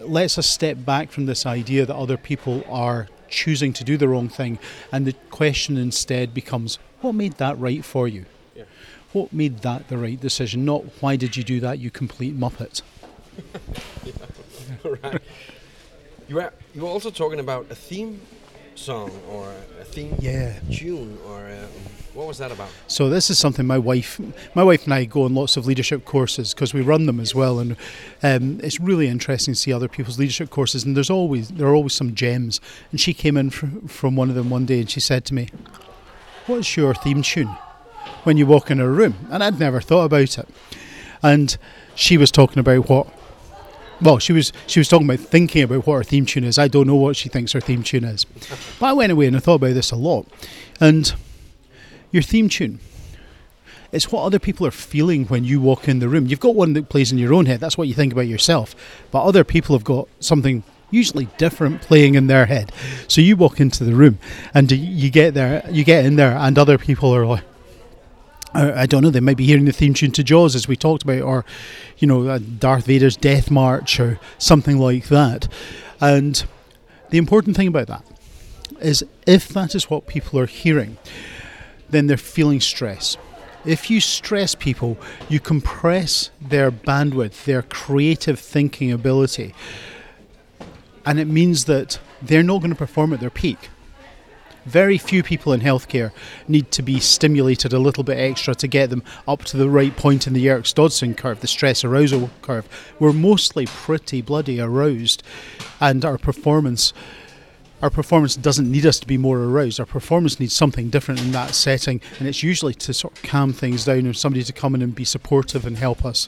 lets 0.00 0.38
us 0.38 0.46
step 0.46 0.84
back 0.84 1.10
from 1.10 1.26
this 1.26 1.46
idea 1.46 1.86
that 1.86 1.96
other 1.96 2.18
people 2.18 2.62
are 2.68 3.08
choosing 3.28 3.72
to 3.72 3.82
do 3.82 3.96
the 3.96 4.08
wrong 4.08 4.28
thing, 4.28 4.58
and 4.92 5.06
the 5.06 5.14
question 5.30 5.76
instead 5.76 6.34
becomes 6.34 6.78
what 7.00 7.14
made 7.14 7.34
that 7.34 7.58
right 7.58 7.84
for 7.84 8.06
you? 8.06 8.26
Yeah. 8.54 8.64
What 9.12 9.32
made 9.32 9.58
that 9.60 9.88
the 9.88 9.98
right 9.98 10.20
decision? 10.20 10.64
Not 10.64 10.84
why 11.00 11.16
did 11.16 11.36
you 11.36 11.42
do 11.42 11.60
that, 11.60 11.78
you 11.78 11.90
complete 11.90 12.38
muppet. 12.38 12.82
right. 15.02 15.22
You 16.28 16.36
were 16.36 16.52
you 16.74 16.82
were 16.82 16.88
also 16.88 17.10
talking 17.10 17.40
about 17.40 17.66
a 17.70 17.74
theme 17.74 18.20
song 18.74 19.10
or 19.30 19.52
a 19.80 19.84
theme 19.84 20.16
Yeah. 20.18 20.58
tune 20.72 21.18
or 21.28 21.46
um, 21.46 21.68
what 22.14 22.26
was 22.26 22.38
that 22.38 22.50
about? 22.52 22.68
So 22.86 23.08
this 23.10 23.28
is 23.30 23.38
something 23.38 23.66
my 23.66 23.78
wife, 23.78 24.20
my 24.54 24.62
wife 24.62 24.84
and 24.84 24.94
I 24.94 25.04
go 25.04 25.24
on 25.24 25.34
lots 25.34 25.56
of 25.56 25.66
leadership 25.66 26.04
courses 26.04 26.54
because 26.54 26.72
we 26.72 26.80
run 26.80 27.06
them 27.06 27.18
as 27.20 27.34
well, 27.34 27.58
and 27.58 27.76
um, 28.22 28.60
it's 28.62 28.78
really 28.80 29.08
interesting 29.08 29.54
to 29.54 29.60
see 29.60 29.72
other 29.72 29.88
people's 29.88 30.18
leadership 30.18 30.48
courses. 30.50 30.84
And 30.84 30.96
there's 30.96 31.10
always 31.10 31.48
there 31.48 31.66
are 31.66 31.74
always 31.74 31.92
some 31.92 32.14
gems. 32.14 32.60
And 32.90 33.00
she 33.00 33.14
came 33.14 33.36
in 33.36 33.50
fr- 33.50 33.66
from 33.88 34.16
one 34.16 34.28
of 34.28 34.34
them 34.36 34.48
one 34.48 34.64
day, 34.64 34.80
and 34.80 34.90
she 34.90 35.00
said 35.00 35.24
to 35.26 35.34
me, 35.34 35.48
"What's 36.46 36.76
your 36.76 36.94
theme 36.94 37.22
tune 37.22 37.54
when 38.24 38.36
you 38.36 38.46
walk 38.46 38.70
in 38.70 38.80
a 38.80 38.88
room?" 38.88 39.14
And 39.30 39.42
I'd 39.42 39.58
never 39.60 39.80
thought 39.80 40.04
about 40.04 40.38
it. 40.38 40.48
And 41.22 41.56
she 41.94 42.16
was 42.16 42.30
talking 42.30 42.58
about 42.60 42.88
what. 42.88 43.08
Well, 44.04 44.18
she 44.18 44.34
was 44.34 44.52
she 44.66 44.80
was 44.80 44.88
talking 44.88 45.08
about 45.08 45.20
thinking 45.20 45.62
about 45.62 45.86
what 45.86 45.96
her 45.96 46.04
theme 46.04 46.26
tune 46.26 46.44
is. 46.44 46.58
I 46.58 46.68
don't 46.68 46.86
know 46.86 46.94
what 46.94 47.16
she 47.16 47.30
thinks 47.30 47.52
her 47.52 47.60
theme 47.60 47.82
tune 47.82 48.04
is, 48.04 48.24
but 48.78 48.86
I 48.86 48.92
went 48.92 49.10
away 49.10 49.26
and 49.26 49.34
I 49.34 49.40
thought 49.40 49.54
about 49.54 49.72
this 49.72 49.90
a 49.90 49.96
lot. 49.96 50.26
And 50.78 51.14
your 52.12 52.22
theme 52.22 52.50
tune. 52.50 52.80
It's 53.92 54.12
what 54.12 54.24
other 54.24 54.38
people 54.38 54.66
are 54.66 54.72
feeling 54.72 55.24
when 55.26 55.44
you 55.44 55.58
walk 55.58 55.88
in 55.88 56.00
the 56.00 56.08
room. 56.08 56.26
You've 56.26 56.40
got 56.40 56.54
one 56.54 56.74
that 56.74 56.90
plays 56.90 57.12
in 57.12 57.18
your 57.18 57.32
own 57.32 57.46
head, 57.46 57.60
that's 57.60 57.78
what 57.78 57.88
you 57.88 57.94
think 57.94 58.12
about 58.12 58.26
yourself. 58.26 58.74
But 59.10 59.24
other 59.24 59.42
people 59.42 59.74
have 59.74 59.84
got 59.84 60.08
something 60.20 60.64
usually 60.90 61.28
different 61.38 61.80
playing 61.80 62.14
in 62.14 62.26
their 62.26 62.44
head. 62.44 62.72
So 63.08 63.22
you 63.22 63.36
walk 63.36 63.58
into 63.58 63.84
the 63.84 63.94
room 63.94 64.18
and 64.52 64.70
you 64.70 65.10
get 65.10 65.32
there, 65.32 65.64
you 65.70 65.82
get 65.82 66.04
in 66.04 66.16
there, 66.16 66.36
and 66.36 66.58
other 66.58 66.76
people 66.76 67.14
are 67.14 67.24
like, 67.24 67.44
I 68.54 68.86
don't 68.86 69.02
know, 69.02 69.10
they 69.10 69.20
might 69.20 69.36
be 69.36 69.46
hearing 69.46 69.64
the 69.64 69.72
theme 69.72 69.94
tune 69.94 70.12
to 70.12 70.22
Jaws 70.22 70.54
as 70.54 70.68
we 70.68 70.76
talked 70.76 71.02
about, 71.02 71.22
or, 71.22 71.44
you 71.98 72.06
know, 72.06 72.38
Darth 72.38 72.86
Vader's 72.86 73.16
Death 73.16 73.50
March 73.50 73.98
or 73.98 74.20
something 74.38 74.78
like 74.78 75.08
that. 75.08 75.48
And 76.00 76.44
the 77.10 77.18
important 77.18 77.56
thing 77.56 77.68
about 77.68 77.88
that 77.88 78.04
is 78.80 79.04
if 79.26 79.48
that 79.48 79.74
is 79.74 79.90
what 79.90 80.06
people 80.06 80.38
are 80.38 80.46
hearing, 80.46 80.98
then 81.90 82.06
they're 82.06 82.16
feeling 82.16 82.60
stress. 82.60 83.16
If 83.64 83.90
you 83.90 84.00
stress 84.00 84.54
people, 84.54 84.98
you 85.28 85.40
compress 85.40 86.30
their 86.40 86.70
bandwidth, 86.70 87.44
their 87.44 87.62
creative 87.62 88.38
thinking 88.38 88.92
ability, 88.92 89.54
and 91.06 91.18
it 91.18 91.26
means 91.26 91.64
that 91.64 91.98
they're 92.22 92.42
not 92.42 92.58
going 92.60 92.70
to 92.70 92.76
perform 92.76 93.12
at 93.12 93.20
their 93.20 93.30
peak. 93.30 93.70
Very 94.64 94.96
few 94.96 95.22
people 95.22 95.52
in 95.52 95.60
healthcare 95.60 96.10
need 96.48 96.70
to 96.70 96.82
be 96.82 96.98
stimulated 96.98 97.72
a 97.72 97.78
little 97.78 98.02
bit 98.02 98.18
extra 98.18 98.54
to 98.54 98.66
get 98.66 98.90
them 98.90 99.02
up 99.28 99.44
to 99.44 99.56
the 99.56 99.68
right 99.68 99.94
point 99.94 100.26
in 100.26 100.32
the 100.32 100.40
Yerkes 100.40 100.72
Dodson 100.72 101.14
curve, 101.14 101.40
the 101.40 101.46
stress 101.46 101.84
arousal 101.84 102.30
curve. 102.40 102.66
We're 102.98 103.12
mostly 103.12 103.66
pretty 103.66 104.22
bloody 104.22 104.60
aroused, 104.60 105.22
and 105.80 106.04
our 106.04 106.18
performance 106.18 106.92
our 107.82 107.90
performance 107.90 108.34
doesn't 108.34 108.70
need 108.70 108.86
us 108.86 108.98
to 109.00 109.06
be 109.06 109.18
more 109.18 109.38
aroused. 109.38 109.78
Our 109.78 109.84
performance 109.84 110.40
needs 110.40 110.54
something 110.54 110.88
different 110.88 111.20
in 111.20 111.32
that 111.32 111.54
setting, 111.54 112.00
and 112.18 112.26
it's 112.26 112.42
usually 112.42 112.72
to 112.74 112.94
sort 112.94 113.14
of 113.14 113.22
calm 113.22 113.52
things 113.52 113.84
down 113.84 114.06
and 114.06 114.16
somebody 114.16 114.42
to 114.42 114.52
come 114.54 114.74
in 114.74 114.80
and 114.80 114.94
be 114.94 115.04
supportive 115.04 115.66
and 115.66 115.76
help 115.76 116.02
us. 116.02 116.26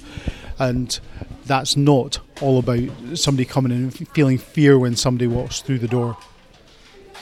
And 0.59 1.01
that's 1.47 1.75
not 1.75 2.19
all 2.43 2.59
about 2.59 2.91
somebody 3.15 3.47
coming 3.47 3.73
in 3.73 3.85
and 3.85 4.09
feeling 4.11 4.37
fear 4.37 4.79
when 4.79 4.97
somebody 4.97 5.29
walks 5.29 5.63
through 5.63 5.79
the 5.79 5.89
door. 5.89 6.19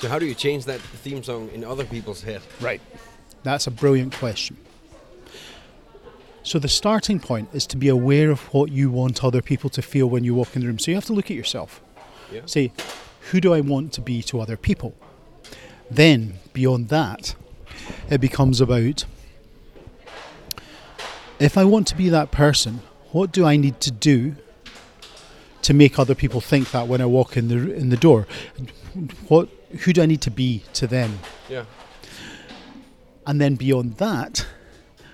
So 0.01 0.09
how 0.09 0.19
do 0.19 0.27
you 0.27 0.35
change 0.35 0.65
that 0.67 0.81
theme 0.81 1.23
song 1.23 1.51
in 1.55 1.65
other 1.65 1.85
people's 1.85 2.23
head? 2.23 2.43
Right. 2.61 2.81
That's 3.43 3.67
a 3.67 3.71
brilliant 3.71 4.15
question. 4.15 4.57
So 6.43 6.59
the 6.59 6.69
starting 6.69 7.21
point 7.21 7.49
is 7.55 7.67
to 7.69 7.77
be 7.77 7.89
aware 7.89 8.31
of 8.31 8.41
what 8.53 8.71
you 8.71 8.91
want 8.91 9.25
other 9.25 9.41
people 9.41 9.71
to 9.71 9.83
feel 9.83 10.07
when 10.09 10.25
you 10.25 10.35
walk 10.35 10.55
in 10.55 10.61
the 10.61 10.67
room. 10.67 10.79
So 10.79 10.91
you 10.91 10.95
have 10.97 11.07
to 11.07 11.15
look 11.15 11.31
at 11.31 11.37
yourself. 11.37 11.81
Yeah. 12.31 12.43
Say, 12.45 12.73
who 13.31 13.41
do 13.41 13.55
I 13.55 13.61
want 13.61 13.93
to 13.95 14.03
be 14.03 14.23
to 14.25 14.41
other 14.41 14.57
people? 14.57 14.95
Then, 15.91 16.35
beyond 16.53 16.89
that, 16.89 17.35
it 18.11 18.21
becomes 18.21 18.61
about 18.61 19.05
if 21.39 21.59
I 21.59 21.65
want 21.65 21.87
to 21.89 21.97
be 21.97 22.09
that 22.11 22.31
person, 22.31 22.81
what 23.13 23.33
do 23.33 23.45
I 23.45 23.57
need 23.57 23.81
to 23.81 23.91
do 23.91 24.37
to 25.63 25.75
make 25.75 25.99
other 25.99 26.15
people 26.15 26.41
think 26.41 26.71
that 26.73 26.89
when 26.89 27.01
I 27.01 27.07
walk 27.07 27.37
in 27.37 27.49
the 27.49 27.75
in 27.75 27.89
the 27.89 27.97
door? 27.97 28.27
What 29.29 29.49
who 29.81 29.93
do 29.93 30.03
I 30.03 30.07
need 30.07 30.23
to 30.23 30.31
be 30.31 30.65
to 30.75 30.87
them? 30.87 31.19
Yeah. 31.49 31.65
And 33.27 33.41
then 33.41 33.55
beyond 33.55 33.97
that, 33.97 34.47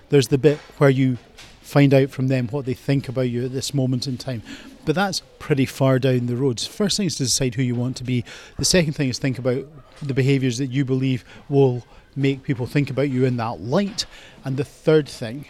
there's 0.09 0.29
the 0.29 0.39
bit 0.39 0.59
where 0.79 0.91
you 0.91 1.19
find 1.61 1.95
out 1.95 2.11
from 2.11 2.29
them 2.29 2.49
what 2.49 2.67
they 2.67 2.75
think 2.75 3.09
about 3.09 3.31
you 3.31 3.45
at 3.45 3.53
this 3.53 3.73
moment 3.73 4.07
in 4.07 4.19
time. 4.19 4.43
But 4.85 4.95
that's 4.95 5.23
pretty 5.39 5.67
far 5.67 5.99
down 5.99 6.27
the 6.27 6.37
road. 6.37 6.61
First 6.61 6.97
thing 6.97 7.07
is 7.07 7.17
to 7.17 7.25
decide 7.25 7.55
who 7.55 7.63
you 7.63 7.75
want 7.75 7.97
to 7.99 8.05
be. 8.05 8.25
The 8.59 8.65
second 8.65 8.95
thing 8.95 9.09
is 9.09 9.19
think 9.19 9.39
about 9.39 9.67
the 10.03 10.15
behaviours 10.15 10.59
that 10.59 10.67
you 10.67 10.85
believe 10.85 11.25
will 11.49 11.85
make 12.17 12.43
people 12.43 12.67
think 12.67 12.91
about 12.91 13.11
you 13.11 13.25
in 13.25 13.37
that 13.37 13.61
light. 13.61 14.07
And 14.45 14.57
the 14.57 14.65
third 14.65 15.09
thing 15.09 15.47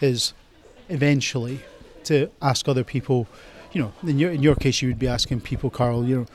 is 0.00 0.32
eventually 0.88 1.60
to 2.04 2.30
ask 2.42 2.68
other 2.68 2.84
people, 2.84 3.28
you 3.72 3.82
know, 3.82 3.92
in 4.02 4.18
your 4.18 4.32
in 4.32 4.42
your 4.42 4.56
case 4.56 4.82
you 4.82 4.88
would 4.88 4.98
be 4.98 5.08
asking 5.08 5.42
people, 5.42 5.70
Carl, 5.70 6.04
you 6.04 6.16
know, 6.16 6.26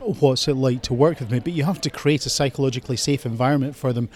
what's 0.00 0.48
it 0.48 0.54
like 0.54 0.82
to 0.82 0.94
work 0.94 1.20
with 1.20 1.30
me? 1.30 1.38
But 1.38 1.52
you 1.52 1.64
have 1.64 1.80
to 1.82 1.90
create 1.90 2.26
a 2.26 2.30
psychologically 2.30 2.96
safe 2.96 3.26
environment 3.26 3.76
for 3.76 3.92
them 3.92 4.08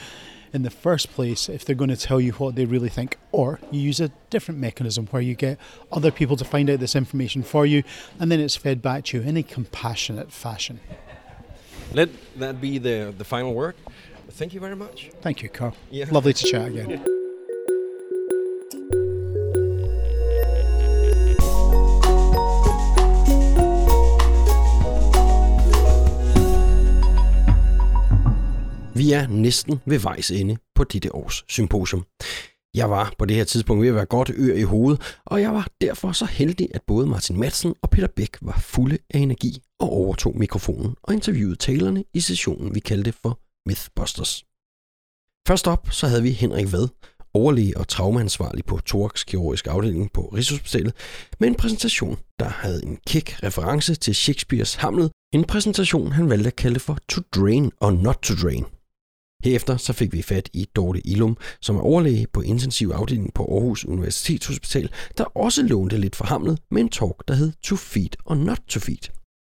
in 0.52 0.62
the 0.62 0.70
first 0.70 1.10
place 1.12 1.48
if 1.48 1.64
they're 1.64 1.76
going 1.76 1.90
to 1.90 1.96
tell 1.96 2.20
you 2.20 2.32
what 2.32 2.54
they 2.54 2.64
really 2.64 2.88
think. 2.88 3.18
Or 3.32 3.58
you 3.70 3.80
use 3.80 4.00
a 4.00 4.10
different 4.30 4.60
mechanism 4.60 5.06
where 5.06 5.22
you 5.22 5.34
get 5.34 5.58
other 5.90 6.10
people 6.10 6.36
to 6.36 6.44
find 6.44 6.68
out 6.68 6.80
this 6.80 6.94
information 6.94 7.42
for 7.42 7.64
you 7.64 7.82
and 8.20 8.30
then 8.30 8.40
it's 8.40 8.56
fed 8.56 8.82
back 8.82 9.04
to 9.06 9.18
you 9.18 9.22
in 9.22 9.36
a 9.36 9.42
compassionate 9.42 10.32
fashion. 10.32 10.80
Let 11.92 12.10
that 12.38 12.60
be 12.60 12.78
the, 12.78 13.14
the 13.16 13.24
final 13.24 13.54
word. 13.54 13.76
Thank 14.30 14.54
you 14.54 14.60
very 14.60 14.76
much. 14.76 15.10
Thank 15.20 15.42
you, 15.42 15.48
Carl. 15.48 15.74
Yeah. 15.90 16.06
Lovely 16.10 16.32
to 16.32 16.44
chat 16.44 16.68
again. 16.68 17.04
Vi 29.02 29.12
er 29.12 29.26
næsten 29.26 29.80
ved 29.86 29.98
vejs 29.98 30.30
ende 30.30 30.56
på 30.74 30.84
dette 30.84 31.14
års 31.14 31.44
symposium. 31.48 32.04
Jeg 32.74 32.90
var 32.90 33.14
på 33.18 33.24
det 33.24 33.36
her 33.36 33.44
tidspunkt 33.44 33.82
ved 33.82 33.88
at 33.88 33.94
være 33.94 34.06
godt 34.06 34.30
ør 34.36 34.54
i 34.54 34.62
hovedet, 34.62 35.18
og 35.26 35.40
jeg 35.40 35.52
var 35.54 35.68
derfor 35.80 36.12
så 36.12 36.24
heldig, 36.24 36.68
at 36.74 36.82
både 36.86 37.06
Martin 37.06 37.40
Madsen 37.40 37.74
og 37.82 37.90
Peter 37.90 38.08
Bæk 38.16 38.36
var 38.42 38.58
fulde 38.58 38.98
af 39.14 39.18
energi 39.18 39.62
og 39.80 39.92
overtog 39.92 40.38
mikrofonen 40.38 40.94
og 41.02 41.14
interviewede 41.14 41.56
talerne 41.56 42.04
i 42.14 42.20
sessionen, 42.20 42.74
vi 42.74 42.80
kaldte 42.80 43.12
for 43.12 43.40
Mythbusters. 43.68 44.44
Først 45.48 45.68
op 45.68 45.88
så 45.90 46.06
havde 46.06 46.22
vi 46.22 46.30
Henrik 46.30 46.72
Vad, 46.72 46.88
overlæge 47.34 47.76
og 47.76 47.88
traumansvarlig 47.88 48.64
på 48.64 48.80
Thorax 48.86 49.24
Kirurgisk 49.24 49.66
Afdeling 49.66 50.12
på 50.12 50.20
Rigshospitalet, 50.20 50.94
med 51.40 51.48
en 51.48 51.54
præsentation, 51.54 52.18
der 52.38 52.48
havde 52.48 52.84
en 52.84 52.98
kæk 53.06 53.42
reference 53.42 53.94
til 53.94 54.14
Shakespeares 54.14 54.74
Hamlet, 54.74 55.10
en 55.34 55.44
præsentation 55.44 56.12
han 56.12 56.30
valgte 56.30 56.46
at 56.46 56.56
kalde 56.56 56.80
for 56.80 56.98
To 57.08 57.22
Drain 57.36 57.72
or 57.80 57.90
Not 57.90 58.18
To 58.22 58.34
Drain. 58.34 58.64
Herefter 59.44 59.76
så 59.76 59.92
fik 59.92 60.12
vi 60.12 60.22
fat 60.22 60.48
i 60.52 60.68
Dorte 60.76 61.06
Ilum, 61.06 61.36
som 61.60 61.76
er 61.76 61.80
overlæge 61.80 62.26
på 62.32 62.40
intensiv 62.40 62.88
afdeling 62.94 63.34
på 63.34 63.42
Aarhus 63.42 63.84
Universitetshospital, 63.84 64.90
der 65.18 65.24
også 65.24 65.62
lånte 65.62 65.96
lidt 65.96 66.16
for 66.16 66.24
Hamlet 66.24 66.58
med 66.70 66.82
en 66.82 66.88
talk, 66.88 67.28
der 67.28 67.34
hed 67.34 67.52
To 67.62 67.76
Feed 67.76 68.10
or 68.24 68.34
Not 68.34 68.60
To 68.68 68.80
Feed. 68.80 69.10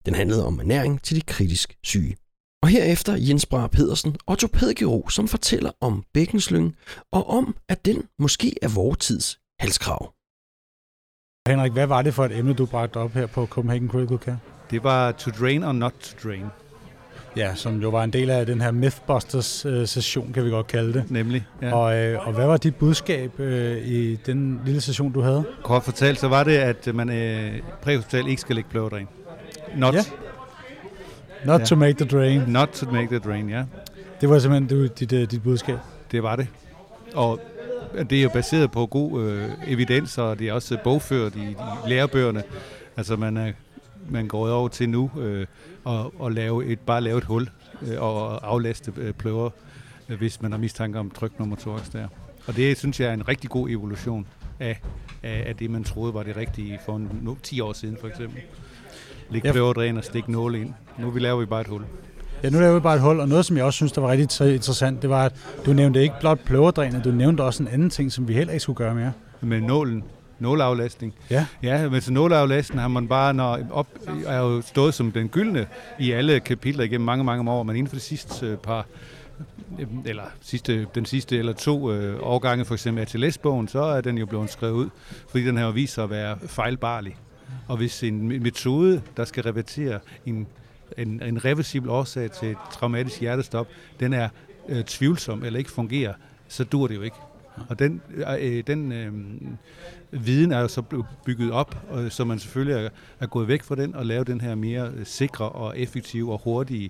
Den 0.06 0.16
handlede 0.16 0.46
om 0.46 0.60
ernæring 0.60 1.02
til 1.02 1.16
de 1.16 1.22
kritisk 1.22 1.78
syge. 1.84 2.16
Og 2.64 2.70
herefter 2.70 3.16
Jens 3.16 3.46
Brahe 3.46 3.70
Pedersen, 3.70 4.16
ortopædkirurg, 4.28 5.12
som 5.12 5.28
fortæller 5.28 5.72
om 5.82 6.04
bækkenslyngen 6.14 6.76
og 7.12 7.30
om, 7.30 7.56
at 7.70 7.86
den 7.86 8.04
måske 8.20 8.56
er 8.62 8.70
vores 8.76 8.98
tids 8.98 9.40
halskrav. 9.60 10.14
Henrik, 11.48 11.72
hvad 11.72 11.88
var 11.88 12.02
det 12.02 12.14
for 12.14 12.26
et 12.26 12.38
emne, 12.38 12.54
du 12.54 12.66
bragte 12.66 12.98
op 12.98 13.12
her 13.12 13.28
på 13.28 13.46
Copenhagen 13.46 13.90
Critical 13.90 14.18
Care? 14.18 14.40
Det 14.72 14.84
var 14.84 15.12
to 15.12 15.32
drain 15.32 15.64
or 15.64 15.72
not 15.72 15.94
to 15.94 16.18
drain. 16.24 16.46
Ja, 17.38 17.56
som 17.56 17.82
jo 17.82 17.90
var 17.90 18.04
en 18.04 18.14
del 18.14 18.30
af 18.30 18.46
den 18.46 18.62
her 18.62 18.72
Mythbusters-session, 18.72 20.34
kan 20.34 20.46
vi 20.46 20.50
godt 20.50 20.68
kalde 20.68 20.94
det. 20.94 21.12
Nemlig, 21.12 21.46
ja. 21.62 21.74
Og, 21.76 21.98
øh, 21.98 22.28
og 22.28 22.34
hvad 22.34 22.46
var 22.46 22.58
dit 22.58 22.76
budskab 22.76 23.40
øh, 23.40 23.78
i 23.88 24.16
den 24.16 24.62
lille 24.66 24.82
session, 24.82 25.12
du 25.12 25.22
havde? 25.22 25.44
Kort 25.64 25.84
fortalt, 25.84 26.20
så 26.20 26.28
var 26.28 26.44
det, 26.44 26.58
at 26.58 26.96
man 26.96 27.10
øh, 27.10 27.54
præhospital 27.82 28.28
ikke 28.28 28.42
skal 28.42 28.56
lægge 28.56 28.70
blødring. 28.70 29.10
Not, 29.78 29.94
Ja. 29.96 30.02
Not 31.46 31.60
Ja. 31.62 31.66
to 31.66 31.76
make 31.76 31.94
the 31.94 32.06
drain. 32.18 32.42
not 32.48 32.68
to 32.70 32.92
make 32.92 33.08
the 33.08 33.20
drain, 33.20 33.50
ja. 33.50 33.64
Det 34.22 34.30
var 34.30 34.40
simpelthen 34.40 34.80
du, 34.80 34.88
dit, 35.00 35.14
øh, 35.14 35.32
dit 35.32 35.44
budskab. 35.44 35.78
Det 36.12 36.24
var 36.24 36.36
det. 36.36 36.48
Og 37.16 37.40
det 38.10 38.20
er 38.20 38.24
jo 38.24 38.30
baseret 38.30 38.72
på 38.72 38.86
god 38.86 39.24
øh, 39.24 39.50
evidens, 39.68 40.18
og 40.18 40.40
det 40.40 40.48
er 40.50 40.54
også 40.54 40.78
bogført 40.84 41.36
i, 41.36 41.40
i 41.50 41.56
lærebøgerne. 41.90 42.44
Altså 42.98 43.16
man, 43.16 43.38
er, 43.38 43.52
man 44.10 44.28
går 44.28 44.50
over 44.50 44.68
til 44.68 44.90
nu 44.90 45.12
øh, 45.20 45.46
og, 45.86 46.22
og 46.22 46.32
lave 46.32 46.66
et, 46.66 46.80
bare 46.80 47.02
lave 47.02 47.18
et 47.18 47.24
hul 47.24 47.50
øh, 47.82 48.02
og 48.02 48.48
aflaste 48.48 48.94
øh, 48.98 49.14
pløver, 49.14 49.50
øh, 50.10 50.18
hvis 50.18 50.42
man 50.42 50.52
har 50.52 50.60
mistanke 50.60 51.00
om 51.00 51.10
tryk 51.12 51.40
nummer 51.40 51.56
thorax 51.56 51.92
der. 51.92 52.08
Og 52.48 52.56
det 52.56 52.78
synes 52.78 53.00
jeg 53.00 53.10
er 53.10 53.14
en 53.14 53.28
rigtig 53.28 53.50
god 53.50 53.70
evolution 53.70 54.28
af, 54.60 54.80
af, 55.24 55.44
af 55.48 55.56
det, 55.56 55.70
man 55.70 55.84
troede 55.84 56.14
var 56.14 56.24
det 56.24 56.38
rigtige 56.38 56.80
for 56.86 56.96
en, 56.96 57.20
nu, 57.22 57.38
10 57.44 57.60
år 57.60 57.74
siden 57.74 57.98
for 58.02 58.08
eksempel. 58.08 58.42
Læg 59.30 59.42
pløverdræn 59.42 59.98
og 59.98 60.04
stik 60.04 60.28
nåle 60.28 60.62
ind. 60.62 60.74
Nu 61.00 61.10
vi 61.10 61.20
laver 61.20 61.40
vi 61.40 61.46
bare 61.46 61.62
et 61.62 61.68
hul. 61.68 61.82
Ja, 62.44 62.50
nu 62.50 62.60
laver 62.60 62.74
vi 62.74 62.80
bare 62.80 62.96
et 62.96 63.02
hul, 63.02 63.20
og 63.20 63.30
noget, 63.30 63.46
som 63.46 63.58
jeg 63.58 63.66
også 63.66 63.78
synes, 63.78 63.92
der 63.92 64.02
var 64.02 64.12
rigtig 64.12 64.54
interessant, 64.54 65.02
det 65.02 65.10
var, 65.10 65.26
at 65.26 65.34
du 65.66 65.74
nævnte 65.74 66.02
ikke 66.02 66.16
blot 66.20 66.40
pløverdrænet, 66.40 67.04
du 67.04 67.12
nævnte 67.12 67.42
også 67.42 67.64
en 67.64 67.70
anden 67.70 67.90
ting, 67.90 68.12
som 68.12 68.28
vi 68.28 68.34
heller 68.34 68.54
ikke 68.54 68.64
skulle 68.64 68.78
gøre 68.78 68.96
mere. 68.96 69.12
med 69.42 69.62
nålen, 69.62 70.04
nåleaflastning. 70.40 71.14
Ja. 71.30 71.46
Ja, 71.64 71.90
men 71.90 72.02
så 72.02 72.12
nåleaflastning 72.14 72.82
har 72.82 72.88
man 72.88 73.08
bare, 73.08 73.34
når 73.34 73.60
op, 73.72 73.88
er 74.26 74.38
jo 74.38 74.62
stået 74.62 74.94
som 74.94 75.12
den 75.12 75.30
gyldne 75.30 75.68
i 76.00 76.12
alle 76.12 76.40
kapitler 76.40 76.84
igennem 76.84 77.06
mange, 77.06 77.24
mange 77.24 77.52
år, 77.52 77.64
men 77.64 77.76
inden 77.76 77.90
for 77.90 77.96
de 77.96 78.02
sidste 78.02 78.46
øh, 78.46 78.58
par 78.58 78.86
øh, 79.80 79.88
eller 80.06 80.24
sidste, 80.42 80.88
den 80.96 81.06
sidste 81.06 81.38
eller 81.38 81.54
to 81.54 81.92
øh, 81.92 82.18
årgange, 82.22 82.66
for 82.66 82.74
eksempel 82.74 83.02
ATLS-bogen, 83.02 83.68
så 83.68 83.80
er 83.82 84.02
den 84.02 84.18
jo 84.18 84.26
blevet 84.26 84.50
skrevet 84.50 84.74
ud, 84.74 84.90
fordi 85.30 85.46
den 85.46 85.58
har 85.58 85.66
jo 85.66 85.72
vist 85.72 85.94
sig 85.94 86.04
at 86.04 86.10
være 86.10 86.38
fejlbarlig. 86.48 87.16
Og 87.68 87.78
hvis 87.78 88.04
en 88.04 88.32
me- 88.32 88.40
metode, 88.40 89.02
der 89.18 89.26
skal 89.26 89.44
revertere 89.44 90.00
en, 90.26 90.48
en, 90.98 91.22
en 91.24 91.46
reversibel 91.46 91.90
årsag 91.90 92.32
til 92.32 92.52
et 92.52 92.58
traumatisk 92.74 93.22
hjertestop, 93.22 93.68
den 94.00 94.14
er 94.14 94.30
øh, 94.70 94.84
tvivlsom 94.84 95.44
eller 95.44 95.60
ikke 95.60 95.72
fungerer, 95.72 96.14
så 96.48 96.64
dur 96.64 96.88
det 96.88 96.96
jo 96.96 97.02
ikke. 97.02 97.16
Og 97.70 97.80
den, 97.80 98.02
øh, 98.40 98.64
den 98.68 98.92
øh, 98.92 99.14
viden 100.20 100.52
er 100.52 100.60
jo 100.62 100.68
så 100.68 100.82
blevet 100.82 101.06
bygget 101.26 101.52
op, 101.52 101.78
og, 101.90 102.12
så 102.12 102.24
man 102.26 102.40
selvfølgelig 102.40 102.86
er, 102.86 102.90
er 103.20 103.28
gået 103.28 103.48
væk 103.48 103.64
fra 103.64 103.76
den 103.76 103.96
og 103.96 104.06
lavet 104.06 104.28
den 104.28 104.42
her 104.42 104.56
mere 104.56 104.92
øh, 104.96 105.06
sikre 105.06 105.50
og 105.50 105.80
effektive 105.80 106.32
og 106.34 106.42
hurtige, 106.44 106.90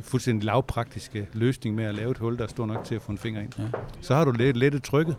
fuldstændig 0.00 0.44
lavpraktiske 0.44 1.28
løsning 1.32 1.74
med 1.74 1.84
at 1.84 1.94
lave 1.94 2.10
et 2.10 2.18
hul, 2.18 2.38
der 2.38 2.44
er 2.44 2.48
stor 2.48 2.66
nok 2.66 2.84
til 2.84 2.94
at 2.94 3.02
få 3.02 3.12
en 3.12 3.18
finger 3.18 3.40
ind. 3.40 3.52
Ja. 3.58 3.64
Så 4.00 4.14
har 4.14 4.24
du 4.24 4.30
let, 4.30 4.56
lettet 4.56 4.82
trykket 4.82 5.16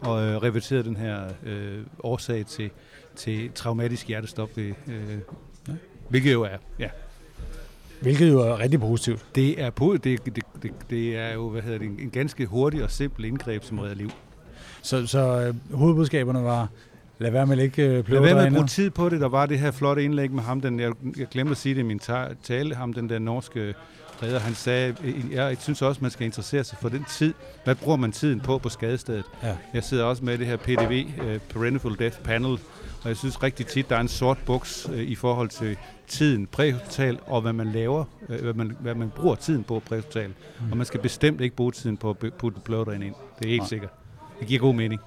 og 0.00 0.22
øh, 0.22 0.36
reverteret 0.42 0.84
den 0.84 0.96
her 0.96 1.20
øh, 1.46 1.78
årsag 2.02 2.46
til, 2.46 2.70
til 3.16 3.50
traumatisk 3.54 4.08
hjertestop, 4.08 4.56
ved, 4.56 4.64
øh, 4.88 5.18
Ja. 5.68 5.72
hvilket 6.08 6.32
jo 6.32 6.42
er, 6.42 6.56
ja, 6.78 6.88
Hvilket 8.02 8.28
jo 8.28 8.40
er 8.40 8.58
rigtig 8.58 8.80
positivt. 8.80 9.24
det 9.34 9.62
er, 9.62 9.70
på, 9.70 9.96
det, 10.04 10.26
det, 10.26 10.38
det, 10.62 10.70
det 10.90 11.16
er 11.16 11.32
jo 11.34 11.48
hvad 11.48 11.62
hedder 11.62 11.78
det, 11.78 11.86
en, 11.86 11.98
en 12.00 12.10
ganske 12.10 12.46
hurtig 12.46 12.84
og 12.84 12.90
simpel 12.90 13.24
indgreb, 13.24 13.64
som 13.64 13.78
redder 13.78 13.94
liv. 13.94 14.10
Så, 14.82 15.06
så 15.06 15.40
øh, 15.40 15.74
hovedbudskaberne 15.78 16.44
var, 16.44 16.68
lad 17.18 17.30
være 17.30 17.46
med 17.46 17.52
at 17.52 17.58
lægge 17.58 17.82
øh, 17.82 18.10
Lad 18.10 18.20
være 18.20 18.34
med 18.34 18.44
at 18.46 18.52
bruge 18.52 18.66
tid 18.66 18.90
på 18.90 19.08
det. 19.08 19.20
Der 19.20 19.28
var 19.28 19.46
det 19.46 19.58
her 19.58 19.70
flotte 19.70 20.04
indlæg 20.04 20.30
med 20.30 20.42
ham, 20.42 20.60
den, 20.60 20.80
jeg, 20.80 20.92
jeg 21.18 21.26
glemte 21.26 21.50
at 21.50 21.56
sige 21.56 21.74
det 21.74 21.80
i 21.80 21.84
min 21.84 21.98
ta- 21.98 22.34
tale, 22.42 22.74
ham 22.74 22.92
den 22.92 23.08
der 23.08 23.18
norske 23.18 23.74
redder, 24.22 24.38
han 24.38 24.54
sagde, 24.54 24.94
jeg 25.32 25.56
synes 25.60 25.82
også, 25.82 25.98
man 26.02 26.10
skal 26.10 26.24
interessere 26.26 26.64
sig 26.64 26.78
for 26.80 26.88
den 26.88 27.04
tid. 27.10 27.34
Hvad 27.64 27.74
bruger 27.74 27.96
man 27.96 28.12
tiden 28.12 28.40
på 28.40 28.58
på 28.58 28.68
skadestedet? 28.68 29.24
Ja. 29.42 29.56
Jeg 29.74 29.84
sidder 29.84 30.04
også 30.04 30.24
med 30.24 30.38
det 30.38 30.46
her 30.46 30.56
PDV, 30.56 31.04
uh, 31.20 31.36
Parental 31.54 31.98
Death 31.98 32.18
Panel, 32.18 32.58
og 33.02 33.08
jeg 33.08 33.16
synes 33.16 33.42
rigtig 33.42 33.66
tit, 33.66 33.88
der 33.90 33.96
er 33.96 34.00
en 34.00 34.08
sort 34.08 34.38
buks 34.46 34.88
uh, 34.88 34.98
i 34.98 35.14
forhold 35.14 35.48
til 35.48 35.76
tiden 36.06 36.46
præhospital, 36.46 37.18
og 37.26 37.40
hvad 37.42 37.52
man 37.52 37.72
laver, 37.72 38.04
uh, 38.28 38.34
hvad, 38.36 38.54
man, 38.54 38.76
hvad 38.80 38.94
man 38.94 39.10
bruger 39.10 39.34
tiden 39.34 39.64
på 39.64 39.82
præhospital. 39.88 40.28
Mm. 40.28 40.70
Og 40.70 40.76
man 40.76 40.86
skal 40.86 41.00
bestemt 41.00 41.40
ikke 41.40 41.56
bruge 41.56 41.72
tiden 41.72 41.96
på 41.96 42.10
at 42.10 42.32
putte 42.38 42.60
bloddræn 42.64 43.02
ind. 43.02 43.14
Det 43.38 43.44
er 43.44 43.50
helt 43.50 43.60
Nej. 43.60 43.68
sikkert. 43.68 43.90
Det 44.40 44.48
giver 44.48 44.60
god 44.60 44.74
mening. 44.74 45.00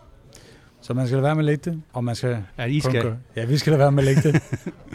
Så 0.82 0.94
man 0.94 1.08
skal 1.08 1.16
lade 1.16 1.24
være 1.24 1.36
med 1.36 1.42
at 1.42 1.46
lægge 1.46 1.72
det, 1.72 1.82
og 1.94 2.04
man 2.04 2.16
skal... 2.16 2.44
Ja, 2.58 2.66
I 2.66 2.80
skal. 2.80 3.02
gøre- 3.02 3.18
Ja, 3.36 3.46
vi 3.46 3.58
skal 3.58 3.72
lade 3.72 3.80
være 3.80 3.92
med 3.92 4.08
at 4.08 4.16
lægge 4.16 4.32
det, 4.32 4.42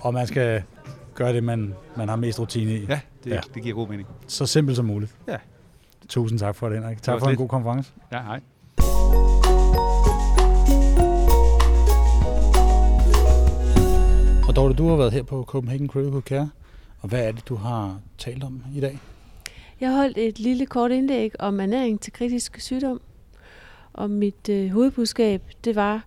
og 0.03 0.15
man 0.15 0.27
skal 0.27 0.63
gøre 1.15 1.33
det, 1.33 1.45
man, 1.45 1.75
man 1.97 2.09
har 2.09 2.17
mest 2.17 2.41
rutine 2.41 2.73
i. 2.77 2.87
Ja, 2.89 3.01
det, 3.25 3.31
ja. 3.31 3.41
det 3.55 3.63
giver 3.63 3.75
god 3.75 3.89
mening. 3.89 4.09
Så 4.27 4.47
simpelt 4.47 4.77
som 4.77 4.85
muligt. 4.87 5.15
Ja. 5.29 5.37
Tusind 6.09 6.39
tak 6.39 6.55
for 6.57 6.69
det, 6.69 6.79
Henrik. 6.79 6.97
var 7.07 7.13
Tak 7.13 7.21
for 7.21 7.29
en 7.29 7.37
god 7.37 7.49
konference. 7.49 7.93
Ja, 8.13 8.23
hej. 8.23 8.41
Og 14.49 14.57
Dorte, 14.57 14.75
du 14.75 14.89
har 14.89 14.97
været 14.97 15.13
her 15.13 15.23
på 15.23 15.43
Copenhagen 15.43 15.89
Critical 15.89 16.21
Care, 16.23 16.51
og 17.01 17.09
hvad 17.09 17.25
er 17.29 17.33
det, 17.33 17.49
du 17.49 17.55
har 17.55 18.01
talt 18.19 18.45
om 18.45 18.63
i 18.77 18.81
dag? 18.81 18.99
Jeg 19.81 19.93
holdt 19.93 20.19
et 20.19 20.39
lille 20.39 20.67
kort 20.67 20.91
indlæg 20.91 21.41
om 21.41 21.61
ernæring 21.61 22.01
til 22.01 22.13
kritisk 22.13 22.61
sygdom. 22.61 23.01
Og 23.95 24.11
mit 24.11 24.49
øh, 24.51 24.71
hovedbudskab, 24.71 25.43
det 25.65 25.77
var, 25.77 26.05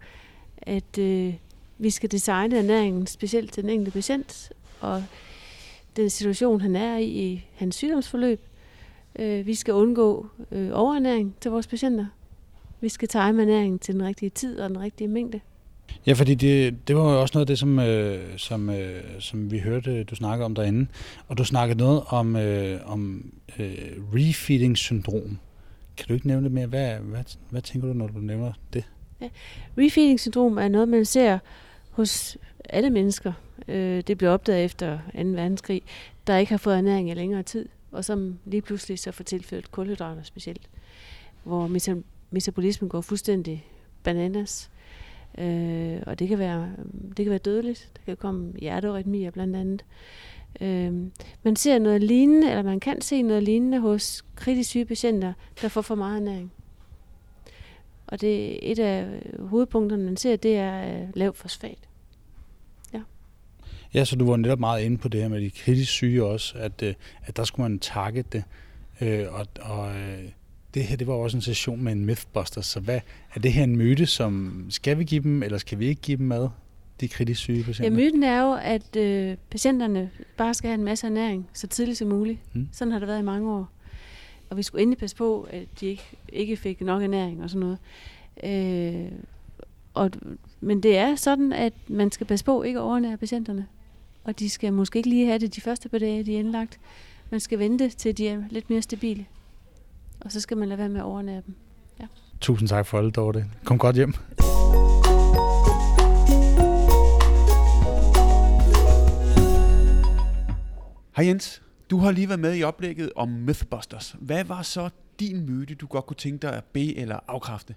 at 0.62 0.98
øh, 0.98 1.34
vi 1.78 1.90
skal 1.90 2.12
designe 2.12 2.58
ernæringen 2.58 3.08
specielt 3.08 3.54
til 3.54 3.64
den 3.64 3.70
enkelte 3.70 3.92
patient, 3.92 4.52
og 4.80 5.04
den 5.96 6.10
situation, 6.10 6.62
han 6.62 6.76
er 6.76 6.98
i 6.98 7.06
i 7.06 7.46
hans 7.56 7.76
sygdomsforløb. 7.76 8.42
Øh, 9.20 9.46
vi 9.46 9.56
skal 9.56 9.74
undgå 9.74 10.28
øh, 10.52 10.70
overernæring 10.74 11.36
til 11.42 11.52
vores 11.52 11.68
patienter. 11.68 12.06
Vi 12.82 12.90
skal 12.90 13.08
time 13.08 13.42
ernæringen 13.42 13.80
til 13.80 13.94
den 13.94 14.04
rigtige 14.04 14.30
tid 14.30 14.60
og 14.60 14.70
den 14.70 14.80
rigtige 14.80 15.08
mængde. 15.08 15.40
Ja, 16.08 16.14
fordi 16.14 16.36
det, 16.36 16.88
det 16.88 16.96
var 16.96 17.02
jo 17.02 17.22
også 17.22 17.32
noget 17.36 17.46
af 17.46 17.48
det, 17.48 17.60
som, 17.60 17.80
øh, 17.80 18.38
som, 18.38 18.70
øh, 18.70 19.04
som 19.20 19.52
vi 19.52 19.60
hørte, 19.60 20.04
du 20.04 20.16
snakke 20.16 20.46
om 20.46 20.56
derinde. 20.56 20.88
Og 21.28 21.38
du 21.38 21.44
snakkede 21.44 21.80
noget 21.80 22.02
om, 22.08 22.36
øh, 22.36 22.80
om 22.86 23.32
øh, 23.60 23.70
refeeding-syndrom. 24.14 25.38
Kan 25.98 26.08
du 26.08 26.14
ikke 26.14 26.28
nævne 26.28 26.44
det 26.44 26.52
mere? 26.52 26.68
Hvad, 26.68 26.96
hvad, 27.00 27.24
hvad 27.50 27.62
tænker 27.62 27.88
du, 27.88 27.94
når 27.94 28.08
du 28.08 28.20
nævner 28.20 28.52
det? 28.74 28.84
Ja. 29.22 29.30
Refeeding-syndrom 29.78 30.58
er 30.58 30.68
noget, 30.68 30.88
man 30.88 31.06
ser 31.06 31.40
hos 31.92 32.38
alle 32.70 32.90
mennesker. 32.90 33.34
Øh, 33.68 34.04
det 34.08 34.18
blev 34.18 34.30
opdaget 34.30 34.66
efter 34.66 34.98
2. 34.98 35.02
verdenskrig, 35.14 35.82
der 36.28 36.38
ikke 36.38 36.52
har 36.52 36.58
fået 36.58 36.78
ernæring 36.78 37.10
i 37.10 37.14
længere 37.14 37.44
tid, 37.44 37.70
og 37.92 38.06
som 38.06 38.40
lige 38.46 38.62
pludselig 38.62 39.00
så 39.00 39.12
får 39.12 39.24
tilført 39.24 39.72
kulhydrater 39.72 40.24
specielt, 40.24 40.70
hvor 41.44 41.68
metabolismen 42.32 42.90
går 42.90 43.02
fuldstændig 43.02 43.66
bananas. 44.04 44.70
Øh, 45.38 46.00
og 46.06 46.20
det 46.20 46.28
kan, 46.28 46.40
være, 46.40 46.72
det 47.18 47.26
kan 47.26 47.30
være 47.30 47.38
dødeligt. 47.38 47.90
Der 47.96 48.02
kan 48.06 48.18
komme 48.18 48.54
hjerterytmier 48.60 49.32
blandt 49.32 49.56
andet. 49.56 49.82
Øh, 49.82 50.37
Øh, 50.62 50.94
man 51.44 51.56
ser 51.56 51.80
noget 51.80 52.04
lignende, 52.04 52.50
eller 52.50 52.64
man 52.64 52.80
kan 52.80 53.02
se 53.02 53.22
noget 53.22 53.44
lignende 53.44 53.80
hos 53.80 54.26
kritisk 54.36 54.70
syge 54.70 54.86
patienter, 54.86 55.34
der 55.62 55.68
får 55.68 55.82
for 55.82 55.96
meget 55.96 56.18
ernæring. 56.18 56.52
Og 58.08 58.22
det 58.22 58.60
et 58.72 58.80
af 58.80 59.06
øh, 59.06 59.48
hovedpunkterne, 59.48 60.04
man 60.04 60.18
ser, 60.18 60.36
det 60.36 60.56
er 60.58 61.02
øh, 61.02 61.08
lav 61.14 61.34
fosfat. 61.36 61.78
Ja. 62.94 63.02
Ja, 63.94 64.06
så 64.06 64.16
du 64.16 64.30
var 64.30 64.38
netop 64.38 64.60
meget 64.60 64.84
inde 64.84 64.98
på 64.98 65.08
det 65.08 65.22
her 65.22 65.28
med 65.28 65.42
de 65.42 65.50
kritisk 65.50 65.92
syge 65.92 66.26
også, 66.26 66.58
at, 66.58 66.84
øh, 66.84 66.94
at 67.24 67.38
der 67.38 67.44
skulle 67.44 67.70
man 67.70 67.80
target 67.80 68.34
det. 68.34 68.44
Øh, 69.02 69.26
og 69.34 69.48
og 69.62 69.96
øh, 69.96 70.30
det 70.74 70.84
her, 70.84 70.96
det 70.98 71.08
var 71.08 71.14
også 71.14 71.38
en 71.38 71.42
session 71.42 71.84
med 71.84 71.92
en 71.92 72.06
Mythbuster, 72.06 72.62
så 72.62 72.80
hvad, 72.80 73.00
er 73.36 73.40
det 73.40 73.54
her 73.54 73.64
en 73.64 73.76
myte, 73.76 74.06
som 74.06 74.66
skal 74.70 75.00
vi 75.00 75.04
give 75.04 75.24
dem, 75.24 75.44
eller 75.44 75.58
skal 75.58 75.80
vi 75.80 75.88
ikke 75.88 76.02
give 76.02 76.18
dem 76.18 76.26
mad, 76.26 76.50
de 77.02 77.08
kritisk 77.08 77.40
syge 77.40 77.64
patienter? 77.64 78.02
Ja, 78.02 78.06
myten 78.06 78.24
er 78.24 78.42
jo, 78.42 78.54
at 78.62 78.96
øh, 78.96 79.38
patienterne 79.50 80.10
bare 80.38 80.54
skal 80.54 80.68
have 80.68 80.80
en 80.80 80.84
masse 80.84 81.08
ernæring 81.08 81.50
så 81.54 81.68
tidligt 81.68 81.98
som 81.98 82.08
muligt. 82.08 82.40
Hmm. 82.54 82.70
Sådan 82.72 82.92
har 82.92 83.00
det 83.00 83.08
været 83.08 83.20
i 83.20 83.24
mange 83.24 83.52
år. 83.52 83.70
Og 84.50 84.58
vi 84.58 84.64
skulle 84.64 84.82
endelig 84.82 84.98
passe 84.98 85.16
på, 85.16 85.48
at 85.50 85.68
de 85.80 85.86
ikke, 85.86 86.18
ikke 86.30 86.58
fik 86.58 86.82
nok 86.82 87.04
ernæring 87.04 87.44
og 87.44 87.50
sådan 87.50 87.60
noget. 87.60 87.80
Øh, 88.44 89.12
og, 89.94 90.12
men 90.62 90.84
det 90.84 90.98
er 90.98 91.16
sådan, 91.16 91.54
at 91.54 91.74
man 91.88 92.12
skal 92.12 92.28
passe 92.28 92.46
på 92.46 92.64
ikke 92.64 92.80
at 92.80 92.84
overnære 92.84 93.18
patienterne. 93.18 93.68
Og 94.24 94.40
de 94.40 94.50
skal 94.50 94.74
måske 94.74 94.98
ikke 94.98 95.10
lige 95.10 95.26
have 95.26 95.40
det 95.40 95.56
de 95.56 95.62
første 95.62 95.90
par 95.90 96.00
dage, 96.00 96.24
de 96.24 96.36
er 96.36 96.40
indlagt. 96.40 96.80
Man 97.30 97.40
skal 97.40 97.60
vente 97.60 97.90
til 97.90 98.18
de 98.18 98.28
er 98.28 98.44
lidt 98.50 98.70
mere 98.70 98.82
stabile 98.82 99.26
og 100.20 100.32
så 100.32 100.40
skal 100.40 100.58
man 100.58 100.68
lade 100.68 100.78
være 100.78 100.90
med 100.90 101.00
at 101.00 101.06
overnære 101.06 101.42
dem. 101.46 101.56
Ja. 102.00 102.06
Tusind 102.42 102.70
tak 102.70 102.86
for 102.86 102.98
alt, 102.98 103.16
Dorte. 103.16 103.46
Kom 103.64 103.78
godt 103.78 103.96
hjem. 103.96 104.14
Hej 111.18 111.26
Jens, 111.26 111.62
du 111.90 111.98
har 111.98 112.12
lige 112.12 112.30
været 112.30 112.40
med 112.40 112.58
i 112.58 112.64
oplægget 112.64 113.12
om 113.16 113.30
Mythbusters. 113.30 114.16
Hvad 114.20 114.44
var 114.44 114.62
så 114.62 114.90
din 115.20 115.46
myte, 115.46 115.76
du 115.76 115.88
godt 115.88 116.06
kunne 116.06 116.16
tænke 116.16 116.48
dig 116.48 116.54
at 116.54 116.64
bede 116.64 116.98
eller 116.98 117.20
afkræfte? 117.28 117.76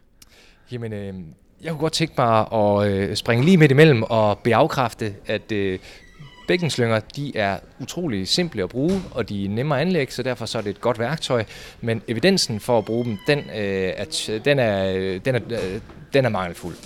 Jamen, 0.73 0.93
øh, 0.93 1.15
jeg 1.63 1.71
kunne 1.71 1.81
godt 1.81 1.93
tænke 1.93 2.15
mig 2.19 2.53
at 2.53 2.87
øh, 2.87 3.17
springe 3.17 3.45
lige 3.45 3.57
midt 3.57 3.71
imellem 3.71 4.03
og 4.03 4.39
beafkræfte, 4.39 5.15
at 5.27 5.53
øh, 5.53 5.79
Bækkenslynger, 6.49 7.01
de 7.01 7.37
er 7.37 7.59
utrolig 7.81 8.29
simple 8.29 8.63
at 8.63 8.69
bruge, 8.69 9.03
og 9.11 9.29
de 9.29 9.45
er 9.45 9.49
nemme 9.49 9.75
at 9.75 9.81
anlægge, 9.81 10.13
så 10.13 10.23
derfor 10.23 10.47
så 10.47 10.59
er 10.59 10.63
det 10.63 10.71
et 10.71 10.81
godt 10.81 10.99
værktøj. 10.99 11.45
Men 11.81 12.03
evidensen 12.09 12.61
for 12.61 12.79
at 12.79 12.85
bruge 12.85 13.05
dem, 13.05 13.19
den, 13.27 13.39
øh, 13.39 13.93
at, 13.97 14.31
den, 14.45 14.59
er, 14.59 14.93
øh, 14.97 15.21
den, 15.25 15.35
er, 15.35 15.41
øh, 15.51 15.81
den 16.13 16.25
er 16.25 16.29
mangelfuld. 16.29 16.77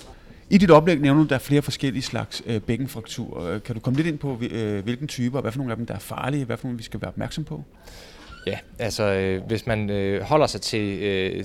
I 0.55 0.57
dit 0.57 0.71
oplæg 0.71 0.99
nævner 0.99 1.19
du, 1.19 1.23
at 1.23 1.29
der 1.29 1.35
er 1.35 1.39
flere 1.39 1.61
forskellige 1.61 2.03
slags 2.03 2.43
øh, 2.45 2.61
bækkenfrakturer. 2.61 3.53
Øh, 3.53 3.63
kan 3.63 3.75
du 3.75 3.81
komme 3.81 3.97
lidt 3.97 4.07
ind 4.07 4.17
på, 4.17 4.39
øh, 4.51 4.83
hvilken 4.83 5.07
typer, 5.07 5.37
og 5.37 5.41
hvad 5.41 5.51
for 5.51 5.57
nogle 5.57 5.71
af 5.71 5.77
dem, 5.77 5.85
der 5.85 5.93
er 5.93 5.99
farlige, 5.99 6.45
hvad 6.45 6.57
for 6.57 6.67
nogle, 6.67 6.77
vi 6.77 6.83
skal 6.83 7.01
være 7.01 7.09
opmærksom 7.09 7.43
på? 7.43 7.63
Ja, 8.47 8.57
altså 8.79 9.03
øh, 9.03 9.43
hvis 9.47 9.67
man 9.67 9.89
øh, 9.89 10.21
holder 10.21 10.47
sig 10.47 10.61
til 10.61 10.99
øh, 10.99 11.43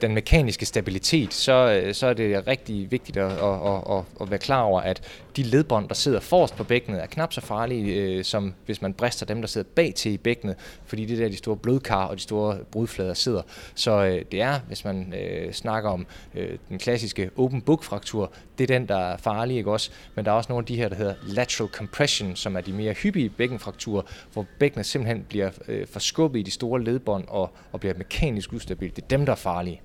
den 0.00 0.14
mekaniske 0.14 0.66
stabilitet, 0.66 1.34
så, 1.34 1.80
øh, 1.82 1.94
så 1.94 2.06
er 2.06 2.12
det 2.12 2.46
rigtig 2.46 2.90
vigtigt 2.90 3.16
at, 3.16 3.32
at, 3.32 3.82
at, 3.90 4.04
at 4.20 4.30
være 4.30 4.38
klar 4.38 4.60
over, 4.60 4.80
at 4.80 5.02
de 5.36 5.42
ledbånd, 5.42 5.88
der 5.88 5.94
sidder 5.94 6.20
forrest 6.20 6.56
på 6.56 6.64
bækkenet, 6.64 7.02
er 7.02 7.06
knap 7.06 7.32
så 7.32 7.40
farlige, 7.40 7.94
øh, 7.94 8.24
som 8.24 8.54
hvis 8.66 8.82
man 8.82 8.92
brister 8.92 9.26
dem, 9.26 9.40
der 9.40 9.48
sidder 9.48 9.68
bag 9.74 9.94
til 9.94 10.12
i 10.12 10.16
bækkenet, 10.16 10.56
fordi 10.84 11.04
det 11.04 11.14
er 11.14 11.22
der, 11.22 11.28
de 11.28 11.36
store 11.36 11.56
blodkar 11.56 12.04
og 12.04 12.16
de 12.16 12.22
store 12.22 12.58
brudflader 12.70 13.14
sidder. 13.14 13.42
Så 13.74 14.04
øh, 14.04 14.24
det 14.32 14.40
er, 14.40 14.58
hvis 14.58 14.84
man 14.84 15.14
øh, 15.14 15.52
snakker 15.52 15.90
om 15.90 16.06
øh, 16.34 16.58
den 16.68 16.78
klassiske 16.78 17.30
open 17.36 17.62
book 17.62 17.82
fraktur, 17.82 18.32
det 18.58 18.70
er 18.70 18.78
den, 18.78 18.88
der 18.88 18.96
er 18.96 19.16
farlig, 19.16 19.56
ikke 19.56 19.70
også? 19.70 19.90
Men 20.14 20.24
der 20.24 20.30
er 20.30 20.36
også 20.36 20.48
nogle 20.48 20.62
af 20.62 20.66
de 20.66 20.76
her, 20.76 20.88
der 20.88 20.96
hedder 20.96 21.14
lateral 21.26 21.70
compression, 21.70 22.36
som 22.36 22.56
er 22.56 22.60
de 22.60 22.72
mere 22.72 22.92
hyppige 22.92 23.30
bækkenfrakturer, 23.30 24.02
hvor 24.32 24.46
bækkenet 24.58 24.86
simpelthen 24.86 25.26
bliver 25.28 25.50
øh, 25.68 25.86
forskubbet 25.86 26.38
i 26.38 26.42
de 26.42 26.50
store 26.50 26.84
ledbånd 26.84 27.24
og, 27.28 27.50
og 27.72 27.80
bliver 27.80 27.94
mekanisk 27.96 28.52
ustabilt. 28.52 28.96
Det 28.96 29.02
er 29.02 29.08
dem, 29.08 29.26
der 29.26 29.32
er 29.32 29.36
farlige. 29.36 29.82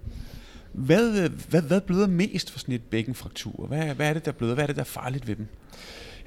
Hvad, 0.72 1.30
hvad, 1.50 1.62
hvad 1.62 1.82
bløder 1.82 2.08
mest 2.08 2.52
for 2.52 2.60
sådan 2.60 2.76
et 2.76 2.84
bækkenfraktur? 2.84 3.66
Hvad, 3.68 3.96
hvad 3.96 4.10
er 4.10 4.14
det, 4.14 4.26
der 4.26 4.32
bløder? 4.32 4.54
Hvad 4.54 4.64
er 4.64 4.68
det, 4.68 4.76
der 4.76 4.82
er 4.82 4.86
farligt 4.86 5.28
ved 5.28 5.36
dem? 5.36 5.48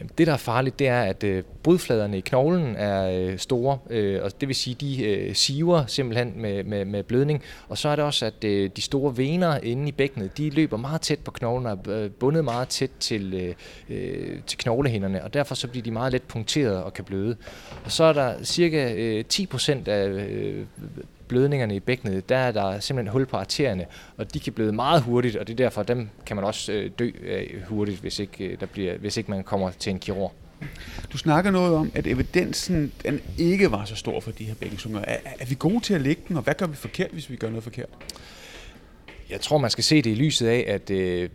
Jamen, 0.00 0.10
det, 0.18 0.26
der 0.26 0.32
er 0.32 0.36
farligt, 0.36 0.78
det 0.78 0.88
er, 0.88 1.02
at 1.02 1.24
øh, 1.24 1.42
brudfladerne 1.62 2.18
i 2.18 2.20
knoglen 2.20 2.76
er 2.76 3.10
øh, 3.10 3.38
store, 3.38 3.78
øh, 3.90 4.22
og 4.22 4.40
det 4.40 4.48
vil 4.48 4.56
sige, 4.56 4.74
de 4.74 5.04
øh, 5.04 5.34
siver 5.34 5.86
simpelthen 5.86 6.32
med, 6.36 6.64
med, 6.64 6.84
med 6.84 7.02
blødning. 7.02 7.42
Og 7.68 7.78
så 7.78 7.88
er 7.88 7.96
det 7.96 8.04
også, 8.04 8.26
at 8.26 8.44
øh, 8.44 8.70
de 8.76 8.82
store 8.82 9.16
vener 9.16 9.58
inde 9.62 9.88
i 9.88 9.92
bækkenet, 9.92 10.38
de 10.38 10.50
løber 10.50 10.76
meget 10.76 11.00
tæt 11.00 11.18
på 11.18 11.30
knoglen 11.30 11.66
og 11.66 11.78
er 11.86 12.04
øh, 12.04 12.10
bundet 12.10 12.44
meget 12.44 12.68
tæt 12.68 12.90
til, 13.00 13.34
øh, 13.34 13.54
øh 13.88 14.38
til 14.46 14.58
knoglehinderne, 14.58 15.24
og 15.24 15.34
derfor 15.34 15.54
så 15.54 15.68
bliver 15.68 15.84
de 15.84 15.90
meget 15.90 16.12
let 16.12 16.22
punkteret 16.22 16.82
og 16.82 16.94
kan 16.94 17.04
bløde. 17.04 17.36
Og 17.84 17.92
så 17.92 18.04
er 18.04 18.12
der 18.12 18.44
cirka 18.44 18.94
øh, 18.94 19.24
10% 19.32 19.88
af 19.88 20.08
øh, 20.08 20.66
blødningerne 21.28 21.76
i 21.76 21.80
bækkenet, 21.80 22.28
der 22.28 22.36
er 22.36 22.52
der 22.52 22.80
simpelthen 22.80 23.12
hul 23.12 23.26
på 23.26 23.36
arterierne, 23.36 23.86
og 24.16 24.34
de 24.34 24.40
kan 24.40 24.52
bløde 24.52 24.72
meget 24.72 25.02
hurtigt, 25.02 25.36
og 25.36 25.46
det 25.46 25.52
er 25.52 25.56
derfor, 25.56 25.82
dem 25.82 26.08
kan 26.26 26.36
man 26.36 26.44
også 26.44 26.72
øh, 26.72 26.90
dø 26.98 27.10
af 27.28 27.54
hurtigt, 27.68 28.00
hvis 28.00 28.18
ikke, 28.18 28.44
øh, 28.44 28.60
der 28.60 28.66
bliver, 28.66 28.98
hvis 28.98 29.16
ikke 29.16 29.30
man 29.30 29.44
kommer 29.44 29.70
til 29.70 29.90
en 29.90 29.98
kirurg. 29.98 30.32
Du 31.12 31.18
snakker 31.18 31.50
noget 31.50 31.74
om, 31.74 31.92
at 31.94 32.06
evidensen 32.06 32.92
den 33.04 33.20
ikke 33.38 33.70
var 33.70 33.84
så 33.84 33.96
stor 33.96 34.20
for 34.20 34.30
de 34.30 34.44
her 34.44 34.54
bækkensunger. 34.54 35.00
Er, 35.00 35.18
er 35.40 35.44
vi 35.46 35.56
gode 35.58 35.80
til 35.80 35.94
at 35.94 36.00
lægge 36.00 36.22
den, 36.28 36.36
og 36.36 36.42
hvad 36.42 36.54
gør 36.54 36.66
vi 36.66 36.76
forkert, 36.76 37.10
hvis 37.10 37.30
vi 37.30 37.36
gør 37.36 37.48
noget 37.48 37.62
forkert? 37.62 37.88
Jeg 39.30 39.40
tror, 39.40 39.58
man 39.58 39.70
skal 39.70 39.84
se 39.84 40.02
det 40.02 40.10
i 40.10 40.14
lyset 40.14 40.46
af, 40.46 40.64
at 40.68 40.90
øh, 40.90 41.28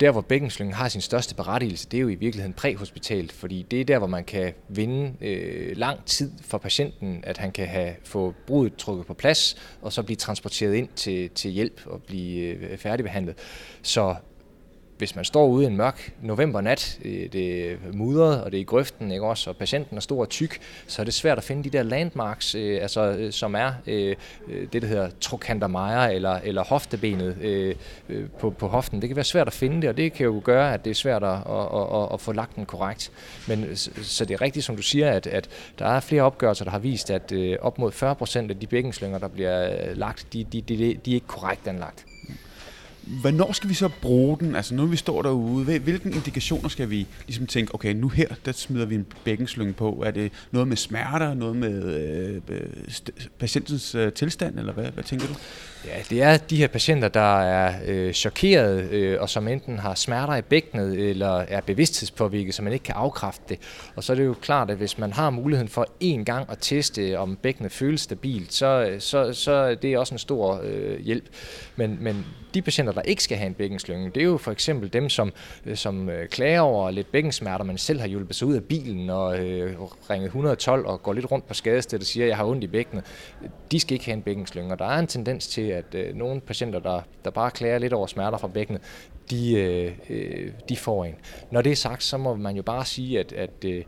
der, 0.00 0.10
hvor 0.10 0.20
bækkenslyngen 0.20 0.74
har 0.74 0.88
sin 0.88 1.00
største 1.00 1.34
berettigelse, 1.34 1.88
det 1.90 1.96
er 1.96 2.00
jo 2.00 2.08
i 2.08 2.14
virkeligheden 2.14 2.52
præhospitalt, 2.52 3.32
fordi 3.32 3.66
det 3.70 3.80
er 3.80 3.84
der, 3.84 3.98
hvor 3.98 4.06
man 4.06 4.24
kan 4.24 4.52
vinde 4.68 5.12
øh, 5.20 5.76
lang 5.76 6.04
tid 6.04 6.32
for 6.42 6.58
patienten, 6.58 7.20
at 7.22 7.38
han 7.38 7.52
kan 7.52 7.66
have 7.66 7.94
få 8.04 8.34
brudet 8.46 8.76
trukket 8.76 9.06
på 9.06 9.14
plads, 9.14 9.56
og 9.82 9.92
så 9.92 10.02
blive 10.02 10.16
transporteret 10.16 10.74
ind 10.74 10.88
til, 10.96 11.30
til 11.30 11.50
hjælp 11.50 11.80
og 11.86 12.02
blive 12.02 12.40
øh, 12.40 12.78
færdigbehandlet. 12.78 13.34
Så 13.82 14.14
hvis 14.98 15.16
man 15.16 15.24
står 15.24 15.46
ude 15.46 15.66
en 15.66 15.76
mørk 15.76 16.12
novembernat, 16.22 16.98
øh, 17.04 17.32
det 17.32 17.72
er 17.72 17.76
mudret, 17.92 18.44
og 18.44 18.52
det 18.52 18.58
er 18.58 18.60
i 18.60 18.64
grøften, 18.64 19.12
ikke 19.12 19.26
også, 19.26 19.50
og 19.50 19.56
patienten 19.56 19.96
er 19.96 20.00
stor 20.00 20.20
og 20.20 20.28
tyk, 20.28 20.60
så 20.86 21.02
er 21.02 21.04
det 21.04 21.14
svært 21.14 21.38
at 21.38 21.44
finde 21.44 21.64
de 21.64 21.70
der 21.70 21.82
landmarks, 21.82 22.54
øh, 22.54 22.82
altså, 22.82 23.00
øh, 23.00 23.32
som 23.32 23.54
er 23.54 23.72
øh, 23.86 24.16
øh, 24.48 24.66
det, 24.72 24.82
der 24.82 24.88
hedder 24.88 25.10
trokantermejer 25.20 26.08
eller, 26.08 26.40
eller 26.44 26.64
hoftebenet 26.64 27.36
øh, 27.40 27.74
på, 28.38 28.50
på 28.50 28.68
hoften. 28.68 29.00
Det 29.00 29.08
kan 29.08 29.16
være 29.16 29.24
svært 29.24 29.46
at 29.46 29.52
finde 29.52 29.82
det, 29.82 29.88
og 29.88 29.96
det 29.96 30.12
kan 30.12 30.24
jo 30.24 30.40
gøre, 30.44 30.74
at 30.74 30.84
det 30.84 30.90
er 30.90 30.94
svært 30.94 31.22
at, 31.22 31.30
at, 31.30 32.02
at, 32.02 32.08
at 32.12 32.20
få 32.20 32.32
lagt 32.32 32.56
den 32.56 32.66
korrekt. 32.66 33.12
Men 33.48 33.76
så 33.76 34.24
det 34.24 34.34
er 34.34 34.40
rigtigt, 34.40 34.64
som 34.64 34.76
du 34.76 34.82
siger, 34.82 35.10
at, 35.10 35.26
at 35.26 35.48
der 35.78 35.86
er 35.86 36.00
flere 36.00 36.22
opgørelser, 36.22 36.64
der 36.64 36.72
har 36.72 36.78
vist, 36.78 37.10
at 37.10 37.32
øh, 37.32 37.56
op 37.60 37.78
mod 37.78 37.92
40 37.92 38.14
procent 38.14 38.50
af 38.50 38.60
de 38.60 38.66
bækkenslynger, 38.66 39.18
der 39.18 39.28
bliver 39.28 39.94
lagt, 39.94 40.26
de, 40.32 40.44
de, 40.44 40.60
de, 40.60 40.76
de 41.04 41.10
er 41.10 41.14
ikke 41.14 41.26
korrekt 41.26 41.68
anlagt. 41.68 42.06
Hvornår 43.06 43.52
skal 43.52 43.70
vi 43.70 43.74
så 43.74 43.88
bruge 44.02 44.38
den? 44.38 44.54
Altså 44.54 44.74
nu 44.74 44.86
vi 44.86 44.96
står 44.96 45.22
derude, 45.22 45.78
hvilke 45.78 46.10
indikationer 46.10 46.68
skal 46.68 46.90
vi 46.90 47.06
ligesom 47.26 47.46
tænke, 47.46 47.74
okay, 47.74 47.94
nu 47.94 48.08
her, 48.08 48.28
der 48.44 48.52
smider 48.52 48.86
vi 48.86 48.94
en 48.94 49.06
bækkenslyng 49.24 49.76
på. 49.76 50.02
Er 50.06 50.10
det 50.10 50.32
noget 50.50 50.68
med 50.68 50.76
smerter, 50.76 51.34
noget 51.34 51.56
med 51.56 51.82
øh, 51.84 52.40
øh 52.48 52.60
patientens 53.38 53.94
øh, 53.94 54.12
tilstand, 54.12 54.58
eller 54.58 54.72
hvad, 54.72 54.90
hvad 54.90 55.04
tænker 55.04 55.26
du? 55.26 55.34
Ja, 55.86 56.02
det 56.10 56.22
er 56.22 56.36
de 56.36 56.56
her 56.56 56.68
patienter, 56.68 57.08
der 57.08 57.40
er 57.40 57.74
øh, 57.86 58.12
chokeret, 58.12 58.90
øh, 58.90 59.20
og 59.20 59.30
som 59.30 59.48
enten 59.48 59.78
har 59.78 59.94
smerter 59.94 60.36
i 60.36 60.42
bækkenet, 60.42 61.10
eller 61.10 61.38
er 61.38 61.60
bevidsthedspåvirket, 61.60 62.54
så 62.54 62.62
man 62.62 62.72
ikke 62.72 62.82
kan 62.82 62.94
afkræfte 62.94 63.42
det. 63.48 63.58
Og 63.96 64.04
så 64.04 64.12
er 64.12 64.16
det 64.16 64.24
jo 64.24 64.34
klart, 64.42 64.70
at 64.70 64.76
hvis 64.76 64.98
man 64.98 65.12
har 65.12 65.30
muligheden 65.30 65.68
for 65.68 65.86
en 66.00 66.24
gang 66.24 66.50
at 66.50 66.58
teste, 66.60 67.18
om 67.18 67.36
bækkenet 67.36 67.72
føles 67.72 68.00
stabilt, 68.00 68.52
så, 68.52 68.96
så, 68.98 69.32
så 69.32 69.74
det 69.74 69.92
er 69.92 69.98
også 69.98 70.14
en 70.14 70.18
stor 70.18 70.60
øh, 70.64 71.00
hjælp. 71.00 71.24
Men, 71.76 71.98
men 72.00 72.26
de 72.54 72.62
patienter, 72.62 72.92
der 72.92 73.02
ikke 73.02 73.22
skal 73.22 73.38
have 73.38 73.46
en 73.46 73.54
bækkenslynge, 73.54 74.10
det 74.14 74.20
er 74.20 74.24
jo 74.24 74.36
for 74.36 74.50
eksempel 74.50 74.92
dem, 74.92 75.08
som, 75.08 75.32
øh, 75.66 75.76
som 75.76 76.08
øh, 76.08 76.28
klager 76.28 76.60
over 76.60 76.90
lidt 76.90 77.12
bækkensmerter, 77.12 77.64
men 77.64 77.78
selv 77.78 78.00
har 78.00 78.06
hjulpet 78.06 78.36
sig 78.36 78.48
ud 78.48 78.54
af 78.54 78.64
bilen 78.64 79.10
og 79.10 79.38
øh, 79.38 79.76
ringet 80.10 80.26
112 80.26 80.86
og 80.86 81.02
går 81.02 81.12
lidt 81.12 81.30
rundt 81.30 81.46
på 81.46 81.54
skadestedet 81.54 82.02
og 82.02 82.06
siger, 82.06 82.24
at 82.24 82.28
jeg 82.28 82.36
har 82.36 82.44
ondt 82.44 82.64
i 82.64 82.66
bækkenet. 82.66 83.04
De 83.72 83.80
skal 83.80 83.92
ikke 83.92 84.04
have 84.04 84.16
en 84.16 84.22
bækkenslynge, 84.22 84.72
og 84.72 84.78
der 84.78 84.84
er 84.84 84.98
en 84.98 85.06
tendens 85.06 85.46
til, 85.46 85.62
at 85.74 85.94
øh, 85.94 86.14
nogle 86.14 86.40
patienter, 86.40 86.78
der, 86.78 87.00
der 87.24 87.30
bare 87.30 87.50
klager 87.50 87.78
lidt 87.78 87.92
over 87.92 88.06
smerter 88.06 88.38
fra 88.38 88.48
bækkenet, 88.48 88.82
de, 89.30 89.52
øh, 89.52 89.92
øh, 90.10 90.50
de 90.68 90.76
får 90.76 91.04
en. 91.04 91.14
Når 91.50 91.62
det 91.62 91.72
er 91.72 91.76
sagt, 91.76 92.02
så 92.02 92.18
må 92.18 92.34
man 92.34 92.56
jo 92.56 92.62
bare 92.62 92.84
sige, 92.84 93.20
at, 93.20 93.32
at 93.32 93.64
øh, 93.64 93.84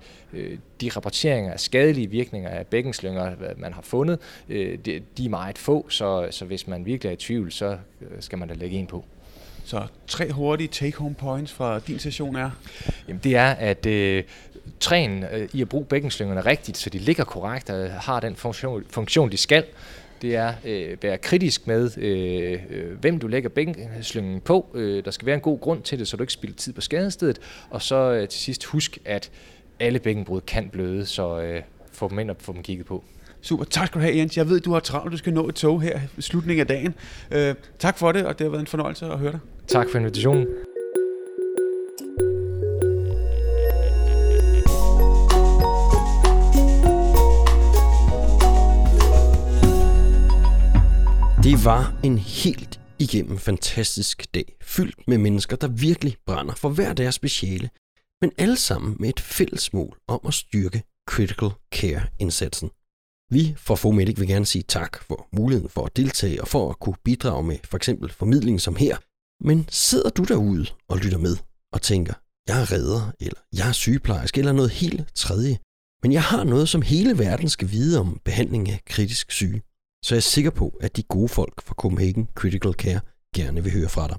de 0.81 0.91
rapporteringer 0.97 1.53
af 1.53 1.61
skadelige 1.61 2.11
virkninger 2.11 2.51
af 2.51 2.67
bækkenslynger, 2.67 3.33
man 3.57 3.73
har 3.73 3.83
fundet, 3.83 4.19
øh, 4.49 4.79
de, 4.79 5.03
de 5.17 5.25
er 5.25 5.29
meget 5.29 5.59
få, 5.59 5.87
så, 5.89 6.29
så 6.31 6.45
hvis 6.45 6.67
man 6.67 6.87
virkelig 6.87 7.09
er 7.09 7.13
i 7.13 7.17
tvivl, 7.17 7.53
så 7.53 7.79
øh, 8.01 8.09
skal 8.21 8.39
man 8.39 8.49
da 8.49 8.55
lægge 8.55 8.77
en 8.77 8.87
på. 8.87 9.05
Så 9.65 9.83
tre 10.07 10.33
hurtige 10.33 10.69
take-home 10.69 11.15
points 11.15 11.53
fra 11.53 11.79
din 11.79 11.99
session 11.99 12.37
er? 12.37 12.51
Jamen 13.09 13.21
det 13.25 13.37
er, 13.37 13.51
at 13.51 13.87
øh, 13.87 14.25
træn 14.81 15.25
øh, 15.33 15.49
i 15.53 15.63
at 15.63 15.69
bruge 15.69 15.85
bækkenslyngerne 15.85 16.41
rigtigt, 16.41 16.77
så 16.77 16.91
de 16.91 16.99
ligger 16.99 17.25
korrekt 17.25 17.71
og 17.71 17.91
har 17.91 18.21
den 18.21 18.37
funktion, 18.37 18.85
funktion 18.91 19.33
de 19.33 19.37
skal, 19.37 19.65
det 20.23 20.37
er 20.37 20.53
øh, 20.65 20.97
være 21.03 21.19
kritisk 21.19 21.67
med, 21.67 21.99
øh, 21.99 22.61
øh, 22.71 22.99
hvem 23.01 23.19
du 23.19 23.27
lægger 23.27 23.49
bænkslyngen 23.49 24.41
på. 24.41 24.67
Øh, 24.75 25.05
der 25.05 25.11
skal 25.11 25.27
være 25.27 25.35
en 25.35 25.41
god 25.41 25.61
grund 25.61 25.83
til 25.83 25.99
det, 25.99 26.09
så 26.09 26.17
du 26.17 26.23
ikke 26.23 26.33
spilder 26.33 26.57
tid 26.57 26.73
på 26.73 26.81
skadestedet. 26.81 27.39
Og 27.71 27.83
så 27.83 28.13
øh, 28.13 28.29
til 28.29 28.41
sidst 28.41 28.65
husk, 28.65 28.99
at 29.05 29.31
alle 29.81 29.99
bækkenbrud 29.99 30.41
kan 30.41 30.69
bløde, 30.69 31.07
så 31.07 31.41
øh, 31.41 31.63
få 31.93 32.09
dem 32.09 32.19
ind 32.19 32.31
og 32.31 32.37
få 32.41 32.53
dem 32.53 32.63
kigget 32.63 32.87
på. 32.87 33.05
Super, 33.41 33.65
tak 33.65 33.87
skal 33.87 34.01
du 34.01 34.05
have 34.05 34.17
Jens. 34.17 34.37
Jeg 34.37 34.49
ved, 34.49 34.61
du 34.61 34.73
har 34.73 34.81
travlt, 34.81 35.13
du 35.13 35.17
skal 35.17 35.33
nå 35.33 35.49
et 35.49 35.55
tog 35.55 35.83
her 35.83 36.01
i 36.19 36.23
slutningen 36.23 36.61
af 36.61 36.67
dagen. 36.67 36.95
Øh, 37.31 37.55
tak 37.79 37.99
for 37.99 38.13
det, 38.13 38.27
og 38.27 38.39
det 38.39 38.45
har 38.45 38.51
været 38.51 38.61
en 38.61 38.67
fornøjelse 38.67 39.07
at 39.07 39.19
høre 39.19 39.33
dig. 39.33 39.41
Tak 39.67 39.89
for 39.91 39.99
invitationen. 39.99 40.47
Det 51.47 51.65
var 51.65 52.01
en 52.05 52.19
helt 52.19 52.81
igennem 52.99 53.39
fantastisk 53.39 54.35
dag, 54.35 54.57
fyldt 54.63 55.09
med 55.09 55.19
mennesker, 55.19 55.57
der 55.57 55.69
virkelig 55.69 56.17
brænder 56.27 56.55
for 56.55 56.69
hver 56.69 56.93
deres 56.93 57.15
speciale, 57.15 57.71
men 58.21 58.33
alle 58.39 58.57
sammen 58.57 58.97
med 59.01 59.09
et 59.09 59.21
fælles 59.21 59.73
mål 59.73 59.99
om 60.09 60.21
at 60.27 60.35
styrke 60.35 60.83
critical 61.09 61.51
care-indsatsen. 61.75 62.71
Vi 63.31 63.55
fra 63.57 63.75
Fomedic 63.75 64.21
vil 64.21 64.29
gerne 64.29 64.47
sige 64.47 64.65
tak 64.69 65.03
for 65.03 65.29
muligheden 65.33 65.69
for 65.69 65.85
at 65.87 65.97
deltage 65.97 66.41
og 66.41 66.49
for 66.49 66.71
at 66.71 66.79
kunne 66.81 66.97
bidrage 67.05 67.43
med 67.43 67.59
for 67.65 67.77
eksempel 67.77 68.13
formidling 68.13 68.61
som 68.61 68.77
her. 68.77 68.97
Men 69.45 69.67
sidder 69.69 70.11
du 70.11 70.25
derude 70.25 70.67
og 70.89 70.99
lytter 70.99 71.19
med 71.19 71.37
og 71.73 71.83
tænker, 71.83 72.15
jeg 72.49 72.61
er 72.61 72.73
redder, 72.73 73.13
eller 73.21 73.41
jeg 73.53 73.69
er 73.69 73.73
sygeplejerske, 73.73 74.39
eller 74.39 74.53
noget 74.53 74.71
helt 74.71 75.15
tredje, 75.15 75.59
men 76.03 76.13
jeg 76.13 76.23
har 76.23 76.45
noget, 76.45 76.69
som 76.69 76.83
hele 76.83 77.19
verden 77.19 77.49
skal 77.49 77.71
vide 77.71 78.01
om 78.01 78.21
behandling 78.25 78.71
af 78.71 78.83
kritisk 78.87 79.31
syge, 79.31 79.63
så 80.05 80.15
jeg 80.15 80.19
er 80.25 80.31
sikker 80.35 80.51
på, 80.51 80.69
at 80.81 80.97
de 80.97 81.03
gode 81.03 81.29
folk 81.29 81.63
fra 81.63 81.75
Copenhagen 81.75 82.29
Critical 82.35 82.73
Care 82.73 83.01
gerne 83.35 83.63
vil 83.63 83.73
høre 83.73 83.89
fra 83.89 84.09
dig. 84.09 84.19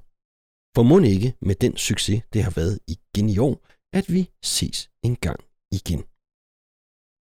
For 0.76 0.84
må 0.84 1.00
ikke 1.00 1.34
med 1.42 1.56
den 1.56 1.78
succes, 1.78 2.22
det 2.34 2.44
har 2.44 2.52
været 2.52 2.80
igen 2.88 3.30
i 3.30 3.38
år, 3.38 3.56
at 3.94 4.14
vi 4.14 4.30
ses 4.44 4.90
en 5.04 5.16
gang 5.16 5.40
igen. 5.72 6.02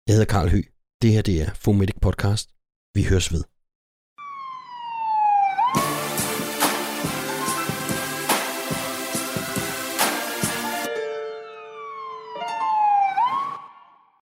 Jeg 0.08 0.14
hedder 0.16 0.34
Karl 0.34 0.50
Hø. 0.50 0.62
Det 1.02 1.12
her 1.12 1.22
det 1.22 1.42
er 1.42 1.54
Fomedic 1.54 2.00
Podcast. 2.02 2.50
Vi 2.96 3.04
høres 3.04 3.34
ved. 3.34 3.44